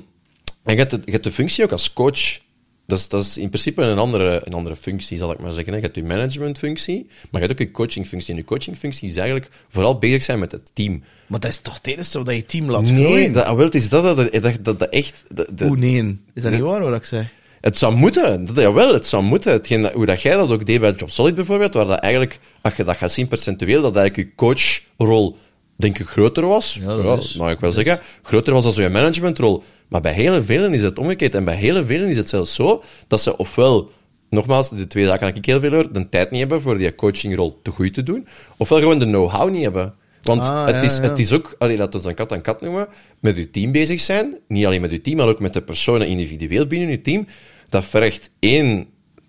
en 0.64 0.74
je 0.74 0.74
hebt, 0.74 0.90
de, 0.90 1.00
je 1.04 1.10
hebt 1.12 1.24
de 1.24 1.32
functie 1.32 1.64
ook 1.64 1.72
als 1.72 1.92
coach. 1.92 2.38
Dat 2.86 2.98
is, 2.98 3.08
dat 3.08 3.24
is 3.24 3.38
in 3.38 3.48
principe 3.48 3.82
een 3.82 3.98
andere, 3.98 4.40
een 4.44 4.52
andere 4.52 4.76
functie, 4.76 5.16
zal 5.18 5.32
ik 5.32 5.38
maar 5.38 5.52
zeggen. 5.52 5.74
Je 5.74 5.80
hebt 5.80 5.94
je 5.94 6.04
managementfunctie, 6.04 7.06
maar 7.30 7.40
je 7.40 7.46
hebt 7.46 7.60
ook 7.60 7.66
je 7.66 7.72
coachingfunctie. 7.72 8.30
En 8.34 8.36
je 8.40 8.44
coachingfunctie 8.44 9.08
is 9.10 9.16
eigenlijk 9.16 9.50
vooral 9.68 9.98
bezig 9.98 10.22
zijn 10.22 10.38
met 10.38 10.52
het 10.52 10.70
team. 10.74 11.02
Maar 11.26 11.40
dat 11.40 11.50
is 11.50 11.58
toch 11.58 11.74
het 11.74 11.86
enige 11.86 12.24
dat 12.24 12.34
je 12.34 12.44
team 12.44 12.70
laat 12.70 12.82
Nee, 12.82 13.04
groeien? 13.04 13.32
dat, 13.32 13.44
ah, 13.44 13.56
wel, 13.56 13.68
is 13.68 13.88
dat, 13.88 14.16
dat, 14.16 14.32
dat, 14.32 14.64
dat, 14.64 14.78
dat 14.78 14.88
echt... 14.90 15.22
Dat, 15.34 15.46
dat- 15.58 15.68
Oeh, 15.68 15.78
nee. 15.78 16.18
Is 16.34 16.42
dat 16.42 16.52
niet 16.52 16.60
waar 16.60 16.80
wat 16.82 16.94
ik 16.94 17.04
zei? 17.04 17.28
Het 17.60 17.78
zou 17.78 17.94
moeten, 17.94 18.44
dat, 18.44 18.56
jawel, 18.56 18.92
het 18.92 19.06
zou 19.06 19.22
moeten. 19.22 19.52
Hetgeen, 19.52 19.90
hoe 19.92 20.06
dat 20.06 20.22
jij 20.22 20.34
dat 20.36 20.50
ook 20.50 20.66
deed 20.66 20.80
bij 20.80 20.92
Job 20.92 21.10
Solid 21.10 21.34
bijvoorbeeld, 21.34 21.74
waar 21.74 21.86
dat 21.86 21.98
eigenlijk, 21.98 22.38
als 22.62 22.74
je 22.76 22.84
dat 22.84 22.96
gaat 22.96 23.12
zien 23.12 23.28
percentueel, 23.28 23.82
dat 23.82 23.96
eigenlijk 23.96 24.28
je 24.28 24.34
coachrol, 24.36 25.36
denk 25.76 25.98
ik, 25.98 26.06
groter 26.06 26.46
was. 26.46 26.78
Ja, 26.80 26.96
dat 26.96 27.22
is- 27.22 27.36
mag 27.36 27.50
ik 27.50 27.60
wel 27.60 27.72
zeggen. 27.72 28.00
Groter 28.22 28.52
was 28.52 28.74
dan 28.74 28.84
je 28.84 28.90
managementrol. 28.90 29.62
Maar 29.88 30.00
bij 30.00 30.12
hele 30.12 30.42
velen 30.42 30.74
is 30.74 30.82
het 30.82 30.98
omgekeerd. 30.98 31.34
En 31.34 31.44
bij 31.44 31.54
hele 31.56 31.84
velen 31.84 32.08
is 32.08 32.16
het 32.16 32.28
zelfs 32.28 32.54
zo, 32.54 32.82
dat 33.06 33.20
ze 33.20 33.36
ofwel, 33.36 33.90
nogmaals, 34.30 34.68
de 34.70 34.86
twee 34.86 35.04
zaken 35.06 35.26
dat 35.26 35.36
ik 35.36 35.44
heel 35.46 35.60
veel 35.60 35.70
hoor, 35.72 35.92
de 35.92 36.08
tijd 36.08 36.30
niet 36.30 36.40
hebben 36.40 36.60
voor 36.60 36.78
die 36.78 36.94
coachingrol 36.94 37.58
te 37.62 37.70
goed 37.70 37.94
te 37.94 38.02
doen, 38.02 38.26
ofwel 38.56 38.78
gewoon 38.78 38.98
de 38.98 39.04
know-how 39.04 39.50
niet 39.50 39.62
hebben. 39.62 39.94
Want 40.22 40.42
Ah, 40.42 40.66
het, 40.66 40.82
is, 40.82 40.96
ja. 40.96 41.02
het 41.02 41.18
is 41.18 41.32
ook, 41.32 41.54
allee, 41.58 41.76
laten 41.76 42.00
we 42.00 42.08
het 42.08 42.16
dan 42.16 42.26
kat 42.26 42.32
aan 42.36 42.42
kat 42.42 42.60
noemen, 42.60 42.88
met 43.20 43.36
je 43.36 43.50
team 43.50 43.72
bezig 43.72 44.00
zijn. 44.00 44.36
Niet 44.48 44.66
alleen 44.66 44.80
met 44.80 44.90
je 44.90 45.00
team, 45.00 45.16
maar 45.16 45.28
ook 45.28 45.40
met 45.40 45.52
de 45.52 45.62
personen 45.62 46.06
individueel 46.06 46.66
binnen 46.66 46.88
je 46.88 47.00
team. 47.00 47.26
Dat 47.68 47.84
vergt 47.84 48.30
één, 48.38 48.86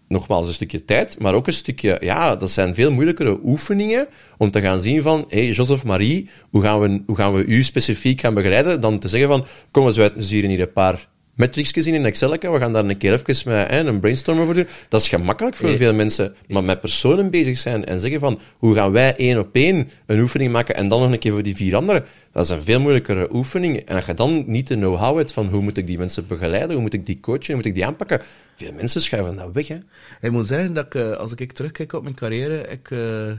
nogmaals, 0.07 0.47
een 0.47 0.53
stukje 0.53 0.85
tijd, 0.85 1.19
maar 1.19 1.33
ook 1.33 1.47
een 1.47 1.53
stukje, 1.53 1.97
ja, 1.99 2.35
dat 2.35 2.51
zijn 2.51 2.75
veel 2.75 2.91
moeilijkere 2.91 3.39
oefeningen 3.43 4.07
om 4.37 4.51
te 4.51 4.61
gaan 4.61 4.81
zien 4.81 5.01
van, 5.01 5.25
hé, 5.27 5.43
hey, 5.43 5.51
Joseph 5.51 5.83
Marie, 5.83 6.29
hoe 6.49 6.61
gaan, 6.61 6.79
we, 6.79 7.01
hoe 7.05 7.15
gaan 7.15 7.33
we 7.33 7.45
u 7.45 7.63
specifiek 7.63 8.21
gaan 8.21 8.33
begeleiden? 8.33 8.81
Dan 8.81 8.99
te 8.99 9.07
zeggen 9.07 9.29
van, 9.29 9.45
kom 9.71 9.85
eens, 9.85 9.97
wij 9.97 10.11
sturen 10.17 10.49
hier 10.49 10.61
een 10.61 10.71
paar 10.71 11.07
gezien 11.47 11.93
in 11.93 12.05
Excel. 12.05 12.31
We 12.31 12.59
gaan 12.59 12.73
daar 12.73 12.85
een 12.85 12.97
keer 12.97 13.13
even 13.13 13.49
met, 13.49 13.69
hè, 13.69 13.79
een 13.79 13.99
brainstorm 13.99 14.39
over 14.39 14.53
doen. 14.53 14.67
Dat 14.89 15.01
is 15.01 15.07
gemakkelijk 15.07 15.55
voor 15.55 15.77
veel 15.77 15.93
mensen. 15.93 16.35
Maar 16.47 16.63
met 16.63 16.79
personen 16.79 17.29
bezig 17.29 17.57
zijn 17.57 17.85
en 17.85 17.99
zeggen 17.99 18.19
van 18.19 18.39
hoe 18.57 18.75
gaan 18.75 18.91
wij 18.91 19.15
één 19.15 19.39
op 19.39 19.49
één 19.51 19.89
een 20.05 20.19
oefening 20.19 20.51
maken 20.51 20.75
en 20.75 20.87
dan 20.87 21.01
nog 21.01 21.11
een 21.11 21.19
keer 21.19 21.31
voor 21.31 21.43
die 21.43 21.55
vier 21.55 21.75
anderen. 21.75 22.05
Dat 22.31 22.43
is 22.43 22.49
een 22.49 22.61
veel 22.61 22.79
moeilijkere 22.79 23.33
oefening. 23.33 23.77
En 23.77 23.95
als 23.95 24.05
je 24.05 24.13
dan 24.13 24.43
niet 24.47 24.67
de 24.67 24.75
know-how 24.75 25.17
hebt 25.17 25.33
van 25.33 25.47
hoe 25.47 25.61
moet 25.61 25.77
ik 25.77 25.87
die 25.87 25.97
mensen 25.97 26.27
begeleiden, 26.27 26.71
hoe 26.71 26.81
moet 26.81 26.93
ik 26.93 27.05
die 27.05 27.19
coachen, 27.19 27.45
hoe 27.45 27.55
moet 27.55 27.65
ik 27.65 27.73
die 27.73 27.85
aanpakken. 27.85 28.21
Veel 28.55 28.73
mensen 28.73 29.01
schuiven 29.01 29.35
dat 29.35 29.51
weg. 29.53 29.67
Hè. 29.67 29.77
Ik 30.21 30.31
moet 30.31 30.47
zeggen 30.47 30.73
dat 30.73 30.85
ik, 30.85 30.95
eh, 30.95 31.11
als 31.11 31.33
ik 31.33 31.51
terugkijk 31.51 31.93
op 31.93 32.03
mijn 32.03 32.15
carrière, 32.15 32.67
ik, 32.67 32.91
eh, 32.91 33.29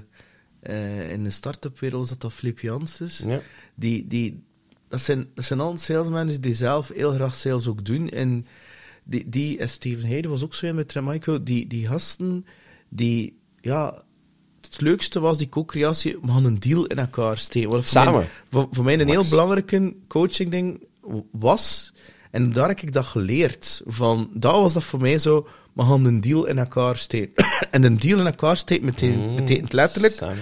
eh, 0.61 1.11
in 1.13 1.23
de 1.23 1.31
start-up 1.31 1.81
wereld 1.81 2.01
was 2.01 2.09
dat 2.09 2.21
dat 2.21 2.33
Flip 2.33 2.61
Janssens. 2.61 3.25
Ja. 3.27 3.41
Die, 3.75 4.07
die, 4.07 4.43
dat, 4.91 5.01
zijn, 5.01 5.29
dat 5.35 5.45
zijn 5.45 5.79
salesmanagers 5.79 6.41
die 6.41 6.55
zelf 6.55 6.91
heel 6.95 7.13
graag 7.13 7.35
sales 7.35 7.67
ook 7.67 7.85
doen. 7.85 8.09
En 8.09 8.47
die, 9.05 9.29
die 9.29 9.59
en 9.59 9.69
Steven 9.69 10.09
Heide 10.09 10.29
was 10.29 10.45
ook 10.45 10.55
zo 10.55 10.67
in 10.67 10.75
met 10.75 10.89
Tremico, 10.89 11.43
die, 11.43 11.67
die 11.67 11.87
gasten, 11.87 12.47
die, 12.89 13.39
ja, 13.61 14.03
het 14.61 14.81
leukste 14.81 15.21
was 15.21 15.39
die 15.39 15.49
co-creatie, 15.49 16.19
we 16.23 16.31
gaan 16.31 16.45
een 16.45 16.61
deal 16.61 16.87
in 16.87 16.99
elkaar 16.99 17.39
steken. 17.39 17.71
Wat 17.71 17.87
Samen. 17.87 18.13
Mij, 18.13 18.29
voor, 18.51 18.69
voor 18.71 18.85
mij 18.85 19.01
een 19.01 19.09
heel 19.09 19.29
belangrijke 19.29 19.95
coaching 20.09 20.51
ding 20.51 20.83
was. 21.31 21.93
En 22.31 22.53
daar 22.53 22.69
heb 22.69 22.81
ik 22.81 22.93
dat 22.93 23.05
geleerd. 23.05 23.83
Van, 23.87 24.31
dat 24.35 24.53
was 24.53 24.73
dat 24.73 24.85
voor 24.85 25.01
mij 25.01 25.19
zo, 25.19 25.49
we 25.73 25.83
gaan 25.83 26.05
een 26.05 26.21
deal 26.21 26.47
in 26.47 26.59
elkaar 26.59 26.97
steken. 26.97 27.47
en 27.71 27.83
een 27.85 27.99
deal 27.99 28.19
in 28.19 28.27
elkaar 28.27 28.57
steken 28.57 28.87
betekent, 28.87 29.37
betekent 29.37 29.73
letterlijk 29.73 30.13
Samen. 30.13 30.39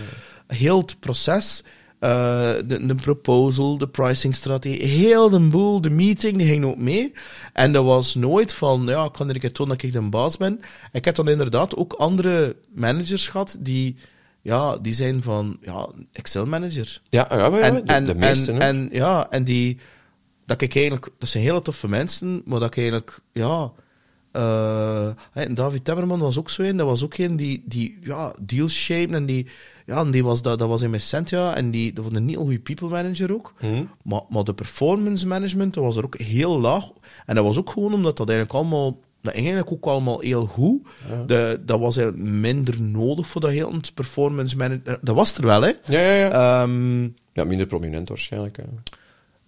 heel 0.46 0.78
het 0.78 1.00
proces, 1.00 1.62
eh, 1.98 2.54
de, 2.66 2.86
de 2.86 2.94
proposal, 2.94 3.78
de 3.78 3.88
pricing-strategie, 3.88 4.84
heel 4.84 5.28
de 5.28 5.40
boel, 5.40 5.80
de 5.80 5.90
meeting, 5.90 6.36
die 6.38 6.46
ging 6.46 6.64
ook 6.64 6.76
mee. 6.76 7.12
En 7.52 7.72
dat 7.72 7.84
was 7.84 8.14
nooit 8.14 8.54
van, 8.54 8.84
ja, 8.86 9.04
ik 9.04 9.12
kan 9.12 9.28
er 9.28 9.34
een 9.34 9.40
keer 9.40 9.52
tonen 9.52 9.76
dat 9.76 9.86
ik 9.86 9.92
de 9.92 10.00
baas 10.02 10.36
ben. 10.36 10.60
Ik 10.92 11.04
heb 11.04 11.14
dan 11.14 11.28
inderdaad 11.28 11.76
ook 11.76 11.92
andere 11.92 12.56
managers 12.74 13.28
gehad 13.28 13.56
die, 13.60 13.96
ja, 14.42 14.76
die 14.76 14.92
zijn 14.92 15.22
van, 15.22 15.58
ja, 15.60 15.88
Excel-manager. 16.12 17.00
Ja, 17.08 17.26
ja, 17.30 17.36
ja, 17.36 17.58
En, 17.58 17.74
de, 17.74 17.82
en, 17.82 18.06
de 18.06 18.14
meeste. 18.14 18.52
en, 18.52 18.60
hè. 18.60 18.66
en, 18.66 18.88
ja, 18.92 19.30
en 19.30 19.44
die, 19.44 19.78
dat 20.46 20.60
ik 20.60 20.74
eigenlijk, 20.74 21.08
dat 21.18 21.28
zijn 21.28 21.44
hele 21.44 21.62
toffe 21.62 21.88
mensen, 21.88 22.42
maar 22.44 22.60
dat 22.60 22.68
ik 22.68 22.76
eigenlijk, 22.76 23.20
ja, 23.32 23.72
eh, 24.38 25.08
en 25.32 25.54
David 25.54 25.84
Temmerman 25.84 26.18
was 26.18 26.38
ook 26.38 26.50
zo 26.50 26.62
een, 26.62 26.76
dat 26.76 26.86
was 26.86 27.04
ook 27.04 27.16
een 27.16 27.36
die, 27.36 27.62
die 27.66 27.98
ja, 28.02 28.32
deals 28.40 28.88
en 28.88 29.26
die, 29.26 29.46
ja, 29.86 30.00
en 30.00 30.10
die 30.10 30.24
was, 30.24 30.42
dat, 30.42 30.58
dat 30.58 30.68
was 30.68 30.82
in 30.82 30.90
Messentia 30.90 31.54
en 31.54 31.70
die, 31.70 31.92
dat 31.92 32.04
was 32.04 32.14
een 32.14 32.28
heel 32.28 32.40
goede 32.40 32.58
people 32.58 32.88
manager 32.88 33.32
ook. 33.32 33.54
Mhm. 33.60 33.84
Maar, 34.02 34.20
maar 34.28 34.44
de 34.44 34.54
performance 34.54 35.26
management, 35.26 35.74
dat 35.74 35.84
was 35.84 35.96
er 35.96 36.04
ook 36.04 36.18
heel 36.18 36.60
laag. 36.60 36.84
En 37.26 37.34
dat 37.34 37.44
was 37.44 37.56
ook 37.56 37.70
gewoon 37.70 37.92
omdat 37.92 38.16
dat 38.16 38.28
eigenlijk 38.28 38.58
allemaal, 38.58 38.90
dat 39.20 39.32
ging 39.34 39.46
eigenlijk 39.46 39.72
ook 39.72 39.92
allemaal 39.92 40.20
heel 40.20 40.46
goed. 40.46 40.86
De, 41.26 41.60
dat 41.64 41.80
was 41.80 41.96
eigenlijk 41.96 42.28
minder 42.30 42.82
nodig 42.82 43.26
voor 43.26 43.40
dat 43.40 43.50
heel 43.50 43.72
het 43.72 43.94
performance 43.94 44.56
management. 44.56 44.98
Dat 45.02 45.14
was 45.14 45.38
er 45.38 45.46
wel, 45.46 45.62
hè. 45.62 45.72
Ja, 45.84 46.00
ja, 46.00 46.12
ja. 46.12 46.62
Ehm, 46.62 47.02
ja, 47.32 47.44
minder 47.44 47.66
prominent 47.66 48.08
waarschijnlijk. 48.08 48.56
Hè. 48.56 48.62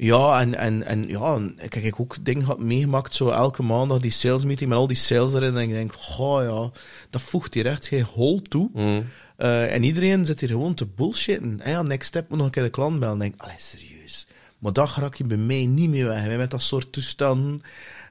Ja, 0.02 0.40
en, 0.40 0.54
en, 0.54 0.82
en 0.82 1.08
ja, 1.08 1.34
en 1.34 1.58
ik 1.58 1.74
heb 1.74 1.94
ook 2.00 2.24
dingen 2.24 2.66
meegemaakt, 2.66 3.14
zo 3.14 3.30
elke 3.30 3.62
maandag 3.62 3.98
die 3.98 4.10
sales 4.10 4.44
meeting 4.44 4.68
met 4.68 4.78
al 4.78 4.86
die 4.86 4.96
sales 4.96 5.32
erin. 5.32 5.56
En 5.56 5.62
ik 5.62 5.70
denk, 5.70 5.94
oh 6.18 6.42
ja, 6.42 6.80
dat 7.10 7.22
voegt 7.22 7.54
hier 7.54 7.66
echt 7.66 7.86
geen 7.86 8.02
hol 8.02 8.42
toe. 8.42 8.70
Mm. 8.72 9.04
Eh, 9.36 9.74
en 9.74 9.82
iedereen 9.82 10.26
zit 10.26 10.40
hier 10.40 10.48
gewoon 10.48 10.74
te 10.74 10.86
bullshitten. 10.86 11.60
En 11.60 11.70
ja, 11.70 11.82
next 11.82 12.08
step 12.08 12.28
moet 12.28 12.38
nog 12.38 12.46
een 12.46 12.52
keer 12.52 12.62
de 12.62 12.70
klant 12.70 12.98
bellen. 12.98 13.14
En 13.14 13.18
denk, 13.20 13.34
allee, 13.36 13.54
serieus. 13.58 14.26
Maar 14.58 14.72
dat 14.72 14.94
raak 14.96 15.14
je 15.14 15.24
bij 15.24 15.36
mij 15.36 15.64
niet 15.64 15.90
meer 15.90 16.06
weg, 16.06 16.36
met 16.36 16.50
dat 16.50 16.62
soort 16.62 16.92
toestanden. 16.92 17.62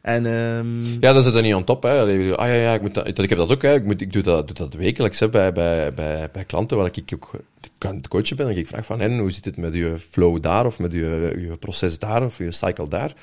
En 0.01 0.25
ehm, 0.25 0.83
Ja, 0.99 1.13
dat 1.13 1.23
zit 1.23 1.35
er 1.35 1.41
niet 1.41 1.53
aan 1.53 1.63
top. 1.63 1.83
Hè. 1.83 2.01
Ah 2.35 2.47
ja, 2.47 2.53
ja 2.53 2.73
ik, 2.73 2.81
moet 2.81 2.93
dat, 2.93 3.07
ik 3.07 3.29
heb 3.29 3.37
dat 3.37 3.51
ook. 3.51 3.61
Hè. 3.61 3.73
Ik, 3.73 3.83
moet, 3.83 4.01
ik 4.01 4.13
doe, 4.13 4.21
dat, 4.21 4.47
doe 4.47 4.55
dat 4.55 4.73
wekelijks 4.73 5.19
hè, 5.19 5.29
bij, 5.29 5.51
bij, 5.53 5.93
bij, 5.93 6.29
bij 6.31 6.43
klanten 6.45 6.77
waar 6.77 6.85
ik 6.85 7.13
ook 7.13 7.29
ik 7.61 7.85
aan 7.85 7.95
het 7.95 8.07
coachen 8.07 8.35
ben. 8.35 8.47
En 8.47 8.57
ik 8.57 8.67
vraag 8.67 8.85
van 8.85 8.99
hen, 8.99 9.17
hoe 9.19 9.31
zit 9.31 9.45
het 9.45 9.57
met 9.57 9.73
je 9.73 9.95
flow 10.09 10.41
daar, 10.41 10.65
of 10.65 10.79
met 10.79 10.91
je, 10.91 11.35
je 11.49 11.57
proces 11.59 11.99
daar, 11.99 12.23
of 12.23 12.37
je 12.37 12.51
cycle 12.51 12.87
daar? 12.87 13.13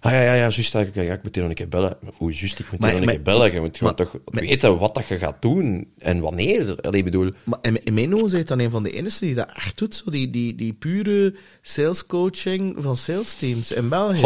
Ah 0.00 0.12
ja, 0.12 0.20
ja, 0.22 0.34
ja, 0.34 0.40
juist. 0.40 0.72
Ja, 0.72 0.80
ik, 0.80 1.22
moet 1.22 1.34
hier 1.34 1.42
nog 1.42 1.48
een 1.48 1.54
keer 1.54 1.68
bellen. 1.68 1.96
Hoe 2.16 2.32
juist, 2.32 2.58
ik 2.58 2.70
moet 2.70 2.80
Maar- 2.80 2.90
hier 2.90 3.00
nog 3.00 3.08
een 3.08 3.14
keer 3.14 3.24
bellen. 3.24 3.52
Je 3.52 3.60
moet 3.60 3.76
gewoon 3.76 3.94
maar- 3.96 4.06
toch 4.06 4.20
weten 4.24 4.78
wat 4.78 4.94
dat 4.94 5.06
je 5.06 5.18
gaat 5.18 5.42
doen 5.42 5.88
en 5.98 6.20
wanneer. 6.20 6.80
Allee, 6.80 7.02
bedoel, 7.02 7.30
maar 7.44 7.58
in, 7.62 7.84
in 7.84 7.94
mijn 7.94 8.14
ogen 8.14 8.38
het 8.38 8.48
dan 8.48 8.58
een 8.60 8.70
van 8.70 8.82
de 8.82 8.90
enigste 8.90 9.24
die 9.24 9.34
dat 9.34 9.48
echt 9.54 9.78
doet. 9.78 9.94
Zo 9.94 10.10
die, 10.10 10.30
die, 10.30 10.54
die 10.54 10.72
pure 10.72 11.34
sales 11.60 12.06
coaching 12.06 12.76
van 12.78 12.96
sales 12.96 13.34
teams 13.34 13.72
in 13.72 13.88
België. 13.88 14.20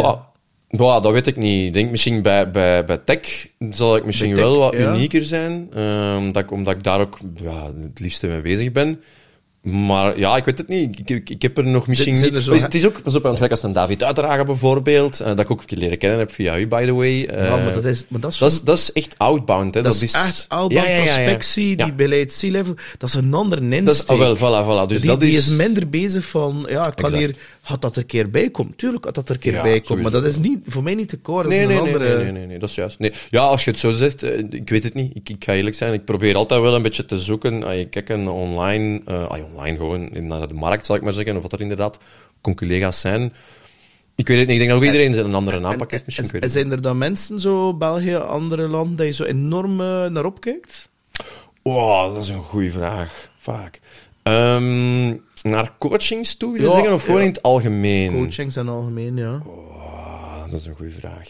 Dat 1.01 1.11
weet 1.11 1.27
ik 1.27 1.35
niet. 1.37 1.65
Ik 1.67 1.73
denk 1.73 1.91
misschien 1.91 2.21
bij, 2.21 2.51
bij, 2.51 2.85
bij 2.85 2.97
tech 2.97 3.47
zal 3.69 3.95
ik 3.95 4.05
misschien 4.05 4.33
tech, 4.33 4.43
wel 4.43 4.57
wat 4.57 4.73
ja. 4.73 4.93
unieker 4.93 5.23
zijn. 5.25 5.67
ehm, 5.73 6.31
dat 6.31 6.43
ik, 6.43 6.51
omdat 6.51 6.75
ik 6.75 6.83
daar 6.83 6.99
ook 6.99 7.17
ja, 7.41 7.71
het 7.81 7.99
liefste 7.99 8.27
mee 8.27 8.41
bezig 8.41 8.71
ben. 8.71 9.01
Maar 9.61 10.19
ja, 10.19 10.37
ik 10.37 10.45
weet 10.45 10.57
het 10.57 10.67
niet. 10.67 10.99
Ik, 10.99 11.09
ik, 11.09 11.29
ik 11.29 11.41
heb 11.41 11.57
er 11.57 11.63
nog 11.63 11.87
misschien 11.87 12.13
niet... 12.13 12.45
het 12.61 12.73
is 12.73 12.85
ook, 12.85 13.01
pas 13.03 13.15
op, 13.15 13.23
want 13.23 13.35
gelijk 13.35 13.51
als 13.51 13.63
een 13.63 13.71
David 13.73 14.03
Uitdragen 14.03 14.45
bijvoorbeeld, 14.45 15.19
eh, 15.19 15.27
dat 15.27 15.39
ik 15.39 15.51
ook 15.51 15.63
leren 15.67 15.97
kennen 15.97 16.19
heb 16.19 16.31
via 16.31 16.57
u, 16.57 16.67
by 16.67 16.85
the 16.85 16.93
way. 16.93 17.23
eh, 17.25 17.45
Ja, 17.45 17.55
maar 17.55 17.73
dat 17.73 17.85
is, 17.85 18.05
maar 18.07 18.19
dat 18.21 18.31
is, 18.31 18.37
dat 18.37 18.51
is, 18.51 18.61
dat 18.61 18.77
is 18.77 18.91
echt 18.91 19.15
outbound, 19.17 19.73
hè. 19.73 19.81
dat 19.81 20.01
is 20.01 20.13
echt 20.13 20.45
outbound 20.47 20.87
Ja, 20.87 20.93
ja, 20.95 21.03
prospectie, 21.03 21.75
die 21.75 21.93
beleid 21.93 22.37
C-level, 22.41 22.75
dat 22.97 23.09
is 23.09 23.15
een 23.15 23.29
Dat 23.29 23.51
is, 23.61 23.77
insteek. 23.77 24.09
oh, 24.09 24.17
wel, 24.17 24.35
voilà, 24.37 24.65
voilà. 24.65 24.89
Dus 24.89 24.99
die, 24.99 25.09
dat 25.09 25.19
die 25.19 25.31
is... 25.31 25.37
is 25.49 25.55
minder 25.55 25.89
bezig 25.89 26.25
van, 26.25 26.65
ja, 26.69 26.87
ik 26.87 26.95
kan 26.95 27.13
Exact. 27.13 27.15
hier, 27.25 27.35
had 27.67 27.81
dat 27.81 27.95
er 27.95 28.01
een 28.01 28.07
keer 28.07 28.29
bij 28.29 28.49
komen. 28.49 28.75
Tuurlijk 28.75 29.05
had 29.05 29.15
dat 29.15 29.29
er 29.29 29.35
een 29.35 29.41
keer 29.41 29.53
Ja, 29.53 29.61
bij 29.61 29.83
maar 30.01 30.11
dat 30.11 30.25
is 30.25 30.37
niet, 30.37 30.59
voor 30.65 30.83
mij 30.83 30.95
niet 30.95 31.09
te 31.09 31.17
koor, 31.17 31.47
Nee, 31.47 31.57
nee, 31.57 31.67
nee, 31.67 31.77
andere... 31.77 32.17
nee, 32.17 32.31
nee, 32.31 32.45
nee, 32.45 32.59
dat 32.59 32.69
is 32.69 32.75
juist. 32.75 32.99
Nee. 32.99 33.13
Ja, 33.29 33.41
als 33.41 33.63
je 33.63 33.71
het 33.71 33.79
zo 33.79 33.91
zegt, 33.91 34.23
eh, 34.23 34.39
ik 34.49 34.69
weet 34.69 34.83
het 34.83 34.93
niet. 34.93 35.15
Ik, 35.15 35.29
ik 35.29 35.43
ga 35.43 35.53
eerlijk 35.53 35.75
zijn, 35.75 35.93
ik 35.93 36.05
probeer 36.05 36.35
altijd 36.35 36.61
wel 36.61 36.75
een 36.75 36.81
beetje 36.81 37.05
te 37.05 37.17
zoeken. 37.17 37.63
Als 37.63 37.75
je 37.75 37.85
kijkt 37.85 38.09
eh, 38.09 38.27
online, 38.27 39.01
ah, 39.05 39.43
online 39.53 39.77
gewoon 39.77 40.27
naar 40.27 40.47
de 40.47 40.53
markt, 40.53 40.85
zal 40.85 40.95
ik 40.95 41.01
maar 41.01 41.13
zeggen, 41.13 41.35
of 41.35 41.41
wat 41.41 41.53
er 41.53 41.61
inderdaad 41.61 41.97
conculega's 42.41 42.99
zijn. 42.99 43.33
Ik 44.15 44.27
weet 44.27 44.37
het 44.37 44.47
niet, 44.47 44.61
ik 44.61 44.67
denk 44.67 44.69
dat 44.69 44.79
ook 44.79 44.93
iedereen 44.93 45.25
een 45.25 45.35
andere 45.35 45.65
aanpak 45.65 45.91
heeft. 45.91 46.05
Misschien, 46.05 46.25
ik 46.25 46.33
En, 46.33 46.39
het 46.39 46.51
zijn 46.51 46.71
er 46.71 46.81
dan 46.81 46.97
mensen, 46.97 47.39
zo 47.39 47.73
België, 47.73 48.15
andere 48.15 48.67
landen, 48.67 48.95
dat 48.95 49.05
je 49.05 49.13
zo 49.13 49.23
enorm 49.23 49.81
eh, 49.81 50.05
naar 50.05 50.25
opkijkt? 50.25 50.89
Wow, 51.61 52.13
dat 52.13 52.23
is 52.23 52.29
een 52.29 52.43
goede 52.43 52.71
vraag. 52.71 53.29
Vaak. 53.37 53.79
Ehm, 54.23 55.13
naar 55.43 55.71
coachings 55.79 56.37
toe, 56.37 56.51
wil 56.53 56.61
je 56.61 56.67
Ja, 56.67 56.73
zeggen, 56.73 56.93
of 56.93 57.01
gewoon 57.03 57.17
ja. 57.19 57.23
in 57.25 57.29
het 57.31 57.41
algemeen? 57.41 58.13
Coachings 58.13 58.55
in 58.55 58.65
het 58.65 58.75
algemeen, 58.75 59.15
ja. 59.17 59.41
Ah, 59.77 60.51
dat 60.51 60.59
is 60.59 60.65
een 60.65 60.75
goede 60.75 60.91
vraag. 60.91 61.29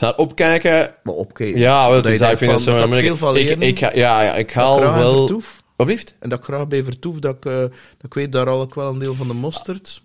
Naar 0.00 0.16
opkijken... 0.16 0.94
Maar 1.02 1.14
opkijken. 1.14 1.60
Ja, 1.60 1.90
wel, 1.90 2.02
Dat 2.02 2.18
ja, 2.18 2.30
ik 2.30 2.38
vind 2.38 2.50
dat 2.50 2.60
zo... 2.60 2.76
ik 2.92 3.04
ik, 3.04 3.20
leren. 3.32 3.62
ik, 3.62 3.78
ga- 3.78 3.94
ja, 3.94 4.20
ja, 4.22 4.34
ik 4.34 4.52
haal 4.52 4.80
wel... 4.80 5.16
vertoef. 5.18 5.57
Wat 5.78 5.86
blieft? 5.86 6.14
En 6.18 6.28
dat 6.28 6.38
ik 6.38 6.44
graag 6.44 6.68
bij 6.68 6.82
vertoef, 6.82 7.18
dat 7.18 7.36
ik, 7.36 7.44
eh, 7.44 7.52
dat 7.52 8.04
ik 8.04 8.14
weet, 8.14 8.32
daar 8.32 8.48
al 8.48 8.62
ik 8.62 8.74
wel 8.74 8.88
een 8.88 8.98
deel 8.98 9.14
van 9.14 9.28
de 9.28 9.34
mosterd. 9.34 10.00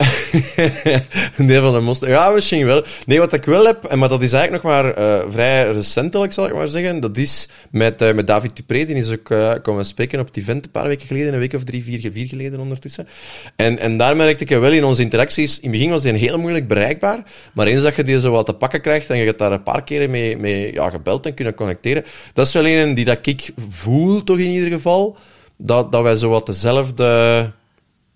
een 1.38 1.48
deel 1.48 1.62
van 1.62 1.74
de 1.74 1.80
monster. 1.80 2.10
Ja, 2.10 2.30
misschien 2.30 2.66
wel. 2.66 2.84
Nee, 3.06 3.20
wat 3.20 3.34
ik 3.34 3.44
wel 3.44 3.66
heb, 3.66 3.84
en 3.84 4.00
maar 4.00 4.10
dat 4.10 4.22
is 4.24 4.34
eigenlijk 4.34 4.64
nog 4.64 4.74
maar 4.74 4.94
eh, 4.94 5.32
vrij 5.32 5.72
recentelijk, 5.72 6.34
zal 6.34 6.46
ik 6.46 6.54
maar 6.54 6.68
zeggen. 6.68 7.00
Dat 7.00 7.18
is 7.18 7.50
met, 7.72 8.02
eh, 8.02 8.14
met 8.14 8.28
David 8.28 8.56
Dupré. 8.56 8.86
Die 8.86 8.96
is 8.96 9.12
ook 9.12 9.62
komen 9.62 9.86
spreken 9.86 10.20
op 10.20 10.28
het 10.28 10.38
event 10.38 10.66
een 10.66 10.72
paar 10.72 10.88
weken 10.88 11.08
geleden, 11.08 11.34
een 11.34 11.40
week 11.40 11.54
of 11.54 11.64
drie, 11.64 11.84
vier, 11.84 12.12
vier 12.12 12.28
geleden 12.28 12.60
ondertussen. 12.60 13.08
En, 13.56 13.80
en 13.80 13.98
daar 13.98 14.16
merkte 14.16 14.44
ik 14.44 14.50
wel 14.50 14.72
in 14.72 14.84
onze 14.84 15.02
interacties. 15.02 15.60
In 15.60 15.70
het 15.70 15.72
begin 15.72 15.90
was 15.90 16.02
die 16.02 16.14
heel 16.14 16.40
moeilijk 16.40 16.68
bereikbaar. 16.68 17.24
Maar 17.54 17.68
eens 17.68 17.84
dat 17.84 17.96
je 17.96 18.04
die 18.04 18.20
zo 18.20 18.32
wat 18.32 18.46
te 18.46 18.54
pakken 18.54 18.82
krijgt 18.82 19.10
en 19.10 19.18
je 19.18 19.26
hebt 19.26 19.40
daar 19.40 19.52
een 19.52 19.64
paar 19.64 19.84
keren 19.84 20.10
mee, 20.10 20.38
mee 20.38 20.74
ja, 20.74 20.90
gebeld 20.90 21.26
en 21.26 21.34
kunnen 21.34 21.56
connecteren. 21.56 22.04
Dat 22.34 22.48
is 22.48 22.54
wel 22.54 22.68
een 22.68 22.94
die 22.94 23.06
dat 23.06 23.28
ik 23.28 23.52
voel, 23.70 24.24
toch 24.24 24.38
in 24.38 24.52
ieder 24.52 24.72
geval. 24.72 25.18
Dat, 25.66 25.91
dat 25.91 26.01
wij 26.03 26.16
zo 26.16 26.30
wat 26.30 26.45
dezelfde 26.45 27.51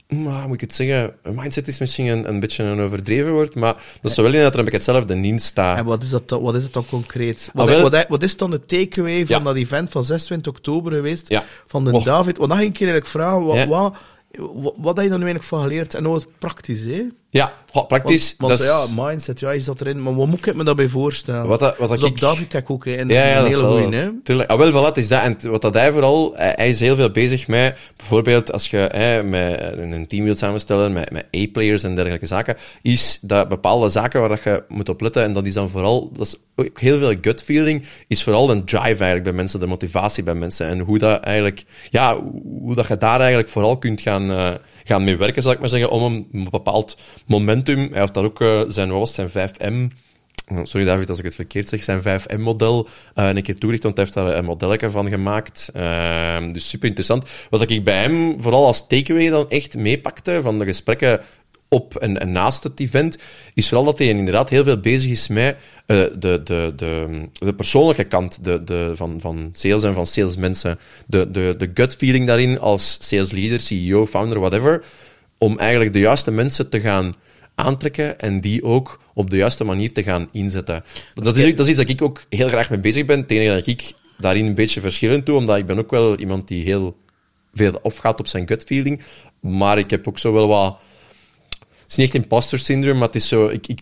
maar 0.08 0.38
hoe 0.40 0.46
moet 0.48 0.54
ik 0.54 0.62
het 0.62 0.74
zeggen? 0.74 1.14
Mindset 1.24 1.68
is 1.68 1.80
misschien 1.80 2.06
een, 2.08 2.28
een 2.30 2.40
beetje 2.40 2.64
een 2.64 2.80
overdreven 2.80 3.32
woord, 3.32 3.56
maar 3.56 3.76
dat 4.02 4.12
is 4.12 4.18
wel 4.18 4.34
in 4.34 4.42
dat 4.42 4.54
er 4.54 4.60
een 4.60 4.66
beetje 4.66 4.80
hetzelfde 4.80 5.16
in 5.16 5.40
staat. 5.40 5.78
En 5.78 5.86
wat 5.86 6.04
is 6.04 6.10
dat, 6.10 6.30
dan- 6.30 6.42
wat 6.42 6.56
is 6.56 6.62
dat 6.62 6.74
dan 6.74 6.86
concreet? 6.90 7.50
Wat, 7.54 7.70
Ah, 7.70 7.74
wel- 7.74 7.90
wat, 7.90 8.06
wat 8.08 8.24
is 8.24 8.38
dan 8.38 8.50
de 8.50 8.66
takeaway 8.66 9.26
van 9.26 9.38
Ja. 9.38 9.44
dat 9.44 9.56
event 9.56 9.90
van 9.90 10.04
26 10.04 10.52
oktober 10.52 10.92
geweest? 10.92 11.30
Ja. 11.30 11.44
Van 11.68 11.86
de. 11.86 12.02
David. 12.04 12.38
Want 12.38 12.50
dan 12.50 12.58
ging 12.60 12.72
ik 12.72 12.78
je 12.78 12.86
eigenlijk 12.86 13.14
vragen, 13.14 13.44
wat, 13.46 13.56
Ja. 13.56 13.68
wat, 13.68 13.96
wat, 14.38 14.74
wat 14.78 14.96
heb 14.96 15.04
je 15.06 15.10
dan 15.12 15.20
nu 15.20 15.26
eigenlijk 15.26 15.44
van 15.44 15.62
geleerd? 15.62 15.94
En 15.94 16.08
ook 16.08 16.24
praktisch, 16.38 16.80
hè? 16.84 17.02
Ja, 17.38 17.54
goh, 17.72 17.88
praktisch. 17.88 18.36
Want, 18.38 18.64
ja, 18.64 18.86
mindset, 18.96 19.40
ja, 19.40 19.52
is 19.52 19.66
dat 19.66 19.82
erin. 19.82 20.04
Maar 20.04 20.16
wat 20.16 20.28
moet 20.28 20.46
ik 20.48 20.56
me 20.56 20.64
daarbij 20.64 20.88
voorstellen? 20.88 21.48
Wat 21.48 21.60
dat- 21.60 21.78
wat 21.78 21.90
dat 21.90 22.00
Dus 22.00 22.10
ik- 22.10 22.20
David 22.20 22.48
kijk 22.48 22.70
ook 22.70 22.86
in. 22.86 23.10
Ja, 23.10 23.28
ja, 23.28 23.40
een 23.40 23.46
hele 23.46 23.64
goeie, 23.64 23.96
hè? 23.96 24.10
Tuurlijk. 24.24 24.50
Ah, 24.50 24.58
wel, 24.58 24.72
voilà, 24.72 24.86
het 24.86 24.98
is 24.98 25.08
dat. 25.08 25.22
En 25.22 25.38
wat 25.50 25.62
dat 25.62 25.74
hij 25.74 25.92
vooral... 25.92 26.34
Hij, 26.36 26.70
is 26.70 26.80
heel 26.80 26.96
veel 26.96 27.10
bezig 27.12 27.48
met... 27.48 27.78
Bijvoorbeeld, 27.98 28.52
als 28.52 28.70
je 28.70 28.78
hè, 28.78 29.24
met 29.24 29.62
een 29.62 29.92
een 29.92 30.08
team 30.08 30.24
wilt 30.24 30.38
samenstellen, 30.38 30.94
met, 30.94 31.12
met 31.12 31.26
A-players 31.38 31.84
en 31.84 31.96
dergelijke 31.96 32.26
zaken, 32.26 32.58
is 32.82 33.20
dat 33.22 33.48
bepaalde 33.50 33.90
zaken 33.90 34.20
waar 34.20 34.30
dat 34.30 34.44
je 34.44 34.64
moet 34.68 34.90
op 34.90 35.02
letten. 35.02 35.24
En 35.24 35.34
dat 35.34 35.46
is 35.46 35.54
dan 35.54 35.70
vooral... 35.70 36.10
Dat 36.14 36.28
is 36.28 36.36
ook 36.56 36.80
heel 36.80 36.98
veel 36.98 37.14
gut 37.22 37.44
feeling, 37.44 37.86
is 38.08 38.24
vooral 38.24 38.52
een 38.52 38.66
drive 38.66 38.84
eigenlijk 38.86 39.24
bij 39.24 39.34
mensen, 39.34 39.60
de 39.60 39.68
motivatie 39.68 40.24
bij 40.24 40.34
mensen. 40.36 40.68
En 40.68 40.80
hoe 40.80 40.98
dat 40.98 41.20
eigenlijk... 41.22 41.64
Ja, 41.90 42.22
hoe 42.64 42.76
dat 42.76 42.88
je 42.88 42.98
daar 42.98 43.20
eigenlijk 43.20 43.50
vooral 43.50 43.78
kunt 43.78 44.02
gaan, 44.02 44.32
eh, 44.32 44.50
gaan 44.84 45.04
mee 45.04 45.18
werken, 45.18 45.42
zal 45.42 45.52
ik 45.52 45.60
maar 45.60 45.70
zeggen, 45.70 45.90
om 45.90 46.26
een 46.32 46.48
bepaald 46.52 46.98
momentum... 47.28 47.88
Hij 47.92 48.00
heeft 48.00 48.14
daar 48.14 48.24
ook 48.24 48.42
eh, 48.42 48.62
zijn, 48.68 48.92
was 48.92 49.14
zijn 49.14 49.30
5M... 49.30 49.96
Oh, 50.52 50.60
Sorry 50.64 50.86
David 50.86 51.10
als 51.10 51.20
ik 51.20 51.26
het 51.26 51.36
verkeerd 51.36 51.70
zeg, 51.70 51.84
zijn 51.84 52.02
5M-model 52.02 52.88
eh 53.14 53.28
een 53.28 53.44
keer 53.44 53.58
toelicht, 53.58 53.84
want 53.84 53.96
hij 53.96 54.06
heeft 54.06 54.18
daar 54.18 54.38
een 54.38 54.46
modelletje 54.46 54.90
van 54.90 55.10
gemaakt. 55.10 55.70
Ehm, 55.74 56.50
dus 56.50 56.70
super 56.70 56.88
interessant. 56.88 57.26
Wat 57.50 57.70
ik 57.70 57.84
bij 57.84 58.02
hem 58.02 58.42
vooral 58.42 58.66
als 58.66 58.88
takeaway 58.88 59.30
dan 59.30 59.50
echt 59.50 59.78
meepakte 59.78 60.42
van 60.42 60.60
de 60.60 60.66
gesprekken 60.66 61.22
op 61.70 61.96
en, 61.96 62.20
en 62.20 62.32
naast 62.32 62.64
het 62.64 62.80
event, 62.80 63.18
is 63.54 63.68
vooral 63.68 63.86
dat 63.86 63.98
hij 63.98 64.08
inderdaad 64.08 64.50
heel 64.50 64.64
veel 64.64 64.80
bezig 64.80 65.12
is 65.12 65.28
met 65.28 65.58
eh, 65.86 65.98
de, 66.20 66.42
de, 66.44 66.74
de, 66.76 67.28
de 67.34 67.54
persoonlijke 67.54 68.04
kant 68.04 68.44
de, 68.44 68.64
de, 68.64 68.92
van, 68.96 69.20
van 69.20 69.50
sales 69.54 69.84
en 69.84 69.94
van 69.94 70.06
salesmensen. 70.06 70.80
De, 71.06 71.32
de, 71.32 71.56
de 71.58 71.72
gut 71.74 71.96
feeling 71.96 72.28
daarin 72.28 72.60
als 72.60 72.98
sales 73.02 73.32
leader, 73.32 73.60
CEO, 73.60 74.06
founder, 74.06 74.40
whatever, 74.40 74.84
om 75.38 75.58
eigenlijk 75.60 75.94
de 75.94 76.00
juiste 76.00 76.32
mensen 76.32 76.70
te 76.70 76.80
gaan 76.80 77.14
aantrekken 77.56 78.20
en 78.20 78.42
die 78.42 78.64
ook 78.64 79.02
op 79.14 79.30
de 79.30 79.36
juiste 79.38 79.64
manier 79.64 79.94
te 79.94 80.04
gaan 80.04 80.30
inzetten. 80.32 80.84
Dat 81.14 81.38
is, 81.38 81.56
dat 81.56 81.66
is 81.66 81.68
iets 81.72 81.78
dat 81.82 81.90
ik 81.90 82.02
ook 82.02 82.24
heel 82.30 82.48
graag 82.48 82.70
mee 82.70 82.80
bezig 82.80 83.06
ben. 83.06 83.20
Het 83.20 83.32
enige 83.32 83.54
dat 83.56 83.68
ik 83.68 83.94
daarin 84.18 84.46
een 84.46 84.56
beetje 84.56 84.82
verschillend 84.82 85.26
doe, 85.26 85.38
omdat 85.38 85.58
ik 85.58 85.66
ben 85.66 85.78
ook 85.78 85.92
wel 85.92 86.18
iemand 86.20 86.48
die 86.48 86.64
heel 86.64 86.98
veel 87.54 87.82
afgaat 87.82 88.20
op 88.20 88.28
zijn 88.28 88.48
gut 88.48 88.64
feeling, 88.64 89.02
maar 89.40 89.78
ik 89.78 89.90
heb 89.90 90.08
ook 90.08 90.20
zo 90.20 90.34
wel 90.34 90.48
wat... 90.48 90.78
Het 91.60 91.92
is 91.92 91.96
niet 91.96 92.06
echt 92.06 92.16
imposter 92.24 92.60
syndrome, 92.60 92.98
maar 92.98 93.08
het 93.08 93.16
is 93.16 93.28
zo... 93.28 93.48
Ik, 93.48 93.68
ik, 93.68 93.80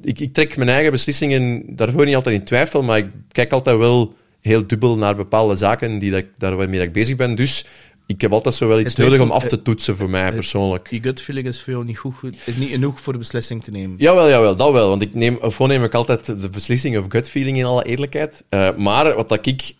ik, 0.00 0.20
ik 0.20 0.32
trek 0.32 0.56
mijn 0.56 0.68
eigen 0.68 0.90
beslissingen 0.92 1.62
daarvoor 1.76 2.04
niet 2.04 2.14
altijd 2.14 2.34
in 2.34 2.44
twijfel, 2.44 2.82
maar 2.82 2.98
ik 2.98 3.06
kijk 3.32 3.52
altijd 3.52 3.76
wel 3.76 4.14
heel 4.40 4.66
dubbel 4.66 4.96
naar 4.98 5.16
bepaalde 5.16 5.54
zaken 5.54 5.98
die 5.98 6.10
dat, 6.10 6.20
ik- 6.20 6.30
daar 6.38 6.56
waarmee 6.56 6.78
dat 6.78 6.86
ik 6.86 6.92
bezig 6.92 7.16
ben. 7.16 7.34
Dus 7.34 7.64
ik 8.06 8.20
heb 8.20 8.32
altijd 8.32 8.54
zo 8.54 8.68
wel 8.68 8.80
iets 8.80 8.94
nodig 8.94 9.20
om 9.20 9.30
af 9.30 9.44
te 9.46 9.62
toetsen 9.62 9.96
voor 9.96 10.10
mij 10.10 10.32
persoonlijk. 10.32 10.90
Je 10.90 11.00
gut 11.02 11.20
feeling 11.22 11.46
is 11.46 11.60
veel 11.60 11.82
niet 11.82 11.98
goed, 11.98 12.36
is 12.44 12.56
niet 12.56 12.70
genoeg 12.70 13.00
voor 13.00 13.12
de 13.12 13.18
beslissing 13.18 13.64
te 13.64 13.70
nemen. 13.70 13.96
Jawel, 13.98 14.28
jawel, 14.28 14.56
dat 14.56 14.72
wel. 14.72 14.88
Want 14.88 15.02
ik 15.02 15.14
neem, 15.14 15.38
neem 15.58 15.84
ik 15.84 15.94
altijd 15.94 16.24
de 16.40 16.48
beslissing 16.48 16.98
op 16.98 17.10
gut 17.10 17.30
feeling 17.30 17.56
in 17.58 17.64
alle 17.64 17.84
eerlijkheid. 17.84 18.44
Eh, 18.48 18.68
maar 18.76 19.14
wat 19.14 19.28
dat 19.28 19.46
ik- 19.46 19.74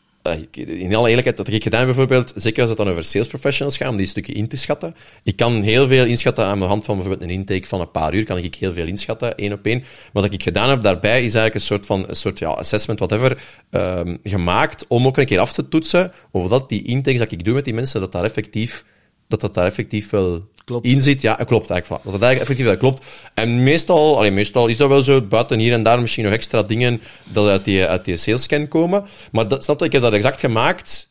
in 0.52 0.94
alle 0.94 1.08
eerlijkheid, 1.08 1.36
dat 1.36 1.48
ik 1.48 1.62
gedaan 1.62 1.78
heb 1.78 1.88
bijvoorbeeld, 1.88 2.32
zeker 2.34 2.60
als 2.60 2.68
het 2.68 2.78
dan 2.78 2.88
over 2.88 3.04
sales 3.04 3.26
professionals 3.26 3.76
gaat, 3.76 3.88
om 3.88 3.96
die 3.96 4.06
stukken 4.06 4.34
in 4.34 4.48
te 4.48 4.56
schatten. 4.56 4.94
Ik 5.22 5.36
kan 5.36 5.62
heel 5.62 5.86
veel 5.86 6.04
inschatten 6.04 6.44
aan 6.44 6.58
de 6.58 6.64
hand 6.64 6.84
van 6.84 6.94
bijvoorbeeld 6.94 7.30
een 7.30 7.36
intake 7.36 7.66
van 7.66 7.80
een 7.80 7.90
paar 7.90 8.14
uur, 8.14 8.24
kan 8.24 8.38
ik 8.38 8.54
heel 8.54 8.72
veel 8.72 8.86
inschatten, 8.86 9.36
één 9.36 9.52
op 9.52 9.66
één. 9.66 9.84
Wat 10.12 10.32
ik 10.32 10.42
gedaan 10.42 10.68
heb 10.68 10.82
daarbij, 10.82 11.16
is 11.16 11.34
eigenlijk 11.34 11.54
een 11.54 11.60
soort 11.60 11.86
van, 11.86 12.04
een 12.08 12.16
soort 12.16 12.38
ja, 12.38 12.48
assessment, 12.48 12.98
whatever, 12.98 13.42
ehm, 13.70 14.16
gemaakt 14.22 14.84
om 14.88 15.06
ook 15.06 15.16
een 15.16 15.26
keer 15.26 15.38
af 15.38 15.52
te 15.52 15.68
toetsen 15.68 16.12
of 16.30 16.48
dat 16.48 16.68
die 16.68 16.82
intakes 16.82 17.20
dat 17.20 17.32
ik 17.32 17.44
doe 17.44 17.54
met 17.54 17.64
die 17.64 17.74
mensen, 17.74 18.00
dat 18.00 18.12
daar 18.12 18.24
effectief, 18.24 18.84
dat 19.32 19.40
dat 19.40 19.54
daar 19.54 19.66
effectief 19.66 20.10
wel 20.10 20.50
Klopt. 20.64 20.86
in 20.86 21.00
zit. 21.00 21.20
Ja, 21.20 21.34
klopt 21.34 21.70
eigenlijk. 21.70 22.04
Dat 22.04 22.12
het 22.12 22.22
eigenlijk 22.22 22.40
effectief 22.40 22.66
wel 22.66 22.76
klopt. 22.76 23.04
En 23.34 23.62
meestal, 23.62 24.16
allee, 24.18 24.30
meestal 24.30 24.66
is 24.66 24.76
dat 24.76 24.88
wel 24.88 25.02
zo, 25.02 25.20
buiten 25.20 25.58
hier 25.58 25.72
en 25.72 25.82
daar 25.82 26.00
misschien 26.00 26.24
nog 26.24 26.32
extra 26.32 26.62
dingen 26.62 27.00
dat 27.32 27.48
uit 27.48 27.64
die, 27.64 27.86
uit 27.86 28.04
die 28.04 28.16
sales 28.16 28.42
scan 28.42 28.68
komen. 28.68 29.04
Maar 29.32 29.48
dat, 29.48 29.64
snap 29.64 29.78
je, 29.80 29.84
ik 29.84 29.92
heb 29.92 30.02
dat 30.02 30.12
exact 30.12 30.40
gemaakt. 30.40 31.10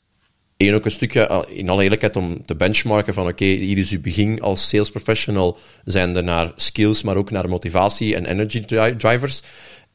Eén 0.57 0.73
ook 0.75 0.85
een 0.85 0.91
stukje, 0.91 1.27
eh, 1.27 1.39
in 1.47 1.69
alle 1.69 1.83
eerlijkheid, 1.83 2.15
om 2.15 2.45
te 2.45 2.55
benchmarken 2.55 3.13
van 3.13 3.27
oké, 3.27 3.45
hier 3.45 3.77
is 3.77 3.91
uw 3.91 4.01
begin 4.01 4.41
als 4.41 4.69
sales 4.69 4.89
professional, 4.89 5.57
zijn 5.85 6.15
er 6.15 6.23
naar 6.23 6.51
skills, 6.55 7.03
maar 7.03 7.15
ook 7.15 7.31
naar 7.31 7.49
motivatie 7.49 8.15
en 8.15 8.25
energy 8.25 8.59
dri- 8.65 8.95
drivers. 8.97 9.41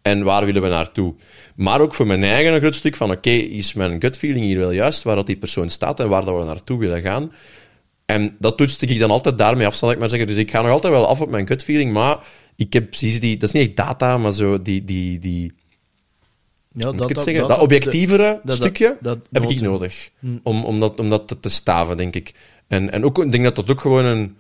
En 0.02 0.22
waar 0.22 0.44
willen 0.44 0.62
we 0.62 0.68
naartoe? 0.68 1.14
Maar 1.56 1.80
ook 1.80 1.94
voor 1.94 2.06
mijn 2.06 2.24
eigen 2.24 2.52
een 2.52 2.60
groot 2.60 2.74
stuk 2.74 2.96
van 2.96 3.10
oké, 3.10 3.30
is 3.30 3.72
mijn 3.72 4.00
gut 4.00 4.16
feeling 4.18 4.44
hier 4.44 4.58
wel 4.58 4.70
juist, 4.70 5.02
waar 5.02 5.16
dat 5.16 5.26
die 5.26 5.36
persoon 5.36 5.70
staat 5.70 6.00
en 6.00 6.08
waar 6.08 6.24
dat 6.24 6.38
we 6.38 6.44
naartoe 6.44 6.78
willen 6.78 7.02
gaan? 7.02 7.32
En 8.06 8.36
dat 8.38 8.56
toetste 8.56 8.86
ik 8.86 8.98
dan 8.98 9.10
altijd 9.10 9.38
daarmee 9.38 9.66
af, 9.66 9.74
zal 9.74 9.90
ik 9.90 9.98
maar 9.98 10.08
zeggen. 10.08 10.28
Dus 10.28 10.36
ik 10.36 10.50
ga 10.50 10.62
nog 10.62 10.70
altijd 10.70 10.92
wel 10.92 11.06
af 11.06 11.20
op 11.20 11.30
mijn 11.30 11.46
gut 11.46 11.62
feeling, 11.62 11.92
maar 11.92 12.18
ik 12.56 12.72
heb 12.72 12.86
precies 12.88 13.20
die... 13.20 13.36
Dat 13.36 13.48
is 13.48 13.54
niet 13.54 13.66
echt 13.66 13.76
data, 13.76 14.18
maar 14.18 14.32
zo 14.32 14.62
die... 14.62 14.84
die, 14.84 15.18
die 15.18 15.52
Ja, 16.72 16.92
zeggen? 16.98 17.48
Dat, 17.48 17.58
objectievere 17.58 18.40
dat- 18.44 18.56
stukje 18.56 18.96
dat- 19.00 19.18
heb 19.32 19.42
ik 19.42 19.60
nodig. 19.60 20.10
nodig. 20.20 20.40
Om, 20.42 20.64
om, 20.64 20.80
dat, 20.80 21.00
om 21.00 21.10
dat 21.10 21.28
te, 21.28 21.40
te 21.40 21.48
staven, 21.48 21.96
denk 21.96 22.14
ik. 22.14 22.34
En, 22.66 22.92
en 22.92 23.04
ook, 23.04 23.18
ik 23.24 23.32
denk 23.32 23.44
dat 23.44 23.56
dat 23.56 23.70
ook 23.70 23.80
gewoon 23.80 24.04
een, 24.04 24.36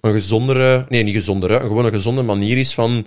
een 0.00 0.12
gezondere... 0.12 0.86
Nee, 0.88 1.02
niet 1.02 1.14
gezondere. 1.14 1.54
Een, 1.54 1.60
gewoon 1.66 1.84
een 1.84 1.92
gezonde 1.92 2.22
manier 2.22 2.56
is 2.58 2.74
van... 2.74 3.06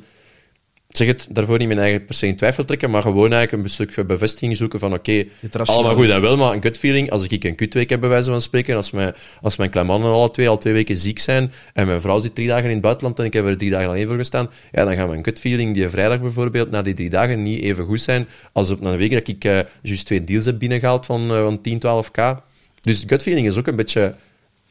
Ik 0.91 0.97
zeg 0.97 1.07
het, 1.07 1.27
daarvoor 1.29 1.57
niet 1.57 1.67
mijn 1.67 1.79
eigen 1.79 2.05
per 2.05 2.15
se 2.15 2.27
in 2.27 2.35
twijfel 2.35 2.65
trekken, 2.65 2.89
maar 2.89 3.01
gewoon 3.01 3.33
eigenlijk 3.33 3.63
een 3.63 3.69
stukje 3.69 4.05
bevestiging 4.05 4.57
zoeken 4.57 4.79
van 4.79 4.93
oké, 4.93 5.25
allemaal 5.51 5.95
goed 5.95 6.09
en 6.09 6.21
wel, 6.21 6.37
maar 6.37 6.53
een 6.53 6.61
gut 6.61 6.77
feeling, 6.77 7.11
als 7.11 7.27
ik 7.27 7.43
een 7.43 7.55
kutweek 7.55 7.89
heb 7.89 7.99
bij 7.99 8.09
wijze 8.09 8.31
van 8.31 8.41
spreken, 8.41 8.75
als 8.75 8.91
mijn, 8.91 9.13
als 9.41 9.55
mijn 9.55 9.69
kleinmannen 9.69 10.11
alle 10.11 10.31
twee 10.31 10.49
al 10.49 10.57
twee 10.57 10.73
weken 10.73 10.97
ziek 10.97 11.19
zijn 11.19 11.51
en 11.73 11.87
mijn 11.87 12.01
vrouw 12.01 12.19
zit 12.19 12.35
drie 12.35 12.47
dagen 12.47 12.63
in 12.63 12.71
het 12.71 12.81
buitenland 12.81 13.19
en 13.19 13.25
ik 13.25 13.33
heb 13.33 13.45
er 13.45 13.57
drie 13.57 13.69
dagen 13.69 13.89
alleen 13.89 14.07
voor 14.07 14.17
gestaan, 14.17 14.49
ja, 14.71 14.85
dan 14.85 14.95
gaat 14.95 15.07
mijn 15.09 15.23
gut 15.23 15.39
feeling 15.39 15.73
die 15.73 15.89
vrijdag 15.89 16.21
bijvoorbeeld 16.21 16.71
na 16.71 16.81
die 16.81 16.93
drie 16.93 17.09
dagen 17.09 17.41
niet 17.41 17.61
even 17.61 17.85
goed 17.85 18.01
zijn 18.01 18.27
als 18.51 18.71
op 18.71 18.85
een 18.85 18.97
week 18.97 19.11
dat 19.11 19.27
ik 19.27 19.43
eh 19.43 19.59
juist 19.81 20.05
twee 20.05 20.23
deals 20.23 20.45
heb 20.45 20.59
binnengehaald 20.59 21.05
van, 21.05 21.31
eh, 21.31 21.41
van 21.41 21.61
10, 21.61 21.79
12k. 21.79 22.41
Dus 22.81 23.03
gut 23.07 23.21
feeling 23.21 23.47
is 23.47 23.57
ook 23.57 23.67
een 23.67 23.75
beetje 23.75 24.15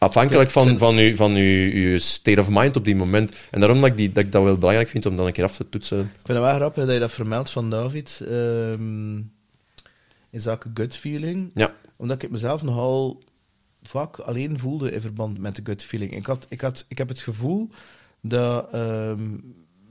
afhankelijk 0.00 0.50
van, 0.50 0.78
van, 0.78 0.96
uw, 0.96 1.16
van 1.16 1.34
uw, 1.34 1.70
uw 1.72 1.98
state 1.98 2.40
of 2.40 2.48
mind 2.50 2.76
op 2.76 2.84
die 2.84 2.96
moment. 2.96 3.32
En 3.50 3.60
daarom 3.60 3.80
dat 3.80 3.90
ik, 3.90 3.96
die, 3.96 4.12
dat 4.12 4.24
ik 4.24 4.32
dat 4.32 4.42
wel 4.42 4.58
belangrijk 4.58 4.88
vind 4.88 5.06
om 5.06 5.16
dan 5.16 5.26
een 5.26 5.32
keer 5.32 5.44
af 5.44 5.56
te 5.56 5.68
toetsen. 5.68 5.98
Ik 5.98 6.04
vind 6.24 6.38
het 6.38 6.46
wel 6.46 6.54
grappig 6.54 6.84
dat 6.84 6.94
je 6.94 7.00
dat 7.00 7.12
vermeldt 7.12 7.50
van 7.50 7.70
David. 7.70 8.20
in 10.30 10.40
zaken 10.40 10.70
gut 10.74 10.96
feeling. 10.96 11.50
Ja. 11.54 11.74
Omdat 11.96 12.22
ik 12.22 12.30
mezelf 12.30 12.62
nogal 12.62 13.22
vaak 13.82 14.18
alleen 14.18 14.58
voelde 14.58 14.92
in 14.92 15.00
verband 15.00 15.38
met 15.38 15.56
de 15.56 15.62
gut 15.64 15.82
feeling. 15.82 16.12
Ik, 16.12 16.26
had, 16.26 16.46
ik, 16.48 16.60
had, 16.60 16.84
ik 16.88 16.98
heb 16.98 17.08
het 17.08 17.18
gevoel 17.18 17.68
dat, 18.20 18.68
ehm, 18.72 19.36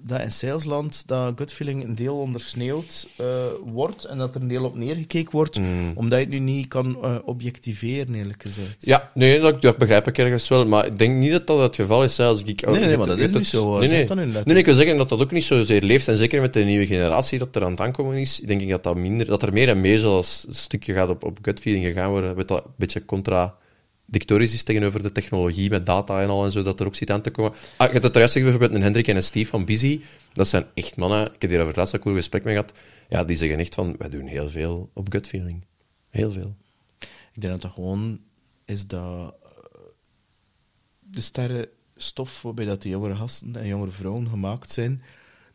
dat 0.02 0.22
in 0.22 0.32
salesland 0.32 1.04
dat 1.06 1.34
gut 1.36 1.54
feeling 1.54 1.84
een 1.84 1.96
deel 1.96 2.16
ondersneeuwd 2.18 3.08
eh, 3.18 3.26
wordt 3.66 4.04
en 4.04 4.18
dat 4.18 4.36
er 4.36 4.42
een 4.42 4.48
deel 4.48 4.64
op 4.66 4.76
neergekeken 4.78 5.32
wordt, 5.32 5.60
Mm. 5.60 5.92
omdat 5.96 6.20
je 6.20 6.26
het 6.26 6.34
nu 6.34 6.40
niet 6.40 6.68
kan 6.68 6.98
eh, 7.04 7.16
objectiveren, 7.26 8.16
eerlijk 8.16 8.42
gezegd. 8.42 8.76
Ja, 8.86 9.12
nee, 9.14 9.40
dat, 9.40 9.62
dat 9.62 9.78
begrijp 9.78 10.08
ik 10.08 10.18
ergens 10.18 10.48
wel. 10.48 10.66
Maar 10.66 10.86
ik 10.86 10.98
denk 10.98 11.16
niet 11.18 11.32
dat 11.32 11.48
dat 11.48 11.60
het 11.60 11.76
geval 11.76 12.04
is. 12.04 12.20
Als 12.20 12.44
ik, 12.44 12.66
Nee, 12.66 12.80
nee, 12.80 12.92
ik- 12.92 12.98
maar 12.98 13.08
dat 13.08 13.18
is 13.20 13.32
niet 13.32 13.46
zo, 13.48 13.74
eh, 13.74 13.80
Nee, 13.90 14.06
nee. 14.06 14.26
nee, 14.26 14.42
nee, 14.44 14.58
ik 14.58 14.66
wil 14.66 14.76
zeggen 14.76 14.98
dat 14.98 15.10
dat 15.10 15.20
ook 15.22 15.32
niet 15.32 15.44
zozeer 15.44 15.82
leeft. 15.82 16.08
En 16.08 16.18
zeker 16.18 16.42
met 16.42 16.54
de 16.54 16.64
nieuwe 16.64 16.86
generatie 16.86 17.40
dat 17.40 17.56
er 17.56 17.64
aan 17.64 17.72
het 17.72 17.80
aankomen 17.82 18.18
is, 18.18 18.38
denk 18.46 18.62
ik 18.62 18.70
dat, 18.70 18.84
dat, 18.84 18.96
minder, 18.96 19.26
dat 19.28 19.42
er 19.44 19.54
meer 19.54 19.70
en 19.70 19.82
meer 19.82 20.00
zoals 20.00 20.46
een 20.48 20.54
stukje 20.56 20.94
gaat 20.94 21.10
op, 21.10 21.24
op 21.24 21.38
gut 21.42 21.60
feeling 21.60 21.86
gegaan 21.86 22.10
worden. 22.10 22.36
Weet 22.36 22.48
dat 22.48 22.64
een 22.66 22.72
beetje 22.76 23.00
contradictorisch 24.10 24.54
is 24.54 24.64
tegenover 24.64 25.02
de 25.02 25.12
technologie 25.12 25.70
met 25.70 25.86
data 25.86 26.22
en 26.22 26.30
al 26.30 26.46
en 26.46 26.52
zo, 26.52 26.64
dat 26.64 26.80
er 26.80 26.86
ook 26.86 26.96
zit 26.96 27.12
aan 27.12 27.22
te 27.22 27.30
komen. 27.32 27.52
Ah, 27.78 27.88
je 27.88 27.94
hebt 27.94 28.04
het 28.04 28.16
juist 28.16 28.34
gezegd, 28.34 28.52
bijvoorbeeld 28.52 28.74
een 28.74 28.82
Hendrik 28.82 29.08
en 29.08 29.16
een 29.16 29.24
Steve 29.24 29.50
van 29.50 29.66
Busy. 29.66 30.02
Dat 30.34 30.48
zijn 30.48 30.66
echt 30.74 30.96
mannen. 30.96 31.26
Ik 31.34 31.42
heb 31.42 31.50
hier 31.50 31.60
over 31.60 31.68
het 31.68 31.76
laatst 31.76 31.96
ook 31.96 32.16
gesprek 32.16 32.44
mee 32.44 32.56
gehad. 32.56 32.74
Ja, 33.10 33.24
die 33.24 33.36
zeggen 33.36 33.60
echt 33.60 33.76
van, 33.76 33.96
wij 33.98 34.10
doen 34.10 34.28
heel 34.28 34.50
veel 34.50 34.90
op 34.94 35.12
gut 35.12 35.28
feeling. 35.28 35.66
Heel 36.10 36.32
veel. 36.32 36.56
Ik 37.34 37.42
denk 37.42 37.54
dat 37.54 37.62
dat 37.62 37.72
gewoon 37.72 38.20
is 38.66 38.88
dat 38.88 39.36
eh, 39.44 39.50
de 41.00 41.22
sterrenstof 41.22 42.42
waarbij 42.42 42.66
dat 42.66 42.82
die 42.82 42.92
jongere 42.92 43.16
gasten 43.16 43.56
en 43.56 43.68
jongere 43.68 43.92
vrouwen 43.92 44.30
gemaakt 44.30 44.72
zijn, 44.72 45.02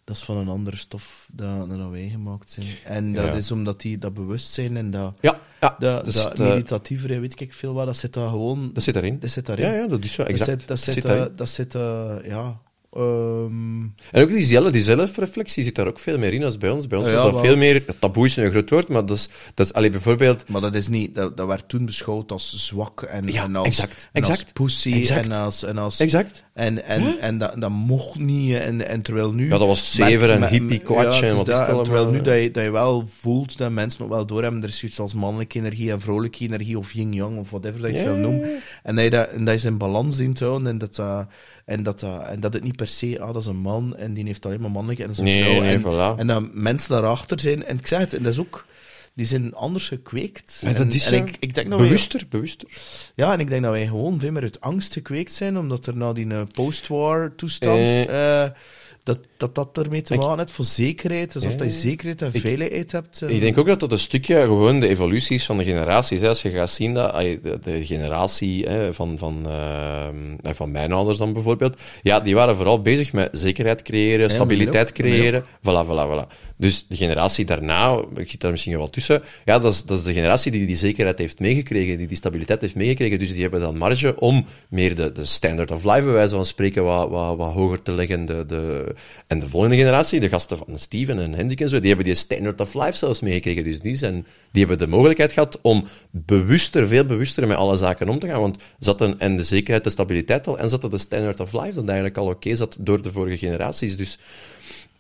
dat 0.05 0.17
is 0.17 0.23
van 0.23 0.37
een 0.37 0.49
andere 0.49 0.77
stof 0.77 1.29
dan, 1.33 1.69
dan 1.69 1.91
wij 1.91 2.09
gemaakt 2.09 2.51
zijn. 2.51 2.67
En 2.85 3.13
dat 3.13 3.25
Ja. 3.25 3.33
is 3.33 3.51
omdat 3.51 3.81
die 3.81 3.99
dat 3.99 4.15
bewustzijn 4.15 4.77
en 4.77 4.91
dat, 4.91 5.19
Ja, 5.21 5.41
ja. 5.61 5.77
dat, 5.79 6.05
dus 6.05 6.15
dat 6.15 6.41
eh, 6.41 6.49
meditatievere, 6.49 7.19
weet 7.21 7.41
ik 7.41 7.53
veel 7.53 7.75
wat, 7.75 7.87
dat 7.87 7.97
zit 7.97 8.13
daar 8.13 8.29
gewoon... 8.29 8.71
Dat 8.73 8.83
zit 8.83 8.95
daarin. 8.95 9.19
Dat 9.21 9.31
zit 9.31 9.47
daarin. 9.47 9.67
Ja, 9.67 9.73
ja, 9.73 9.87
dat 9.87 10.05
is 10.05 10.13
zo. 10.13 10.23
Exact. 10.23 10.49
Dat 10.49 10.59
zit, 10.59 10.69
dat 10.69 10.79
zit, 10.79 10.95
zit 10.95 11.05
eh, 11.05 11.25
dat 11.37 11.49
zit 11.49 11.75
eh, 11.75 12.15
ja... 12.25 12.61
ehm, 12.95 13.83
En 14.11 14.23
ook 14.23 14.29
die, 14.29 14.45
zelf, 14.45 14.71
die 14.71 14.83
zelfreflectie 14.83 15.63
zit 15.63 15.75
daar 15.75 15.87
ook 15.87 15.99
veel 15.99 16.19
meer 16.19 16.33
in 16.33 16.45
als 16.45 16.59
bij 16.59 16.71
ons. 16.71 16.87
Bij 16.87 16.99
ons 16.99 17.07
Ja, 17.07 17.15
is 17.15 17.23
dat 17.23 17.33
wel. 17.33 17.41
veel 17.41 17.57
meer... 17.57 17.85
Taboe 17.99 18.25
is 18.25 18.37
nu 18.37 18.45
een 18.45 18.51
groot 18.51 18.71
woord, 18.71 18.89
maar 18.89 19.07
dat 19.07 19.17
is... 19.17 19.29
Dat 19.55 19.67
is 19.67 19.73
allee, 19.73 19.91
bijvoorbeeld... 19.91 20.49
maar 20.49 20.61
dat 20.61 20.75
is 20.75 20.89
niet... 20.89 21.15
Dat, 21.15 21.37
dat 21.37 21.47
werd 21.47 21.69
toen 21.69 21.87
beschouwd 21.87 22.33
als 22.33 22.67
zwak 22.67 23.03
en, 23.03 23.27
Ja, 23.33 23.43
en 23.43 23.57
als, 23.57 23.67
exact, 23.67 24.09
en 24.13 24.23
als 24.23 24.31
exact, 24.31 24.53
pussy 24.53 24.93
exact. 24.93 25.25
en 25.25 25.33
als... 25.33 25.63
En 25.63 25.79
als 25.79 26.01
Exact. 26.01 26.45
En, 26.55 26.85
en, 26.85 27.21
en 27.21 27.39
dat, 27.39 27.61
dat 27.61 27.71
mocht 27.71 28.19
niet. 28.19 28.55
En, 28.55 28.89
en 28.89 29.03
terwijl 29.03 29.33
nu... 29.33 29.45
Ja, 29.45 29.59
dat 29.59 29.67
was 29.67 29.95
zever 29.95 30.31
en 30.31 30.49
hippie 30.49 30.79
kwatsch 30.79 31.23
en 31.23 31.37
wat 31.37 31.49
is 31.49 31.59
dat. 31.59 31.85
Terwijl 31.85 32.11
nu 32.11 32.17
ja. 32.17 32.23
dat 32.23 32.43
je, 32.43 32.51
dat 32.51 32.65
je 32.65 32.71
wel 32.71 33.07
voelt 33.07 33.59
dat 33.59 33.71
mensen 33.71 34.01
nog 34.01 34.11
wel 34.11 34.27
doorhebben, 34.27 34.63
er 34.63 34.69
is 34.69 34.79
zoiets 34.79 35.01
als 35.01 35.15
mannelijke 35.15 35.59
energie 35.59 35.91
en 35.91 36.01
vrouwelijke 36.01 36.45
energie, 36.45 36.79
of 36.79 36.93
yin-yang, 36.93 37.39
of 37.39 37.51
whatever 37.51 37.81
dat 37.81 37.95
je 37.95 38.05
wil 38.05 38.17
noemen. 38.17 38.51
En 38.83 38.95
dat 38.95 39.05
je, 39.05 39.11
dat, 39.11 39.29
en 39.29 39.45
dat 39.45 39.63
je 39.63 39.69
in 39.69 39.79
balans 39.79 40.19
in 40.19 40.35
te 40.35 40.45
houden, 40.45 40.69
en 40.69 40.79
dat, 40.79 40.97
dat, 40.97 41.27
en, 41.65 41.83
dat, 41.83 42.01
dat, 42.01 42.23
en 42.27 42.41
dat 42.41 42.53
het 42.53 42.63
niet 42.63 42.77
per 42.77 42.89
se, 42.89 43.21
ah, 43.21 43.33
dat 43.33 43.43
is 43.43 43.49
een 43.49 43.57
man, 43.57 43.97
en 43.97 44.15
die 44.15 44.25
heeft 44.25 44.47
alleen 44.47 44.61
maar 44.61 44.71
mannelijk, 44.71 45.01
en 45.01 45.07
dat 45.07 45.15
is 45.15 45.19
een 45.19 45.25
Nee, 45.25 45.43
vrouw. 45.43 45.61
nee, 45.61 45.75
en, 45.75 45.81
voilà. 46.15 46.19
en 46.19 46.27
dat 46.27 46.55
mensen 46.55 46.91
daarachter 46.91 47.41
zijn. 47.41 47.65
En 47.65 47.79
ik 47.79 47.87
zeg 47.87 47.99
het, 47.99 48.15
en 48.15 48.23
dat 48.23 48.33
is 48.33 48.39
ook... 48.39 48.67
Die 49.17 49.27
zijn 49.27 49.55
anders 49.55 49.89
gekweekt. 49.89 50.59
Ja, 50.61 50.69
dat 50.73 50.81
en, 50.81 50.89
is 50.93 51.07
en 51.11 51.19
zo. 51.19 51.25
ik, 51.25 51.37
ik 51.41 51.55
denk 51.55 51.69
dat 51.71 51.79
wij- 51.79 51.89
bewuster, 51.89 52.23
bewuster. 52.29 52.69
ja, 53.15 53.33
en 53.33 53.41
ik 53.41 53.49
denk 53.49 53.63
dat 53.63 53.73
wij 53.73 53.87
gewoon 53.87 54.21
veel 54.21 54.33
meer 54.33 54.43
uit 54.43 54.61
angst 54.61 54.93
gekweekt 54.93 55.33
zijn, 55.33 55.59
omdat 55.59 55.87
er 55.87 55.97
na 55.97 56.13
die 56.13 56.27
eh, 56.31 56.41
post-war 56.53 57.35
toestand, 57.35 57.79
Eh. 57.79 58.43
eh, 58.45 58.51
dat, 59.05 59.19
dat 59.37 59.55
dat 59.55 59.79
ermee 59.79 60.03
te 60.03 60.15
Ik- 60.15 60.21
maken 60.21 60.39
heeft 60.39 60.51
voor 60.51 60.65
zekerheid, 60.65 61.35
alsof 61.35 61.53
Eh. 61.53 61.59
dat 61.59 61.67
je 61.73 61.79
zekerheid 61.81 62.23
en 62.23 62.33
veiligheid 62.41 62.93
hebt. 62.93 63.23
en- 63.23 63.31
Ik 63.35 63.41
denk 63.41 63.59
ook 63.59 63.67
dat 63.67 63.81
dat 63.81 63.93
een 63.93 63.99
stukje 63.99 64.41
gewoon 64.41 64.81
de 64.81 64.89
evolutie 64.89 65.37
is 65.37 65.45
van 65.47 65.57
de 65.57 65.65
generaties. 65.65 66.21
Hè. 66.21 66.29
Als 66.29 66.43
je 66.43 66.51
gaat 66.51 66.71
zien 66.71 66.95
dat 66.95 67.13
de, 67.21 67.59
de 67.63 67.87
generatie 67.87 68.65
hè, 68.67 68.95
van, 68.95 69.19
van, 69.19 69.47
eh, 69.49 70.09
van 70.55 70.71
mijn 70.71 70.93
ouders 70.93 71.19
dan 71.19 71.33
bijvoorbeeld, 71.33 71.81
ja, 72.03 72.21
die 72.21 72.35
waren 72.35 72.57
vooral 72.57 72.83
bezig 72.83 73.13
met 73.13 73.29
zekerheid 73.33 73.83
creëren, 73.83 74.31
stabiliteit 74.31 74.93
creëren. 74.93 75.43
Voilà, 75.45 75.87
voilà, 75.87 76.07
voilà. 76.11 76.54
Dus 76.57 76.87
de 76.89 76.97
generatie 76.97 77.45
daarna, 77.45 78.05
ik 78.17 78.31
zit 78.31 78.41
daar 78.41 78.51
misschien 78.51 78.77
wel 78.77 78.91
tussen, 78.91 79.23
ja, 79.45 79.59
dat 79.59 79.73
is, 79.73 79.85
dat 79.85 79.99
is 79.99 80.05
de 80.05 80.13
generatie 80.13 80.53
die 80.53 80.67
die 80.67 80.77
zekerheid 80.77 81.19
heeft 81.19 81.39
meegekregen, 81.39 81.99
die 81.99 82.07
die 82.07 82.17
stabiliteit 82.17 82.61
heeft 82.61 82.75
meegekregen. 82.75 83.19
Dus 83.19 83.33
die 83.33 83.43
hebben 83.43 83.61
dan 83.61 83.79
marge 83.79 84.21
om 84.21 84.47
meer 84.69 84.95
de, 84.95 85.13
de 85.13 85.25
standard 85.25 85.71
of 85.71 85.85
life, 85.85 86.03
bij 86.03 86.13
wijze 86.13 86.35
van 86.35 86.45
spreken, 86.45 86.85
wat, 86.85 87.11
wat, 87.11 87.37
wat 87.37 87.53
hoger 87.53 87.83
te 87.83 87.95
leggen. 87.95 88.27
De, 88.27 88.47
de, 88.47 88.95
en 89.27 89.39
de 89.39 89.49
volgende 89.49 89.77
generatie, 89.77 90.21
de 90.21 90.29
gasten 90.29 90.59
van 90.59 90.79
Steven 90.79 91.19
en 91.19 91.35
Hendrik 91.35 91.61
en 91.61 91.69
zo, 91.69 91.79
die 91.79 91.89
hebben 91.89 92.07
die 92.07 92.15
standard 92.15 92.61
of 92.61 92.75
life 92.75 92.93
zelfs 92.93 93.21
meegekregen. 93.21 93.65
Dus 93.65 93.81
die, 93.81 93.97
zijn, 93.97 94.27
die 94.53 94.65
hebben 94.67 94.79
de 94.87 94.93
mogelijkheid 94.93 95.33
gehad 95.33 95.59
om 95.63 95.87
bewuster, 96.11 96.89
veel 96.89 97.05
bewuster 97.05 97.47
met 97.47 97.57
alle 97.57 97.77
zaken 97.77 98.09
om 98.09 98.19
te 98.19 98.27
gaan. 98.27 98.41
Want 98.41 98.59
zat 98.79 99.01
een, 99.01 99.19
en 99.19 99.37
de 99.37 99.43
zekerheid, 99.43 99.85
de 99.85 99.91
stabiliteit 99.91 100.47
al, 100.47 100.59
en 100.59 100.69
zat 100.69 100.91
de 100.91 100.99
standard 100.99 101.41
of 101.41 101.53
life 101.53 101.75
dat 101.75 101.85
eigenlijk 101.85 102.19
al 102.19 102.27
oké 102.27 102.55
zat 102.55 102.77
door 102.81 103.03
de 103.03 103.13
vorige 103.13 103.39
generaties. 103.39 103.97
Dus 103.97 104.19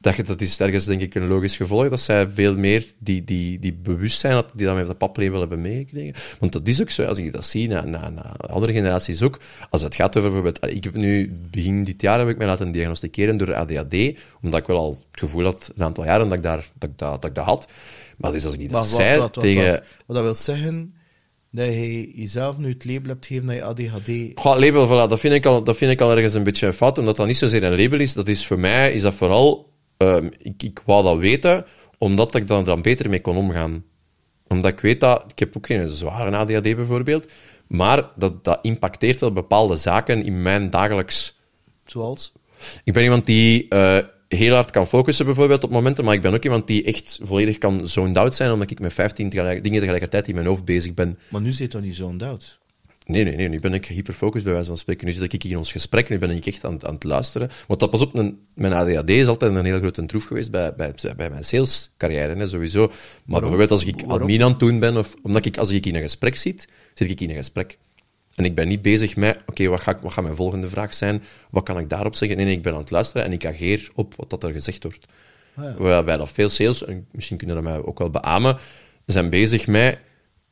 dat, 0.04 0.16
je- 0.16 0.22
dat 0.22 0.40
is 0.40 0.60
ergens 0.60 0.84
denk 0.84 1.00
ik 1.00 1.14
een 1.14 1.26
logisch 1.28 1.56
gevolg, 1.56 1.88
dat 1.88 2.00
zij 2.00 2.28
veel 2.28 2.54
meer 2.56 2.84
die, 2.98 3.24
die, 3.24 3.58
die 3.58 3.72
bewustzijn 3.82 4.34
had, 4.34 4.50
die 4.54 4.66
dat 4.66 4.74
met 4.76 4.86
de 4.86 4.94
paplepel 4.94 5.40
hebben 5.40 5.60
meegekregen. 5.60 6.14
Want 6.40 6.52
dat 6.52 6.66
is 6.66 6.80
ook 6.80 6.90
zo, 6.90 7.04
als 7.04 7.18
ik 7.18 7.32
dat 7.32 7.44
zie, 7.46 7.68
na, 7.68 7.84
na, 7.84 8.08
na 8.10 8.36
andere 8.36 8.72
generaties 8.72 9.22
ook, 9.22 9.40
als 9.70 9.82
het 9.82 9.94
gaat 9.94 10.16
over 10.16 10.30
bijvoorbeeld, 10.30 10.74
ik 10.74 10.84
heb 10.84 10.94
nu, 10.94 11.32
begin 11.50 11.84
dit 11.84 12.00
jaar 12.02 12.18
heb 12.18 12.28
ik 12.28 12.38
mij 12.38 12.46
laten 12.46 12.72
diagnosticeren 12.72 13.36
door 13.36 13.54
ADHD, 13.54 13.94
omdat 14.42 14.60
ik 14.60 14.66
wel 14.66 14.76
al 14.78 14.90
het 14.90 15.20
gevoel 15.20 15.44
had, 15.44 15.70
een 15.76 15.84
aantal 15.84 16.04
jaren, 16.04 16.28
dat 16.28 16.36
ik, 16.36 16.42
daar, 16.42 16.70
dat, 16.78 16.90
ik 16.90 16.98
dat, 16.98 17.20
dat 17.22 17.30
ik 17.30 17.34
dat 17.36 17.44
had. 17.44 17.68
Maar 18.16 18.32
dus 18.32 18.44
als 18.44 18.52
ik 18.54 18.60
dat 18.60 18.70
Maar 18.70 18.80
wat, 18.80 18.90
zei 18.90 19.18
wat, 19.18 19.34
wat, 19.34 19.44
tegen... 19.44 19.82
wat, 20.06 20.16
dat 20.16 20.22
wil 20.24 20.34
zeggen, 20.34 20.94
dat 21.50 21.66
je 21.66 22.12
jezelf 22.14 22.58
nu 22.58 22.68
het 22.68 22.84
label 22.84 23.08
hebt 23.08 23.26
gegeven 23.26 23.46
dat 23.46 23.56
je 23.56 23.62
ADHD... 23.64 24.40
Goh, 24.40 24.58
label, 24.58 24.86
voilà, 24.86 25.08
dat, 25.08 25.20
vind 25.20 25.34
ik 25.34 25.46
al, 25.46 25.64
dat 25.64 25.76
vind 25.76 25.90
ik 25.90 26.00
al 26.00 26.10
ergens 26.10 26.34
een 26.34 26.42
beetje 26.42 26.66
een 26.66 26.72
fout, 26.72 26.98
omdat 26.98 27.16
dat 27.16 27.26
niet 27.26 27.36
zozeer 27.36 27.64
een 27.64 27.76
label 27.80 28.00
is. 28.00 28.12
Dat 28.12 28.28
is 28.28 28.46
voor 28.46 28.58
mij, 28.58 28.92
is 28.92 29.02
dat 29.02 29.14
vooral, 29.14 29.72
ehm, 29.96 30.28
ik, 30.38 30.62
ik 30.62 30.82
wou 30.84 31.04
dat 31.04 31.18
weten, 31.18 31.64
omdat 31.98 32.34
ik 32.34 32.48
dan, 32.48 32.64
dan 32.64 32.82
beter 32.82 33.10
mee 33.10 33.20
kon 33.20 33.36
omgaan. 33.36 33.84
Omdat 34.48 34.72
ik 34.72 34.80
weet 34.80 35.00
dat, 35.00 35.24
ik 35.30 35.38
heb 35.38 35.56
ook 35.56 35.66
geen 35.66 35.88
zware 35.88 36.36
ADHD 36.36 36.62
bijvoorbeeld, 36.62 37.26
maar 37.66 38.10
dat, 38.16 38.44
dat 38.44 38.58
impacteert 38.62 39.20
wel 39.20 39.32
bepaalde 39.32 39.76
zaken 39.76 40.24
in 40.24 40.42
mijn 40.42 40.70
dagelijks... 40.70 41.38
Zoals? 41.84 42.32
Ik 42.84 42.92
ben 42.92 43.02
iemand 43.02 43.26
die 43.26 43.68
eh, 43.68 43.98
heel 44.28 44.54
hard 44.54 44.70
kan 44.70 44.86
focussen 44.86 45.26
bijvoorbeeld 45.26 45.64
op 45.64 45.70
momenten, 45.70 46.04
maar 46.04 46.14
ik 46.14 46.22
ben 46.22 46.34
ook 46.34 46.44
iemand 46.44 46.66
die 46.66 46.84
echt 46.84 47.18
volledig 47.22 47.58
kan 47.58 47.88
zoned 47.88 48.16
out 48.16 48.34
zijn, 48.34 48.52
omdat 48.52 48.70
ik 48.70 48.80
met 48.80 48.92
15 48.92 49.28
tegelijk, 49.28 49.62
dingen 49.62 49.78
tegelijkertijd 49.78 50.28
in 50.28 50.34
mijn 50.34 50.46
hoofd 50.46 50.64
bezig 50.64 50.94
ben. 50.94 51.18
Maar 51.28 51.40
nu 51.40 51.52
zit 51.52 51.72
dat 51.72 51.82
niet 51.82 51.96
zo'n 51.96 52.18
doubt. 52.18 52.58
Nee, 53.06 53.24
nee, 53.24 53.36
nee, 53.36 53.48
nu 53.48 53.60
ben 53.60 53.74
ik 53.74 53.86
hyperfocust 53.86 54.44
bij 54.44 54.52
wijze 54.52 54.68
van 54.68 54.76
spreken. 54.76 55.06
Nu 55.06 55.12
zit 55.12 55.32
ik 55.32 55.42
hier 55.42 55.52
in 55.52 55.58
ons 55.58 55.72
gesprek, 55.72 56.08
nu 56.08 56.18
ben 56.18 56.30
ik 56.30 56.46
echt 56.46 56.64
aan, 56.64 56.72
het- 56.72 56.84
aan 56.84 56.94
het 56.94 57.04
luisteren. 57.04 57.50
Want 57.66 57.80
dat 57.80 57.90
pas 57.90 58.00
op, 58.00 58.14
een, 58.14 58.38
mijn 58.54 58.72
ADHD 58.72 59.08
is 59.10 59.26
altijd 59.26 59.54
een 59.54 59.64
heel 59.64 59.78
grote 59.78 60.06
troef 60.06 60.24
geweest 60.24 60.50
bij, 60.50 60.74
bij, 60.74 60.94
bij 61.16 61.30
mijn 61.30 61.44
salescarrière, 61.44 62.34
hè, 62.36 62.46
sowieso. 62.46 62.92
Maar 63.24 63.40
bijvoorbeeld 63.40 63.70
als 63.70 63.84
ik 63.84 63.94
Waarom? 64.00 64.20
admin 64.20 64.42
aan 64.42 64.50
het 64.50 64.58
doen 64.58 64.78
ben, 64.78 64.96
of 64.96 65.14
omdat 65.22 65.44
ik 65.46 65.58
als 65.58 65.70
ik 65.70 65.86
in 65.86 65.94
een 65.94 66.02
gesprek 66.02 66.36
zit, 66.36 66.68
zit 66.94 67.10
ik 67.10 67.20
in 67.20 67.30
een 67.30 67.36
gesprek. 67.36 67.78
En 68.34 68.44
ik 68.44 68.54
ben 68.54 68.68
niet 68.68 68.82
bezig 68.82 69.16
met, 69.16 69.38
oké, 69.46 69.66
wat, 69.68 69.80
ga 69.80 69.98
wat 70.02 70.12
gaat 70.12 70.24
mijn 70.24 70.36
volgende 70.36 70.68
vraag 70.68 70.94
zijn? 70.94 71.22
Wat 71.50 71.62
kan 71.62 71.78
ik 71.78 71.88
daarop 71.88 72.14
zeggen? 72.14 72.36
Nee, 72.36 72.46
nee, 72.46 72.56
ik 72.56 72.62
ben 72.62 72.72
aan 72.72 72.80
het 72.80 72.90
luisteren 72.90 73.24
en 73.26 73.32
ik 73.32 73.46
ageer 73.46 73.88
op 73.94 74.14
wat 74.16 74.30
dat 74.30 74.42
er 74.42 74.52
gezegd 74.52 74.82
wordt. 74.82 75.06
Waarbij 75.78 76.16
dat 76.16 76.30
veel 76.32 76.48
sales, 76.48 76.84
en 76.84 77.06
misschien 77.12 77.36
kunnen 77.36 77.56
dat 77.56 77.64
mij 77.64 77.82
ook 77.84 77.98
wel 77.98 78.10
beamen, 78.10 78.56
zijn 79.06 79.30
bezig 79.30 79.66
met, 79.66 79.98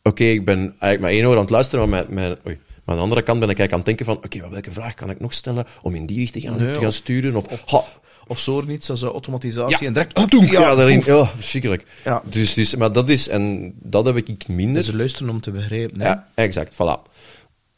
oké, 0.03 0.24
ik 0.24 0.44
ben 0.44 0.59
eigenlijk 0.59 1.00
maar 1.00 1.11
één 1.11 1.24
oor 1.26 1.34
aan 1.34 1.40
het 1.40 1.50
luisteren, 1.50 1.88
maar, 1.88 2.05
met, 2.09 2.28
met, 2.28 2.38
oei, 2.46 2.59
maar 2.66 2.82
aan 2.84 2.96
de 2.96 3.03
andere 3.03 3.22
kant 3.22 3.40
ben 3.40 3.48
ik 3.48 3.59
eigenlijk 3.59 3.72
aan 3.72 3.78
het 3.78 3.86
denken 3.86 4.07
van, 4.07 4.16
oké, 4.16 4.40
maar 4.40 4.50
welke 4.50 4.70
vraag 4.70 4.94
kan 4.94 5.11
ik 5.11 5.20
nog 5.20 5.32
stellen 5.32 5.64
om 5.82 5.94
in 5.94 6.07
die 6.07 6.18
richting 6.18 6.48
aan, 6.48 6.57
Nee, 6.59 6.72
te 6.72 6.78
gaan 6.78 6.86
of- 6.86 6.94
sturen? 6.94 7.34
Of, 7.36 7.46
ha, 7.70 7.84
Of 8.26 8.38
zo 8.38 8.61
niets 8.66 8.90
als 8.90 9.03
eh, 9.03 9.09
automatisatie 9.09 9.76
ja, 9.80 9.86
en 9.86 9.92
direct... 9.92 10.14
ah, 10.14 10.26
doe, 10.28 10.50
ja, 10.50 10.74
daarin. 10.74 10.96
oef. 10.98 11.07
Ja, 11.07 11.26
verschrikkelijk. 11.26 11.86
Ja. 12.05 12.22
Dus, 12.24 12.55
dus, 12.55 12.76
maar 12.76 12.92
dat 12.92 13.09
is, 13.09 13.28
en 13.28 13.72
dat 13.82 14.05
heb 14.05 14.16
ik 14.16 14.48
minder. 14.48 14.84
Dus 14.84 14.94
luisteren 14.94 15.28
om 15.32 15.40
te 15.40 15.50
begrijpen. 15.50 16.00
hè? 16.00 16.07
Ja, 16.07 16.28
exact, 16.34 16.74
voilà. 16.74 17.11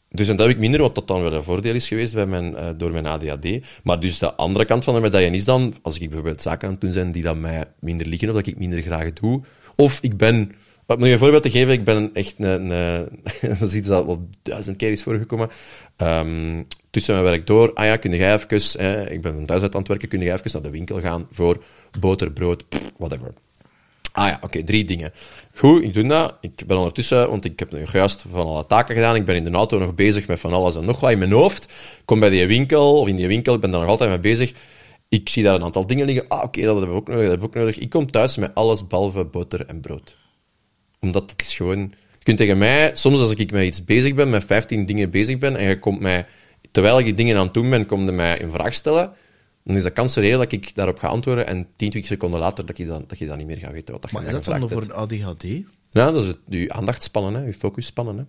Dus 0.09 0.27
en 0.27 0.35
dat 0.35 0.45
heb 0.45 0.55
ik 0.55 0.61
minder, 0.61 0.81
wat 0.81 0.95
dat 0.95 1.07
dan 1.07 1.21
wel 1.21 1.33
een 1.33 1.43
voordeel 1.43 1.75
is 1.75 1.87
geweest 1.87 2.13
bij 2.13 2.25
mijn, 2.25 2.55
eh, 2.55 2.69
door 2.77 2.91
mijn 2.91 3.05
ADHD. 3.05 3.47
Maar 3.83 3.99
dus 3.99 4.19
de 4.19 4.33
andere 4.33 4.65
kant 4.65 4.83
van 4.83 4.93
de 4.93 4.99
medaille 5.01 5.31
is 5.31 5.45
dan, 5.45 5.75
als 5.81 5.95
ik 5.99 6.07
bijvoorbeeld 6.09 6.41
zaken 6.41 6.65
aan 6.67 6.73
het 6.73 6.81
doen 6.81 6.91
zijn 6.91 7.11
die 7.11 7.23
dan 7.23 7.39
mij 7.41 7.63
minder 7.79 8.07
liggen, 8.07 8.27
of 8.29 8.35
dat 8.35 8.47
ik 8.47 8.57
minder 8.57 8.81
graag 8.81 9.13
doe, 9.13 9.41
of 9.75 9.99
ik 10.01 10.17
ben, 10.17 10.51
om 10.87 11.05
je 11.05 11.11
een 11.11 11.17
voorbeeld 11.17 11.43
te 11.43 11.51
geven, 11.51 11.73
ik 11.73 11.83
ben 11.83 12.09
echt 12.13 12.35
een, 12.37 12.67
dat 13.59 13.61
is 13.61 13.73
iets 13.73 13.87
dat 13.87 14.05
wel 14.05 14.27
duizend 14.41 14.77
keer 14.77 14.91
is 14.91 15.03
voorgekomen, 15.03 15.49
Ehm, 15.95 16.63
tussen 16.89 17.13
mijn 17.13 17.25
werk 17.25 17.47
door, 17.47 17.73
ah 17.73 17.85
ja, 17.85 17.97
kun 17.97 18.15
jij 18.15 18.33
even, 18.33 18.79
eh, 18.79 19.11
ik 19.11 19.21
ben 19.21 19.45
thuis 19.45 19.61
uit 19.61 19.73
aan 19.73 19.79
het 19.79 19.87
werken, 19.87 20.07
kun 20.07 20.21
jij 20.21 20.33
even 20.33 20.51
naar 20.53 20.61
de 20.61 20.69
winkel 20.69 21.01
gaan 21.01 21.27
voor 21.31 21.63
boter, 21.99 22.31
brood, 22.31 22.65
whatever. 22.97 23.33
Ah 24.11 24.27
ja, 24.27 24.39
oké, 24.41 24.63
drie 24.63 24.85
dingen. 24.85 25.13
Goed, 25.55 25.83
ik 25.83 25.93
doe 25.93 26.07
dat. 26.07 26.35
Ik 26.41 26.63
ben 26.67 26.77
ondertussen, 26.77 27.29
want 27.29 27.45
ik 27.45 27.59
heb 27.59 27.71
nu 27.71 27.85
juist 27.91 28.25
van 28.29 28.47
alle 28.47 28.65
taken 28.67 28.95
gedaan. 28.95 29.15
Ik 29.15 29.25
ben 29.25 29.35
in 29.35 29.43
de 29.43 29.51
auto 29.51 29.79
nog 29.79 29.95
bezig 29.95 30.27
met 30.27 30.39
van 30.39 30.53
alles 30.53 30.75
en 30.75 30.85
nog 30.85 30.99
wat 30.99 31.11
in 31.11 31.17
mijn 31.17 31.31
hoofd. 31.31 31.63
Ik 31.63 32.01
kom 32.05 32.19
bij 32.19 32.29
die 32.29 32.47
winkel, 32.47 32.99
of 32.99 33.07
in 33.07 33.15
die 33.15 33.27
winkel, 33.27 33.53
ik 33.53 33.59
ben 33.61 33.71
daar 33.71 33.81
nog 33.81 33.89
altijd 33.89 34.09
mee 34.09 34.19
bezig. 34.19 34.53
Ik 35.09 35.29
zie 35.29 35.43
daar 35.43 35.55
een 35.55 35.63
aantal 35.63 35.87
dingen 35.87 36.05
liggen. 36.05 36.27
Ah, 36.27 36.43
oké, 36.43 36.61
dat 36.61 36.79
heb 36.79 36.89
ik 36.89 36.95
ook 36.95 37.07
nodig, 37.07 37.21
dat 37.21 37.31
heb 37.31 37.39
ik 37.39 37.45
ook 37.45 37.55
nodig. 37.55 37.77
Ik 37.77 37.89
kom 37.89 38.11
thuis 38.11 38.37
met 38.37 38.55
alles 38.55 38.87
behalve 38.87 39.23
boter 39.23 39.65
en 39.65 39.81
brood. 39.81 40.15
Omdat 40.99 41.31
het 41.31 41.41
is 41.41 41.55
gewoon... 41.55 41.79
Je 42.17 42.23
kunt 42.23 42.37
tegen 42.37 42.57
mij, 42.57 42.91
soms 42.93 43.19
als 43.19 43.31
ik 43.31 43.51
met 43.51 43.65
iets 43.65 43.83
bezig 43.83 44.13
ben, 44.13 44.29
met 44.29 44.43
15 44.43 44.85
dingen 44.85 45.09
bezig 45.09 45.37
ben, 45.37 45.55
en 45.55 45.67
je 45.67 45.79
komt 45.79 45.99
mij, 45.99 46.25
terwijl 46.71 46.99
ik 46.99 47.05
die 47.05 47.13
dingen 47.13 47.37
aan 47.37 47.45
het 47.45 47.53
doen 47.53 47.69
ben, 47.69 47.85
komt 47.85 48.07
je 48.07 48.11
mij 48.11 48.41
een 48.41 48.51
vraag 48.51 48.73
stellen, 48.73 49.13
dan 49.63 49.75
is 49.75 49.83
de 49.83 49.89
kans 49.89 50.15
reëel 50.15 50.37
dat 50.37 50.51
ik 50.51 50.75
daarop 50.75 50.99
ga 50.99 51.07
antwoorden 51.07 51.47
en 51.47 51.67
10, 51.75 51.89
20 51.89 52.05
seconden 52.05 52.39
later 52.39 52.65
dat 52.65 52.77
je 52.77 52.85
dan, 52.85 53.03
dat 53.07 53.17
je 53.17 53.25
dan 53.25 53.37
niet 53.37 53.47
meer 53.47 53.57
gaat 53.57 53.71
weten 53.71 53.93
wat 53.93 54.01
dat 54.01 54.11
je 54.11 54.17
Maar 54.17 54.25
is 54.25 54.31
dat 54.31 54.59
dan 54.59 54.69
voor 54.69 54.81
een 54.81 54.93
ADHD? 54.93 55.43
Ja, 55.91 56.11
dat 56.11 56.21
is 56.21 56.27
het, 56.27 56.37
je 56.45 56.73
aandachtspannen, 56.73 57.33
hè, 57.33 57.45
je 57.45 57.53
focusspannen. 57.53 58.17
Hè. 58.17 58.23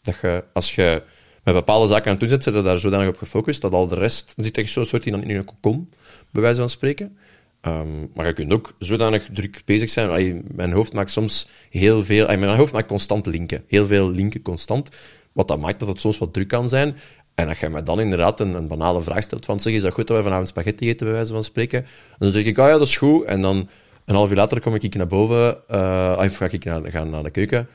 Dat 0.00 0.14
je, 0.22 0.44
als 0.52 0.74
je 0.74 1.02
met 1.44 1.54
bepaalde 1.54 1.86
zaken 1.86 2.04
aan 2.04 2.10
het 2.10 2.20
doen 2.20 2.28
zit, 2.28 2.42
zit 2.42 2.54
je 2.54 2.62
daar 2.62 2.78
zodanig 2.78 3.08
op 3.08 3.16
gefocust 3.16 3.60
dat 3.60 3.72
al 3.72 3.88
de 3.88 3.94
rest... 3.94 4.32
Dan 4.36 4.44
zit 4.44 4.56
je 4.56 4.66
zo'n 4.66 4.84
soort 4.84 5.06
in, 5.06 5.24
in 5.24 5.44
een 5.60 5.88
bij 6.30 6.42
wijze 6.42 6.60
van 6.60 6.68
spreken. 6.68 7.18
Ehm, 7.62 8.06
maar 8.14 8.26
je 8.26 8.32
kunt 8.32 8.52
ook 8.52 8.74
zodanig 8.78 9.28
druk 9.32 9.62
bezig 9.64 9.90
zijn. 9.90 10.44
Mijn 10.54 10.72
hoofd 10.72 10.92
maakt 10.92 11.10
soms 11.10 11.48
heel 11.70 12.04
veel... 12.04 12.24
allee, 12.24 12.36
mijn 12.36 12.56
hoofd 12.56 12.72
maakt 12.72 12.88
constant 12.88 13.26
linken. 13.26 13.64
Heel 13.66 13.86
veel 13.86 14.10
linken 14.10 14.42
constant. 14.42 14.88
Wat 15.32 15.48
dat 15.48 15.60
maakt 15.60 15.78
dat 15.78 15.88
het 15.88 16.00
soms 16.00 16.18
wat 16.18 16.32
druk 16.32 16.48
kan 16.48 16.68
zijn. 16.68 16.96
En 17.34 17.48
als 17.48 17.58
je 17.58 17.68
mij 17.68 17.82
dan 17.82 18.00
inderdaad 18.00 18.40
een, 18.40 18.66
banale 18.66 19.02
vraag 19.02 19.22
stelt 19.22 19.44
van 19.44 19.60
zeg, 19.60 19.72
is 19.72 19.82
dat 19.82 19.92
goed 19.92 20.06
dat 20.06 20.16
we 20.16 20.22
vanavond 20.22 20.48
spaghetti 20.48 20.88
eten, 20.88 21.06
bij 21.06 21.14
wijze 21.14 21.32
van 21.32 21.44
spreken? 21.44 21.86
Dan 22.18 22.32
zeg 22.32 22.44
ik, 22.44 22.58
ah 22.58 22.68
ja, 22.68 22.78
dat 22.78 22.86
is 22.86 22.96
goed. 22.96 23.24
En 23.24 23.42
dan 23.42 23.68
een 24.04 24.14
half 24.14 24.30
uur 24.30 24.36
later 24.36 24.60
kom 24.60 24.74
ik 24.74 24.94
naar 24.94 25.06
boven, 25.06 25.68
eh, 25.68 26.22
of 26.26 26.36
ga 26.36 26.48
ik 26.50 26.64
naar, 26.64 26.90
ga 26.90 27.04
naar 27.04 27.22
de 27.22 27.30
keuken. 27.30 27.68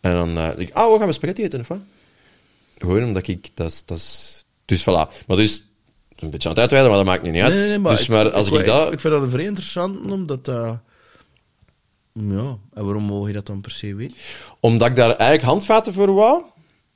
En 0.00 0.12
dan 0.12 0.36
eh, 0.36 0.48
zeg 0.48 0.56
ik, 0.58 0.72
ah, 0.72 0.92
we 0.92 0.98
gaan 0.98 1.14
spaghetti 1.14 1.42
eten, 1.42 1.60
of 1.60 1.68
wat? 1.68 1.78
Gewoon 2.78 3.04
omdat 3.04 3.26
ik... 3.26 3.50
Dat 3.54 3.84
is, 3.86 4.44
dus 4.64 4.82
voilà. 4.82 5.24
Maar 5.26 5.36
dus, 5.36 5.66
een 6.24 6.30
beetje 6.30 6.48
aan 6.48 6.54
het 6.54 6.62
uitweiden, 6.62 6.92
maar 6.94 7.04
dat 7.04 7.12
maakt 7.12 7.22
niet 7.32 7.42
uit. 7.42 7.52
Nee, 7.52 7.60
nee, 7.60 7.68
nee, 7.68 7.78
maar, 7.78 7.96
dus, 7.96 8.06
maar 8.06 8.30
als 8.30 8.48
ik, 8.50 8.54
ik, 8.54 8.66
dat... 8.66 8.92
ik 8.92 9.00
vind 9.00 9.14
dat 9.20 9.30
vrij 9.30 9.44
interessant, 9.44 10.10
omdat... 10.12 10.48
eh, 10.48 10.70
ja, 12.12 12.56
en 12.74 12.84
waarom 12.84 13.02
mogen 13.02 13.28
je 13.28 13.34
dat 13.34 13.46
dan 13.46 13.60
per 13.60 13.70
se 13.70 13.94
weten? 13.94 14.16
Omdat 14.60 14.88
ik 14.88 14.96
daar 14.96 15.08
eigenlijk 15.10 15.42
handvaten 15.42 15.92
voor 15.92 16.14
wou. 16.14 16.42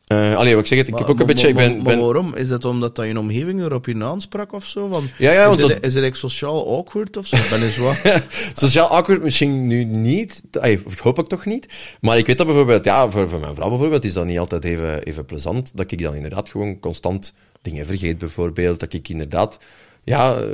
Eh 0.07 0.37
allee, 0.37 0.53
wat 0.55 0.63
ik 0.63 0.69
zeg 0.69 0.79
het, 0.79 0.87
ik 0.89 0.93
Maar- 0.93 1.03
heb 1.03 1.11
ook 1.11 1.19
een 1.21 1.27
maar- 1.27 1.35
beetje... 1.35 1.49
Ik 1.49 1.55
ben, 1.55 1.83
ben, 1.83 2.01
waarom? 2.01 2.35
Is 2.35 2.49
dat 2.49 2.65
omdat 2.65 2.97
dat 2.97 3.07
je 3.07 3.19
omgeving 3.19 3.61
erop 3.63 3.87
je 3.87 4.05
aansprak 4.05 4.53
of 4.53 4.65
zo? 4.65 4.89
Want 4.89 5.11
Ja, 5.19 5.33
ja, 5.33 5.41
is, 5.41 5.47
want 5.47 5.59
het, 5.59 5.69
dat- 5.69 5.85
is 5.85 5.95
het 5.95 6.05
echt 6.05 6.17
sociaal 6.17 6.77
awkward 6.77 7.17
of 7.17 7.27
zo? 7.27 7.37
Ben 7.51 7.73
zwaar? 7.73 8.25
Sociaal 8.55 8.89
awkward 8.89 9.23
misschien 9.23 9.67
nu 9.67 9.85
niet. 9.85 10.43
Ik 10.61 10.99
hoop 10.99 11.19
ik 11.19 11.27
toch 11.27 11.45
niet. 11.45 11.69
Maar 12.01 12.19
ik 12.19 12.27
weet 12.27 12.37
dat 12.39 12.47
bijvoorbeeld, 12.47 12.85
ja, 12.85 13.11
voor, 13.11 13.29
voor 13.29 13.41
mijn 13.41 13.55
vrouw 13.55 13.69
bijvoorbeeld 13.69 14.05
is 14.05 14.13
dat 14.13 14.27
niet 14.27 14.39
altijd 14.39 14.65
even, 14.65 15.03
even 15.03 15.25
plezant. 15.25 15.71
Dat 15.75 15.91
ik 15.93 16.03
dan 16.03 16.15
inderdaad 16.15 16.49
gewoon 16.49 16.79
constant 16.79 17.33
dingen 17.69 17.87
vergeet, 17.87 18.19
bijvoorbeeld. 18.19 18.81
Dat 18.81 18.93
ik 18.93 19.09
inderdaad, 19.09 19.59
ja, 20.05 20.37
eh, 20.37 20.47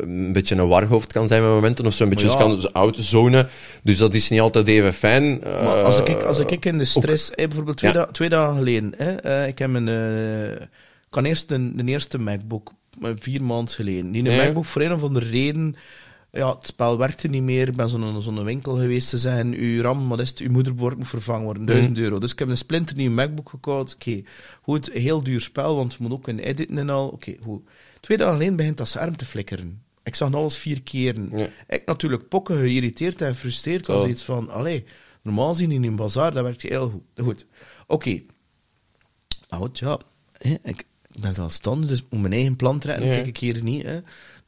een 0.00 0.32
beetje 0.32 0.56
een 0.56 0.68
warhoofd 0.68 1.12
kan 1.12 1.28
zijn 1.28 1.42
met 1.42 1.50
momenten. 1.50 1.86
Of 1.86 1.94
zo'n 1.94 2.08
beetje 2.08 2.26
ja. 2.28 2.36
kan 2.36 2.72
outzonen. 2.72 3.48
Dus 3.82 3.96
dat 3.96 4.14
is 4.14 4.28
niet 4.28 4.40
altijd 4.40 4.66
even 4.68 4.92
fijn. 4.92 5.42
Eh, 5.44 5.64
Maar 5.64 5.82
als 5.82 6.00
ik, 6.00 6.22
als 6.22 6.38
ik 6.38 6.64
in 6.64 6.78
de 6.78 6.84
stress... 6.84 7.30
eh, 7.30 7.46
bijvoorbeeld 7.46 7.76
twee, 7.76 7.92
Ja. 7.92 7.96
da- 7.98 8.06
twee 8.12 8.28
dagen 8.28 8.56
geleden. 8.56 8.92
Hè, 8.96 9.14
eh, 9.14 9.46
ik 9.48 9.58
heb 9.58 9.74
een... 9.74 9.88
eh, 9.88 10.66
kan 11.10 11.24
eerst 11.24 11.48
de, 11.48 11.74
de 11.74 11.84
eerste 11.84 12.18
MacBook, 12.18 12.72
eh, 13.02 13.10
vier 13.18 13.42
maanden 13.42 13.74
geleden. 13.74 14.10
Die 14.12 14.22
Ja. 14.22 14.36
MacBook 14.44 14.64
voor 14.64 14.82
een 14.82 14.92
of 14.92 15.02
andere 15.02 15.26
reden... 15.28 15.76
Ja, 16.32 16.54
het 16.54 16.66
spel 16.66 16.98
werkte 16.98 17.28
niet 17.28 17.42
meer. 17.42 17.68
Ik 17.68 17.76
ben 17.76 17.88
zo'n 17.88 18.22
zo'n 18.22 18.44
winkel 18.44 18.74
geweest. 18.74 19.08
Ze 19.08 19.18
zeggen, 19.18 19.54
uw 19.54 19.82
RAM, 19.82 20.08
wat 20.08 20.20
is 20.20 20.28
het? 20.28 20.38
Uw 20.38 20.50
moederbord 20.50 20.96
moet 20.96 21.08
vervangen 21.08 21.44
worden. 21.44 21.64
1000 21.64 21.98
euro. 21.98 22.18
Dus 22.18 22.32
ik 22.32 22.38
heb 22.38 22.48
een 22.48 22.56
splinternieuwe 22.56 23.14
MacBook 23.14 23.48
gekocht. 23.48 23.94
Oké, 23.94 24.22
goed. 24.62 24.92
Heel 24.92 25.22
duur 25.22 25.40
spel, 25.40 25.76
want 25.76 25.92
je 25.92 25.98
moet 26.00 26.12
ook 26.12 26.28
in 26.28 26.38
editen 26.38 26.78
en 26.78 26.90
al. 26.90 27.08
Oké, 27.08 27.36
goed. 27.42 27.62
Twee 28.00 28.18
dagen 28.18 28.32
geleden 28.32 28.56
begint 28.56 28.76
dat 28.76 28.88
scherm 28.88 29.16
te 29.16 29.24
flikkeren. 29.24 29.82
Ik 30.02 30.14
zag 30.14 30.34
alles 30.34 30.56
vier 30.56 30.82
keren. 30.82 31.30
Ja. 31.36 31.48
Ik 31.68 31.86
natuurlijk 31.86 32.28
pokken, 32.28 32.56
geïrriteerd 32.56 33.20
en 33.20 33.34
gefrustreerd. 33.34 33.86
Was 33.86 34.06
iets 34.06 34.22
van, 34.22 34.50
allee, 34.50 34.84
normaal 35.22 35.54
zien 35.54 35.72
in 35.72 35.84
een 35.84 35.96
bazaar, 35.96 36.32
dat 36.32 36.42
werkt 36.42 36.62
heel 36.62 36.90
goed. 36.90 37.24
Goed. 37.24 37.46
Oké. 37.86 38.22
Nou 39.48 39.62
goed, 39.62 39.78
ja. 39.78 39.98
Ik, 40.62 40.86
ben 41.20 41.34
zelfstandig, 41.34 41.88
dus 41.88 42.04
moet 42.10 42.20
mijn 42.20 42.32
eigen 42.32 42.56
plan 42.56 42.78
trekken. 42.78 43.06
Ja. 43.06 43.12
Kijk 43.12 43.26
ik 43.26 43.36
hier 43.36 43.62
niet. 43.62 43.82
Hè. 43.82 44.00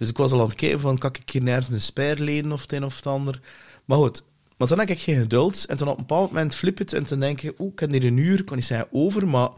Dus 0.03 0.11
ik 0.11 0.17
was 0.17 0.33
al 0.33 0.41
aan 0.41 0.47
het 0.47 0.55
kijken 0.55 0.81
van, 0.81 0.99
kan 0.99 1.11
ik 1.23 1.31
hier 1.31 1.43
nergens 1.43 1.69
een 1.69 1.81
spijr 1.81 2.19
lenen 2.19 2.53
of 2.53 2.63
het 2.63 2.73
een 2.73 2.85
of 2.85 2.97
het 2.97 3.07
ander. 3.07 3.41
Maar 3.85 3.99
goed. 3.99 4.25
Maar 4.57 4.69
dan 4.69 4.79
heb 4.79 4.89
ik 4.89 4.99
geen 5.01 5.21
geduld. 5.21 5.65
En 5.65 5.77
toen 5.77 5.89
op 5.89 5.99
een 5.99 6.07
bepaald 6.07 6.31
moment 6.31 6.55
flip 6.55 6.79
het. 6.79 6.93
En 6.93 7.05
toen 7.05 7.21
denk 7.21 7.43
ik, 7.43 7.59
oeh, 7.59 7.73
ik 7.73 7.79
heb 7.81 7.91
hier 7.93 8.05
een 8.05 8.17
uur, 8.17 8.39
ik 8.39 8.45
kan 8.45 8.57
niet 8.57 8.65
zeggen 8.65 8.89
over, 8.91 9.29
maar 9.29 9.49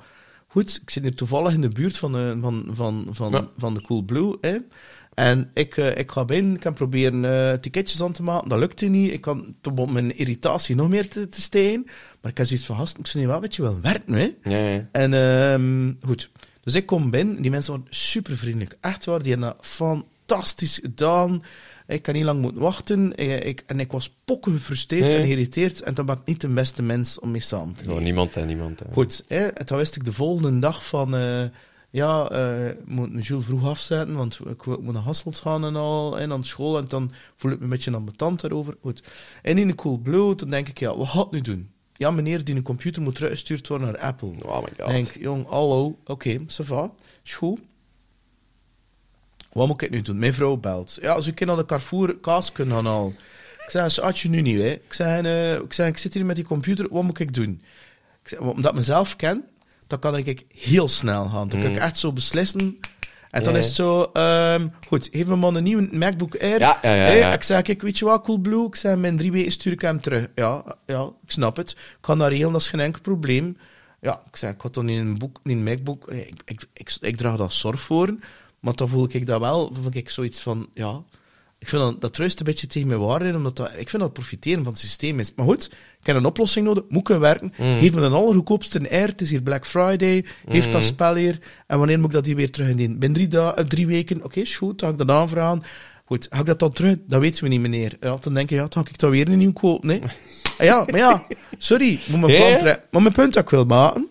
goed, 0.49 0.81
ik 0.83 0.91
zit 0.91 1.03
hier 1.03 1.15
toevallig 1.15 1.53
in 1.53 1.61
de 1.61 1.69
buurt 1.69 1.97
van 1.97 2.13
de, 2.13 2.39
van, 2.41 2.67
van, 2.73 3.07
van, 3.11 3.31
Ja. 3.33 3.49
van 3.57 3.75
de 3.75 3.83
Cool 3.83 4.03
Blue. 4.03 4.37
Hè. 4.41 4.57
En 5.15 5.51
ik, 5.55 5.77
eh, 5.77 5.97
ik 5.97 6.11
ga 6.11 6.25
binnen, 6.25 6.55
ik 6.55 6.61
kan 6.61 6.73
proberen 6.73 7.25
eh, 7.25 7.59
ticketjes 7.59 8.03
aan 8.03 8.13
te 8.13 8.23
maken. 8.23 8.49
Dat 8.49 8.59
lukte 8.59 8.87
niet. 8.87 9.13
Ik 9.13 9.21
kan 9.21 9.55
om 9.75 9.93
mijn 9.93 10.17
irritatie 10.17 10.75
nog 10.75 10.89
meer 10.89 11.09
te, 11.09 11.29
te 11.29 11.41
stijgen. 11.41 11.83
Maar 12.21 12.31
ik 12.31 12.37
heb 12.37 12.47
zoiets 12.47 12.67
van, 12.67 12.77
gast, 12.77 12.99
ik 12.99 13.07
zou 13.07 13.25
niet 13.25 13.33
wel 13.33 13.41
wat 13.43 13.57
je 13.57 13.63
wel 13.63 13.81
werken, 13.81 14.15
hè. 14.15 14.31
Ja, 14.43 14.69
ja. 14.69 14.89
En 14.93 15.15
ehm, 15.15 15.93
goed. 16.07 16.31
Dus 16.63 16.75
ik 16.75 16.87
kom 16.87 17.11
binnen. 17.11 17.43
Die 17.43 17.51
mensen 17.51 17.73
waren 17.73 17.87
super 17.91 18.37
vriendelijk. 18.37 18.77
Echt 18.81 19.05
waar. 19.05 19.23
Die 19.23 19.31
hebben 19.31 19.49
dat 19.49 19.67
fantastisch 20.27 20.79
gedaan. 20.83 21.43
Ik 21.87 22.03
kan 22.03 22.15
niet 22.15 22.25
lang 22.25 22.41
moeten 22.41 22.61
wachten. 22.61 23.17
Ik, 23.17 23.45
ik- 23.45 23.63
en 23.67 23.81
ik 23.81 23.93
was 23.93 24.15
pokken 24.25 24.53
gefrustreerd 24.53 25.13
en 25.13 25.23
geïrriteerd. 25.23 25.83
En 25.83 25.95
dan 25.95 26.07
ben 26.07 26.15
ik 26.17 26.25
niet 26.25 26.41
de 26.41 26.49
beste 26.49 26.83
mens 26.83 27.19
om 27.21 27.31
mee 27.31 27.41
samen 27.41 27.75
te 27.77 27.83
Zo, 27.83 27.89
leven. 27.89 28.05
niemand, 28.05 28.35
hè, 28.35 28.45
niemand. 28.45 28.79
Hè. 28.79 28.87
Goed. 28.93 29.25
Hè, 29.29 29.47
en 29.47 29.67
toen 29.67 29.79
wist 29.79 29.97
ik 29.97 30.05
de 30.05 30.13
volgende 30.13 30.59
dag 30.59 30.87
van... 30.87 31.17
eh, 31.17 31.45
ja, 31.91 32.29
eh, 32.31 32.69
ik 32.69 32.77
moet 32.87 33.27
Jules 33.27 33.45
vroeg 33.45 33.67
afzetten, 33.67 34.15
want 34.15 34.39
ik, 34.45 34.67
ik 34.67 34.81
moet 34.81 34.95
naar 34.95 35.03
Hasselt 35.03 35.37
gaan 35.37 35.65
en 35.65 35.77
al, 35.77 36.19
en 36.19 36.33
aan 36.33 36.45
school. 36.45 36.79
En 36.79 36.85
dan 36.89 37.13
voel 37.37 37.51
ik 37.51 37.59
me 37.59 37.65
een 37.65 37.71
beetje 37.71 37.95
ambetant 37.95 38.41
daarover. 38.41 38.77
Goed. 38.83 39.03
En 39.43 39.59
in 39.59 39.67
de 39.67 39.75
Cool 39.75 39.99
Blue, 39.99 40.35
dan 40.35 40.51
denk 40.51 40.69
ik, 40.69 40.79
ja, 40.79 40.97
wat 40.97 41.09
gaat 41.09 41.31
nu 41.31 41.41
doen? 41.41 41.71
Ja, 41.97 42.11
meneer, 42.11 42.45
die 42.45 42.55
een 42.55 42.63
computer 42.63 43.03
moet 43.03 43.15
teruggestuurd 43.15 43.69
worden 43.69 43.87
naar 43.87 43.99
Apple. 43.99 44.31
Oh 44.43 44.63
my 44.63 44.69
god. 44.79 44.87
Denk, 44.89 45.09
jong, 45.21 45.47
hallo, 45.49 45.99
oké, 46.05 46.39
ça 46.39 46.65
va, 46.65 46.91
is 47.25 47.35
goed. 47.35 47.61
Wat 49.55 49.67
moet 49.67 49.83
ik 49.83 49.91
nu 49.91 50.03
doen? 50.03 50.19
Mijn 50.19 50.35
vrouw 50.35 50.57
belt. 50.57 50.99
Ja, 51.03 51.13
als 51.13 51.27
ik 51.27 51.45
naar 51.45 51.57
de 51.57 51.65
Carrefour 51.65 52.17
kaas 52.17 52.53
kunnen 52.53 52.75
gaan 52.75 52.87
halen. 52.87 53.17
Ik 53.65 53.71
zeg, 53.71 53.91
ze 53.93 54.01
had 54.01 54.19
je 54.19 54.29
nu 54.29 54.41
niet, 54.41 54.59
hè. 54.59 54.71
Ik 54.71 54.93
zeg, 54.93 55.19
ik 55.63 55.77
ik 55.77 55.99
zit 55.99 56.15
hier 56.15 56.25
met 56.25 56.37
die 56.37 56.45
computer, 56.45 56.87
wat 56.91 57.03
moet 57.03 57.19
ik 57.19 57.35
doen? 57.35 57.63
Ik 58.23 58.29
zeg, 58.29 58.39
omdat 58.39 58.71
ik 58.71 58.77
mezelf 58.77 59.17
ken, 59.17 59.45
dan 59.87 59.99
kan 59.99 60.17
ik 60.17 60.45
heel 60.55 60.89
snel 60.89 61.25
gaan. 61.29 61.49
Dan 61.49 61.61
kan 61.61 61.71
ik 61.71 61.79
echt 61.79 61.99
zo 61.99 62.13
beslissen. 62.13 62.79
En 63.31 63.43
dan 63.43 63.53
Ja. 63.53 63.59
is 63.59 63.65
het 63.67 63.75
zo, 63.75 64.03
ehm, 64.13 64.69
goed, 64.89 65.09
geef 65.13 65.27
me 65.27 65.37
man 65.37 65.55
een 65.55 65.63
nieuwe 65.63 65.89
MacBook 65.93 66.37
Air. 66.37 66.59
Ja, 66.61 66.79
ja, 66.83 66.95
ja. 67.13 67.33
Ik 67.33 67.43
zeg, 67.43 67.63
kijk, 67.63 67.83
weet 67.83 67.99
je 67.99 68.05
wat, 68.05 68.23
Cool 68.23 68.39
Blue? 68.39 68.67
Ik 68.67 68.75
zeg, 68.75 68.97
mijn 68.97 69.17
drie 69.17 69.33
weken 69.33 69.53
stuur 69.53 69.73
ik 69.73 69.81
hem 69.81 70.01
terug. 70.01 70.27
Ja, 70.35 70.77
ja, 70.87 71.03
ik 71.03 71.31
snap 71.31 71.57
het. 71.57 71.71
Ik 71.71 71.77
kan 72.01 72.19
dat 72.19 72.29
regelen, 72.29 72.53
dat 72.53 72.61
is 72.61 72.69
geen 72.69 72.81
enkel 72.81 73.01
probleem. 73.01 73.57
Ja, 74.01 74.23
ik 74.31 74.37
zeg, 74.37 74.53
ik 74.53 74.61
had 74.61 74.75
dan 74.75 74.89
in 74.89 74.99
een, 74.99 75.19
boek, 75.19 75.41
in 75.45 75.51
een 75.51 75.63
MacBook, 75.63 76.11
nee, 76.11 76.27
ik, 76.27 76.43
ik, 76.45 76.65
ik, 76.73 76.97
ik 77.01 77.17
draag 77.17 77.37
dat 77.37 77.53
zorg 77.53 77.81
voor, 77.81 78.15
maar 78.65 78.75
dan 78.75 78.89
voel 78.89 79.07
ik 79.11 79.27
dat 79.27 79.41
wel, 79.41 79.73
dan 79.73 79.83
voel 79.83 79.91
ik 79.95 80.09
zoiets 80.11 80.41
van, 80.41 80.69
ja, 80.75 81.03
ik 81.59 81.69
vind 81.69 81.83
dat, 81.83 82.01
dat 82.01 82.19
een 82.19 82.45
beetje 82.45 82.67
tegen 82.67 82.89
mijn 82.89 83.01
waarde 83.01 83.25
in, 83.25 83.37
omdat 83.37 83.57
dat, 83.57 83.73
ik 83.77 83.89
vind 83.89 84.03
dat 84.03 84.13
profiteren 84.13 84.63
van 84.65 84.73
het 84.73 84.81
systeem 84.83 85.21
is. 85.21 85.33
Maar 85.37 85.47
goed, 85.47 85.65
ik 86.01 86.07
heb 86.07 86.17
een 86.17 86.25
oplossing 86.25 86.67
nodig, 86.67 86.85
moet 86.89 87.03
kunnen 87.03 87.23
werken. 87.23 87.53
Geef 87.57 87.95
me 87.95 88.01
de 88.01 88.09
allergoedkoopste 88.09 88.91
Air, 88.91 89.07
het 89.09 89.21
is 89.21 89.31
hier 89.31 89.43
Black 89.43 89.67
Friday, 89.67 90.25
heeft 90.49 90.73
dat 90.73 90.85
spel 90.85 91.15
hier, 91.15 91.39
en 91.67 91.79
wanneer 91.79 91.97
moet 91.99 92.07
ik 92.09 92.13
dat 92.13 92.27
hier 92.27 92.37
weer 92.37 92.51
terug 92.51 92.69
indienen? 92.69 92.99
Binnen 92.99 93.19
drie, 93.19 93.29
da- 93.29 93.55
eh, 93.57 93.65
drie 93.65 93.87
weken, 93.87 94.25
oké, 94.25 94.41
is 94.41 94.57
goed, 94.57 94.79
dan 94.79 94.89
ga 94.89 94.95
ik 94.95 95.07
dat 95.07 95.17
aanvragen. 95.17 95.63
Goed, 96.05 96.27
ga 96.31 96.39
ik 96.41 96.47
dat 96.47 96.59
dan 96.59 96.73
terug? 96.73 96.97
Dat 97.07 97.21
weten 97.21 97.43
we 97.43 97.49
niet, 97.49 97.61
meneer. 97.61 97.97
Ja, 98.01 98.17
dan 98.21 98.35
denk 98.35 98.49
je, 98.49 98.55
ja, 98.55 98.61
dan 98.69 98.85
ga 98.85 98.91
ik 98.91 98.99
dat 98.99 99.11
weer 99.11 99.29
een 99.29 99.39
nieuw 99.39 99.53
kopen, 99.53 99.87
nee? 99.89 100.01
Ah 100.59 100.67
ja, 100.67 100.85
maar 100.91 100.99
ja, 101.01 101.27
sorry, 101.59 102.01
moet 102.07 102.21
mijn 102.21 102.33
plan 102.37 102.59
trekken. 102.59 102.85
Maar 102.91 103.03
mijn 103.03 103.15
punt 103.15 103.35
dat 103.35 103.43
ik 103.43 103.51
wil 103.51 103.65
maken, 103.65 104.09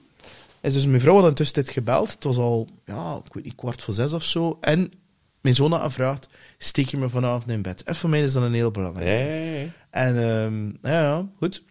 is 0.63 0.73
dus 0.73 0.85
mijn 0.85 1.01
vrouw 1.01 1.15
had 1.15 1.27
intussen 1.27 1.63
dit 1.63 1.69
gebeld. 1.69 2.11
Het 2.11 2.23
was 2.23 2.37
al, 2.37 2.67
ja, 2.85 3.21
ik 3.25 3.33
weet 3.33 3.43
niet, 3.43 3.55
kwart 3.55 3.83
voor 3.83 3.93
zes 3.93 4.13
of 4.13 4.23
zo. 4.23 4.57
En 4.61 4.91
mijn 5.41 5.55
zoon 5.55 5.71
had 5.71 5.81
gevraagd, 5.81 6.29
steek 6.57 6.87
je 6.87 6.97
me 6.97 7.09
vanavond 7.09 7.51
in 7.51 7.61
bed? 7.61 7.83
En 7.83 7.95
voor 7.95 8.09
mij 8.09 8.21
is 8.21 8.33
dat 8.33 8.43
een 8.43 8.53
heel 8.53 8.71
belangrijk. 8.71 9.69
En 9.89 10.17
ehm, 10.17 10.65
ja, 10.91 11.01
ja, 11.01 11.27
goed. 11.37 11.63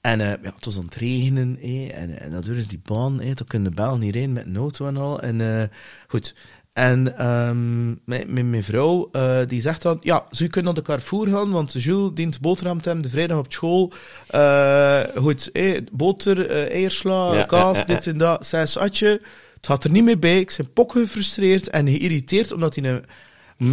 En 0.00 0.20
eh, 0.20 0.42
ja, 0.42 0.52
het 0.54 0.64
was 0.64 0.76
aan 0.76 0.84
het 0.84 0.94
regenen, 0.94 1.58
en, 1.92 2.20
en 2.20 2.30
daardoor 2.30 2.56
is 2.56 2.68
die 2.68 2.80
baan, 2.82 3.20
hé, 3.20 3.34
dan 3.34 3.46
kun 3.46 3.62
je 3.62 3.68
de 3.68 3.74
bel 3.74 3.98
niet 3.98 4.14
rijden 4.14 4.32
met 4.32 4.46
een 4.46 4.56
auto 4.56 4.86
en 4.86 4.96
al. 4.96 5.20
En 5.20 5.40
eh, 5.40 5.68
goed. 6.08 6.34
En 6.72 7.18
ehm, 7.18 7.86
mijn, 7.86 8.24
mijn, 8.26 8.50
mijn 8.50 8.64
vrouw, 8.64 9.08
eh, 9.12 9.38
die 9.46 9.60
zegt 9.60 9.82
dan, 9.82 9.98
ja, 10.00 10.26
ze 10.30 10.46
kunnen 10.46 10.64
naar 10.64 10.82
de 10.82 10.88
Carrefour 10.88 11.28
gaan, 11.28 11.50
want 11.50 11.72
Jules 11.72 12.10
dient 12.14 12.40
boterham 12.40 12.80
te 12.80 12.88
hebben 12.88 13.06
de 13.06 13.12
vrijdag 13.12 13.38
op 13.38 13.52
school. 13.52 13.92
Eh, 14.26 15.00
goed, 15.16 15.50
hé, 15.52 15.76
boter, 15.92 16.46
eh, 16.46 16.74
eiersla, 16.74 17.34
Ja, 17.34 17.42
kaas, 17.42 17.78
ja, 17.78 17.84
ja, 17.86 17.94
dit 17.94 18.06
en 18.06 18.18
dat. 18.18 18.46
Zij 18.46 18.66
Atje, 18.74 19.08
het 19.54 19.66
gaat 19.66 19.84
er 19.84 19.90
niet 19.90 20.04
meer 20.04 20.18
bij. 20.18 20.40
Ik 20.40 20.54
ben 20.56 20.72
pok 20.72 20.92
gefrustreerd 20.92 21.70
en 21.70 21.88
geïrriteerd, 21.88 22.52
omdat 22.52 22.74
hij 22.74 22.84
een 22.84 23.04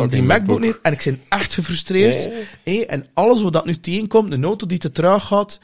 die 0.09 0.21
MacBook 0.21 0.59
niet. 0.59 0.79
En 0.81 0.91
ik 0.91 1.01
ben 1.03 1.21
echt 1.29 1.53
gefrustreerd. 1.53 2.29
En 2.87 3.05
alles 3.13 3.41
wat 3.41 3.53
dat 3.53 3.65
nu 3.65 3.79
tegenkomt, 3.79 4.31
een 4.31 4.43
auto 4.43 4.65
die 4.65 4.77
te 4.77 4.91
traag 4.91 5.27
gaat. 5.27 5.59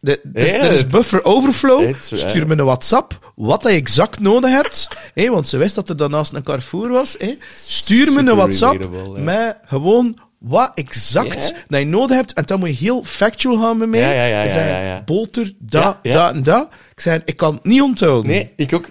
De, 0.00 0.20
Ja, 0.34 0.40
er 0.40 0.70
is 0.70 0.86
buffer 0.86 1.24
overflow. 1.24 1.86
Het. 1.86 2.10
Stuur 2.14 2.46
me 2.46 2.56
een 2.56 2.64
WhatsApp 2.64 3.32
wat 3.34 3.62
hij 3.62 3.74
exact 3.74 4.20
nodig 4.20 4.50
hebt. 4.50 4.88
Hé, 5.14 5.30
want 5.30 5.48
ze 5.48 5.56
wist 5.56 5.74
dat 5.74 5.88
er 5.88 5.96
daarnaast 5.96 6.32
een 6.32 6.42
Carrefour 6.42 6.88
was. 6.88 7.14
Hé. 7.18 7.34
Stuur 7.54 8.12
me 8.12 8.18
een 8.18 8.36
WhatsApp 8.36 8.88
ja. 9.14 9.22
met 9.22 9.56
gewoon 9.64 10.18
wat 10.38 10.70
exact 10.74 11.48
Ja. 11.48 11.64
dat 11.68 11.80
je 11.80 11.86
nodig 11.86 12.16
hebt. 12.16 12.32
En 12.32 12.44
dan 12.46 12.58
moet 12.58 12.68
je 12.68 12.84
heel 12.84 13.04
factual 13.04 13.60
gaan 13.60 13.76
met 13.76 13.88
mij. 13.88 14.00
Ja, 14.00 14.10
ja, 14.10 14.24
ja, 14.24 14.40
En 14.40 14.46
ja, 14.46 14.52
zeggen. 14.52 15.02
Boter, 15.04 15.54
dat, 15.58 15.96
dat 16.02 16.34
en 16.34 16.42
dat. 16.42 16.68
Ik 16.92 17.00
zei, 17.00 17.22
ik 17.24 17.36
kan 17.36 17.54
het 17.54 17.64
niet 17.64 17.82
onthouden. 17.82 18.30
Nee, 18.30 18.52
ik 18.56 18.72
ook. 18.72 18.88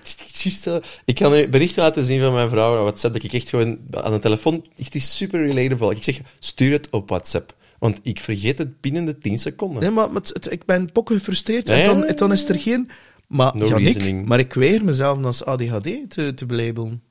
Ik 1.05 1.15
kan 1.15 1.33
u 1.35 1.47
berichten 1.47 1.83
laten 1.83 2.05
zien 2.05 2.21
van 2.21 2.33
mijn 2.33 2.49
vrouw 2.49 2.77
op 2.77 2.81
WhatsApp 2.81 3.13
dat 3.13 3.23
ik 3.23 3.33
echt 3.33 3.49
gewoon 3.49 3.77
aan 3.91 4.11
de 4.11 4.19
telefoon... 4.19 4.65
Het 4.75 4.95
is 4.95 5.17
super 5.17 5.45
relatable. 5.45 5.95
Ik 5.95 6.03
zeg, 6.03 6.19
stuur 6.39 6.71
het 6.71 6.87
op 6.91 7.09
WhatsApp. 7.09 7.53
Want 7.79 7.99
ik 8.03 8.19
vergeet 8.19 8.57
het 8.57 8.81
binnen 8.81 9.05
de 9.05 9.17
10 9.17 9.37
seconden. 9.37 9.81
Nee, 9.81 9.91
maar 9.91 10.09
het, 10.13 10.27
het- 10.33 10.51
ik 10.51 10.65
ben 10.65 10.91
pokken 10.91 11.15
gefrustreerd. 11.15 11.69
En 11.69 11.85
dan, 11.85 12.11
dan 12.15 12.31
is 12.31 12.49
er 12.49 12.59
geen... 12.59 12.89
Maar, 13.27 13.51
No 13.57 13.65
reasoning. 13.67 14.25
maar 14.27 14.39
ik 14.39 14.53
weiger 14.53 14.85
mezelf 14.85 15.23
als 15.23 15.45
ADHD 15.45 15.83
te, 16.09 16.33
te 16.35 16.45
belabelen. 16.45 17.01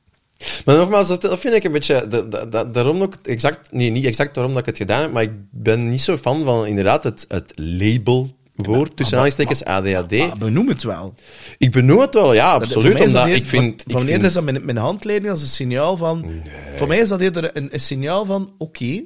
Maar 0.65 0.77
nogmaals, 0.77 1.09
dat, 1.09 1.21
dat 1.21 1.39
vind 1.39 1.55
ik 1.55 1.65
een 1.65 1.73
beetje... 1.73 2.09
da- 2.09 2.21
da- 2.23 2.45
da- 2.47 2.65
daarom 2.65 3.03
ook 3.03 3.15
exact... 3.23 3.73
Nee, 3.73 3.91
niet 3.91 4.05
exact 4.05 4.35
daarom 4.35 4.53
dat 4.53 4.61
ik 4.63 4.67
het 4.69 4.77
gedaan 4.77 5.03
heb, 5.03 5.13
maar 5.13 5.23
ik 5.23 5.31
ben 5.51 5.89
niet 5.89 6.01
zo 6.01 6.17
fan 6.17 6.45
van 6.45 6.67
inderdaad 6.67 7.05
het, 7.05 7.25
het 7.29 7.53
labelwoord, 7.55 8.97
tussen 8.97 9.19
aanhalingstekens 9.19 9.65
ADHD. 9.65 10.11
Maar 10.19 10.39
benoem 10.39 10.69
het 10.69 10.83
wel. 10.83 11.15
ik 11.59 11.71
benoem 11.71 12.01
het 12.01 12.15
wel, 12.15 12.33
ja, 12.35 12.53
absoluut. 12.53 13.01
Omdat 13.01 13.27
ik 13.29 13.47
vind... 13.47 13.83
Van, 13.83 13.93
wanneer 13.93 14.13
vind- 14.13 14.25
is 14.25 14.33
dat 14.33 14.45
mijn, 14.45 14.65
mijn 14.65 14.77
handleiding 14.77 15.31
als 15.31 15.41
een 15.41 15.47
signaal 15.49 15.97
van... 15.97 16.27
Voor 16.75 16.87
mij 16.87 16.99
is 16.99 17.09
dat 17.09 17.21
eerder 17.21 17.57
een, 17.57 17.69
een 17.73 17.81
signaal 17.81 18.25
van... 18.25 18.53
Oké, 18.59 19.03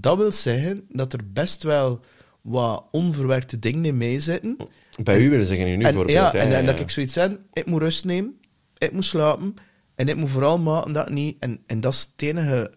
dat 0.00 0.16
wil 0.16 0.32
zeggen 0.32 0.84
dat 0.88 1.12
er 1.12 1.20
best 1.32 1.62
wel 1.62 2.00
wat 2.40 2.84
onverwerkte 2.90 3.58
dingen 3.58 3.84
in 3.84 3.96
mij 3.98 4.20
zitten. 4.20 4.56
Bij 5.02 5.20
u 5.20 5.30
willen 5.30 5.46
zeggen 5.46 5.66
uw 5.66 5.80
En, 5.80 5.92
voorbeeld. 5.94 6.18
ja, 6.18 6.32
en, 6.34 6.48
ja, 6.50 6.56
en 6.56 6.66
dat 6.66 6.78
ik 6.80 6.90
zoiets 6.90 7.12
zeg, 7.12 7.30
ik 7.52 7.66
moet 7.66 7.80
rust 7.80 8.04
nemen, 8.04 8.38
ik 8.78 8.92
moet 8.92 9.04
slapen, 9.04 9.54
en 9.94 10.08
ik 10.08 10.16
moet 10.16 10.30
vooral 10.30 10.58
maken 10.58 10.92
dat 10.92 11.10
niet... 11.10 11.36
En, 11.40 11.60
en 11.66 11.80
dat 11.80 11.92
is 11.92 12.00
het 12.12 12.22
enige 12.28 12.70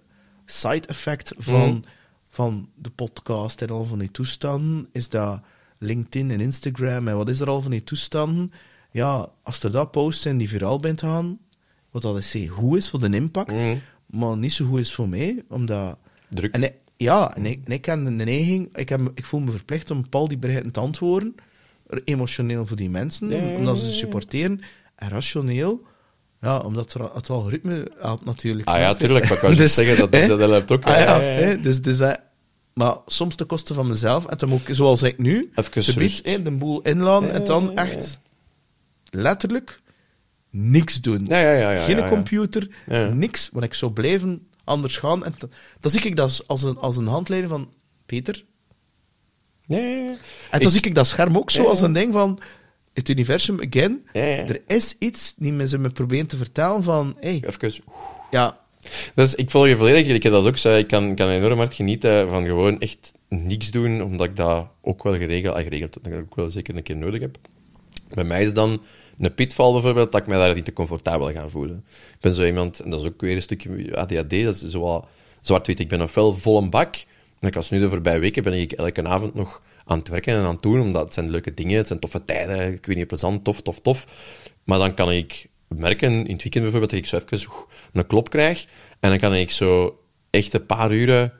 side-effect 0.45 1.33
van, 1.37 1.69
Mhm. 1.69 1.79
van 2.29 2.69
de 2.75 2.89
podcast 2.89 3.61
en 3.61 3.69
al 3.69 3.85
van 3.85 3.99
die 3.99 4.11
toestanden, 4.11 4.87
is 4.91 5.09
dat 5.09 5.39
LinkedIn 5.79 6.31
en 6.31 6.41
Instagram 6.41 7.07
en 7.07 7.15
wat 7.17 7.29
is 7.29 7.39
er 7.39 7.47
al 7.49 7.61
van 7.61 7.71
die 7.71 7.83
toestanden, 7.83 8.51
ja, 8.91 9.29
als 9.43 9.63
er 9.63 9.71
dat 9.71 9.91
posts 9.91 10.21
zijn 10.21 10.37
die 10.37 10.49
viraal 10.49 10.79
bent 10.79 10.99
gaan, 10.99 11.39
wat 11.91 12.01
dat 12.01 12.17
is 12.17 12.35
goed 12.49 12.77
is 12.77 12.89
voor 12.89 12.99
de 12.99 13.15
impact, 13.15 13.51
Mhm. 13.51 13.75
maar 14.05 14.37
niet 14.37 14.53
zo 14.53 14.65
goed 14.65 14.79
is 14.79 14.93
voor 14.93 15.09
mij, 15.09 15.43
omdat... 15.49 15.97
Druk. 16.27 16.53
En 16.53 16.73
ja, 17.01 17.35
en 17.35 17.45
ik, 17.45 17.59
en 17.65 17.71
ik 17.71 17.85
heb 17.85 18.03
de 18.05 18.11
neiging, 18.11 18.77
ik, 18.77 18.89
heb, 18.89 19.11
ik 19.15 19.25
voel 19.25 19.39
me 19.39 19.51
verplicht 19.51 19.91
om 19.91 20.09
Paul 20.09 20.27
die 20.27 20.37
berichten 20.37 20.71
te 20.71 20.79
antwoorden, 20.79 21.35
emotioneel 22.05 22.65
voor 22.65 22.77
die 22.77 22.89
mensen, 22.89 23.29
ja, 23.29 23.55
omdat 23.55 23.77
ze 23.77 23.91
supporteren, 23.91 24.61
en 24.95 25.09
rationeel, 25.09 25.83
ja, 26.41 26.57
omdat 26.57 26.93
het 27.13 27.29
algoritme 27.29 27.91
helpt 27.99 28.25
natuurlijk. 28.25 28.67
Ah 28.67 28.79
ja, 28.79 28.93
tuurlijk, 28.93 29.23
maar 29.23 29.33
ik 29.33 29.41
wou 29.43 29.55
juist 29.55 29.73
zeggen, 29.75 29.97
dat- 29.97 30.11
dat- 30.11 30.27
dat 30.39 30.49
helpt 30.49 30.71
ook, 30.71 30.83
Ah, 30.83 30.91
ja, 30.97 30.99
ja, 30.99 31.21
ja, 31.21 31.31
ja. 31.39 31.39
hè, 31.45 31.59
dus, 31.59 31.81
dus 31.81 31.97
dat, 31.97 32.21
maar 32.73 32.95
soms 33.05 33.35
ten 33.35 33.45
koste 33.45 33.73
van 33.73 33.87
mezelf, 33.87 34.25
en 34.25 34.37
dan 34.37 34.49
moet 34.49 34.67
ik, 34.67 34.75
zoals 34.75 35.03
ik 35.03 35.17
nu, 35.17 35.51
Even 36.23 36.43
de 36.43 36.51
boel 36.51 36.81
inladen, 36.81 37.31
en 37.33 37.43
dan 37.43 37.75
echt 37.75 38.19
letterlijk 39.09 39.79
niks 40.49 41.01
doen. 41.01 41.25
Ja, 41.27 41.39
ja, 41.41 41.51
ja, 41.53 41.71
ja, 41.71 41.83
Geen 41.85 41.95
ja, 41.97 42.03
ja. 42.03 42.09
computer, 42.09 42.69
Ja. 42.87 43.07
niks, 43.07 43.49
want 43.53 43.65
ik 43.65 43.73
zou 43.73 43.91
blijven 43.91 44.47
anders 44.71 44.97
gaan. 44.97 45.25
En 45.25 45.33
dan- 45.79 45.91
zie 45.91 46.01
ik 46.01 46.15
dat 46.15 46.43
als 46.47 46.63
een, 46.63 46.77
als 46.77 46.97
een 46.97 47.07
handleiding 47.07 47.53
van 47.53 47.73
Peter. 48.05 48.45
Ja. 49.65 49.77
En 49.77 50.17
dan 50.51 50.61
Ik- 50.61 50.69
zie 50.69 50.81
ik 50.81 50.95
dat 50.95 51.07
scherm 51.07 51.37
ook 51.37 51.49
zo 51.51 51.65
als 51.65 51.81
een 51.81 51.93
ding 51.93 52.13
van 52.13 52.39
het 52.93 53.09
universum 53.09 53.59
again. 53.69 54.03
Er 54.13 54.61
is 54.67 54.95
iets 54.99 55.33
die 55.37 55.51
me 55.51 55.67
ze 55.67 55.77
me 55.77 55.89
proberen 55.89 56.27
te 56.27 56.37
vertellen 56.37 56.83
van, 56.83 57.15
hey, 57.19 57.43
Even... 57.47 57.83
ja, 58.31 58.59
Dus 59.15 59.35
ik 59.35 59.49
volg 59.49 59.67
je 59.67 59.75
volledig. 59.75 60.13
Ik 60.15 60.23
heb 60.23 60.31
dat 60.31 60.45
ook 60.45 60.57
zei. 60.57 60.77
Ik 60.79 60.87
kan, 60.87 61.15
kan 61.15 61.29
enorm 61.29 61.57
hard 61.57 61.73
genieten 61.73 62.29
van 62.29 62.45
gewoon 62.45 62.79
echt 62.79 63.11
niks 63.29 63.71
doen, 63.71 64.01
omdat 64.03 64.27
ik 64.27 64.35
dat 64.35 64.67
ook 64.81 65.03
wel 65.03 65.13
geregeld, 65.17 65.55
ah, 65.55 65.63
geregeld 65.63 65.93
dat 65.93 66.05
ik 66.05 66.11
dat 66.11 66.21
ook 66.21 66.35
wel 66.35 66.49
zeker 66.49 66.75
een 66.75 66.83
keer 66.83 66.97
nodig 66.97 67.21
heb. 67.21 67.37
Bij 68.13 68.23
mij 68.23 68.43
is 68.43 68.53
dan 68.53 68.81
een 69.25 69.33
pitval 69.33 69.73
bijvoorbeeld, 69.73 70.11
dat 70.11 70.21
ik 70.21 70.27
mij 70.27 70.37
daar 70.37 70.55
niet 70.55 70.65
te 70.65 70.73
comfortabel 70.73 71.31
ga 71.31 71.49
voelen. 71.49 71.85
Ik 71.87 72.19
ben 72.19 72.33
zo 72.33 72.45
iemand, 72.45 72.79
en 72.79 72.89
dat 72.89 72.99
is 72.99 73.07
ook 73.07 73.21
weer 73.21 73.35
een 73.35 73.41
stukje 73.41 73.97
ADHD, 73.97 74.43
dat 74.43 74.61
is 74.61 74.61
zo 74.61 75.05
zwart-wit. 75.41 75.79
Ik 75.79 75.87
ben 75.87 76.01
ofwel 76.01 76.33
vol 76.33 76.57
een 76.57 76.69
bak, 76.69 76.95
en 77.39 77.47
ik 77.47 77.55
als 77.55 77.69
nu 77.69 77.79
de 77.79 77.89
voorbije 77.89 78.19
weken 78.19 78.43
ben 78.43 78.53
ik 78.53 78.71
elke 78.71 79.03
avond 79.03 79.33
nog 79.33 79.61
aan 79.85 79.99
het 79.99 80.07
werken 80.07 80.33
en 80.33 80.43
aan 80.43 80.53
het 80.53 80.61
doen, 80.61 80.81
omdat 80.81 81.03
het 81.03 81.13
zijn 81.13 81.29
leuke 81.29 81.53
dingen, 81.53 81.77
het 81.77 81.87
zijn 81.87 81.99
toffe 81.99 82.25
tijden, 82.25 82.73
ik 82.73 82.85
weet 82.85 82.95
niet, 82.95 83.07
plezant, 83.07 83.43
tof, 83.43 83.61
tof, 83.61 83.79
tof. 83.79 84.05
Maar 84.63 84.79
dan 84.79 84.93
kan 84.93 85.11
ik 85.11 85.49
merken, 85.67 86.11
in 86.11 86.33
het 86.33 86.41
weekend 86.41 86.63
bijvoorbeeld, 86.63 86.91
dat 86.91 86.99
ik 86.99 87.05
zo 87.05 87.19
even 87.29 87.51
een 87.93 88.07
klop 88.07 88.29
krijg, 88.29 88.67
en 88.99 89.09
dan 89.09 89.19
kan 89.19 89.35
ik 89.35 89.51
zo 89.51 89.99
echt 90.29 90.53
een 90.53 90.65
paar 90.65 90.91
uren 90.91 91.33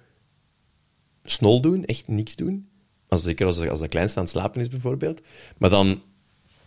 snol 1.24 1.62
doen, 1.62 1.86
echt 1.86 2.08
niks 2.08 2.36
doen. 2.36 2.70
Zeker 3.10 3.46
als, 3.46 3.68
als 3.68 3.80
de 3.80 3.88
kleinste 3.88 4.18
aan 4.18 4.24
het 4.24 4.34
slapen 4.34 4.62
is, 4.62 4.68
bijvoorbeeld. 4.68 5.22
Maar 5.58 5.70
dan, 5.70 6.02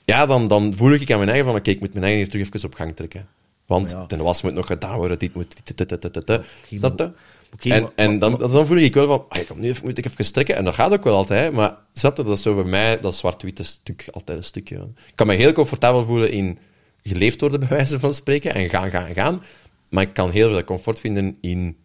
ja, 0.05 0.27
dan, 0.27 0.49
dan 0.49 0.73
voel 0.77 0.93
ik 0.93 1.11
aan 1.11 1.17
mijn 1.19 1.31
eigen 1.31 1.47
van, 1.47 1.57
oké, 1.57 1.71
ik 1.71 1.81
moet 1.81 1.93
mijn 1.93 2.05
eigen 2.05 2.23
hier 2.23 2.31
terug 2.31 2.47
even 2.53 2.69
op 2.69 2.75
gang 2.75 2.97
trekken. 2.97 3.29
Want 3.67 3.91
Ja. 3.91 4.07
de 4.07 4.17
was 4.17 4.43
moet 4.43 4.55
nog 4.55 4.67
gedaan 4.67 4.97
worden, 4.97 5.19
dit 5.19 5.35
moet... 5.35 5.57
dit, 5.65 5.89
dit, 5.89 6.03
dit, 6.03 6.27
dit. 6.27 6.43
Snap 6.69 6.99
je? 6.99 7.13
En 7.61 7.83
maar- 7.83 7.91
en 7.95 8.19
dan, 8.19 8.39
dan 8.39 8.67
voel 8.67 8.77
ik 8.77 8.95
wel 8.95 9.07
van, 9.07 9.25
ah, 9.29 9.41
ik 9.41 9.47
kom 9.47 9.61
nu 9.61 9.69
even, 9.69 9.85
moet 9.85 9.99
ik 9.99 10.07
even 10.07 10.25
strekken. 10.25 10.57
En 10.57 10.65
dat 10.65 10.75
gaat 10.75 10.93
ook 10.93 11.05
wel 11.05 11.17
altijd, 11.17 11.53
maar 11.53 11.77
snap 11.93 12.17
je, 12.17 12.23
dat 12.23 12.37
is 12.37 12.43
zo 12.43 12.55
bij 12.55 12.65
mij, 12.65 13.01
dat 13.01 13.15
zwart-witte 13.15 13.63
stuk, 13.65 14.09
altijd 14.13 14.39
een 14.39 14.45
stukje. 14.45 14.77
Ik 14.77 15.13
kan 15.15 15.27
me 15.27 15.35
heel 15.35 15.53
comfortabel 15.53 16.05
voelen 16.05 16.31
in 16.31 16.59
geleefd 17.03 17.41
worden, 17.41 17.61
bij 17.61 17.69
wijze 17.69 18.01
van 18.01 18.15
spreken, 18.15 18.55
en 18.55 18.69
gaan, 18.69 18.91
gaan, 18.91 19.15
gaan. 19.15 19.43
Maar 19.89 20.03
ik 20.03 20.15
kan 20.15 20.31
heel 20.31 20.49
veel 20.49 20.65
comfort 20.65 21.01
vinden 21.01 21.39
in, 21.41 21.77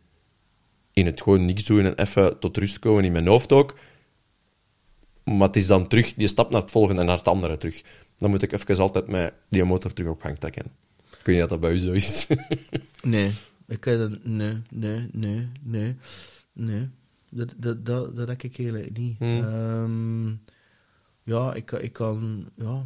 in 0.94 1.06
het 1.06 1.22
gewoon 1.22 1.46
niks 1.46 1.66
doen 1.66 1.86
en 1.86 1.96
even 1.96 2.40
tot 2.40 2.58
rust 2.58 2.80
komen 2.80 3.04
in 3.04 3.12
mijn 3.12 3.28
hoofd 3.28 3.52
ook. 3.52 3.76
Maar 5.24 5.48
het 5.48 5.56
is 5.56 5.68
dan 5.68 5.88
terug, 5.88 6.14
die 6.14 6.28
stap 6.28 6.52
naar 6.52 6.62
het 6.62 6.72
volgende 6.72 7.02
en 7.02 7.08
naar 7.08 7.18
het 7.18 7.28
andere 7.28 7.58
terug. 7.58 7.82
Dan 8.20 8.30
moet 8.30 8.42
ik 8.42 8.52
even 8.52 8.78
altijd 8.78 9.08
met 9.08 9.34
die 9.50 9.64
motor 9.64 9.94
terug 9.94 10.12
op 10.12 10.22
gang 10.22 10.40
trekken. 10.40 10.66
Ik 11.20 11.26
weet 11.26 11.36
niet 11.36 11.44
of 11.44 11.50
dat 11.50 11.60
bij 11.60 11.74
u 11.74 11.78
zo 11.78 11.92
is. 11.92 12.28
nee. 13.04 13.34
Ik 13.68 13.84
heb 13.84 14.00
dat, 14.00 14.24
nee, 14.24 14.62
nee, 14.70 15.10
nee, 15.12 15.50
nee, 15.62 15.96
nee. 16.54 16.90
Dat, 17.30 17.54
dat, 17.58 17.86
dat, 17.86 18.16
dat 18.16 18.28
heb 18.28 18.44
ik 18.44 18.60
eigenlijk 18.60 18.98
niet. 18.98 19.18
Hmm. 19.18 19.44
Ehm, 19.44 20.28
ja, 21.24 21.54
ik, 21.54 21.72
ik 21.72 21.94
kan, 21.94 22.50
ja... 22.56 22.86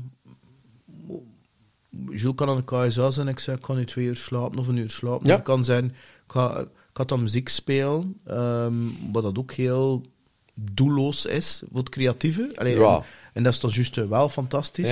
Jules 2.09 2.35
kan 2.35 2.49
aan 2.49 2.63
de 2.65 2.87
KSA 2.87 3.11
zijn, 3.11 3.27
ik 3.27 3.39
zeg, 3.39 3.55
ik 3.55 3.61
kan 3.61 3.75
nu 3.75 3.85
twee 3.85 4.05
uur 4.05 4.15
slapen 4.15 4.59
of 4.59 4.67
een 4.67 4.77
uur 4.77 4.89
slapen. 4.89 5.27
Ja. 5.27 5.33
Het 5.35 5.43
kan 5.43 5.63
zijn, 5.63 5.85
ik 5.85 6.31
ga, 6.31 6.59
ik 6.59 6.69
ga 6.93 7.03
dan 7.03 7.21
muziek 7.21 7.49
spelen, 7.49 8.19
ehm, 8.25 8.73
wat 9.11 9.23
dat 9.23 9.37
ook 9.37 9.51
heel 9.51 10.05
doelloos 10.55 11.25
is 11.25 11.63
voor 11.69 11.79
het 11.79 11.89
creatieve. 11.89 12.51
Allee, 12.55 12.77
Ja. 12.77 12.95
en, 12.97 13.03
en 13.33 13.43
dat 13.43 13.53
is 13.53 13.59
dan 13.59 13.69
juist 13.73 13.97
eh, 13.97 14.07
wel 14.07 14.29
fantastisch. 14.29 14.87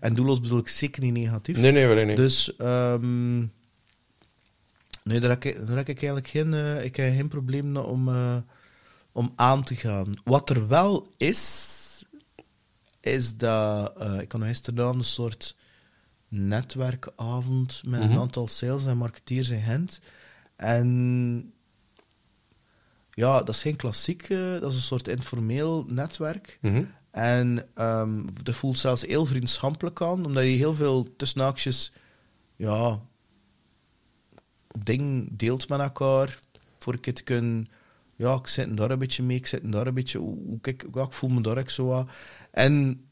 En 0.00 0.14
doelloos 0.14 0.40
bedoel 0.40 0.58
ik 0.58 0.68
zeker 0.68 1.02
niet 1.02 1.12
negatief. 1.14 1.56
Nee, 1.56 1.72
nee, 1.72 1.86
wel 1.86 2.04
niet. 2.04 2.16
Dus, 2.16 2.56
ehm, 2.56 3.38
nee, 5.02 5.20
daar 5.20 5.30
heb, 5.30 5.44
ik, 5.44 5.66
daar 5.66 5.76
heb 5.76 5.88
ik 5.88 5.96
eigenlijk 5.96 6.28
geen, 6.28 6.54
eh, 6.54 6.84
ik 6.84 6.96
heb 6.96 7.14
geen 7.14 7.28
probleem 7.28 7.76
om, 7.76 8.08
eh, 8.08 8.36
om 9.12 9.32
aan 9.36 9.62
te 9.64 9.74
gaan. 9.74 10.10
Wat 10.24 10.50
er 10.50 10.68
wel 10.68 11.08
is, 11.16 11.78
is 13.00 13.36
dat, 13.36 13.96
eh, 13.98 14.20
ik 14.20 14.32
had 14.32 14.42
gisteren 14.42 14.86
een 14.94 15.04
soort 15.04 15.56
netwerkavond 16.28 17.82
met 17.86 18.00
een 18.00 18.08
Mhm. 18.08 18.18
aantal 18.18 18.48
sales 18.48 18.86
en 18.86 18.96
marketeers 18.96 19.48
in 19.48 19.60
Gent. 19.62 20.00
En 20.56 21.52
ja, 23.14 23.38
dat 23.38 23.54
is 23.54 23.62
geen 23.62 23.76
klassiek, 23.76 24.22
eh, 24.22 24.60
dat 24.60 24.70
is 24.70 24.76
een 24.76 24.82
soort 24.82 25.08
informeel 25.08 25.84
netwerk. 25.88 26.58
Mhm. 26.60 26.84
En 27.10 27.68
ehm 27.74 28.26
dat 28.42 28.54
voelt 28.54 28.78
zelfs 28.78 29.02
heel 29.06 29.24
vriendschappelijk 29.24 30.00
aan, 30.00 30.24
omdat 30.24 30.42
je 30.42 30.50
heel 30.50 30.74
veel 30.74 31.16
tussenhaakjes, 31.16 31.92
ja, 32.56 33.00
dingen 34.78 35.28
deelt 35.30 35.68
met 35.68 35.80
elkaar. 35.80 36.38
Voor 36.78 36.94
ik 36.94 37.04
het 37.04 37.24
kunnen, 37.24 37.68
ja, 38.16 38.34
ik 38.34 38.46
zit 38.46 38.76
daar 38.76 38.90
een 38.90 38.98
beetje 38.98 39.22
mee, 39.22 39.36
ik 39.36 39.46
zit 39.46 39.72
daar 39.72 39.86
een 39.86 39.94
beetje, 39.94 40.18
hoe, 40.18 40.60
kijk, 40.60 40.86
ja, 40.94 41.02
ik 41.02 41.12
voel 41.12 41.30
me 41.30 41.40
daar 41.40 41.58
ook 41.58 41.70
zo. 41.70 42.08
En 42.50 43.04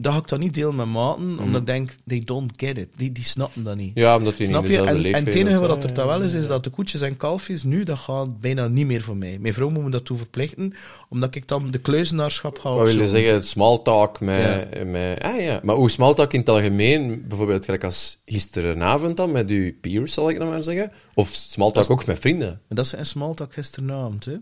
dat 0.00 0.12
ga 0.12 0.18
ik 0.18 0.28
dan 0.28 0.40
niet 0.40 0.54
delen 0.54 0.74
met 0.74 0.86
maten, 0.86 1.38
omdat 1.38 1.60
ik 1.60 1.66
denk, 1.66 1.90
they 2.06 2.22
don't 2.24 2.52
get 2.56 2.78
it. 2.78 2.88
Die, 2.96 3.12
die 3.12 3.24
snappen 3.24 3.62
dat 3.62 3.76
niet. 3.76 3.94
Mhm. 3.94 4.04
Ja, 4.04 4.16
omdat 4.16 4.36
die 4.36 4.46
niet 4.46 4.56
Snap 4.56 4.64
in 4.64 4.70
je? 4.70 4.78
En, 4.78 5.04
en 5.14 5.24
het 5.24 5.34
enige 5.34 5.58
wat 5.58 5.84
er 5.84 5.94
dan 5.94 6.06
wel 6.06 6.20
is, 6.22 6.32
is 6.32 6.46
dat 6.46 6.64
de 6.64 6.70
koetjes 6.70 7.00
en 7.00 7.16
kalfjes 7.16 7.62
nu, 7.62 7.82
dat 7.82 7.98
gaat 7.98 8.40
bijna 8.40 8.68
niet 8.68 8.86
meer 8.86 9.02
voor 9.02 9.16
mij. 9.16 9.38
Mijn 9.40 9.54
vrouw 9.54 9.70
moet 9.70 9.84
me 9.84 9.90
dat 9.90 10.04
toe 10.04 10.16
verplichten, 10.16 10.74
omdat 11.08 11.34
ik 11.34 11.48
dan 11.48 11.70
de 11.70 11.78
kluizenaarschap 11.78 12.58
ga 12.58 12.70
Wat 12.70 12.92
wil 12.92 13.00
je 13.00 13.08
zeggen? 13.08 13.44
Small 13.44 13.78
talk 13.82 14.20
met, 14.20 14.86
met... 14.86 15.22
Ah 15.22 15.40
ja, 15.40 15.60
maar 15.62 15.76
hoe 15.76 15.90
small 15.90 16.14
talk 16.14 16.32
in 16.32 16.40
het 16.40 16.48
algemeen, 16.48 17.24
bijvoorbeeld 17.28 17.64
gelijk 17.64 17.84
als 17.84 18.22
gisteravond 18.24 19.16
dan, 19.16 19.32
met 19.32 19.48
uw 19.50 19.72
peers, 19.80 20.12
zal 20.12 20.30
ik 20.30 20.38
nou 20.38 20.50
maar 20.50 20.62
zeggen? 20.62 20.92
Of 21.14 21.28
small 21.28 21.70
talk 21.70 21.90
ook 21.90 22.06
met 22.06 22.18
vrienden? 22.18 22.60
Dat 22.68 22.84
is 22.84 22.92
een 22.92 23.06
small 23.06 23.34
talk 23.34 23.52
gisteravond, 23.52 24.24
hè. 24.24 24.36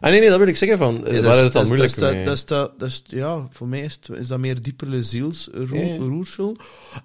Ah 0.00 0.10
nee, 0.10 0.20
nee, 0.20 0.28
dat 0.28 0.38
wil 0.38 0.46
ik 0.48 0.56
zeggen 0.56 0.78
van, 0.78 1.02
waar 1.02 1.12
dat 1.12 1.24
is- 1.32 1.36
is 1.38 1.42
het 1.44 1.52
dan 1.52 1.66
moeilijk 1.66 1.98
dat 1.98 2.12
mee? 2.12 2.24
dat 2.24 2.48
dat 2.48 2.78
dat 2.78 3.02
Ja, 3.06 3.48
voor 3.50 3.68
mij 3.68 3.80
is, 3.80 3.98
het- 4.02 4.18
is 4.18 4.28
dat 4.28 4.38
meer 4.38 4.62
diepere 4.62 4.96
Ja. 4.96 5.02
zielsroersel. 5.02 6.56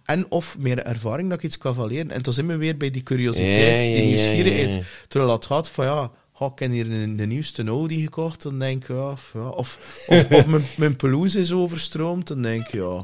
En 0.03 0.31
of 0.31 0.57
meer 0.60 0.80
ervaring 0.84 1.30
dat 1.30 1.38
ik 1.38 1.43
iets 1.43 1.57
kan 1.57 1.88
leren. 1.88 2.11
En 2.11 2.22
dan 2.22 2.34
zijn 2.34 2.47
we 2.47 2.56
weer 2.57 2.77
bij 2.77 2.89
die 2.91 3.03
curiositeit, 3.03 3.57
Ja, 3.80 3.85
ja, 3.89 3.95
die 3.97 4.06
nieuwsgierigheid. 4.06 4.84
Terwijl 5.07 5.31
dat 5.31 5.45
gaat 5.45 5.69
van, 5.69 5.85
ja, 5.85 6.11
ga 6.34 6.52
ik 6.56 6.72
hier 6.72 6.89
de 7.18 7.26
nieuwste 7.26 7.64
Audi 7.64 8.02
gekocht, 8.03 8.41
dan 8.43 8.60
denk 8.60 8.81
ik, 8.81 8.88
ja. 8.88 8.93
Of, 9.49 9.80
of, 10.07 10.27
of 10.31 10.45
mijn, 10.47 10.64
mijn 10.77 10.95
pelouse 10.95 11.39
is 11.39 11.52
overstroomd, 11.52 12.27
dan 12.27 12.41
denk 12.41 12.65
ik, 12.68 12.73
ja... 12.73 13.03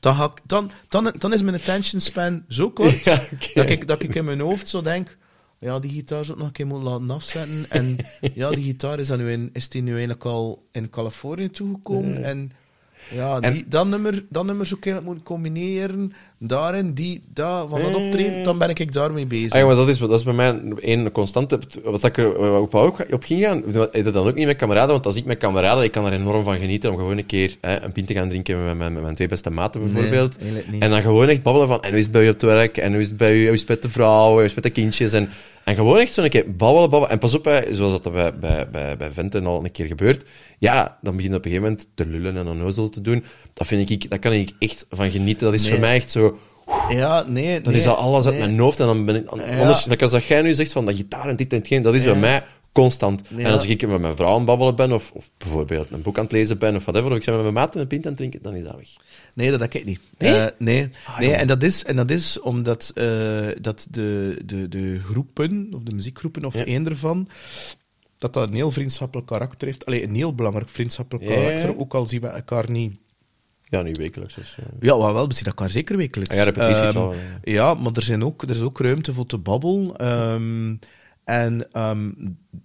Dan, 0.00 0.14
ga 0.14 0.24
ik, 0.24 0.40
dan, 0.46 0.70
dan, 0.88 1.14
dan 1.18 1.32
is 1.32 1.42
mijn 1.42 1.56
attention 1.56 2.00
span 2.00 2.44
zo 2.48 2.70
kort, 2.70 3.04
dat, 3.54 3.70
ik, 3.70 3.86
dat 3.86 4.02
ik 4.02 4.14
in 4.14 4.24
mijn 4.24 4.40
hoofd 4.40 4.68
zo 4.68 4.82
denk... 4.82 5.16
Ja, 5.60 5.78
die 5.78 5.90
gitaar 5.90 6.24
zou 6.24 6.32
ik 6.32 6.38
nog 6.38 6.46
een 6.46 6.52
keer 6.52 6.66
moeten 6.66 6.88
laten 6.88 7.10
afzetten. 7.10 7.70
En 7.70 7.96
ja, 8.34 8.50
die 8.50 8.64
gitaar 8.64 8.98
is, 8.98 9.06
dan 9.06 9.18
nu 9.18 9.30
in, 9.30 9.50
is 9.52 9.68
die 9.68 9.82
nu 9.82 9.90
eigenlijk 9.90 10.24
al 10.24 10.62
in 10.72 10.90
Californië 10.90 11.50
toegekomen. 11.50 12.24
En 12.24 12.50
ja, 13.14 13.38
En- 13.40 13.52
die, 13.52 13.64
dat, 13.68 13.86
nummer, 13.86 14.24
dat 14.28 14.44
nummer 14.44 14.66
ik 14.66 14.72
eigenlijk 14.72 15.06
moeten 15.06 15.24
combineren. 15.24 16.12
Daarin, 16.38 16.92
die, 16.94 17.20
daar, 17.28 17.68
van 17.68 17.82
dat 17.82 17.94
optreden, 17.94 18.42
dan 18.42 18.58
ben 18.58 18.68
ik 18.68 18.92
daarmee 18.92 19.26
bezig. 19.26 19.52
Ah, 19.52 19.60
ja, 19.60 19.66
maar 19.66 19.76
dat 19.76 19.88
is, 19.88 19.98
dat 19.98 20.10
is 20.10 20.22
bij 20.22 20.32
mij 20.32 20.60
één 20.80 21.12
constante. 21.12 21.60
Wat 21.84 22.04
ik 22.04 22.16
er 22.16 22.60
op, 22.60 22.74
op 23.10 23.22
ging 23.24 23.40
gaan, 23.40 23.62
je 23.92 24.02
dat 24.02 24.14
dan 24.14 24.26
ook 24.26 24.34
niet 24.34 24.46
met 24.46 24.56
kameraden? 24.56 24.92
Want 24.92 25.06
als 25.06 25.16
ik 25.16 25.24
met 25.24 25.38
kameraden, 25.38 25.84
ik 25.84 25.92
kan 25.92 26.06
er 26.06 26.12
enorm 26.12 26.44
van 26.44 26.58
genieten 26.58 26.90
om 26.90 26.96
gewoon 26.96 27.18
een 27.18 27.26
keer 27.26 27.56
hè, 27.60 27.82
een 27.82 27.92
pint 27.92 28.06
te 28.06 28.14
gaan 28.14 28.28
drinken 28.28 28.64
met 28.64 28.76
mijn, 28.76 28.92
met 28.92 29.02
mijn 29.02 29.14
twee 29.14 29.28
beste 29.28 29.50
maten 29.50 29.80
bijvoorbeeld. 29.80 30.36
Nee, 30.40 30.80
en 30.80 30.90
dan 30.90 31.02
gewoon 31.02 31.28
echt 31.28 31.42
babbelen 31.42 31.68
van, 31.68 31.82
en 31.82 31.88
hoe 31.88 31.98
is 31.98 32.04
het 32.04 32.12
bij 32.12 32.22
je 32.22 32.30
op 32.30 32.40
het 32.40 32.50
werk? 32.50 32.76
En 32.76 32.92
hoe 32.92 33.00
is 33.00 33.08
het 33.08 33.16
bij 33.16 33.36
je? 33.36 33.44
Hoe 33.44 33.54
is 33.54 33.60
het 33.60 33.68
met 33.68 33.82
de 33.82 33.90
vrouw? 33.90 34.30
Hoe 34.30 34.44
is 34.44 34.52
het 34.52 34.54
met 34.54 34.64
de 34.64 34.80
kindjes? 34.80 35.12
En, 35.12 35.28
en 35.64 35.74
gewoon 35.74 35.98
echt 35.98 36.12
zo'n 36.12 36.28
keer 36.28 36.44
babbelen, 36.56 36.90
babbelen. 36.90 37.10
En 37.10 37.18
pas 37.18 37.34
op, 37.34 37.44
hè, 37.44 37.74
zoals 37.74 38.02
dat 38.02 38.12
bij, 38.12 38.38
bij, 38.38 38.70
bij, 38.70 38.96
bij 38.96 39.10
Venten 39.10 39.46
al 39.46 39.64
een 39.64 39.72
keer 39.72 39.86
gebeurt. 39.86 40.24
Ja, 40.58 40.98
dan 41.02 41.16
begin 41.16 41.30
je 41.30 41.36
op 41.36 41.44
een 41.44 41.50
gegeven 41.50 41.70
moment 41.70 41.88
te 41.94 42.06
lullen 42.06 42.36
en 42.36 42.48
onnozel 42.48 42.88
te 42.88 43.00
doen. 43.00 43.24
Dat 43.54 43.66
vind 43.66 43.90
ik, 43.90 44.10
daar 44.10 44.18
kan 44.18 44.32
ik 44.32 44.50
echt 44.58 44.86
van 44.90 45.10
genieten. 45.10 45.44
Dat 45.44 45.54
is 45.54 45.62
Nee. 45.62 45.70
voor 45.70 45.80
mij 45.80 45.94
echt 45.94 46.10
zo... 46.10 46.38
ja, 46.88 47.24
nee, 47.28 47.60
Dan 47.60 47.72
nee, 47.72 47.80
is 47.80 47.86
dat 47.86 47.96
alles 47.96 48.26
uit 48.26 48.38
mijn 48.38 48.58
hoofd 48.58 48.80
en 48.80 48.86
dan 48.86 49.04
ben 49.04 49.16
ik... 49.16 49.26
Anders, 49.26 49.84
like 49.86 50.02
als 50.02 50.12
dat 50.12 50.24
jij 50.24 50.42
nu 50.42 50.54
zegt 50.54 50.72
van 50.72 50.84
dat 50.84 50.94
gitaar 50.96 51.28
en 51.28 51.36
dit 51.36 51.52
en 51.52 51.58
hetgeen, 51.58 51.82
dat 51.82 51.94
is 51.94 52.04
bij 52.04 52.14
mij 52.14 52.44
constant. 52.72 53.22
Ja. 53.28 53.44
En 53.44 53.52
als 53.52 53.66
ik 53.66 53.86
met 53.86 54.00
mijn 54.00 54.16
vrouw 54.16 54.34
aan 54.34 54.44
babbelen 54.44 54.76
ben, 54.76 54.92
of, 54.92 55.12
of 55.14 55.30
bijvoorbeeld 55.38 55.86
een 55.90 56.02
boek 56.02 56.18
aan 56.18 56.24
het 56.24 56.32
lezen 56.32 56.58
ben, 56.58 56.76
of 56.76 56.82
whatever, 56.84 57.10
of 57.10 57.16
ik 57.16 57.24
ben 57.24 57.34
met 57.34 57.42
mijn 57.42 57.54
maat 57.54 57.74
een 57.74 57.86
pint 57.86 58.02
aan 58.04 58.08
het 58.08 58.16
drinken, 58.16 58.42
dan 58.42 58.54
is 58.54 58.64
dat 58.64 58.76
weg. 58.76 58.88
Nee, 59.40 59.50
dat 59.50 59.60
heb 59.60 59.74
ik 59.74 59.84
niet. 59.84 60.00
Nee? 60.18 60.34
Eh, 60.38 60.46
nee, 60.58 60.88
Ah, 61.06 61.18
nee 61.18 61.32
en, 61.34 61.46
dat 61.46 61.62
is, 61.62 61.84
en 61.84 61.96
dat 61.96 62.10
is 62.10 62.40
omdat 62.40 62.90
eh, 62.94 63.06
dat 63.60 63.86
de, 63.90 64.38
de, 64.44 64.68
de 64.68 65.00
groepen, 65.04 65.68
of 65.74 65.82
de 65.82 65.92
muziekgroepen, 65.92 66.44
of 66.44 66.54
Ja. 66.54 66.64
één 66.64 66.86
ervan, 66.88 67.28
dat 68.18 68.32
dat 68.32 68.48
een 68.48 68.54
heel 68.54 68.70
vriendschappelijk 68.70 69.26
karakter 69.28 69.66
heeft. 69.68 69.86
Alleen 69.86 70.02
een 70.08 70.14
heel 70.14 70.34
belangrijk 70.34 70.68
vriendschappelijk 70.68 71.28
Ja, 71.28 71.34
ja, 71.34 71.40
ja. 71.40 71.46
karakter, 71.46 71.78
ook 71.78 71.94
al 71.94 72.06
zien 72.06 72.20
we 72.20 72.26
elkaar 72.26 72.70
niet... 72.70 72.92
Ja, 73.64 73.82
nu 73.82 73.92
wekelijks. 73.92 74.34
Dus, 74.34 74.56
eh. 74.58 74.64
Ja, 74.80 74.98
wel, 74.98 75.12
wel, 75.12 75.28
we 75.28 75.34
zien 75.34 75.44
elkaar 75.46 75.70
zeker 75.70 75.96
wekelijks. 75.96 76.30
Ah 76.36 76.38
ja, 76.38 76.44
repetities 76.50 76.82
Ehm, 76.82 76.94
wel, 76.94 77.14
Ja, 77.42 77.74
maar 77.74 77.92
er, 77.92 78.02
zijn 78.02 78.24
ook, 78.24 78.42
er 78.42 78.50
is 78.50 78.60
ook 78.60 78.80
ruimte 78.80 79.14
voor 79.14 79.26
te 79.26 79.38
babbelen. 79.38 79.96
ehm, 79.96 80.74
en, 81.24 81.72
ehm, 81.72 82.10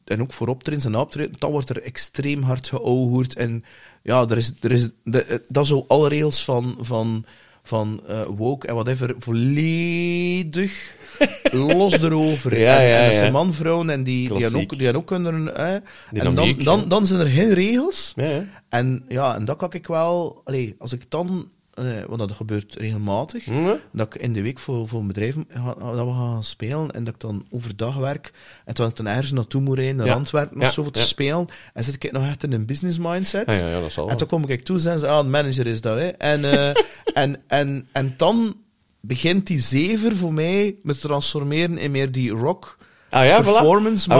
en 0.06 0.22
ook 0.22 0.34
voor 0.34 0.48
optredens 0.48 0.86
en 0.86 0.96
optreden, 0.96 1.34
dan 1.40 1.52
wordt 1.52 1.70
er 1.70 1.82
extreem 1.82 2.42
hard 2.42 2.68
geouwehoerd. 2.68 3.36
En 3.36 3.64
ja, 4.06 4.26
er 4.28 4.38
is, 4.38 4.54
er 4.62 4.72
is, 4.72 4.90
de, 5.04 5.42
dat 5.48 5.68
zo 5.68 5.86
alle 5.88 6.10
rails 6.10 6.44
van, 6.44 6.78
van, 6.80 7.26
van 7.64 8.02
eh, 8.08 8.22
woke 8.36 8.68
en 8.68 8.74
whatever 8.74 9.16
volledig 9.20 10.96
los 11.52 11.94
erover. 11.94 12.60
Ja, 12.60 12.80
en, 12.80 12.88
ja, 12.88 12.98
en 12.98 13.06
dat 13.06 13.14
zijn 13.14 13.26
ja. 13.26 13.32
man, 13.32 13.54
vrouwen 13.54 13.90
en 13.90 14.04
die, 14.04 14.16
die, 14.16 14.28
hebben 14.28 14.50
Klassiek. 14.50 14.74
ook, 14.74 14.80
die 14.80 14.96
ook 14.96 15.10
hun... 15.10 15.54
eh, 15.54 15.74
en 15.74 16.36
dan, 16.36 16.56
dan, 16.64 16.88
dan 16.88 17.06
zijn 17.06 17.20
er 17.20 17.28
geen 17.28 17.54
regels. 17.54 18.14
Ja, 18.16 18.30
ja. 18.30 18.46
En 18.70 19.06
ja, 19.08 19.36
en 19.36 19.46
dat 19.46 19.58
kan 19.58 19.74
ik 19.74 19.88
wel... 19.88 20.42
Allee, 20.44 20.76
als 20.80 20.94
ik 20.94 21.06
dan... 21.10 21.50
eh, 21.76 21.86
want 22.08 22.20
dat 22.20 22.32
gebeurt 22.32 22.76
regelmatig. 22.76 23.46
Hm? 23.46 23.74
Dat 23.92 24.16
ik 24.16 24.22
in 24.22 24.34
de 24.34 24.42
week 24.42 24.60
voor, 24.60 24.88
voor 24.88 25.00
een 25.00 25.08
bedrijf 25.08 25.36
ga- 25.50 25.74
dat 25.96 26.06
we 26.08 26.14
gaan 26.14 26.44
spelen. 26.44 26.92
En 26.92 27.04
dat 27.04 27.14
ik 27.14 27.20
dan 27.20 27.46
overdag 27.50 27.96
werk. 27.96 28.32
En 28.66 28.74
terwijl 28.74 28.90
ik 28.90 28.96
dan 28.96 29.08
ergens 29.14 29.32
naartoe 29.32 29.62
moet 29.62 29.78
rijden, 29.78 29.96
naar 29.96 30.06
Ja. 30.06 30.14
Antwerpen 30.14 30.60
Ja, 30.60 30.68
of 30.68 30.74
zo, 30.74 30.84
voor 30.84 30.92
te 30.92 31.00
ja. 31.00 31.06
spelen. 31.06 31.48
En 31.74 31.84
zit 31.84 32.04
ik 32.04 32.12
nog 32.12 32.26
echt 32.26 32.44
in 32.44 32.52
een 32.52 32.66
business 32.66 32.98
mindset. 32.98 33.46
Dat 33.82 33.92
zal 33.92 34.10
En 34.10 34.18
toen 34.18 34.28
kom 34.28 34.50
ik 34.50 34.64
toe 34.64 34.76
en 34.76 34.82
zeggen 34.82 35.00
ze, 35.00 35.08
ah, 35.08 35.18
een 35.18 35.30
manager 35.30 35.68
is 35.68 35.82
dat, 35.82 35.98
hè. 35.98 36.08
En, 36.08 36.52
eh, 36.52 36.82
en, 37.24 37.42
en, 37.48 37.88
en 37.92 38.14
dan 38.18 38.56
begint 39.02 39.48
die 39.48 39.60
zever 39.60 40.16
voor 40.16 40.34
mij 40.34 40.76
me 40.84 40.94
te 40.94 41.00
transformeren 41.00 41.78
in 41.78 41.92
meer 41.92 42.12
die 42.12 42.32
rock 42.32 42.78
Ah 43.10 43.26
voilà. 43.42 43.46
performance 43.46 44.10
Ah, 44.10 44.18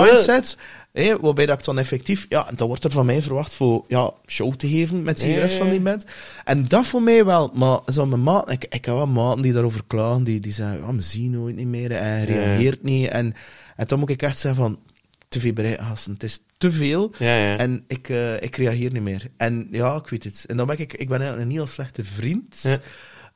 waarbij 1.22 1.46
dat 1.46 1.60
ik 1.60 1.66
dan 1.66 1.80
effectief, 1.80 2.26
ja, 2.30 2.48
en 2.50 2.56
dan 2.56 2.68
wordt 2.68 2.84
er 2.84 2.92
van 2.92 3.06
mij 3.06 3.22
verwacht 3.22 3.54
voor 3.54 3.86
ja, 3.88 4.12
show 4.28 4.54
te 4.54 4.68
geven 4.68 5.04
met 5.04 5.22
de 5.22 5.34
rest 5.34 5.56
van 5.56 5.70
die 5.70 5.80
band. 5.80 6.06
En 6.44 6.68
dat 6.68 6.86
voor 6.86 7.02
mij 7.02 7.26
wel, 7.26 7.52
maar 7.54 7.80
zo 7.94 8.06
mijn 8.06 8.24
maat, 8.24 8.52
ik, 8.52 8.64
ik 8.64 8.86
heb 8.86 8.96
wel 8.96 9.08
maten 9.08 9.42
die 9.42 9.54
daarover 9.54 9.82
klagen, 9.88 10.24
die, 10.24 10.40
die 10.40 10.54
zeggen, 10.54 10.80
ja, 10.80 10.96
we 10.96 11.02
zien 11.02 11.32
nooit 11.32 11.56
niet 11.56 11.68
meer 11.68 11.92
hij 11.92 12.24
reageert 12.24 12.84
niet. 12.84 13.08
En, 13.08 13.34
en 13.76 13.88
dan 13.88 14.00
moet 14.00 14.10
ik 14.10 14.22
echt 14.22 14.38
zeggen 14.38 14.62
van, 14.62 14.80
te 15.28 15.40
veel 15.40 15.54
bereid, 15.54 15.82
gasten, 15.82 16.14
het 16.14 16.24
is 16.24 16.40
te 16.58 16.72
veel. 16.72 17.12
Ja, 17.18 17.38
ja. 17.38 17.58
En 17.58 17.84
ik, 17.88 18.10
eh, 18.10 18.42
ik 18.42 18.56
reageer 18.56 18.92
niet 18.92 19.02
meer. 19.02 19.30
En 19.38 19.68
ja, 19.72 19.96
ik 19.96 20.08
weet 20.08 20.24
het. 20.24 20.46
En 20.48 20.58
dan 20.58 20.68
ben 20.68 20.80
ik, 20.80 20.94
ik 20.94 21.08
ben 21.10 21.20
eigenlijk 21.20 21.50
een 21.50 21.56
heel 21.56 21.68
slechte 21.68 22.04
vriend. 22.04 22.62
Ja. 22.62 22.80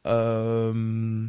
Ehm, 0.01 1.27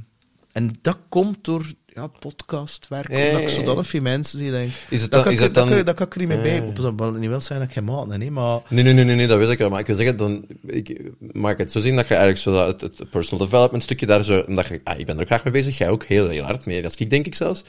en 0.52 0.78
dat 0.82 0.98
komt 1.09 1.44
door 1.44 1.73
ja, 1.94 2.06
podcastwerk. 2.06 3.10
Ja, 3.10 3.18
ja, 3.18 3.26
omdat 3.26 3.40
ik 3.40 3.48
ja, 3.48 3.54
zo 3.54 3.60
ja. 3.60 3.66
dan 3.66 3.78
of 3.78 3.86
veel 3.86 4.00
mensen 4.00 4.38
die 4.38 4.50
denken... 4.50 4.72
Is 4.88 5.00
het 5.02 5.10
dat, 5.10 5.10
dan- 5.10 5.22
kan 5.22 5.32
is 5.32 5.38
ik, 5.38 5.44
het 5.44 5.54
dat, 5.54 5.64
dan- 5.66 5.74
kan, 5.76 5.84
dat 5.84 5.94
kan 5.94 6.06
ik 6.06 6.12
er 6.12 6.18
niet 6.18 6.28
mee 6.28 6.40
bij. 6.40 6.72
Dat 6.72 6.94
wil 6.96 7.12
niet 7.12 7.28
wel 7.28 7.40
zijn 7.40 7.58
dat 7.58 7.68
ik 7.68 7.74
geen 7.74 7.84
maat 7.84 8.06
nee, 8.06 8.30
maar... 8.30 8.60
Nee, 8.68 8.84
nee, 8.84 8.92
nee, 8.92 9.04
nee, 9.04 9.16
nee, 9.16 9.26
dat 9.26 9.38
weet 9.38 9.50
ik 9.50 9.58
wel. 9.58 9.70
Maar 9.70 9.80
ik 9.80 9.86
wil 9.86 9.96
zeggen, 9.96 10.16
dan 10.16 10.44
ik, 10.66 11.00
maak 11.32 11.58
het 11.58 11.72
zo 11.72 11.80
zien 11.80 11.96
dat 11.96 12.08
je 12.08 12.14
eigenlijk 12.14 12.42
zo 12.42 12.52
dat, 12.52 12.80
het, 12.80 12.98
het 12.98 13.10
personal 13.10 13.44
development 13.46 13.82
stukje 13.82 14.06
daar 14.06 14.24
zo... 14.24 14.40
en 14.40 14.54
Dat 14.54 14.66
je, 14.66 14.80
ah, 14.84 14.98
ik 14.98 15.06
ben 15.06 15.20
er 15.20 15.26
graag 15.26 15.44
mee 15.44 15.52
bezig, 15.52 15.78
jij 15.78 15.88
ook 15.88 16.04
heel, 16.04 16.28
heel 16.28 16.44
hard 16.44 16.66
mee. 16.66 16.84
Als 16.84 16.94
ik 16.94 17.10
denk 17.10 17.26
ik 17.26 17.34
zelfs. 17.34 17.64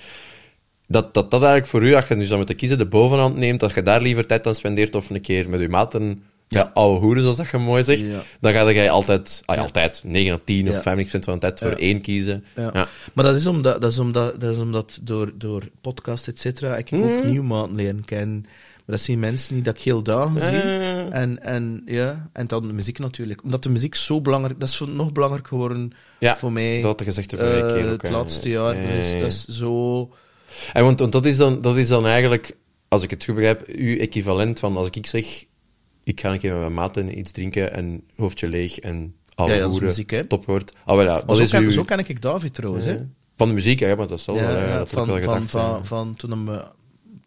Dat, 0.88 1.14
dat 1.14 1.32
dat 1.32 1.42
eigenlijk 1.42 1.72
voor 1.72 1.84
u, 1.84 1.94
als 1.94 2.08
je 2.08 2.16
nu 2.16 2.24
zou 2.26 2.38
moeten 2.38 2.56
kiezen, 2.56 2.78
de 2.78 2.86
bovenhand 2.86 3.36
neemt, 3.36 3.60
dat 3.60 3.74
je 3.74 3.82
daar 3.82 4.02
liever 4.02 4.26
tijd 4.26 4.48
aan 4.48 4.56
spendeert 4.56 4.96
of 4.96 5.10
een 5.10 5.22
keer 5.22 5.50
met 5.50 5.62
je 5.62 5.70
maten... 5.70 6.24
Ja, 6.56 6.72
oude 6.74 7.00
hoeren, 7.00 7.22
zoals 7.22 7.38
dat 7.38 7.50
je 7.50 7.58
mooi 7.58 7.84
zegt. 7.84 8.00
Ja. 8.06 8.24
Dan 8.40 8.54
ga 8.54 8.70
je 8.70 8.90
altijd, 8.90 9.42
ah, 9.46 9.60
altijd 9.60 10.02
9 10.04 10.34
op 10.34 10.46
10 10.46 10.66
Ja. 10.66 10.72
of 10.72 10.82
50% 10.82 11.26
van 11.26 11.34
de 11.34 11.40
tijd 11.40 11.60
voor 11.60 11.72
één 11.72 12.02
kiezen. 12.02 12.44
Ja. 12.56 12.70
Ja. 12.74 12.88
Maar 13.14 13.26
dat 13.26 13.36
is 13.36 13.46
omdat, 13.46 13.82
dat 13.82 13.92
is 13.92 13.98
omdat, 14.00 14.42
dat 14.42 14.54
is 14.54 14.60
omdat 14.60 15.00
door, 15.02 15.32
door 15.36 15.64
podcast, 15.82 16.28
et 16.28 16.40
cetera, 16.40 16.78
ik 16.78 16.92
Mhm. 16.92 17.02
ook 17.04 17.24
nieuw 17.24 17.44
maat 17.44 17.72
leren 17.72 18.06
kennen. 18.06 18.42
Maar 18.86 18.96
dat 18.96 19.00
zien 19.00 19.20
mensen 19.20 19.56
niet 19.56 19.66
dat 19.66 19.76
ik 19.76 19.82
heel 19.82 20.04
dagen 20.04 20.42
zie. 20.42 20.52
Ja. 20.54 21.10
En, 21.10 21.44
en, 21.44 21.82
ja, 21.86 22.30
en 22.34 22.48
dan 22.48 22.68
de 22.68 22.74
muziek 22.74 23.00
natuurlijk. 23.00 23.44
Omdat 23.44 23.64
de 23.64 23.70
muziek 23.70 23.96
zo 23.96 24.22
belangrijk... 24.22 24.60
Dat 24.60 24.70
is 24.70 24.76
zo- 24.76 24.86
nog 24.86 25.12
belangrijker 25.12 25.50
geworden 25.50 25.92
Ja, 26.20 26.38
voor 26.38 26.52
mij. 26.52 26.76
dat 26.76 26.84
had 26.84 27.00
je 27.00 27.06
gezegd 27.06 27.30
de 27.30 27.38
vorige 27.38 27.66
eh, 27.68 27.74
keer 27.74 27.86
ook, 27.86 28.02
Het 28.02 28.12
hè. 28.12 28.18
laatste 28.18 28.50
jaar. 28.50 28.76
Ja, 28.76 28.82
ja. 28.90 29.20
dat 29.20 29.28
is 29.28 29.46
zo... 29.46 30.10
En 30.74 30.84
want, 30.84 31.00
want 31.00 31.12
dat, 31.12 31.26
is 31.26 31.38
dan, 31.38 31.62
dat 31.62 31.78
is 31.78 31.88
dan 31.88 32.08
eigenlijk, 32.08 32.56
als 32.88 33.04
ik 33.04 33.10
het 33.10 33.24
goed 33.26 33.36
begrijp, 33.36 33.68
uw 33.68 33.98
equivalent 33.98 34.60
van 34.60 34.78
als 34.78 34.88
ik 34.92 35.06
zeg, 35.06 35.44
ik 36.04 36.20
ga 36.20 36.32
een 36.32 36.40
keer 36.40 36.52
met 36.52 36.60
mijn 36.62 36.74
maten 36.74 37.18
iets 37.18 37.32
drinken 37.32 37.74
en 37.74 38.04
hoofdje 38.16 38.48
leeg 38.48 38.80
en 38.80 39.16
oude 39.36 39.54
Ja, 39.54 39.60
ja, 39.60 39.66
hoeren, 39.68 39.88
muziek, 39.88 40.10
hè. 40.10 40.24
topwoord. 40.26 40.74
Ah, 40.86 40.98
dat 41.26 41.38
zo, 41.38 41.44
is 41.44 41.50
ken, 41.50 41.64
uw- 41.64 41.72
zo 41.72 41.84
ken 41.84 42.00
ik 42.00 42.22
David 42.22 42.54
trouwens. 42.54 42.86
Hè. 42.86 42.98
Van 43.38 43.48
de 43.48 43.54
muziek, 43.54 43.80
ja, 43.80 43.96
maar 43.96 44.08
dat 44.08 44.22
zal 44.22 44.36
Ja, 44.36 44.42
wel. 44.42 44.52
Ja, 44.52 44.60
ja, 44.60 44.68
dat 44.68 44.78
heb 44.78 44.88
ik 44.88 44.94
van, 44.94 45.08
wel 45.08 45.22
van, 45.22 45.34
gedacht. 45.34 45.50
van, 45.52 45.62
ja. 45.62 45.84
van 45.84 46.16
toen 46.16 46.48
hij 46.48 46.72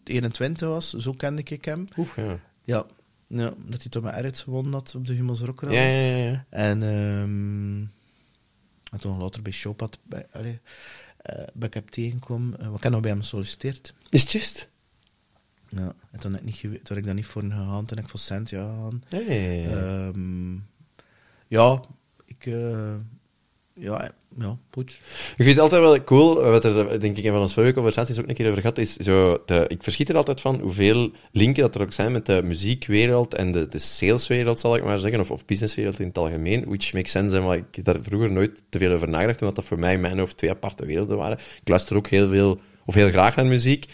21 0.05 0.69
was, 0.69 0.93
zo 0.93 1.13
kende 1.13 1.43
ik 1.45 1.65
hem. 1.65 1.85
Oeh, 1.97 2.09
ja. 2.17 2.39
Ja, 2.65 2.87
ja 3.27 3.55
dat 3.67 3.81
hij 3.81 3.91
toen 3.91 4.03
met 4.03 4.15
Erit 4.15 4.39
gewonnen 4.39 4.73
had 4.73 4.95
op 4.97 5.07
de 5.07 5.13
Humo's 5.13 5.41
Rock 5.41 5.61
Ja, 5.61 5.71
ja, 5.71 6.07
ja, 6.17 6.17
ja. 6.17 6.45
En, 6.51 6.83
ehm 6.83 7.79
en 8.93 9.01
toen 9.01 9.19
later 9.19 9.43
bij 9.43 9.53
Showpad 9.53 9.99
bij, 10.03 10.27
allee, 10.33 10.61
eh, 11.17 11.43
ben 11.55 11.69
ik 11.73 11.91
tegengekomen. 11.91 12.61
Eh, 12.61 12.73
we 12.73 12.79
ik 12.79 12.91
nog 12.91 13.01
bij 13.01 13.11
hem 13.11 13.21
gesolliciteerd. 13.21 13.95
Is 14.11 14.21
het 14.23 14.33
juist? 14.33 14.69
Ja, 15.77 15.95
en 16.11 16.21
toen 16.21 16.35
ik, 16.35 16.45
niet 16.45 16.85
toen 16.85 16.97
ik 16.97 17.05
daar 17.05 17.15
niet 17.15 17.27
voor 17.27 17.43
gegaan, 17.43 17.85
toen 17.85 17.97
heb 17.97 18.07
ik 18.07 18.11
voor 18.11 18.21
cent. 18.21 18.51
Ja. 18.51 18.89
Ehm, 19.09 20.55
ja, 21.49 21.81
ik, 22.27 22.47
eh, 22.47 22.95
ja, 23.75 24.11
ja, 24.39 24.59
goed. 24.71 24.91
Ik 25.37 25.45
vind 25.45 25.49
het 25.49 25.59
altijd 25.59 25.81
wel 25.81 26.05
cool, 26.05 26.51
wat 26.51 26.65
er 26.65 27.01
denk 27.01 27.17
ik 27.17 27.25
in 27.25 27.33
van 27.33 27.41
onze 27.41 27.55
vorige 27.55 27.73
conversaties 27.73 28.19
ook 28.19 28.29
een 28.29 28.35
keer 28.35 28.49
over 28.49 28.61
gehad, 28.61 28.79
is 28.79 28.97
zo 28.97 29.43
de, 29.47 29.65
ik 29.69 29.83
verschiet 29.83 30.09
er 30.09 30.17
altijd 30.17 30.41
van 30.41 30.61
hoeveel 30.61 31.11
linken 31.31 31.63
dat 31.63 31.75
er 31.75 31.81
ook 31.83 31.93
zijn 31.93 32.13
met 32.13 32.27
de 32.27 32.43
muziekwereld 32.43 33.35
en 33.35 33.53
de, 33.53 33.69
de 33.69 33.79
saleswereld, 33.79 34.59
zal 34.59 34.77
ik 34.77 34.85
maar 34.85 34.99
zeggen, 34.99 35.21
of, 35.21 35.31
of 35.31 35.45
businesswereld 35.45 35.99
in 35.99 36.07
het 36.07 36.19
algemeen, 36.19 36.65
which 36.65 36.93
makes 36.93 37.11
sense, 37.11 37.41
maar 37.41 37.57
ik 37.57 37.75
heb 37.75 37.85
daar 37.85 37.99
vroeger 38.03 38.31
nooit 38.31 38.63
te 38.69 38.79
veel 38.79 38.93
over 38.93 39.09
nagedacht, 39.09 39.41
omdat 39.41 39.57
dat 39.57 39.65
voor 39.65 39.79
mij 39.79 39.95
in 39.95 40.01
mijn 40.01 40.19
hoofd 40.19 40.37
twee 40.37 40.51
aparte 40.51 40.87
werelden 40.87 41.17
waren. 41.17 41.39
Ik 41.39 41.69
luister 41.69 41.97
ook 41.97 42.07
heel 42.07 42.29
veel, 42.29 42.61
of 42.87 42.95
heel 42.95 43.09
graag 43.09 43.37
naar 43.37 43.47
muziek, 43.47 43.87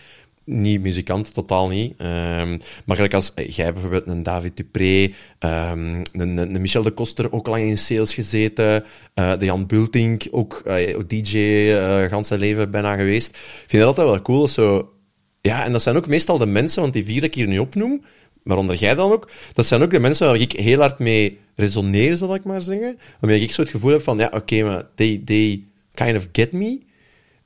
niet 0.51 0.81
muzikant, 0.81 1.35
totaal 1.35 1.68
niet. 1.68 1.94
Ehm, 1.97 2.59
maar 2.85 2.97
gelijk 2.97 3.14
als 3.14 3.35
eh, 3.35 3.48
jij 3.48 3.72
bijvoorbeeld 3.72 4.06
een 4.06 4.22
David 4.22 4.56
Dupré, 4.56 5.12
ehm, 5.39 6.02
een, 6.12 6.60
Michel 6.60 6.82
de 6.82 6.90
Koster, 6.90 7.32
ook 7.32 7.47
lang 7.47 7.64
in 7.64 7.78
sales 7.78 8.14
gezeten, 8.14 8.85
uh, 9.14 9.39
de 9.39 9.44
Jan 9.44 9.66
Bultink, 9.66 10.28
ook 10.31 10.62
eh, 10.64 10.98
DJ, 11.06 11.36
uh, 11.36 12.02
gans 12.02 12.28
zijn 12.28 12.40
leven 12.40 12.70
bijna 12.70 12.97
geweest. 12.97 13.31
Ik 13.31 13.64
vind 13.66 13.82
dat 13.82 13.97
altijd 13.97 14.06
wel 14.06 14.22
cool. 14.22 14.48
Zo. 14.48 14.93
Ja, 15.40 15.64
en 15.64 15.72
dat 15.72 15.82
zijn 15.82 15.97
ook 15.97 16.06
meestal 16.06 16.39
de 16.39 16.47
mensen, 16.47 16.82
want 16.82 16.93
die 16.93 17.05
vier 17.05 17.22
ik 17.22 17.35
hier 17.35 17.47
nu 17.47 17.59
opnoem, 17.59 18.05
waaronder 18.43 18.77
jij 18.77 18.94
dan 18.94 19.12
ook, 19.12 19.31
dat 19.52 19.66
zijn 19.66 19.82
ook 19.82 19.90
de 19.90 20.01
mensen 20.01 20.27
waar 20.27 20.40
ik 20.40 20.52
heel 20.52 20.78
hard 20.78 20.98
mee 20.98 21.39
resoneer, 21.55 22.16
zal 22.16 22.35
ik 22.35 22.44
maar 22.44 22.60
zeggen. 22.60 22.98
Waarmee 23.20 23.40
ik 23.40 23.52
zo 23.52 23.60
het 23.60 23.70
gevoel 23.70 23.90
heb 23.90 24.02
van, 24.02 24.18
ja, 24.18 24.31
oké, 24.35 24.62
maar 24.62 24.85
they, 24.94 25.22
they 25.24 25.64
kind 25.94 26.16
of 26.16 26.28
get 26.32 26.52
me. 26.52 26.81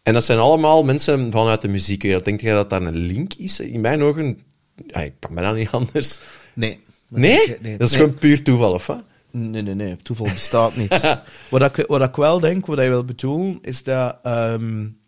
En 0.05 0.13
dat 0.13 0.25
zijn 0.25 0.39
allemaal 0.39 0.85
mensen 0.85 1.33
vanuit 1.33 1.63
de 1.63 1.69
muziekwereld. 1.69 2.25
Denk 2.25 2.41
je 2.41 2.51
dat 2.51 2.71
daar 2.71 2.83
een 2.83 2.97
link 2.97 3.35
is? 3.35 3.61
In 3.61 3.81
mijn 3.81 4.03
ogen, 4.03 4.41
ja, 4.87 5.01
ik 5.01 5.13
kan 5.19 5.35
bijna 5.35 5.53
niet 5.53 5.71
anders. 5.71 6.19
Nee. 6.53 6.81
Nee? 7.09 7.57
nee 7.61 7.77
dat 7.77 7.91
is 7.91 7.97
gewoon 7.97 8.15
puur 8.15 8.43
toeval, 8.43 8.73
of 8.73 8.87
wat? 8.87 9.03
Nee, 9.31 9.63
nee, 9.63 9.75
nee. 9.75 9.97
Toeval 9.97 10.27
bestaat 10.27 10.77
niet. 10.77 11.19
wat, 11.51 11.79
ik, 11.79 11.87
wat 11.87 12.03
ik 12.03 12.17
wel 12.17 12.41
denk, 12.41 12.67
wat 12.67 12.79
ik 12.79 12.89
wil 12.89 13.05
bedoelen, 13.05 13.59
is 13.63 13.83
dat... 13.83 14.19
Um, 14.27 14.99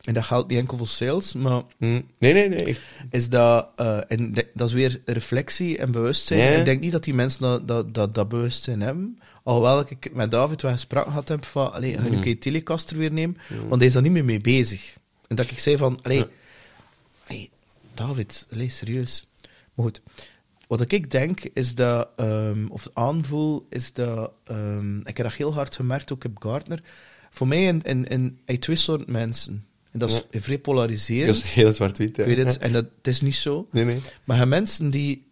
en 0.00 0.14
dat 0.14 0.24
geldt 0.24 0.48
niet 0.48 0.58
enkel 0.58 0.76
voor 0.76 0.86
sales, 0.86 1.32
maar... 1.32 1.62
Hmm. 1.78 2.06
Nee, 2.18 2.32
nee, 2.32 2.48
nee. 2.48 2.78
Is 3.10 3.28
dat... 3.28 3.68
Uh, 3.80 3.98
en 4.08 4.34
dat 4.54 4.68
is 4.68 4.74
weer 4.74 5.00
reflectie 5.04 5.78
en 5.78 5.90
bewustzijn. 5.90 6.58
Ik 6.58 6.64
denk 6.64 6.80
niet 6.80 6.92
dat 6.92 7.04
die 7.04 7.14
mensen 7.14 7.42
dat, 7.42 7.68
dat, 7.68 7.94
dat, 7.94 8.14
dat 8.14 8.28
bewustzijn 8.28 8.80
hebben. 8.80 9.18
Alhoewel 9.50 9.80
ik 9.80 10.14
met 10.14 10.30
David 10.30 10.62
wel 10.62 10.72
gesprek 10.72 11.04
gehad 11.04 11.28
heb 11.28 11.44
van, 11.44 11.72
allee, 11.72 11.98
ga 11.98 12.04
je 12.04 12.10
mm. 12.10 12.38
Telecaster 12.38 12.96
weer 12.96 13.12
nemen? 13.12 13.36
Want 13.68 13.76
hij 13.76 13.86
is 13.86 13.92
daar 13.92 14.02
niet 14.02 14.12
meer 14.12 14.24
mee 14.24 14.40
bezig. 14.40 14.96
En 15.26 15.36
dat 15.36 15.50
ik 15.50 15.58
zei 15.58 15.76
van, 15.76 15.98
allee, 16.02 16.26
David, 17.94 18.46
allee, 18.52 18.68
serieus. 18.68 19.30
Maar 19.74 19.84
goed, 19.84 20.02
wat 20.66 20.92
ik 20.92 21.10
denk 21.10 21.40
is 21.40 21.74
dat, 21.74 22.08
um, 22.16 22.68
of 22.70 22.88
aanvoel, 22.92 23.66
is 23.70 23.92
dat, 23.92 24.32
um, 24.50 24.98
ik 24.98 25.16
heb 25.16 25.26
dat 25.26 25.36
heel 25.36 25.54
hard 25.54 25.74
gemerkt 25.74 26.12
ook 26.12 26.24
op 26.24 26.42
Gartner, 26.42 26.82
voor 27.30 27.48
mij 27.48 27.64
in, 27.64 27.82
in, 27.82 28.38
in, 28.44 28.58
twee 28.58 28.76
soorten 28.76 29.12
mensen. 29.12 29.66
En 29.90 29.98
dat 29.98 30.10
is 30.10 30.22
ja. 30.30 30.40
vrij 30.40 30.58
polariserend. 30.58 31.34
Dat 31.34 31.44
is 31.44 31.52
heel 31.52 31.72
zwart-wit, 31.72 32.16
ja. 32.16 32.24
weet 32.24 32.36
het, 32.36 32.58
en 32.58 32.72
dat, 32.72 32.86
het 32.96 33.06
is 33.06 33.20
niet 33.20 33.34
zo. 33.34 33.68
Nee, 33.70 33.84
nee. 33.84 34.00
Maar 34.24 34.38
je 34.38 34.46
mensen 34.46 34.90
die 34.90 35.28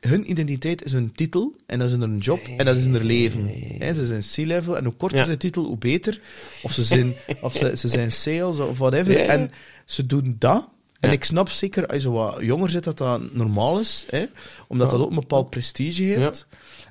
hun 0.00 0.30
identiteit 0.30 0.84
is 0.84 0.92
hun 0.92 1.12
titel, 1.12 1.56
en 1.66 1.78
dat 1.78 1.90
is 1.90 1.96
hun 1.96 2.18
job, 2.18 2.40
en 2.56 2.64
dat 2.64 2.76
is 2.76 2.84
hun 2.84 3.04
leven. 3.04 3.50
ze 3.94 4.06
zijn 4.06 4.22
C-level, 4.32 4.76
en 4.76 4.84
hoe 4.84 4.94
korter 4.94 5.26
de 5.26 5.36
titel, 5.36 5.64
hoe 5.64 5.78
beter. 5.78 6.20
Of 6.62 6.72
ze 6.72 6.84
zijn, 6.84 7.14
of 7.40 7.52
ze, 7.52 7.76
ze 7.76 7.88
zijn 7.88 8.12
sales, 8.12 8.58
of 8.58 8.78
whatever. 8.78 9.26
En 9.26 9.50
ze 9.84 10.06
doen 10.06 10.36
dat. 10.38 10.68
En 11.00 11.12
ik 11.12 11.24
snap 11.24 11.48
zeker, 11.48 11.86
als 11.86 12.02
je 12.02 12.10
wat 12.10 12.36
jonger 12.40 12.70
zit, 12.70 12.84
dat 12.84 12.98
dat 12.98 13.34
normaal 13.34 13.80
is. 13.80 14.06
Omdat 14.66 14.90
dat 14.90 15.00
ook 15.00 15.08
een 15.08 15.14
bepaald 15.14 15.50
prestige 15.50 16.02
heeft. 16.02 16.46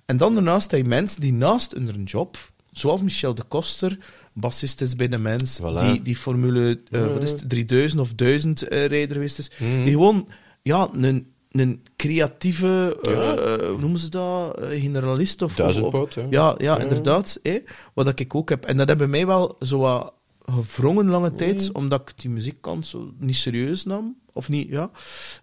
En 0.05 0.17
dan 0.17 0.33
daarnaast 0.33 0.71
heb 0.71 0.79
je 0.79 0.87
mensen 0.87 1.21
die 1.21 1.33
naast 1.33 1.71
hun 1.71 2.03
job, 2.03 2.51
zoals 2.71 3.01
Michel 3.01 3.35
de 3.35 3.43
Koster, 3.47 3.97
bassist 4.33 4.81
is 4.81 4.95
bij 4.95 5.07
de 5.07 5.17
mens, 5.17 5.59
die, 5.79 6.01
die 6.01 6.15
Formule 6.15 6.79
uh, 6.89 7.13
wat 7.13 7.23
is 7.23 7.31
het, 7.31 7.49
3000 7.49 8.01
of 8.01 8.13
1000 8.13 8.63
uh, 8.63 8.69
rijder 8.69 9.15
geweest 9.15 9.39
is, 9.39 9.51
mm. 9.57 9.83
die 9.83 9.93
gewoon 9.93 10.27
ja, 10.61 10.89
een 10.93 11.27
een 11.59 11.85
creatieve, 11.95 12.97
ja. 13.01 13.11
uh, 13.11 13.67
hoe 13.67 13.79
noemen 13.79 13.99
ze 13.99 14.09
dat, 14.09 14.59
uh, 14.61 14.81
generalist 14.81 15.41
of... 15.41 15.55
Duizendpoot, 15.55 16.13
ja. 16.13 16.25
ja. 16.29 16.55
Ja, 16.57 16.79
inderdaad. 16.79 17.39
Eh, 17.43 17.61
wat 17.93 18.19
ik 18.19 18.35
ook 18.35 18.49
heb. 18.49 18.65
En 18.65 18.77
dat 18.77 18.87
hebben 18.87 19.09
mij 19.09 19.27
wel 19.27 19.55
zo 19.59 19.79
wat 19.79 20.13
gevrongen 20.39 21.07
lange 21.07 21.35
tijd, 21.35 21.71
omdat 21.71 22.09
ik 22.09 22.21
die 22.21 22.29
muziekkant 22.29 22.85
zo 22.85 23.11
niet 23.19 23.35
serieus 23.35 23.83
nam. 23.83 24.17
Of 24.33 24.49
niet, 24.49 24.69
ja. 24.69 24.91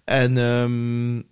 En, 0.05 0.37
um, 0.37 1.27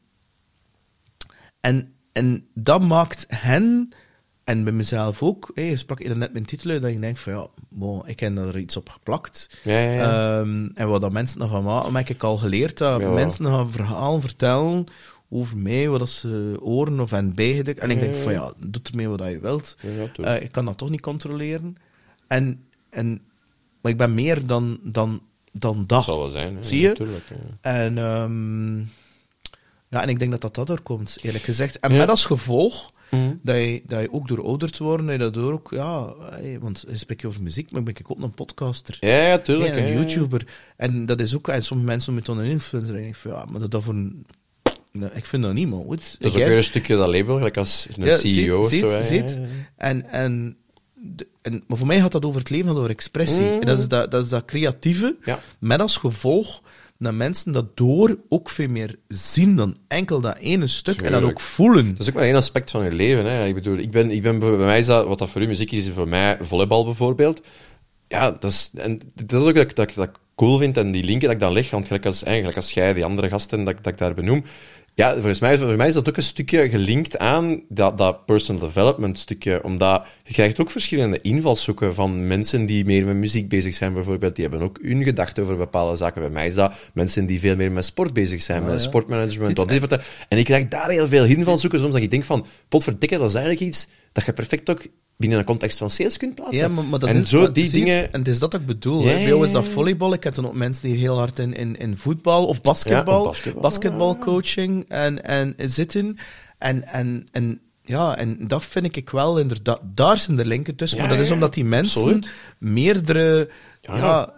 en, 1.61 1.95
en 2.13 2.47
dat 2.55 2.83
maakt 2.83 3.25
hen 3.29 3.93
en 4.45 4.65
bij 4.65 4.73
mezelf 4.73 5.23
ook, 5.23 5.51
hey, 5.55 5.69
je 5.69 5.77
sprak 5.77 6.05
net 6.05 6.33
mijn 6.33 6.45
titel 6.45 6.81
dat 6.81 6.93
je 6.93 6.99
denkt 6.99 7.19
van 7.19 7.33
ja, 7.33 7.47
bon, 7.69 8.09
ik 8.09 8.21
heb 8.21 8.39
er 8.39 8.59
iets 8.59 8.77
op 8.77 8.89
geplakt. 8.89 9.59
Ja, 9.63 9.79
ja, 9.79 9.93
ja. 9.93 10.39
Um, 10.39 10.71
en 10.75 10.89
wat 10.89 11.01
dat 11.01 11.13
mensen 11.13 11.39
nog 11.39 11.51
van 11.51 11.65
maken, 11.65 11.95
heb 11.95 12.09
ik 12.09 12.23
al 12.23 12.39
geleerd 12.39 12.79
dat 12.79 13.01
mensen 13.01 13.47
gaan 13.47 13.71
verhalen 13.71 14.21
vertellen 14.21 14.87
over 15.29 15.57
mij, 15.57 15.89
wat 15.89 16.09
ze 16.09 16.57
horen 16.61 17.01
of 17.01 17.13
en 17.13 17.35
bijgedekt. 17.35 17.79
En 17.79 17.91
ik 17.91 18.01
denk 18.01 18.17
van 18.17 18.33
ja, 18.33 18.53
doe 18.59 18.83
ermee 18.91 19.09
wat 19.09 19.29
je 19.29 19.41
wilt. 19.41 19.77
Uh, 20.17 20.43
ik 20.43 20.53
kan 20.53 20.65
dat 20.65 20.79
toch 20.79 20.91
niet 20.91 21.01
controleren. 21.01 21.77
En, 22.27 22.65
en, 22.91 23.23
maar 23.81 23.93
ik 23.93 23.99
ben 23.99 24.15
meer 24.15 24.47
dan, 24.47 24.79
dan, 24.83 25.23
dan 25.53 25.77
dat. 25.77 25.89
Dat 25.89 26.05
zal 26.05 26.19
wel 26.19 26.31
zijn. 26.31 26.65
Zie 26.65 26.81
je? 26.81 27.19
En, 27.61 27.99
um, 27.99 28.91
ja, 29.89 30.03
en 30.03 30.09
ik 30.09 30.19
denk 30.19 30.31
dat 30.31 30.41
dat 30.41 30.55
daardoor 30.55 30.81
komt, 30.81 31.19
eerlijk 31.21 31.45
gezegd. 31.45 31.81
En 31.81 31.97
met 31.97 32.09
als 32.09 32.25
gevolg 32.25 32.92
Mhm. 33.13 33.35
Dat, 33.43 33.57
je, 33.57 33.83
dat 33.87 34.01
je 34.01 34.13
ook 34.13 34.29
door 34.29 34.45
ouder 34.45 34.71
te 34.71 34.85
worden, 34.85 35.07
dat 35.07 35.15
je 35.15 35.21
daardoor 35.21 35.53
ook, 35.53 35.71
ja, 35.71 36.15
want 36.61 36.85
je 36.89 36.97
spreekt 36.97 37.21
je 37.21 37.27
over 37.27 37.43
muziek, 37.43 37.71
maar 37.71 37.83
ben 37.83 37.95
ik 37.99 38.11
ook 38.11 38.21
een 38.21 38.35
podcaster. 38.35 38.97
Ja, 39.01 39.27
ja, 39.27 39.39
tuurlijk. 39.39 39.77
een 39.77 39.93
YouTuber. 39.93 40.47
En 40.77 41.07
dat 41.07 41.21
is 41.21 41.37
ook, 41.37 41.49
en 41.49 41.63
sommige 41.63 41.89
mensen 41.89 42.15
met 42.15 42.29
een 42.29 42.41
influencer, 42.41 42.97
en 42.97 43.07
ik 43.07 43.15
van, 43.15 43.31
ja, 43.31 43.45
maar 43.45 43.69
dat 43.69 43.83
voor 43.83 43.95
een 43.95 44.27
ik 45.15 45.27
vind 45.27 45.43
dat 45.43 45.53
niet, 45.53 45.69
man. 45.69 45.85
Goed. 45.85 46.17
Dat 46.19 46.31
is 46.31 46.41
ook 46.41 46.47
weer 46.47 46.57
een 46.57 46.65
stukje 46.65 46.97
dat 46.97 47.09
label, 47.09 47.37
gelijk 47.37 47.57
als 47.57 47.87
een 47.97 48.19
CEO. 48.19 48.69
Ziet, 48.69 48.91
zo, 48.91 49.03
ziet. 49.03 49.39
En, 49.77 50.11
en, 50.11 50.57
en, 51.43 51.65
maar 51.67 51.79
voor 51.79 51.87
mij 51.87 52.01
gaat 52.01 52.13
dat 52.13 52.25
over 52.25 52.41
het 52.41 52.51
leven, 52.51 52.77
over 52.77 52.91
expressie. 52.91 53.45
Mhm. 53.45 53.61
En 53.61 53.67
dat 53.67 53.79
is 53.79 53.89
dat, 53.89 54.11
dat, 54.11 54.23
is 54.23 54.29
dat 54.29 54.45
creatieve, 54.45 55.17
ja. 55.25 55.39
met 55.59 55.81
als 55.81 55.97
gevolg 55.97 56.63
dat 57.03 57.13
mensen 57.13 57.53
dat 57.53 57.77
door 57.77 58.19
ook 58.29 58.51
veel 58.51 58.69
meer 58.69 58.99
zien 59.09 59.57
dan 59.57 59.77
enkel 59.89 60.21
dat 60.21 60.37
ene 60.37 60.67
stuk 60.67 61.03
en 61.03 61.13
dat 61.13 61.23
ook 61.23 61.41
voelen. 61.41 61.91
Dat 61.91 62.01
is 62.01 62.09
ook 62.09 62.15
maar 62.15 62.25
één 62.25 62.35
aspect 62.35 62.71
van 62.71 62.85
je 62.85 62.93
leven. 62.93 63.25
Hè. 63.25 63.47
Ik 63.47 63.55
bedoel, 63.55 63.77
ik 63.77 63.91
ben, 63.91 64.11
ik 64.11 64.23
ben, 64.23 64.39
bij 64.39 64.51
mij 64.51 64.79
is 64.79 64.87
dat, 64.87 65.07
wat 65.07 65.19
dat 65.19 65.31
voor 65.31 65.43
u 65.43 65.47
muziek 65.47 65.73
is, 65.73 65.91
voor 65.91 66.09
mij 66.09 66.37
volleybal 66.41 66.85
bijvoorbeeld. 66.85 67.41
Ja, 68.09 68.31
dat 68.31 68.51
is, 68.51 68.71
en 68.75 69.01
dat 69.15 69.43
is 69.43 69.49
ook 69.49 69.55
dat, 69.55 69.75
dat, 69.77 69.95
dat 69.95 70.09
ik 70.09 70.17
cool 70.35 70.59
vind 70.59 70.77
en 70.77 70.93
die 70.93 71.05
linken 71.05 71.27
dat 71.27 71.37
ik 71.37 71.43
dan 71.43 71.53
leg, 71.53 71.71
want 71.71 71.87
gelijk 71.87 72.07
als, 72.07 72.23
eigenlijk 72.23 72.57
als 72.57 72.73
jij, 72.73 72.93
die 72.93 73.05
andere 73.05 73.29
gasten 73.29 73.65
dat, 73.65 73.77
dat 73.77 73.93
ik 73.93 73.99
daar 73.99 74.15
benoem, 74.15 74.45
ja, 74.95 75.13
volgens 75.13 75.41
mij, 75.41 75.59
voor 75.59 75.77
mij 75.77 75.89
is 75.89 75.95
dat 75.95 76.09
ook 76.09 76.17
een 76.17 76.23
stukje 76.23 76.69
gelinkt 76.69 77.19
aan 77.19 77.63
dat, 77.69 77.99
dat 77.99 78.27
personal 78.27 78.61
development 78.61 79.19
stukje. 79.19 79.65
Omdat 79.65 80.05
je 80.25 80.33
krijgt 80.33 80.61
ook 80.61 80.71
verschillende 80.71 81.21
invalshoeken 81.21 81.95
van 81.95 82.27
mensen 82.27 82.67
die 82.67 82.85
meer 82.85 83.07
met 83.07 83.17
muziek 83.17 83.49
bezig 83.49 83.75
zijn, 83.75 83.93
bijvoorbeeld. 83.93 84.35
Die 84.37 84.49
hebben 84.49 84.63
ook 84.69 84.79
hun 84.83 85.03
gedachten 85.03 85.43
over 85.43 85.57
bepaalde 85.57 85.97
zaken. 85.97 86.21
Bij 86.21 86.31
mij 86.31 86.47
is 86.47 86.55
dat 86.55 86.75
mensen 86.95 87.27
die 87.27 87.41
veel 87.41 87.57
meer 87.57 87.73
met 87.73 87.85
sport 87.85 88.13
bezig 88.13 88.43
zijn, 88.43 88.63
ah, 88.63 88.69
met 88.69 88.83
sportmanagement. 88.83 89.59
Wat 89.59 89.69
dit, 89.69 89.99
en 90.29 90.39
ik 90.39 90.45
krijg 90.45 90.69
daar 90.69 90.91
heel 90.91 91.09
veel 91.09 91.25
invalshoeken, 91.25 91.81
soms 91.81 91.93
dat 91.93 92.03
ik 92.03 92.11
denk 92.11 92.25
van, 92.25 92.47
potverdikke, 92.69 93.19
dat 93.19 93.29
is 93.29 93.35
eigenlijk 93.35 93.65
iets 93.65 93.89
dat 94.13 94.25
je 94.25 94.33
perfect 94.33 94.71
ook 94.71 94.83
binnen 95.23 95.39
een 95.39 95.45
context 95.45 95.79
van 95.79 95.91
sales 95.91 96.17
kunt 96.17 96.35
plaatsen. 96.35 96.59
Ja, 96.59 96.69
maar, 96.69 96.85
maar 96.85 96.99
dat 96.99 97.09
en 97.09 97.17
is, 97.17 97.29
zo 97.29 97.53
die 97.53 97.71
dingen... 97.71 98.13
En 98.13 98.19
het 98.19 98.29
is 98.29 98.39
dat 98.39 98.55
ik 98.55 98.67
bedoel. 98.67 99.01
Ja, 99.01 99.05
Bij 99.05 99.47
is 99.47 99.53
dat 99.53 99.67
volleybal. 99.67 100.13
Ik 100.13 100.25
heb 100.25 100.35
dan 100.35 100.47
ook 100.47 100.55
mensen 100.55 100.89
die 100.89 100.97
heel 100.97 101.19
hard 101.19 101.39
in, 101.39 101.55
in, 101.55 101.77
in 101.77 101.97
voetbal 101.97 102.47
of 102.47 102.61
basketbal, 102.61 103.25
basketbal. 103.25 103.63
basketbalcoaching 103.63 104.85
en, 104.89 105.25
en 105.25 105.55
zitten. 105.57 106.19
En, 106.59 106.87
en, 106.87 107.27
en 107.33 107.61
ja, 107.83 108.17
en 108.17 108.37
dat 108.47 108.65
vind 108.65 108.97
ik 108.97 109.11
wel 109.11 109.39
inderdaad. 109.39 109.81
Daar 109.83 110.19
zijn 110.19 110.37
de 110.37 110.47
linken 110.47 110.77
tussen. 110.77 110.99
maar 110.99 111.09
dat 111.09 111.19
is 111.19 111.31
omdat 111.31 111.55
die 111.55 111.65
mensen 111.65 112.25
meerdere. 112.59 113.49
Ja, 113.85 114.33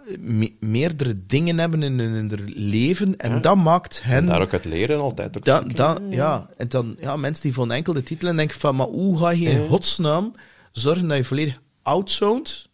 meerdere 0.59 1.25
dingen 1.27 1.59
hebben 1.59 1.83
in, 1.83 1.99
in 1.99 2.11
hun 2.11 2.41
leven 2.45 3.17
en 3.17 3.41
dat 3.41 3.55
maakt 3.55 4.03
hen... 4.03 4.17
En 4.17 4.25
daar 4.25 4.41
ook 4.41 4.51
het 4.51 4.65
leren 4.65 4.99
altijd. 4.99 5.37
Ook 5.37 5.45
da, 5.45 5.59
da, 5.61 5.97
ja, 6.09 6.49
en 6.57 6.67
dan 6.67 6.95
ja, 6.99 7.17
mensen 7.17 7.43
die 7.43 7.53
van 7.53 7.71
enkel 7.71 7.93
de 7.93 8.03
titelen 8.03 8.35
denken 8.35 8.59
van, 8.59 8.75
maar 8.75 8.87
hoe 8.87 9.17
ga 9.17 9.29
je 9.29 9.49
in 9.49 9.67
godsnaam 9.67 10.33
zorgen 10.79 11.07
dat 11.07 11.17
je 11.17 11.23
volledig 11.23 11.61
outzoont 11.81 12.69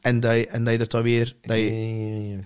en 0.00 0.20
dat 0.20 0.34
je, 0.34 0.46
en 0.46 0.64
dat 0.64 0.72
je 0.72 0.78
dat 0.78 0.90
dan 0.90 1.02
weer... 1.02 1.34
Dat 1.40 1.56
je, 1.56 2.38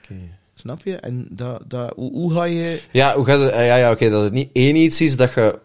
Snap 0.54 0.80
je? 0.84 0.96
En 0.96 1.28
dat, 1.30 1.62
dat, 1.66 1.92
hoe, 1.96 2.12
hoe 2.12 2.32
ga 2.32 2.44
je... 2.44 2.80
Ja, 2.92 3.14
hoe 3.14 3.24
gaat 3.24 3.40
het, 3.40 3.54
ja, 3.54 3.76
ja, 3.76 3.90
oké, 3.90 4.10
dat 4.10 4.22
het 4.22 4.32
niet 4.32 4.50
één 4.52 4.76
iets 4.76 5.00
is 5.00 5.16
dat 5.16 5.34
je 5.34 5.58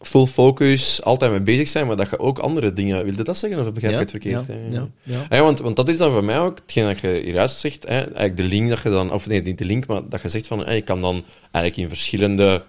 full 0.00 0.26
focus 0.26 1.02
altijd 1.02 1.30
mee 1.30 1.40
bezig 1.40 1.68
zijn, 1.68 1.86
maar 1.86 1.96
dat 1.96 2.10
je 2.10 2.18
ook 2.18 2.38
andere 2.38 2.72
dingen... 2.72 3.04
Wilde 3.04 3.22
dat 3.22 3.36
zeggen, 3.36 3.60
of 3.60 3.72
begrijp 3.72 3.94
ik 3.94 4.00
het 4.00 4.10
verkeerd? 4.10 4.46
Ja, 4.46 4.54
ja, 4.68 4.88
ja. 5.02 5.26
ja, 5.30 5.42
want, 5.42 5.60
want 5.60 5.76
dat 5.76 5.88
is 5.88 5.96
dan 5.96 6.12
voor 6.12 6.24
mij 6.24 6.38
ook 6.38 6.58
hetgeen 6.58 6.84
dat 6.84 7.00
je 7.00 7.22
juist 7.24 7.58
zegt, 7.58 7.82
hè, 7.82 7.98
eigenlijk 7.98 8.36
de 8.36 8.42
link 8.42 8.68
dat 8.68 8.82
je 8.82 8.90
dan... 8.90 9.12
Of 9.12 9.26
nee, 9.26 9.42
niet 9.42 9.58
de 9.58 9.64
link, 9.64 9.86
maar 9.86 10.08
dat 10.08 10.22
je 10.22 10.28
zegt 10.28 10.46
van, 10.46 10.64
hè, 10.64 10.72
je 10.72 10.82
kan 10.82 11.00
dan 11.00 11.24
eigenlijk 11.40 11.76
in 11.76 11.88
verschillende 11.88 12.64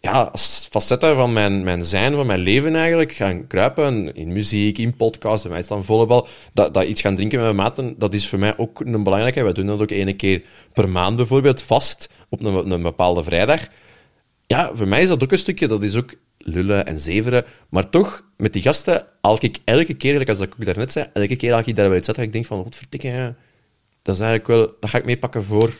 ja, 0.00 0.22
als 0.22 0.68
facetten 0.70 1.14
van 1.14 1.32
mijn, 1.32 1.64
mijn 1.64 1.84
zijn, 1.84 2.14
van 2.14 2.26
mijn 2.26 2.40
leven 2.40 2.74
eigenlijk, 2.74 3.12
gaan 3.12 3.46
kruipen. 3.46 4.14
In 4.14 4.32
muziek, 4.32 4.78
in 4.78 4.96
podcast, 4.96 5.42
bij 5.42 5.52
mij 5.52 5.64
dan 5.68 5.84
volleybal. 5.84 6.28
Dat, 6.52 6.74
dat 6.74 6.84
iets 6.84 7.00
gaan 7.00 7.16
drinken 7.16 7.38
met 7.38 7.46
mijn 7.46 7.68
maten, 7.68 7.94
dat 7.98 8.14
is 8.14 8.28
voor 8.28 8.38
mij 8.38 8.58
ook 8.58 8.80
een 8.80 9.02
belangrijke. 9.02 9.42
Wij 9.42 9.52
doen 9.52 9.66
dat 9.66 9.80
ook 9.80 9.90
één 9.90 10.16
keer 10.16 10.42
per 10.72 10.88
maand 10.88 11.16
bijvoorbeeld, 11.16 11.62
vast, 11.62 12.08
op 12.28 12.44
een, 12.44 12.70
een 12.70 12.82
bepaalde 12.82 13.22
vrijdag. 13.22 13.66
Ja, 14.46 14.70
voor 14.74 14.88
mij 14.88 15.02
is 15.02 15.08
dat 15.08 15.22
ook 15.22 15.32
een 15.32 15.38
stukje, 15.38 15.68
dat 15.68 15.82
is 15.82 15.96
ook 15.96 16.14
lullen 16.38 16.86
en 16.86 16.98
zeveren. 16.98 17.44
Maar 17.68 17.90
toch, 17.90 18.24
met 18.36 18.52
die 18.52 18.62
gasten, 18.62 19.06
haal 19.20 19.36
ik 19.40 19.58
elke 19.64 19.94
keer, 19.94 20.28
als 20.28 20.40
ik 20.40 20.52
ook 20.58 20.64
daarnet 20.64 20.92
zei, 20.92 21.06
elke 21.12 21.36
keer 21.36 21.52
haal 21.52 21.62
ik 21.64 21.76
daar 21.76 21.88
wel 21.88 21.98
iets 21.98 22.08
uit 22.08 22.18
ik 22.18 22.32
denk 22.32 22.46
van, 22.46 22.62
wat 22.62 22.76
vertikken, 22.76 23.36
dat 24.02 24.14
is 24.14 24.20
eigenlijk 24.20 24.46
wel, 24.46 24.76
dat 24.80 24.90
ga 24.90 24.98
ik 24.98 25.04
meepakken 25.04 25.44
voor. 25.44 25.72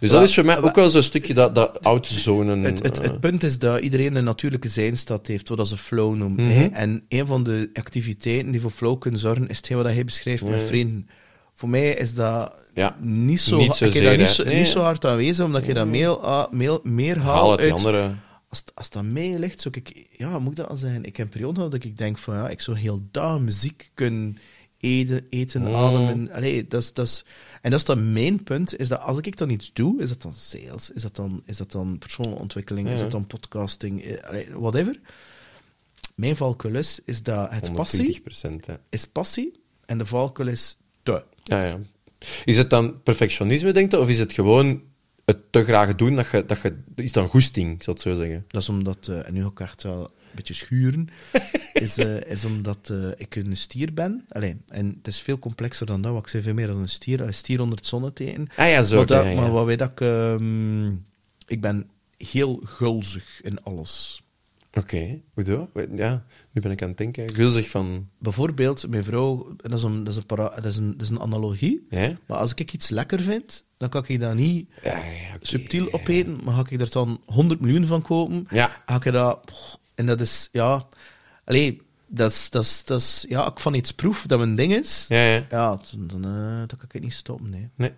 Dus 0.00 0.10
dat 0.10 0.22
is 0.22 0.34
voor 0.34 0.44
mij 0.44 0.62
ook 0.62 0.74
wel 0.74 0.90
zo'n 0.90 1.02
stukje 1.02 1.34
dat, 1.34 1.54
dat 1.54 1.84
outzonen. 1.84 2.62
Het, 2.62 2.82
het, 2.82 2.98
eh, 2.98 3.04
het 3.04 3.20
punt 3.20 3.42
is 3.42 3.58
dat 3.58 3.80
iedereen 3.80 4.16
een 4.16 4.24
natuurlijke 4.24 4.68
zijnstaat 4.68 5.26
heeft, 5.26 5.48
wat 5.48 5.68
ze 5.68 5.76
flow 5.76 6.14
noemen. 6.16 6.44
Mhm. 6.44 6.68
En 6.72 7.04
een 7.08 7.26
van 7.26 7.42
de 7.42 7.70
activiteiten 7.72 8.50
die 8.50 8.60
voor 8.60 8.70
flow 8.70 8.98
kunnen 8.98 9.20
zorgen, 9.20 9.48
is 9.48 9.56
hetgeen 9.56 9.76
wat 9.76 9.86
hij 9.86 10.04
beschrijft 10.04 10.44
met 10.44 10.60
Ja. 10.60 10.66
vrienden. 10.66 11.08
Voor 11.54 11.68
mij 11.68 11.94
is 11.94 12.14
dat 12.14 12.60
Ja, 12.74 12.96
niet 13.00 13.40
zo, 13.40 13.56
niet 13.56 13.78
dat 13.78 14.16
niet 14.16 14.28
zo, 14.28 14.44
Nee. 14.44 14.58
niet 14.58 14.68
zo 14.68 14.80
hard 14.80 15.04
aanwezig, 15.06 15.44
omdat 15.44 15.66
je 15.66 15.74
dat 15.74 15.86
meer, 15.86 16.18
ah, 16.18 16.52
meer, 16.52 16.78
meer 16.82 17.18
haal 17.18 17.34
haalt 17.34 17.60
uit 17.60 17.72
andere. 17.72 18.10
Als, 18.48 18.64
als 18.74 18.90
dat 18.90 19.02
mij 19.04 19.38
ligt, 19.38 19.60
zou 19.60 19.74
ik... 19.78 20.06
Ja, 20.10 20.38
moet 20.38 20.50
ik 20.50 20.56
dat 20.56 20.68
al 20.68 20.76
zeggen? 20.76 21.04
Ik 21.04 21.16
heb 21.16 21.26
een 21.26 21.32
periode 21.32 21.54
gehad 21.54 21.70
dat 21.70 21.84
ik 21.84 21.98
denk 21.98 22.18
van, 22.18 22.34
ja, 22.34 22.48
ik 22.48 22.60
zou 22.60 22.78
heel 22.78 23.02
dag 23.10 23.40
muziek 23.40 23.90
kunnen 23.94 24.36
eten, 24.82 25.26
eten 25.30 25.62
Mm. 25.62 25.74
ademen. 25.74 26.32
Allee, 26.32 26.66
dat 26.68 26.82
is, 26.82 26.92
dat 26.92 27.06
is, 27.06 27.24
en 27.60 27.70
dat 27.70 27.80
is 27.80 27.86
dan 27.86 28.12
mijn 28.12 28.42
punt, 28.42 28.78
is 28.78 28.88
dat 28.88 29.00
als 29.00 29.18
ik 29.18 29.36
dan 29.36 29.50
iets 29.50 29.70
doe, 29.72 30.02
is 30.02 30.08
dat 30.08 30.22
dan 30.22 30.34
sales, 30.34 30.90
is 30.90 31.02
dat 31.02 31.16
dan, 31.16 31.42
is 31.46 31.56
dat 31.56 31.72
dan 31.72 31.98
persoonlijke 31.98 32.40
ontwikkeling, 32.40 32.88
is 32.88 33.00
dat 33.00 33.10
dan 33.10 33.26
podcasting, 33.26 34.04
eh, 34.04 34.28
allee, 34.28 34.46
whatever. 34.52 35.00
Mijn 36.14 36.36
valkuil 36.36 36.74
is, 36.74 37.00
is 37.04 37.22
dat 37.22 37.50
het 37.50 37.74
passie, 37.74 38.22
120%. 38.22 38.66
Hè. 38.66 38.74
is 38.90 39.06
passie, 39.06 39.60
en 39.86 39.98
de 39.98 40.06
valkuil 40.06 40.48
is 40.48 40.76
te. 41.02 41.24
Ja, 41.42 41.64
ja. 41.64 41.78
Is 42.44 42.56
het 42.56 42.70
dan 42.70 43.02
perfectionisme, 43.02 43.72
denk 43.72 43.90
je, 43.90 43.98
of 43.98 44.08
is 44.08 44.18
het 44.18 44.32
gewoon 44.32 44.82
het 45.24 45.52
te 45.52 45.64
graag 45.64 45.94
doen 45.94 46.16
dat 46.16 46.30
je, 46.30 46.46
dat 46.46 46.60
je 46.62 46.82
is 46.94 47.12
dan 47.12 47.28
goesting, 47.28 47.74
ik 47.74 47.82
zal 47.82 47.94
het 47.94 48.02
zo 48.02 48.14
zeggen? 48.14 48.44
Dat 48.48 48.62
is 48.62 48.68
omdat, 48.68 49.08
eh, 49.08 49.26
en 49.26 49.34
nu 49.34 49.46
ik 49.46 49.60
echt 49.60 49.82
wel 49.82 50.10
beetje 50.34 50.54
schuren, 50.54 51.08
is, 51.72 51.98
eh, 51.98 52.20
is 52.20 52.44
omdat 52.44 52.90
eh, 52.90 53.08
ik 53.16 53.36
een 53.36 53.56
stier 53.56 53.94
ben. 53.94 54.24
Allee, 54.28 54.56
en 54.66 54.94
het 54.96 55.06
is 55.06 55.20
veel 55.20 55.38
complexer 55.38 55.86
dan 55.86 56.02
dat, 56.02 56.12
want 56.12 56.24
ik 56.24 56.30
zei 56.30 56.42
veel 56.42 56.54
meer 56.54 56.66
dan 56.66 56.78
een 56.78 56.88
stier. 56.88 57.20
Een 57.20 57.34
stier 57.34 57.60
onder 57.60 57.76
het 57.78 57.86
zonneteken. 57.86 58.46
Ah 58.56 58.68
ja, 58.68 58.82
zo. 58.82 58.96
maar, 58.96 59.06
dat, 59.06 59.22
ja, 59.22 59.28
ja. 59.30 59.40
maar 59.40 59.50
wat 59.50 59.66
weet 59.66 59.80
ik, 59.80 60.00
ehm, 60.00 60.86
ik 61.46 61.60
ben 61.60 61.90
heel 62.16 62.60
gulzig 62.64 63.40
in 63.42 63.62
alles. 63.62 64.22
Oké, 64.78 65.20
hoezo? 65.34 65.70
Ja, 65.94 66.24
nu 66.50 66.60
ben 66.60 66.70
ik 66.70 66.82
aan 66.82 66.88
het 66.88 66.96
denken. 66.98 67.52
Zich 67.52 67.68
van... 67.70 68.08
Bijvoorbeeld, 68.18 68.88
mijn 68.88 69.04
vrouw, 69.04 69.54
dat 69.56 69.72
is 69.72 69.82
een, 69.82 70.04
dat 70.04 70.12
is 70.12 70.16
een, 70.18 70.26
para, 70.26 70.48
dat 70.54 70.64
is 70.64 70.76
een, 70.76 70.90
dat 70.92 71.00
is 71.00 71.08
een 71.08 71.20
analogie, 71.20 71.86
Ja? 71.90 72.16
maar 72.26 72.38
als 72.38 72.54
ik 72.54 72.72
iets 72.72 72.88
lekker 72.88 73.20
vind, 73.20 73.64
dan 73.76 73.88
kan 73.88 74.04
ik 74.06 74.20
dat 74.20 74.34
niet 74.34 74.68
Ja, 74.82 74.96
ja, 74.96 75.34
oké. 75.34 75.46
subtiel 75.46 75.92
opeten, 75.92 76.40
maar 76.44 76.54
ga 76.54 76.60
ik 76.70 76.80
er 76.80 76.90
dan 76.90 77.20
100 77.26 77.60
miljoen 77.60 77.86
van 77.86 78.02
kopen, 78.02 78.46
Ja. 78.50 78.82
ga 78.86 78.94
ik 79.04 79.12
dat... 79.12 79.52
En 79.94 80.06
dat 80.06 80.20
is, 80.20 80.48
ja... 80.52 80.86
Allee, 81.44 81.82
dat 82.06 82.30
is, 82.30 82.50
dat 82.50 82.62
is, 82.62 82.84
dat 82.84 83.00
is... 83.00 83.24
Ja, 83.28 83.46
ik 83.46 83.60
van 83.60 83.74
iets 83.74 83.92
proef 83.92 84.26
dat 84.26 84.38
mijn 84.38 84.54
ding 84.54 84.74
is, 84.74 85.04
Ja, 85.08 85.24
ja. 85.24 85.46
ja, 85.50 85.78
dan, 85.98 86.24
eh, 86.24 86.56
dan 86.56 86.66
kan 86.66 86.84
ik 86.84 86.92
het 86.92 87.02
niet 87.02 87.12
stoppen, 87.12 87.50
nee. 87.50 87.68
Nee. 87.74 87.92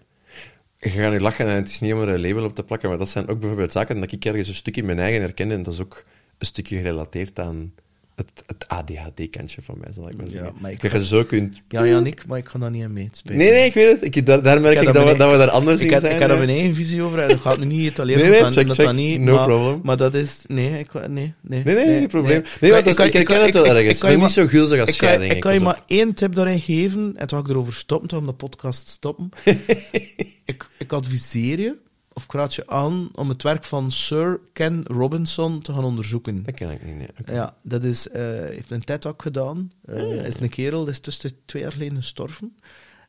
Je 0.79 0.91
gaat 0.91 1.13
nu 1.13 1.21
lachen 1.21 1.47
en 1.47 1.55
het 1.55 1.69
is 1.69 1.81
niet 1.81 1.93
om 1.93 2.01
er 2.01 2.09
een 2.09 2.21
label 2.21 2.45
op 2.45 2.55
te 2.55 2.63
plakken, 2.65 2.89
maar 2.89 2.99
dat 2.99 3.09
zijn 3.09 3.29
ook 3.29 3.39
bijvoorbeeld 3.39 3.73
zaken 3.73 4.01
dat 4.01 4.13
ik 4.13 4.25
ergens 4.25 4.49
een 4.49 4.55
stukje 4.55 4.81
in 4.81 4.87
mijn 4.87 4.99
eigen 4.99 5.21
herken 5.21 5.51
en 5.51 5.63
dat 5.63 5.75
is 5.75 5.81
ook 5.81 6.05
een 6.39 6.47
stukje 6.47 6.77
gerelateerd 6.77 7.39
aan 7.39 7.75
het, 8.15 8.31
het 8.47 8.69
ADHD-kantje 8.69 9.63
van 9.63 9.75
mij, 9.81 9.93
zal 9.93 10.09
ik 10.11 10.17
maar 10.17 10.27
Ja, 10.27 10.33
zeggen. 10.33 10.53
maar 10.61 10.71
ik- 10.71 10.81
dat 10.83 10.93
je 10.93 11.05
zo 11.05 11.25
kunt... 11.25 11.61
Ja, 11.69 11.87
Janik, 11.87 12.27
maar 12.27 12.39
ik 12.39 12.49
ga 12.49 12.59
daar 12.59 12.71
niet 12.71 12.85
aan 12.85 12.93
mee. 12.93 13.11
Nee, 13.25 13.37
nee, 13.37 13.65
ik 13.65 13.75
weet 13.75 14.01
het. 14.01 14.17
Ik, 14.17 14.27
daar, 14.27 14.43
daar 14.43 14.61
merk 14.61 14.75
Ik 14.81 14.89
ik, 14.89 14.95
dat, 14.95 15.09
we, 15.11 15.17
dat 15.17 15.31
we 15.31 15.37
daar 15.37 15.51
anders 15.51 15.81
ik 15.81 15.91
in 15.91 16.01
zijn. 16.01 16.15
ik 16.15 16.21
heb 16.21 16.31
hè. 16.31 16.37
mijn 16.37 16.49
eigen 16.49 16.75
visie 16.75 17.03
over 17.03 17.19
en 17.19 17.31
ik 17.31 17.41
ga 17.41 17.51
het 17.51 17.59
nu 17.61 17.67
niet 17.67 17.81
etaleren. 17.91 18.21
Nee, 18.23 18.31
nee, 18.31 18.41
dat, 18.41 18.53
check, 18.53 18.67
dat, 18.67 18.77
check. 18.77 18.93
niet, 18.93 19.21
No 19.21 19.35
maar, 19.35 19.45
problem. 19.47 19.81
Maar 19.83 19.97
dat 19.97 20.15
is... 20.15 20.45
Nee, 20.47 20.79
ik, 20.79 20.93
nee, 20.95 21.09
nee. 21.09 21.63
Nee, 21.65 21.75
nee, 21.75 21.85
geen 21.99 22.07
probleem. 22.09 22.43
Nee, 22.61 22.71
Ik- 22.73 22.85
want 22.85 22.97
kan- 22.97 23.07
ik 23.07 23.13
herken 23.13 23.43
het 23.45 23.53
wel 23.55 23.65
ik- 23.65 23.71
ergens. 23.71 23.99
ik 23.99 24.05
Ik 24.05 24.11
ben 24.11 24.19
niet 24.19 24.31
zo 24.31 24.47
gulzig 24.47 24.81
als 24.81 24.89
ik 24.91 25.01
jij, 25.01 25.17
ik 25.27 25.33
ik. 25.33 25.41
kan 25.41 25.55
je 25.55 25.61
maar 25.61 25.81
één 25.87 26.15
tip 26.15 26.35
daarin 26.35 26.61
geven, 26.61 27.13
en 27.17 27.27
toen 27.27 27.39
ga 27.39 27.45
ik 27.45 27.51
erover 27.51 27.73
stoppen, 27.75 28.09
toen 28.09 28.19
om 28.19 28.27
de 28.27 28.33
podcast 28.33 28.89
stoppen. 28.89 29.31
ik, 30.45 30.67
ik 30.79 30.93
adviseer 30.93 31.61
je, 31.61 31.75
of 32.15 32.27
je 32.55 32.67
aan, 32.67 33.09
om 33.13 33.29
het 33.29 33.43
werk 33.43 33.65
van 33.65 33.91
Sir 33.91 34.41
Ken 34.53 34.85
Robinson 34.87 35.61
te 35.61 35.73
gaan 35.73 35.85
onderzoeken. 35.85 36.43
Dat 36.43 36.55
ken 36.55 36.71
ik 36.71 36.85
niet, 36.85 36.97
nee. 36.97 37.09
Ja, 37.27 37.57
dat 37.63 37.85
is, 37.85 38.09
eh, 38.09 38.23
heeft 38.23 38.71
een 38.71 38.85
TED-talk 38.85 39.23
gedaan. 39.23 39.73
Eh 39.85 39.97
Ah. 40.03 40.27
is 40.27 40.41
een 40.41 40.49
kerel, 40.49 40.79
dat 40.85 40.89
is 40.89 41.01
tussen 41.01 41.33
twee 41.45 41.63
jaar 41.63 41.73
geleden 41.73 41.97
gestorven. 41.97 42.57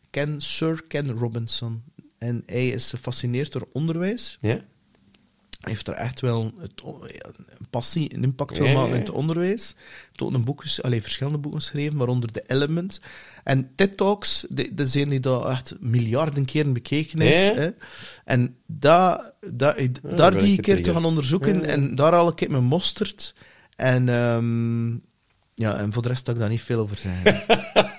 Ken, 0.09 0.41
Sir 0.41 0.83
Ken 0.87 1.11
Robinson. 1.11 1.83
En 2.17 2.43
hij 2.45 2.69
is 2.69 2.89
gefascineerd 2.89 3.51
door 3.51 3.67
onderwijs. 3.73 4.37
Ja? 4.41 4.59
Heeft 5.59 5.87
er 5.87 5.93
echt 5.93 6.21
wel 6.21 6.53
het, 6.59 6.81
een 6.83 7.69
passie, 7.69 8.13
een 8.15 8.23
impact 8.23 8.57
wil 8.57 8.73
maken 8.73 8.93
in 8.93 8.99
het 8.99 9.09
onderwijs. 9.09 9.75
Heeft 10.07 10.21
ook 10.21 10.33
een 10.33 10.43
boek, 10.43 10.63
allee, 10.81 11.01
verschillende 11.01 11.37
boeken 11.37 11.61
geschreven, 11.61 11.97
waaronder 11.97 12.31
The 12.31 12.43
Element. 12.47 13.01
En 13.43 13.71
TED-talks, 13.75 14.45
de, 14.49 14.73
de 14.73 14.85
zijn 14.85 15.09
die 15.09 15.19
daar 15.19 15.45
echt 15.45 15.75
miljarden 15.79 16.45
keren 16.45 16.73
bekeken 16.73 17.21
is. 17.21 17.47
Hè. 17.47 17.69
En 18.25 18.57
daar, 18.65 19.31
daar, 19.51 19.75
ben 19.75 20.15
daar 20.15 20.37
die 20.37 20.59
keer 20.59 20.83
te 20.83 20.93
gaan 20.93 21.05
onderzoeken. 21.05 21.65
En 21.65 21.95
daar 21.95 22.13
al 22.13 22.27
een 22.27 22.35
keer 22.35 22.51
mijn 22.51 22.63
mosterd. 22.63 23.35
En, 23.75 24.09
ehm, 24.09 24.89
ja, 25.53 25.77
en 25.77 25.93
voor 25.93 26.01
de 26.01 26.07
rest 26.07 26.23
kan 26.23 26.33
ik 26.33 26.39
daar 26.39 26.49
niet 26.49 26.61
veel 26.61 26.79
over 26.79 26.97
zeggen. 26.97 27.43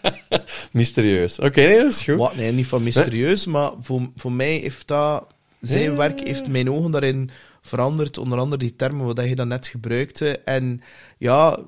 Mysterieus. 0.72 1.38
Oké, 1.38 1.60
nee, 1.60 1.78
dat 1.78 1.92
is 1.92 2.02
goed. 2.02 2.16
Wat, 2.16 2.36
nee, 2.36 2.52
niet 2.52 2.66
van 2.66 2.82
mysterieus, 2.82 3.46
maar 3.46 3.70
voor, 3.80 4.10
voor 4.16 4.32
mij 4.32 4.56
heeft 4.56 4.86
dat... 4.86 5.34
Zijn 5.60 5.96
werk 5.96 6.26
heeft 6.26 6.48
mijn 6.48 6.70
ogen 6.70 6.90
daarin 6.90 7.30
veranderd. 7.60 8.18
Onder 8.18 8.38
andere 8.38 8.62
die 8.62 8.76
termen 8.76 9.06
wat 9.06 9.24
je 9.28 9.34
dan 9.34 9.48
net 9.48 9.66
gebruikte. 9.66 10.38
En 10.38 10.80
ja, 11.18 11.58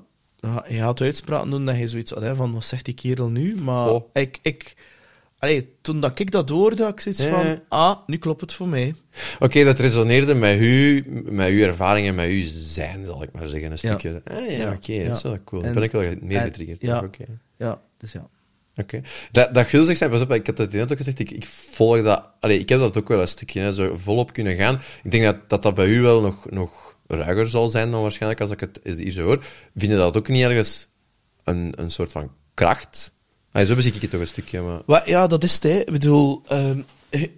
je 0.67 0.79
had 0.81 1.01
uitspraken 1.01 1.49
doen 1.49 1.65
dat 1.65 1.77
je 1.77 1.87
zoiets 1.87 2.11
had 2.11 2.21
hè, 2.21 2.35
van, 2.35 2.53
wat 2.53 2.65
zegt 2.65 2.85
die 2.85 2.93
kerel 2.93 3.29
nu? 3.29 3.55
Maar 3.55 3.89
Oh. 3.89 4.09
ik... 4.13 4.39
ik 4.41 4.75
allee, 5.39 5.73
toen 5.81 5.99
dat 5.99 6.19
ik 6.19 6.31
dat 6.31 6.49
hoorde, 6.49 6.83
had 6.83 6.91
ik 6.91 6.99
zoiets 6.99 7.21
Ja. 7.23 7.29
van... 7.29 7.59
Ah, 7.67 7.97
nu 8.07 8.17
klopt 8.17 8.41
het 8.41 8.53
voor 8.53 8.67
mij. 8.67 8.95
Oké, 9.39 9.63
dat 9.63 9.79
resoneerde 9.79 10.33
met 10.35 10.59
u, 10.59 11.03
met 11.25 11.49
uw 11.49 11.61
ervaringen, 11.63 12.15
met 12.15 12.29
uw 12.29 12.43
zijn, 12.45 13.05
zal 13.05 13.23
ik 13.23 13.31
maar 13.31 13.47
zeggen, 13.47 13.71
een 13.71 13.77
Ja. 13.81 13.97
stukje. 13.97 14.21
Ah, 14.25 14.45
ja, 14.45 14.51
Ja, 14.51 14.71
oké, 14.73 15.05
dat 15.07 15.15
is 15.15 15.21
wel 15.23 15.37
cool. 15.45 15.61
Dan 15.61 15.69
En- 15.69 15.75
ben 15.75 15.83
ik 15.83 15.91
wel 15.91 16.01
meer 16.21 16.37
en- 16.37 16.43
getriggerd. 16.43 16.81
Ja, 17.57 17.81
dus 17.97 18.11
ja. 18.11 18.27
Oké. 18.79 19.01
Dat, 19.31 19.53
dat 19.53 19.67
gulzig 19.67 19.97
zijn, 19.97 20.09
pas 20.09 20.21
op, 20.21 20.31
ik 20.31 20.47
had 20.47 20.57
het 20.57 20.71
net 20.71 20.91
ook 20.91 20.97
gezegd, 20.97 21.19
ik, 21.19 21.31
ik 21.31 21.45
volg 21.45 22.03
dat, 22.03 22.23
allee, 22.39 22.59
ik 22.59 22.69
heb 22.69 22.79
dat 22.79 22.97
ook 22.97 23.07
wel 23.07 23.21
een 23.21 23.27
stukje, 23.27 23.59
hè, 23.59 23.71
zo 23.71 23.95
volop 23.95 24.33
kunnen 24.33 24.55
gaan. 24.55 24.81
Ik 25.03 25.11
denk 25.11 25.23
dat 25.23 25.49
dat, 25.49 25.63
dat 25.63 25.73
bij 25.73 25.87
u 25.87 26.01
wel 26.01 26.21
nog, 26.21 26.49
nog 26.49 26.95
ruiger 27.07 27.49
zal 27.49 27.69
zijn 27.69 27.91
dan 27.91 28.01
waarschijnlijk 28.01 28.41
als 28.41 28.51
ik 28.51 28.59
het 28.59 28.79
hier 28.83 29.11
zo 29.11 29.23
hoor. 29.23 29.43
Vind 29.75 29.91
je 29.91 29.97
dat 29.97 30.17
ook 30.17 30.27
niet 30.27 30.43
ergens 30.43 30.87
een, 31.43 31.73
een 31.75 31.89
soort 31.89 32.11
van 32.11 32.31
kracht? 32.53 33.13
Allee, 33.51 33.67
zo 33.67 33.75
bezie 33.75 33.93
ik 33.93 34.01
het 34.01 34.11
toch 34.11 34.19
een 34.21 34.27
stukje, 34.27 34.61
maar... 34.61 35.09
Ja, 35.09 35.27
dat 35.27 35.43
is 35.43 35.53
het. 35.53 35.63
Hè. 35.63 35.79
Ik 35.79 35.91
bedoel, 35.91 36.41
ehm, 36.47 36.81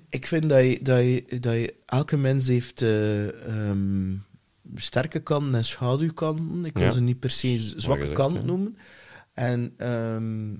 ik 0.09 0.27
vind 0.27 0.49
dat 0.49 0.61
je, 0.61 0.79
dat 0.81 0.99
je, 0.99 1.39
dat 1.39 1.53
je 1.53 1.73
elke 1.85 2.17
mens 2.17 2.47
heeft 2.47 2.81
eh, 2.81 3.47
ehm, 3.47 4.13
sterke 4.75 5.19
kanten 5.19 5.55
en 5.55 5.65
schaduwkanten. 5.65 6.65
Ik 6.65 6.73
wil 6.73 6.83
Ja. 6.83 6.91
ze 6.91 7.01
niet 7.01 7.19
per 7.19 7.29
se 7.29 7.73
zwakke 7.75 8.13
kant 8.13 8.35
ja. 8.35 8.41
noemen. 8.41 8.77
En 9.33 9.73
ehm 9.77 10.53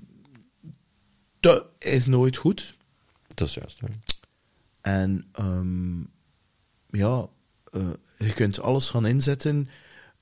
dat 1.42 1.64
is 1.78 2.06
nooit 2.06 2.36
goed. 2.36 2.76
Dat 3.34 3.48
is 3.48 3.54
juist, 3.54 3.80
hè. 3.80 3.86
En 4.80 5.26
ehm, 5.32 6.00
ja, 6.90 7.28
eh, 7.72 7.90
je 8.18 8.32
kunt 8.32 8.60
alles 8.60 8.90
gaan 8.90 9.06
inzetten 9.06 9.68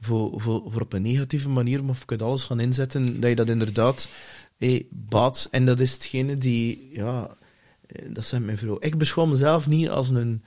voor, 0.01 0.41
voor, 0.41 0.63
voor 0.73 0.81
op 0.81 0.93
een 0.93 1.03
negatieve 1.03 1.49
manier, 1.49 1.85
maar 1.85 1.97
je 1.99 2.05
kunt 2.05 2.23
alles 2.23 2.45
gaan 2.45 2.61
inzetten 2.61 3.21
dat 3.21 3.31
je 3.31 3.37
dat 3.37 3.49
inderdaad 3.49 4.09
hey, 4.57 4.87
baat. 4.91 5.49
En 5.51 5.65
dat 5.65 5.81
is 5.81 5.93
hetgene 5.93 6.39
die, 6.39 6.91
ja, 6.93 7.37
eh, 7.87 8.15
dat 8.15 8.25
zegt 8.27 8.43
mijn 8.43 8.59
vrouw. 8.59 8.77
Ik 8.81 8.99
beschouw 8.99 9.27
mezelf 9.27 9.67
niet 9.67 9.89
als 9.89 10.09
een. 10.09 10.45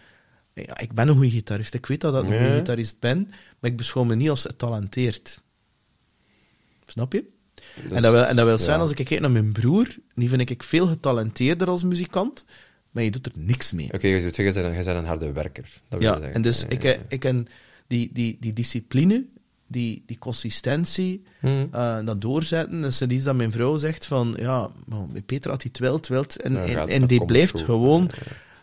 Ja, 0.54 0.80
ik 0.80 0.94
ben 0.94 1.08
een 1.08 1.16
goede 1.16 1.30
gitarist. 1.30 1.74
Ik 1.74 1.86
weet 1.86 2.02
dat, 2.02 2.14
dat 2.14 2.24
ik 2.24 2.30
een 2.30 2.38
goede 2.38 2.56
gitarist 2.56 3.00
ben, 3.00 3.28
maar 3.60 3.72
ik 3.72 3.78
beschouw 3.78 4.04
me 4.04 4.16
niet 4.16 4.30
als 4.30 4.42
getalenteerd. 4.42 5.42
Snap 6.86 7.14
je? 7.14 7.26
En, 7.90 8.02
dat 8.02 8.12
wil, 8.12 8.24
en 8.24 8.36
dat 8.36 8.46
wil 8.46 8.58
zijn, 8.58 8.76
ja. 8.76 8.82
als 8.82 8.92
ik 8.92 9.06
kijk 9.06 9.20
naar 9.22 9.32
mijn 9.32 9.52
broer, 9.52 9.96
die 10.16 10.30
vind 10.30 10.50
ik 10.50 10.64
veel 10.64 10.88
getalenteerder 10.88 11.68
als 11.68 11.84
muzikant, 11.84 12.46
maar 12.92 13.04
je 13.04 13.12
doet 13.12 13.26
er 13.26 13.32
niks 13.38 13.72
mee. 13.72 13.90
Oké, 13.94 14.08
je 14.08 14.22
zou 14.22 14.34
zeggen, 14.34 14.74
jij 14.74 14.84
bent, 14.84 14.98
een 14.98 15.06
harde 15.06 15.32
werker. 15.32 15.82
Dat 15.90 16.00
wil 16.00 16.14
je 16.16 16.22
Ja, 16.22 16.28
en 16.28 16.42
dus 16.42 16.66
ik, 16.70 16.84
eh, 16.84 17.00
ik 17.08 17.20
ken 17.20 17.48
die, 17.88 18.10
die, 18.14 18.38
die 18.40 18.54
discipline, 18.54 19.26
die, 19.68 20.04
die 20.06 20.18
consistentie, 20.18 21.24
Mhm. 21.42 21.52
eh, 21.72 22.06
dat 22.06 22.22
doorzetten. 22.22 22.82
Dat 22.82 22.92
is 22.92 23.02
iets 23.02 23.24
dat 23.24 23.36
mijn 23.36 23.52
vrouw 23.52 23.78
zegt 23.78 24.06
van, 24.06 24.36
ja, 24.40 24.72
Peter 25.26 25.52
had 25.52 25.62
die 25.62 25.72
twilt, 25.72 26.04
twilt, 26.04 26.42
en, 26.42 26.58
en, 26.58 26.88
en 26.88 27.08
die 27.08 27.26
blijft 27.26 27.52
goed. 27.52 27.62
gewoon, 27.62 28.10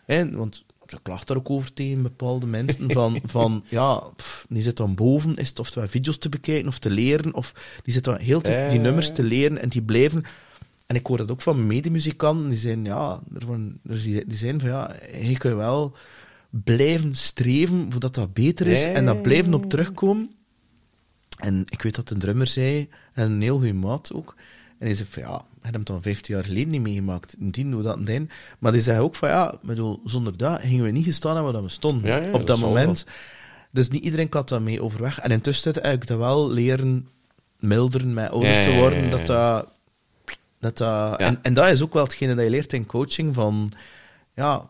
hè, 0.04 0.30
want 0.30 0.64
ze 0.90 0.98
klacht 1.02 1.26
daar 1.26 1.36
ook 1.36 1.50
over 1.50 1.72
tegen 1.72 2.02
bepaalde 2.02 2.46
mensen. 2.46 2.92
Van, 2.92 3.20
van 3.36 3.64
ja, 3.68 3.94
pff, 4.16 4.46
die 4.48 4.62
zit 4.62 4.76
dan 4.76 4.94
boven, 4.94 5.36
is 5.36 5.48
het 5.48 5.58
oftewel 5.58 5.88
video's 5.88 6.18
te 6.18 6.28
bekijken 6.28 6.68
of 6.68 6.78
te 6.78 6.90
leren. 6.90 7.34
Of 7.34 7.52
die 7.82 7.92
zit 7.92 8.04
dan 8.04 8.18
heel 8.18 8.38
de 8.38 8.44
tijd 8.44 8.70
die 8.70 8.78
Eh. 8.78 8.84
nummers 8.84 9.12
te 9.12 9.22
leren 9.22 9.60
en 9.60 9.68
die 9.68 9.82
blijven. 9.82 10.22
En 10.86 10.96
ik 10.96 11.06
hoor 11.06 11.16
dat 11.16 11.30
ook 11.30 11.42
van 11.42 11.66
medemuzikanten. 11.66 12.48
Die 12.48 12.58
zijn, 12.58 12.84
ja, 12.84 13.20
er 13.34 13.46
die, 14.02 14.24
zijn 14.36 14.60
van 14.60 14.68
ja, 14.68 14.94
je 15.22 15.38
kunt 15.38 15.56
wel 15.56 15.96
blijven 16.50 17.14
streven 17.14 17.86
voordat 17.90 18.14
dat 18.14 18.32
beter 18.32 18.66
is. 18.66 18.84
En 18.84 19.04
dat 19.04 19.22
blijven 19.22 19.54
op 19.54 19.68
terugkomen. 19.70 20.30
En 21.38 21.64
ik 21.68 21.82
weet 21.82 21.94
dat 21.94 22.10
een 22.10 22.18
drummer 22.18 22.46
zei, 22.46 22.88
en 23.12 23.30
een 23.30 23.42
heel 23.42 23.56
goede 23.58 23.72
maat 23.72 24.12
ook. 24.14 24.34
En 24.78 24.86
hij 24.86 24.94
zei 24.94 25.08
van 25.10 25.22
ja, 25.22 25.44
had 25.62 25.72
hem 25.72 25.84
dan 25.84 26.02
15 26.02 26.34
jaar 26.34 26.44
geleden 26.44 26.68
niet 26.68 26.80
meegemaakt. 26.80 27.34
Indien 27.38 27.72
hoe 27.72 27.82
dat 27.82 27.98
en. 28.04 28.30
Maar 28.58 28.72
die 28.72 28.80
zei 28.80 29.00
ook 29.00 29.14
van 29.14 29.28
ja, 29.28 29.54
bedoel, 29.62 30.00
zonder 30.04 30.36
dat 30.36 30.60
gingen 30.60 30.84
we 30.84 30.90
niet 30.90 31.04
gestaan 31.04 31.34
hebben 31.34 31.52
waar 31.52 31.62
we 31.62 31.68
stonden. 31.68 32.10
Ja, 32.10 32.16
ja, 32.16 32.26
op 32.26 32.32
dat 32.32 32.46
dat 32.46 32.58
moment. 32.58 33.06
Dus 33.70 33.88
niet 33.88 34.04
iedereen 34.04 34.28
kan 34.28 34.42
dat 34.44 34.60
mee 34.60 34.82
overweg. 34.82 35.20
En 35.20 35.30
intussen 35.30 35.72
heb 35.82 35.92
ik 35.92 36.06
dat 36.06 36.18
wel 36.18 36.50
leren 36.50 37.08
milderen 37.58 38.14
met 38.14 38.30
ouder 38.30 38.62
te 38.62 38.74
worden. 38.74 39.10
Dat 39.10 39.26
dat, 39.26 39.66
dat, 40.60 40.76
dat, 40.76 41.18
en, 41.20 41.38
en 41.42 41.54
dat 41.54 41.70
is 41.70 41.82
ook 41.82 41.92
wel 41.92 42.04
hetgene 42.04 42.34
dat 42.34 42.44
je 42.44 42.50
leert 42.50 42.72
in 42.72 42.86
coaching. 42.86 43.34
Van, 43.34 43.72
ja, 44.34 44.68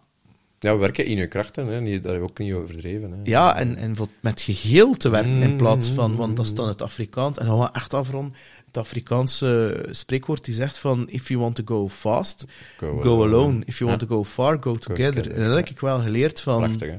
Ja, 0.58 0.76
werken 0.76 1.04
in 1.06 1.16
je 1.16 1.26
krachten, 1.26 1.66
hè. 1.66 1.80
Niet, 1.80 2.02
daar 2.02 2.12
heb 2.12 2.22
ik 2.22 2.28
ook 2.28 2.38
niet 2.38 2.52
overdreven. 2.52 3.10
Hè. 3.10 3.16
ja, 3.24 3.56
en, 3.56 3.76
en 3.76 3.96
met 4.20 4.40
geheel 4.40 4.94
te 4.94 5.08
werken 5.08 5.42
in 5.42 5.56
plaats 5.56 5.88
van, 5.88 6.16
want 6.16 6.36
dat 6.36 6.44
is 6.44 6.50
Mm. 6.50 6.56
dan 6.56 6.68
het 6.68 6.82
Afrikaans. 6.82 7.38
En 7.38 7.46
dan 7.46 7.58
gaan 7.58 7.70
we 7.72 7.78
echt 7.78 7.94
afronden. 7.94 8.34
Het 8.70 8.78
Afrikaanse 8.78 9.82
spreekwoord 9.90 10.44
die 10.44 10.54
zegt 10.54 10.78
van, 10.78 11.08
if 11.08 11.28
you 11.28 11.40
want 11.40 11.54
to 11.54 11.62
go 11.66 11.88
fast, 11.88 12.44
Go 12.78 13.00
go, 13.02 13.24
alone. 13.24 13.62
If 13.64 13.78
you 13.78 13.90
Ja. 13.90 13.96
want 13.96 14.08
to 14.10 14.16
go 14.16 14.24
far, 14.24 14.56
go 14.60 14.74
together. 14.76 15.14
together, 15.14 15.32
En 15.42 15.46
dat 15.46 15.56
heb 15.56 15.66
ja. 15.66 15.72
ik 15.72 15.80
wel 15.80 16.00
geleerd 16.00 16.40
van, 16.40 16.58
Prachtig, 16.62 16.88
hè. 16.88 16.98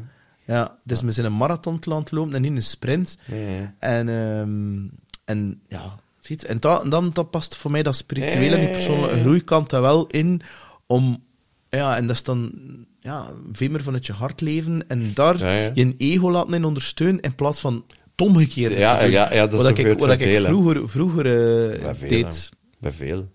ja, 0.53 0.77
dus 0.83 1.01
we 1.01 1.11
zijn 1.11 1.25
een 1.25 1.37
marathon 1.37 1.79
te 1.79 1.89
laten 1.89 2.17
lopen 2.17 2.33
en 2.33 2.41
niet 2.41 2.55
een 2.55 2.63
sprint. 2.63 3.17
Ja. 3.25 3.73
En, 3.79 4.09
ehm, 4.09 4.79
en 5.25 5.61
ja, 5.67 5.99
ziet, 6.19 6.43
en, 6.45 6.59
dat, 6.59 6.83
en 6.83 6.89
dan 6.89 7.09
dat 7.13 7.29
past 7.31 7.55
voor 7.57 7.71
mij 7.71 7.83
dat 7.83 7.95
spirituele 7.95 8.55
en 8.55 8.61
die 8.61 8.69
persoonlijke 8.69 9.19
groeikant 9.19 9.69
daar 9.69 9.81
wel 9.81 10.07
in 10.07 10.41
om, 10.85 11.23
ja, 11.69 11.95
en 11.97 12.07
dat 12.07 12.15
is 12.15 12.23
dan 12.23 12.51
ja, 12.99 13.27
veel 13.51 13.69
meer 13.69 13.83
vanuit 13.83 14.05
je 14.05 14.13
hart 14.13 14.41
leven 14.41 14.87
en 14.87 15.11
daar 15.13 15.37
Ja, 15.37 15.51
ja. 15.51 15.71
je 15.73 15.95
ego 15.97 16.31
laten 16.31 16.53
in 16.53 16.65
ondersteunen 16.65 17.21
in 17.21 17.35
plaats 17.35 17.59
van 17.59 17.85
het 18.11 18.21
omgekeerde 18.27 18.75
Ja, 18.77 18.97
te 18.97 19.03
doen. 19.03 19.11
ja, 19.13 19.33
ja, 19.33 19.47
dat 19.47 19.61
wat 19.61 19.77
ik, 19.77 19.99
wat 19.99 20.21
vroeger, 20.21 20.89
vroeger 20.89 21.25
eh, 21.25 21.81
Bij 21.81 21.95
veel, 21.95 22.09
deed. 22.09 22.49
hè. 22.51 22.57
Bij 22.79 22.91
veel. 22.91 23.27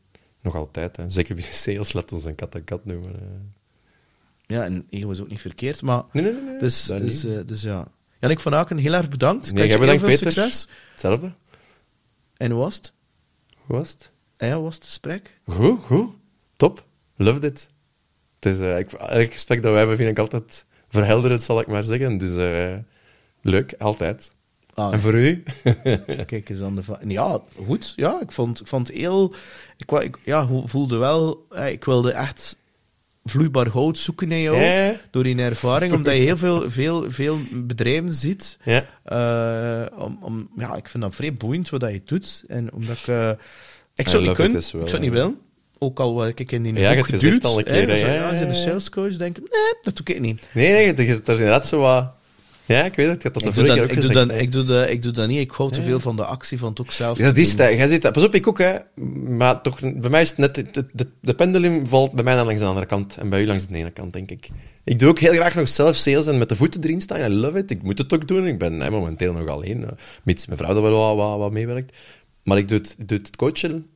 Nog 0.42 0.54
altijd, 0.54 0.96
hè. 0.96 1.10
Zeker 1.10 1.34
bij 1.34 1.44
sales, 1.52 1.92
laat 1.92 2.12
ons 2.12 2.24
een 2.24 2.34
kat 2.34 2.54
en 2.54 2.64
kat 2.64 2.84
noemen. 2.84 3.10
hè. 3.12 4.54
Ja, 4.54 4.64
en 4.64 4.86
ego 4.90 5.10
is 5.10 5.20
ook 5.20 5.28
niet 5.28 5.40
verkeerd, 5.40 5.82
maar 5.82 6.02
Nee, 6.12 6.22
nee, 6.22 6.32
nee. 6.32 6.42
nee. 6.42 6.58
dus, 6.58 6.82
dus, 6.84 7.24
eh, 7.24 7.38
dus 7.46 7.62
ja. 7.62 7.88
Janik 8.20 8.40
van 8.40 8.54
Aken, 8.54 8.76
heel 8.76 8.92
erg 8.92 9.08
bedankt. 9.08 9.46
Ik 9.46 9.52
Nee, 9.52 9.62
jij 9.62 9.70
heel 9.70 9.80
bedankt, 9.80 10.00
veel 10.00 10.10
Peter. 10.18 10.32
succes. 10.32 10.68
Hetzelfde. 10.90 11.32
En 12.36 12.50
hoe 12.50 12.60
was 12.60 12.74
het? 12.74 12.92
Hoe 13.56 13.76
was 13.76 13.90
het? 13.90 14.12
En 14.36 14.48
ja, 14.48 14.60
was 14.60 14.74
het 14.74 14.84
gesprek? 14.84 15.40
Goed, 15.46 15.82
goed. 15.84 16.10
Top. 16.56 16.84
Loved 17.16 17.44
it. 17.44 17.70
Het 18.40 18.54
is, 18.54 18.60
eh, 18.60 18.78
ik, 18.78 18.92
elk 18.92 19.32
gesprek 19.32 19.62
dat 19.62 19.70
wij 19.70 19.78
hebben 19.78 19.96
vind 19.96 20.10
ik 20.10 20.18
altijd 20.18 20.64
verhelderend, 20.88 21.42
zal 21.42 21.60
ik 21.60 21.66
maar 21.66 21.84
zeggen. 21.84 22.18
Dus 22.18 22.30
leuk, 23.40 23.74
altijd. 23.78 24.34
Ah, 24.76 24.92
En 24.92 25.00
voor 25.00 25.14
u? 25.14 25.42
Kijk 26.26 26.48
eens 26.48 26.60
aan 26.60 26.76
de 26.76 26.82
Ja, 27.06 27.40
goed. 27.66 27.92
Ja, 27.96 28.20
ik 28.20 28.32
vond, 28.32 28.60
ik 28.60 28.66
vond 28.66 28.88
het 28.88 28.96
heel... 28.96 29.34
Ik, 29.76 30.18
ja, 30.24 30.48
voelde 30.64 30.96
wel... 30.96 31.46
Ik 31.70 31.84
wilde 31.84 32.10
echt 32.12 32.58
vloeibaar 33.24 33.68
hout 33.68 33.98
zoeken 33.98 34.32
in 34.32 34.40
jou. 34.40 34.56
Ja. 34.56 34.94
Door 35.10 35.22
die 35.22 35.42
ervaring. 35.42 35.92
omdat 35.92 36.14
je 36.14 36.20
heel 36.20 36.36
veel, 36.36 36.70
veel, 36.70 37.10
veel 37.10 37.38
bedrijven 37.52 38.12
ziet. 38.12 38.58
Ja. 38.62 38.84
Eh, 39.02 39.98
om, 40.02 40.18
om, 40.20 40.48
ja, 40.56 40.74
ik 40.74 40.88
vind 40.88 41.02
dat 41.02 41.14
vrij 41.14 41.34
boeiend 41.34 41.70
wat 41.70 41.80
dat 41.80 41.92
je 41.92 42.02
doet. 42.04 42.44
En 42.48 42.72
omdat 42.72 42.96
ik... 42.96 43.06
eh, 43.06 43.30
ik 43.94 44.08
zou 44.08 44.26
het 44.26 44.38
niet 44.38 44.48
kunnen. 44.48 44.52
well, 44.52 44.82
ik 44.82 44.88
zou 44.88 44.90
het 44.90 45.00
niet 45.00 45.10
ja. 45.10 45.16
willen. 45.16 45.38
Ook 45.78 46.00
al 46.00 46.12
word 46.12 46.38
ik 46.40 46.52
in 46.52 46.62
die 46.62 46.74
Ja, 46.74 46.96
hoek 46.96 47.06
geduwd. 47.06 47.44
al 47.44 47.58
een 47.58 47.64
keer, 47.64 47.88
hè, 47.88 47.96
Zo, 47.96 48.06
ja, 48.06 48.12
ja, 48.12 48.28
als 48.28 48.38
je 48.38 48.44
een 48.44 48.50
ja, 48.52 48.56
ja. 48.56 48.62
salescoach 48.62 49.16
denkt, 49.16 49.38
nee, 49.38 49.74
dat 49.82 49.96
doe 49.96 50.14
ik 50.16 50.20
niet. 50.20 50.46
Nee, 50.52 50.70
nee, 50.72 51.06
is, 51.06 51.16
er 51.18 51.28
is 51.28 51.38
inderdaad 51.38 51.66
zo 51.66 51.80
wat... 51.80 52.14
Ja, 52.66 52.84
ik 52.84 52.94
weet 52.94 53.06
het, 53.06 53.16
ik 53.16 53.22
had 53.22 53.34
dat 53.34 53.42
de 53.42 53.48
Ik 53.48 53.54
doe, 53.54 53.64
vorige 53.64 53.66
dat, 53.66 53.74
keer 53.74 53.82
ook 53.84 53.90
ik, 53.90 54.00
doe 54.00 54.06
gezegd. 54.08 54.28
dat, 54.28 54.36
hè. 54.36 54.42
ik, 54.42 54.52
doe 54.52 54.62
dat, 54.62 54.90
ik 54.90 55.02
doe 55.02 55.12
dat 55.12 55.28
niet. 55.28 55.38
Ik 55.40 55.50
hou 55.50 55.72
te 55.72 55.82
veel 55.82 56.00
van 56.00 56.16
de 56.16 56.24
actie 56.24 56.58
van 56.58 56.68
het 56.68 56.80
ook 56.80 56.92
zelf 56.92 57.18
Ja, 57.18 57.24
dat 57.24 57.36
is 57.36 57.56
dat. 57.56 57.72
Jij 57.72 57.86
zit 57.88 58.02
dat. 58.02 58.12
Pas 58.12 58.24
op, 58.24 58.34
ik 58.34 58.46
ook, 58.46 58.58
hè. 58.58 58.76
Maar 59.28 59.60
toch, 59.62 59.80
bij 59.80 60.10
mij 60.10 60.20
is 60.20 60.28
het 60.28 60.38
net... 60.38 60.54
De, 60.54 60.86
de, 60.92 61.06
de 61.20 61.34
pendulum 61.34 61.86
valt 61.86 62.12
bij 62.12 62.24
mij 62.24 62.34
dan 62.34 62.46
langs 62.46 62.60
de 62.60 62.66
andere 62.66 62.86
kant. 62.86 63.16
En 63.16 63.28
bij 63.28 63.42
u 63.42 63.46
langs 63.46 63.66
de 63.66 63.74
ene 63.76 63.90
kant, 63.90 64.12
denk 64.12 64.30
ik. 64.30 64.48
Ik 64.84 64.98
doe 64.98 65.08
ook 65.08 65.18
heel 65.18 65.32
graag 65.32 65.54
nog 65.54 65.68
zelf 65.68 65.96
sales 65.96 66.26
en 66.26 66.38
met 66.38 66.48
de 66.48 66.56
voeten 66.56 66.82
erin 66.82 67.00
staan. 67.00 67.20
I 67.32 67.34
love 67.34 67.58
it. 67.58 67.70
Ik 67.70 67.82
moet 67.82 67.98
het 67.98 68.12
ook 68.14 68.28
doen. 68.28 68.46
Ik 68.46 68.58
ben 68.58 68.80
hè, 68.80 68.90
momenteel 68.90 69.32
nog 69.32 69.48
alleen. 69.48 69.84
eh, 69.84 69.90
Mits 70.24 70.46
mijn 70.46 70.58
vrouw 70.58 70.76
er 70.76 70.82
wel 70.82 70.92
wat, 70.92 71.16
wat, 71.16 71.38
wat 71.38 71.52
meewerkt. 71.52 71.96
Maar 72.42 72.58
ik 72.58 72.68
doe 72.68 72.78
het, 72.78 72.96
doe 72.98 73.18
het 73.18 73.36
coachen, 73.36 73.86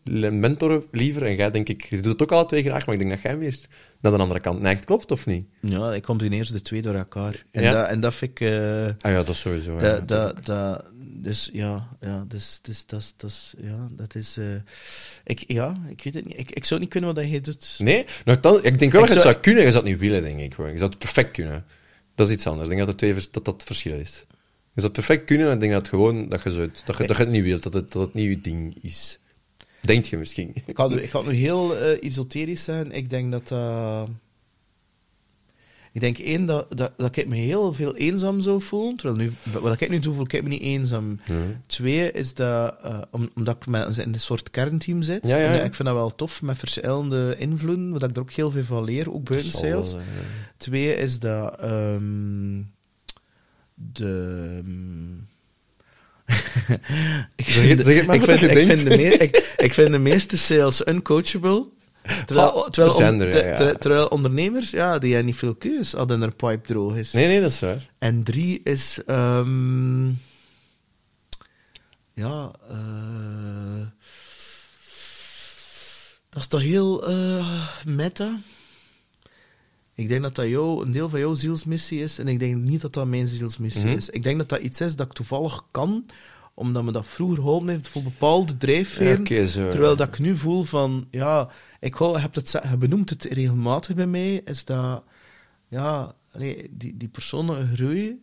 mentoren 0.40 0.84
liever. 0.90 1.22
En 1.22 1.36
jij, 1.36 1.50
denk 1.50 1.68
ik... 1.68 1.84
Je 1.84 1.96
doet 1.96 2.12
het 2.12 2.22
ook 2.22 2.32
alle 2.32 2.46
twee 2.46 2.62
graag, 2.62 2.86
maar 2.86 2.94
ik 2.94 3.00
denk 3.00 3.12
dat 3.14 3.22
jij 3.22 3.36
meer 3.36 3.58
naar 4.00 4.12
de 4.12 4.18
andere 4.18 4.40
kant 4.40 4.60
neigt. 4.60 4.84
Klopt, 4.84 5.10
of 5.10 5.26
niet? 5.26 5.44
Ja, 5.60 5.94
ik 5.94 6.02
combineer 6.02 6.44
ze 6.44 6.52
de 6.52 6.62
twee 6.62 6.82
door 6.82 6.94
elkaar. 6.94 7.44
En, 7.50 7.62
Ja. 7.62 7.72
dat, 7.72 7.88
en 7.88 8.00
dat 8.00 8.14
vind 8.14 8.30
ik... 8.30 8.40
eh, 8.40 8.84
Ah 8.86 8.92
ja, 9.12 9.14
dat 9.16 9.28
is 9.28 9.40
sowieso. 9.40 9.74
ja. 9.80 9.80
dat, 9.80 10.08
dat, 10.08 10.46
dat, 10.46 10.84
dus 10.98 11.50
ja, 11.52 11.88
ja 12.00 12.24
dus, 12.28 12.58
dus, 12.62 12.86
dat, 12.86 13.14
dat, 13.16 13.54
ja, 13.58 13.88
dat 13.90 14.14
is... 14.14 14.36
eh, 14.36 14.44
ik, 15.24 15.44
ja, 15.46 15.76
ik 15.88 16.02
weet 16.02 16.14
het 16.14 16.24
niet. 16.24 16.38
Ik, 16.38 16.50
ik 16.50 16.64
zou 16.64 16.80
niet 16.80 16.88
kunnen 16.88 17.14
wat 17.14 17.28
jij 17.28 17.40
doet. 17.40 17.74
Nee, 17.78 18.04
nogthans, 18.24 18.60
ik 18.60 18.78
denk 18.78 18.92
wel 18.92 19.02
Ik 19.02 19.08
dat 19.08 19.08
je 19.08 19.14
het 19.14 19.22
zou- 19.32 19.34
kunnen, 19.44 19.64
je 19.64 19.70
zou 19.70 19.82
het 19.84 19.92
niet 19.92 20.00
willen, 20.00 20.22
denk 20.22 20.40
ik. 20.40 20.54
Gewoon. 20.54 20.70
Je 20.70 20.78
zou 20.78 20.90
het 20.90 20.98
perfect 20.98 21.30
kunnen. 21.30 21.64
Dat 22.14 22.26
is 22.28 22.32
iets 22.34 22.46
anders. 22.46 22.68
Ik 22.68 22.74
denk 22.76 22.86
dat 22.86 22.98
dat, 22.98 23.08
twee, 23.10 23.28
dat, 23.30 23.44
dat 23.44 23.54
het 23.54 23.62
verschil 23.64 23.98
is. 23.98 24.24
Je 24.74 24.80
zou 24.80 24.92
het 24.92 25.06
perfect 25.06 25.24
kunnen, 25.24 25.46
en 25.46 25.52
ik 25.54 25.60
denk 25.60 25.72
dat, 25.72 25.80
het 25.80 25.90
gewoon, 25.90 26.28
dat, 26.28 26.42
je, 26.42 26.50
zo 26.52 26.60
het, 26.60 26.82
dat, 26.84 26.96
je, 26.98 27.06
dat 27.06 27.16
je 27.16 27.22
het 27.22 27.32
niet 27.32 27.42
wilt, 27.42 27.62
dat 27.62 27.72
het, 27.72 27.92
dat 27.92 28.02
het 28.02 28.14
niet 28.14 28.28
je 28.28 28.40
ding 28.40 28.76
is. 28.82 29.18
Denk 29.80 30.04
je 30.04 30.16
misschien. 30.16 30.52
Ik 30.66 30.76
ga, 30.76 30.88
nu, 30.88 30.96
ik 31.00 31.10
ga 31.10 31.22
nu 31.22 31.32
heel 31.32 31.76
eh, 31.76 32.02
esoterisch 32.02 32.64
zijn. 32.64 32.92
Ik 32.92 33.10
denk 33.10 33.32
dat 33.32 33.48
dat... 33.48 34.08
ik 35.92 36.00
denk 36.00 36.18
één, 36.18 36.46
dat, 36.46 36.66
dat, 36.76 36.92
dat 36.96 37.16
ik 37.16 37.28
me 37.28 37.36
heel 37.36 37.72
veel 37.72 37.96
eenzaam 37.96 38.40
zou 38.40 38.62
voelen. 38.62 38.96
Terwijl 38.96 39.18
nu, 39.20 39.32
wat 39.60 39.80
ik 39.80 39.88
nu 39.90 39.98
doe, 39.98 40.14
voel 40.14 40.24
ik 40.28 40.42
me 40.42 40.48
niet 40.48 40.60
eenzaam. 40.62 41.20
Twee 41.66 42.12
is 42.12 42.34
dat, 42.34 42.76
eh, 42.82 42.98
om- 43.10 43.30
omdat 43.34 43.56
ik 43.56 43.66
met, 43.66 43.96
in 43.96 44.12
een 44.12 44.20
soort 44.20 44.50
kernteam 44.50 45.02
zit. 45.02 45.28
Ja, 45.28 45.36
ja, 45.36 45.48
En 45.50 45.56
ja. 45.56 45.62
ik 45.62 45.74
vind 45.74 45.88
dat 45.88 45.96
wel 45.96 46.14
tof, 46.14 46.42
met 46.42 46.58
verschillende 46.58 47.34
invloeden, 47.38 47.90
wat 47.90 48.02
ik 48.02 48.16
er 48.16 48.22
ook 48.22 48.30
heel 48.32 48.50
veel 48.50 48.64
van 48.64 48.84
leer, 48.84 49.12
ook 49.12 49.24
buiten 49.28 49.50
sales. 49.52 49.92
eh, 49.92 50.00
Twee 50.56 50.94
is 50.96 51.18
dat 51.18 51.60
ehm, 51.60 52.62
de. 53.74 54.62
ik, 57.36 57.44
vind, 57.44 57.84
zeg 57.84 57.96
het 57.96 58.06
maar 58.06 58.16
ik, 58.16 58.22
vind, 58.22 58.42
ik, 58.42 58.84
de 58.84 58.96
me- 58.96 59.02
ik, 59.02 59.54
ik 59.56 59.74
vind 59.74 59.90
de 59.92 59.98
meeste 59.98 60.38
sales 60.38 60.82
uncoachable. 60.86 61.66
Terwijl, 62.26 62.68
terwijl, 62.70 63.00
er 63.02 63.34
er, 63.34 63.46
ja, 63.46 63.92
ja. 63.94 64.04
ondernemers, 64.04 64.70
ja, 64.70 64.98
die 64.98 65.08
hebben 65.08 65.26
niet 65.26 65.36
veel 65.36 65.54
keus 65.54 65.94
als 65.94 66.08
hun 66.08 66.36
pipe 66.36 66.60
droog 66.62 66.96
is. 66.96 67.12
Nee, 67.12 67.26
nee, 67.26 67.40
dat 67.40 67.50
is 67.50 67.60
waar. 67.60 67.88
En 67.98 68.22
drie 68.22 68.60
is. 68.64 68.98
ehm, 69.06 70.06
ja. 72.14 72.50
eh, 72.70 73.86
dat 76.28 76.40
is 76.42 76.46
toch 76.46 76.60
heel 76.60 77.08
eh, 77.08 77.68
meta. 77.84 78.38
Ik 79.94 80.08
denk 80.08 80.22
dat 80.22 80.34
dat 80.34 80.46
jou, 80.48 80.84
een 80.84 80.92
deel 80.92 81.08
van 81.08 81.18
jouw 81.20 81.34
zielsmissie 81.34 82.00
is. 82.02 82.18
En 82.18 82.28
ik 82.28 82.38
denk 82.38 82.56
niet 82.56 82.80
dat 82.80 82.92
dat 82.92 83.06
mijn 83.06 83.26
zielsmissie 83.28 83.84
Mhm. 83.84 83.96
is. 83.96 84.10
Ik 84.10 84.22
denk 84.22 84.38
dat 84.38 84.48
dat 84.48 84.60
iets 84.60 84.80
is 84.80 84.96
dat 84.96 85.06
ik 85.06 85.12
toevallig 85.12 85.64
kan, 85.70 86.06
omdat 86.54 86.84
me 86.84 86.92
dat 86.92 87.06
vroeger 87.06 87.36
geholpen 87.36 87.68
heeft 87.68 87.88
voor 87.88 88.02
bepaalde 88.02 88.56
drijfveren. 88.56 89.24
Ja, 89.24 89.70
terwijl 89.70 89.96
dat 89.96 90.08
ik 90.08 90.18
nu 90.18 90.36
voel 90.36 90.64
van, 90.64 91.06
ja, 91.10 91.48
ik 91.80 91.94
hou, 91.94 92.12
je 92.14 92.18
hebt 92.20 92.36
het, 92.36 92.50
je 92.70 92.76
benoemt 92.76 93.10
het 93.10 93.24
regelmatig 93.24 93.94
bij 93.94 94.06
mij, 94.06 94.34
is 94.44 94.64
dat, 94.64 95.02
ja, 95.68 96.14
die, 96.70 96.96
die 96.96 97.08
personen 97.08 97.70
groeien, 97.74 98.20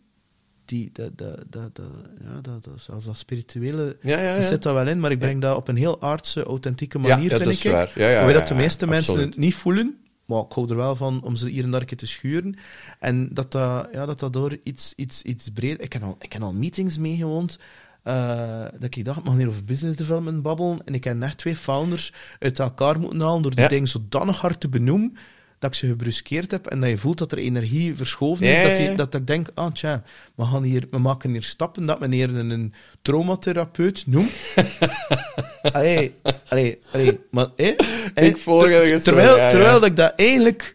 die, 0.64 0.90
dat, 0.92 1.18
dat, 1.18 1.44
dat, 1.50 1.74
dat, 1.76 1.90
ja, 2.22 2.40
dat, 2.40 2.64
dat, 2.64 3.04
dat 3.04 3.16
spirituele, 3.16 3.96
Ja, 4.02 4.20
ja, 4.20 4.34
ja. 4.34 4.42
zit 4.42 4.62
dat 4.62 4.74
wel 4.74 4.86
in, 4.86 5.00
maar 5.00 5.10
ik 5.10 5.18
breng 5.18 5.40
dat 5.40 5.56
op 5.56 5.68
een 5.68 5.76
heel 5.76 6.02
aardse, 6.02 6.42
authentieke 6.42 6.98
manier, 6.98 7.28
vind 7.28 7.44
dat 7.44 7.52
ik. 7.52 7.64
is 7.64 7.70
waar. 7.70 7.90
Waarbij 7.96 8.32
dat 8.32 8.48
de 8.48 8.54
meeste 8.54 8.86
mensen 8.86 9.12
absoluut. 9.12 9.34
het 9.34 9.42
niet 9.44 9.54
voelen, 9.54 9.98
maar 10.28 10.40
ik 10.42 10.52
hou 10.52 10.68
er 10.70 10.76
wel 10.76 10.96
van 10.96 11.22
om 11.22 11.36
ze 11.36 11.48
hier 11.48 11.64
en 11.64 11.70
daar 11.70 11.80
een 11.80 11.86
keer 11.86 11.96
te 11.96 12.06
schuren. 12.06 12.56
En 12.98 13.28
dat 13.32 13.52
dat, 13.52 13.88
ja, 13.92 14.06
dat, 14.06 14.18
dat 14.18 14.32
door 14.32 14.58
iets, 14.62 14.92
iets, 14.96 15.22
iets 15.22 15.50
breed... 15.50 15.82
Ik 15.82 15.92
heb 15.92 16.02
al, 16.02 16.16
ik 16.20 16.32
heb 16.32 16.42
al 16.42 16.52
meetings 16.52 16.98
meegewoond, 16.98 17.58
eh, 18.02 18.64
dat 18.78 18.96
ik 18.96 19.04
dacht, 19.04 19.18
ik 19.18 19.24
mag 19.24 19.36
hier 19.36 19.48
over 19.48 19.64
business 19.64 19.96
development 19.96 20.42
babbelen. 20.42 20.84
En 20.84 20.94
ik 20.94 21.04
heb 21.04 21.16
net 21.16 21.38
twee 21.38 21.56
founders 21.56 22.12
uit 22.38 22.58
elkaar 22.58 23.00
moeten 23.00 23.20
halen 23.20 23.42
door 23.42 23.50
die 23.54 23.60
Ja. 23.60 23.68
dingen 23.68 23.88
zodanig 23.88 24.40
hard 24.40 24.60
te 24.60 24.68
benoemen, 24.68 25.16
dat 25.58 25.70
ik 25.70 25.76
ze 25.76 25.86
gebruskeerd 25.86 26.50
heb 26.50 26.66
en 26.66 26.80
dat 26.80 26.90
je 26.90 26.98
voelt 26.98 27.18
dat 27.18 27.32
er 27.32 27.38
energie 27.38 27.96
verschoven 27.96 28.46
is. 28.46 28.56
Ja, 28.56 28.62
dat, 28.68 28.76
ja, 28.78 28.82
ja. 28.84 28.94
dat 28.94 29.14
ik 29.14 29.26
denk, 29.26 29.48
ah 29.54 29.72
tja, 29.72 30.02
we, 30.34 30.44
gaan 30.44 30.62
hier, 30.62 30.86
we 30.90 30.98
maken 30.98 31.30
hier 31.30 31.42
stappen 31.42 31.86
dat 31.86 32.00
meneer 32.00 32.34
een, 32.36 32.50
een 32.50 32.72
traumatherapeut 33.02 34.04
noemt. 34.06 34.30
allee, 35.72 36.14
allee, 36.48 36.78
allee, 36.92 37.18
maar... 37.30 37.46
hé, 37.56 37.74
Ik 38.14 38.36
volg 38.36 38.62
ter- 38.62 39.02
terwijl, 39.02 39.36
ja, 39.36 39.42
ja. 39.44 39.50
terwijl 39.50 39.80
dat 39.80 39.88
ik 39.88 39.96
dat 39.96 40.12
eigenlijk 40.16 40.74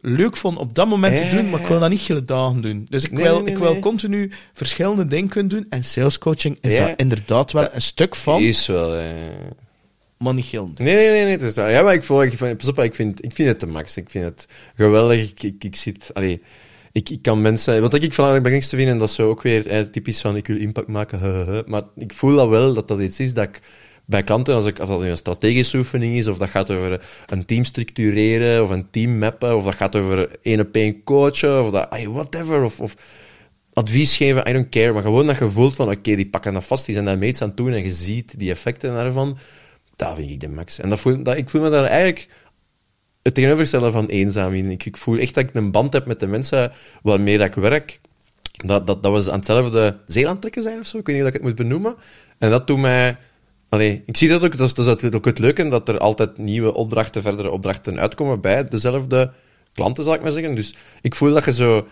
leuk 0.00 0.36
vond 0.36 0.58
op 0.58 0.74
dat 0.74 0.88
moment 0.88 1.18
Ja, 1.18 1.28
te 1.28 1.36
doen, 1.36 1.50
maar 1.50 1.60
ik 1.60 1.66
wil 1.66 1.74
ja. 1.76 1.80
dat 1.82 1.90
niet 1.90 2.00
hele 2.00 2.24
dagen 2.24 2.60
doen. 2.60 2.86
Dus 2.90 3.04
ik 3.04 3.12
Nee, 3.12 3.22
wil, 3.22 3.40
nee, 3.42 3.52
ik 3.54 3.58
wil 3.58 3.72
nee. 3.72 3.80
continu 3.80 4.30
verschillende 4.52 5.06
dingen 5.06 5.28
kunnen 5.28 5.48
doen. 5.50 5.66
En 5.70 5.84
salescoaching 5.84 6.58
is 6.60 6.72
Ja. 6.72 6.78
daar 6.78 6.92
inderdaad 6.96 7.52
wel 7.52 7.68
een 7.74 7.82
stuk 7.82 8.16
van, 8.16 8.42
Is 8.42 8.66
wel... 8.66 8.94
eh, 8.94 9.04
maar 10.18 10.34
niet 10.34 10.44
heel. 10.44 10.70
Nee, 10.74 10.94
nee, 10.94 11.10
nee, 11.10 11.22
nee. 11.22 11.32
Het 11.32 11.40
is 11.42 11.54
waar. 11.54 11.70
Ja, 11.70 11.82
maar 11.82 11.94
ik, 11.94 12.02
voel, 12.02 12.22
ik, 12.22 12.32
vind- 12.32 12.56
pas 12.56 12.68
op, 12.68 12.78
ik, 12.78 12.94
vind, 12.94 13.24
ik 13.24 13.34
vind 13.34 13.48
het 13.48 13.60
de 13.60 13.66
max. 13.66 13.96
Ik 13.96 14.10
vind 14.10 14.24
het 14.24 14.46
geweldig. 14.74 15.30
Ik, 15.30 15.42
ik, 15.42 15.64
ik 15.64 15.76
zit... 15.76 16.10
Allee, 16.12 16.42
ik, 16.92 17.08
ik 17.10 17.22
kan 17.22 17.42
mensen... 17.42 17.80
Wat 17.80 17.94
ik 17.94 18.12
vooral 18.12 18.32
het 18.32 18.42
belangrijkste 18.42 18.76
vind, 18.76 18.90
en 18.90 18.98
dat 18.98 19.08
is 19.08 19.14
zo 19.14 19.28
ook 19.28 19.42
weer 19.42 19.66
eh, 19.66 19.80
typisch 19.80 20.20
van 20.20 20.36
ik 20.36 20.46
wil 20.46 20.56
impact 20.56 20.88
maken, 20.88 21.64
maar 21.66 21.82
ik 21.96 22.12
voel 22.14 22.36
dat 22.36 22.48
wel, 22.48 22.74
dat 22.74 22.88
dat 22.88 23.00
iets 23.00 23.20
is 23.20 23.34
dat 23.34 23.44
ik 23.44 23.60
bij 24.08 24.22
klanten, 24.22 24.54
als, 24.54 24.66
ik, 24.66 24.78
als 24.78 24.88
dat 24.88 25.00
een 25.00 25.16
strategische 25.16 25.76
oefening 25.78 26.16
is, 26.16 26.26
of 26.26 26.38
dat 26.38 26.50
gaat 26.50 26.70
over 26.70 27.04
een 27.26 27.44
team 27.44 27.64
structureren, 27.64 28.62
of 28.62 28.70
een 28.70 28.90
team 28.90 29.18
mappen, 29.18 29.56
of 29.56 29.64
dat 29.64 29.74
gaat 29.74 29.96
over 29.96 30.28
één 30.42 30.60
op 30.60 30.74
één 30.74 31.02
coachen, 31.04 31.64
of 31.64 31.70
dat, 31.70 31.90
ay, 31.90 32.08
whatever, 32.08 32.62
of, 32.62 32.80
of 32.80 32.94
advies 33.72 34.16
geven, 34.16 34.48
I 34.48 34.52
don't 34.52 34.68
care, 34.68 34.92
maar 34.92 35.02
gewoon 35.02 35.26
dat 35.26 35.38
je 35.38 35.50
voelt 35.50 35.76
van, 35.76 35.90
oké, 35.90 36.14
die 36.16 36.28
pakken 36.28 36.52
dat 36.54 36.64
vast, 36.64 36.84
die 36.84 36.94
zijn 36.94 37.06
daar 37.06 37.18
mee 37.18 37.28
iets 37.28 37.42
aan 37.42 37.52
het 37.54 37.60
en 37.60 37.82
je 37.82 37.90
ziet 37.90 38.38
die 38.38 38.50
effecten 38.50 38.94
daarvan, 38.94 39.38
dat 39.98 40.16
vind 40.16 40.30
ik 40.30 40.40
de 40.40 40.48
max. 40.48 40.78
En 40.78 40.88
dat 40.88 41.00
voel, 41.00 41.22
dat, 41.22 41.36
ik 41.36 41.50
voel 41.50 41.60
me 41.60 41.70
daar 41.70 41.84
eigenlijk 41.84 42.28
het 43.22 43.34
tegenovergestelde 43.34 43.90
van 43.90 44.06
eenzaam 44.06 44.54
in. 44.54 44.70
Ik, 44.70 44.84
ik 44.84 44.96
voel 44.96 45.18
echt 45.18 45.34
dat 45.34 45.44
ik 45.44 45.54
een 45.54 45.70
band 45.70 45.92
heb 45.92 46.06
met 46.06 46.20
de 46.20 46.26
mensen 46.26 46.72
waarmee 47.02 47.38
ik 47.38 47.54
werk. 47.54 48.00
Dat, 48.52 48.86
dat, 48.86 49.02
dat 49.02 49.24
we 49.24 49.30
aan 49.30 49.36
hetzelfde 49.36 49.98
zeel 50.06 50.38
trekken 50.38 50.62
zijn 50.62 50.78
of 50.78 50.86
zo. 50.86 50.98
Ik 50.98 51.06
weet 51.06 51.14
niet 51.16 51.24
hoe 51.24 51.34
ik 51.34 51.38
het 51.38 51.48
moet 51.48 51.68
benoemen. 51.68 51.94
En 52.38 52.50
dat 52.50 52.66
doet 52.66 52.78
mij... 52.78 53.16
Allee, 53.68 54.02
ik 54.06 54.16
zie 54.16 54.28
dat 54.28 54.44
ook, 54.44 54.56
dat 54.56 54.74
dat 54.74 55.02
is 55.02 55.12
ook 55.12 55.24
het 55.24 55.38
leuke, 55.38 55.68
dat 55.68 55.88
er 55.88 55.98
altijd 55.98 56.38
nieuwe 56.38 56.74
opdrachten, 56.74 57.22
verdere 57.22 57.50
opdrachten 57.50 58.00
uitkomen 58.00 58.40
bij 58.40 58.68
dezelfde 58.68 59.32
klanten, 59.72 60.04
zal 60.04 60.14
ik 60.14 60.22
maar 60.22 60.32
zeggen. 60.32 60.54
Dus 60.54 60.74
ik 61.02 61.14
voel 61.14 61.32
dat 61.32 61.44
je 61.44 61.52
zo... 61.52 61.86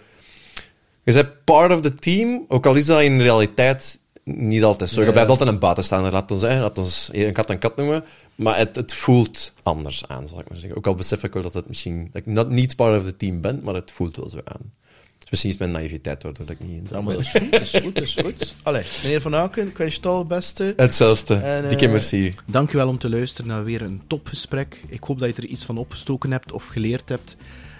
Je 1.05 1.13
bent 1.13 1.45
part 1.45 1.73
of 1.73 1.81
the 1.81 1.95
team, 1.95 2.45
ook 2.49 2.67
al 2.67 2.75
is 2.75 2.87
dat 2.87 3.03
in 3.03 3.21
realiteit 3.21 3.99
niet 4.27 4.65
altijd 4.65 4.91
zo. 4.91 5.03
Je 5.03 5.11
blijft 5.13 5.31
altijd 5.31 5.49
een 5.49 5.59
buitenstaander, 5.59 6.13
laat 6.13 6.31
ons 6.31 6.41
zeggen. 6.41 6.61
Laat 6.61 6.79
ons 6.79 7.09
een 7.13 7.33
kat 7.33 7.51
een 7.51 7.59
kat 7.59 7.77
noemen. 7.77 8.05
Maar 8.35 8.57
het, 8.57 8.77
het 8.77 8.95
voelt 8.95 9.53
anders 9.63 10.09
aan, 10.09 10.29
zal 10.29 10.41
ik 10.41 10.49
maar 10.49 10.59
zeggen. 10.59 10.77
Ook 10.77 10.87
al 10.87 10.95
besef 10.95 11.23
ik 11.23 11.33
wel 11.33 11.43
dat 11.43 11.55
het 11.55 11.69
misschien... 11.69 12.09
Dat 12.13 12.23
ik 12.23 12.27
not, 12.27 12.49
niet 12.49 12.77
part 12.77 13.01
of 13.01 13.07
the 13.07 13.17
team 13.17 13.41
ben, 13.41 13.61
maar 13.63 13.75
het 13.75 13.91
voelt 13.91 14.17
wel 14.17 14.29
zo 14.29 14.41
aan. 14.45 14.73
Dus 15.19 15.31
misschien 15.31 15.51
is 15.51 15.57
mijn 15.57 15.71
naïviteit 15.71 16.23
waardoor 16.23 16.47
dat 16.47 16.57
ik 16.61 16.67
niet 16.67 16.79
in 16.79 16.87
Ja, 16.91 17.01
maar 17.01 17.15
dat 17.15 17.23
is 17.23 17.31
goed, 17.31 17.51
dat 17.51 17.61
is 17.61 17.75
goed, 17.83 17.95
dat 17.95 18.03
is 18.03 18.15
goed. 18.15 18.55
Allee, 18.63 18.83
meneer 19.03 19.21
Van 19.21 19.35
Aken, 19.35 19.69
ik 19.69 19.77
wens 19.77 19.91
je 19.91 19.97
het 19.97 20.07
al 20.07 20.19
het 20.19 20.29
beste. 20.29 20.73
Hetzelfde. 20.77 21.35
En, 21.35 21.69
Dikke 21.69 21.85
eh, 21.85 21.91
merci. 21.91 22.35
Dankjewel 22.47 22.89
om 22.89 22.99
te 22.99 23.11
luisteren 23.11 23.51
naar 23.51 23.65
weer 23.65 23.83
een 23.83 24.03
topgesprek. 24.07 24.81
Ik 24.89 25.05
hoop 25.05 25.19
dat 25.19 25.37
je 25.37 25.43
er 25.43 25.49
iets 25.49 25.65
van 25.65 25.79
opgestoken 25.79 26.31
hebt 26.31 26.53
of 26.53 26.67
geleerd 26.67 27.09
hebt. 27.09 27.37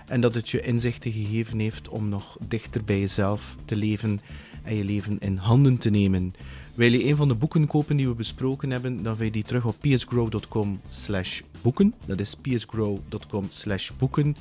En 0.07 0.21
dat 0.21 0.35
het 0.35 0.51
je 0.51 0.61
inzichten 0.61 1.13
gegeven 1.13 1.59
heeft 1.59 1.89
om 1.89 2.09
nog 2.09 2.37
dichter 2.49 2.85
bij 2.85 3.01
jezelf 3.01 3.57
te 3.65 3.77
leven 3.77 4.21
en 4.67 4.77
je 4.77 4.85
leven 4.85 5.19
in 5.19 5.37
handen 5.37 5.77
te 5.79 5.91
nemen. 5.91 6.35
Wil 6.75 6.93
je 6.93 7.05
een 7.05 7.17
van 7.17 7.29
de 7.29 7.35
boeken 7.35 7.67
kopen 7.67 7.97
die 7.97 8.09
we 8.09 8.15
besproken 8.15 8.71
hebben, 8.71 9.03
dan 9.03 9.17
vind 9.17 9.27
je 9.27 9.33
die 9.33 9.45
terug 9.45 9.65
op 9.65 9.77
psgrow.com 9.81 10.81
slash 10.91 11.41
boeken. 11.63 11.95
Dat 12.07 12.21
is 12.21 12.35
psgrow.com 12.35 13.49
slash 13.51 13.91
boeken. 13.99 14.37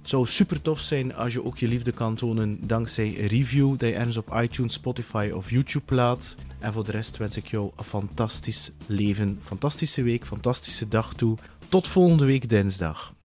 Het 0.00 0.12
zou 0.12 0.26
super 0.26 0.62
tof 0.62 0.80
zijn 0.80 1.14
als 1.14 1.32
je 1.32 1.44
ook 1.44 1.58
je 1.58 1.68
liefde 1.68 1.92
kan 1.92 2.14
tonen 2.14 2.58
dankzij 2.60 3.06
een 3.18 3.26
review 3.26 3.70
dat 3.70 3.88
je 3.88 3.94
ergens 3.94 4.16
op 4.16 4.34
iTunes, 4.42 4.72
Spotify 4.72 5.30
of 5.34 5.50
YouTube 5.50 5.84
plaat. 5.84 6.36
En 6.58 6.72
voor 6.72 6.84
de 6.84 6.90
rest 6.90 7.16
wens 7.16 7.36
ik 7.36 7.46
jou 7.46 7.70
een 7.76 7.84
fantastisch 7.84 8.70
leven, 8.86 9.38
fantastische 9.42 10.02
week, 10.02 10.26
fantastische 10.26 10.88
dag 10.88 11.14
toe. 11.14 11.36
Tot 11.68 11.86
volgende 11.86 12.24
week 12.24 12.48
dinsdag. 12.48 13.14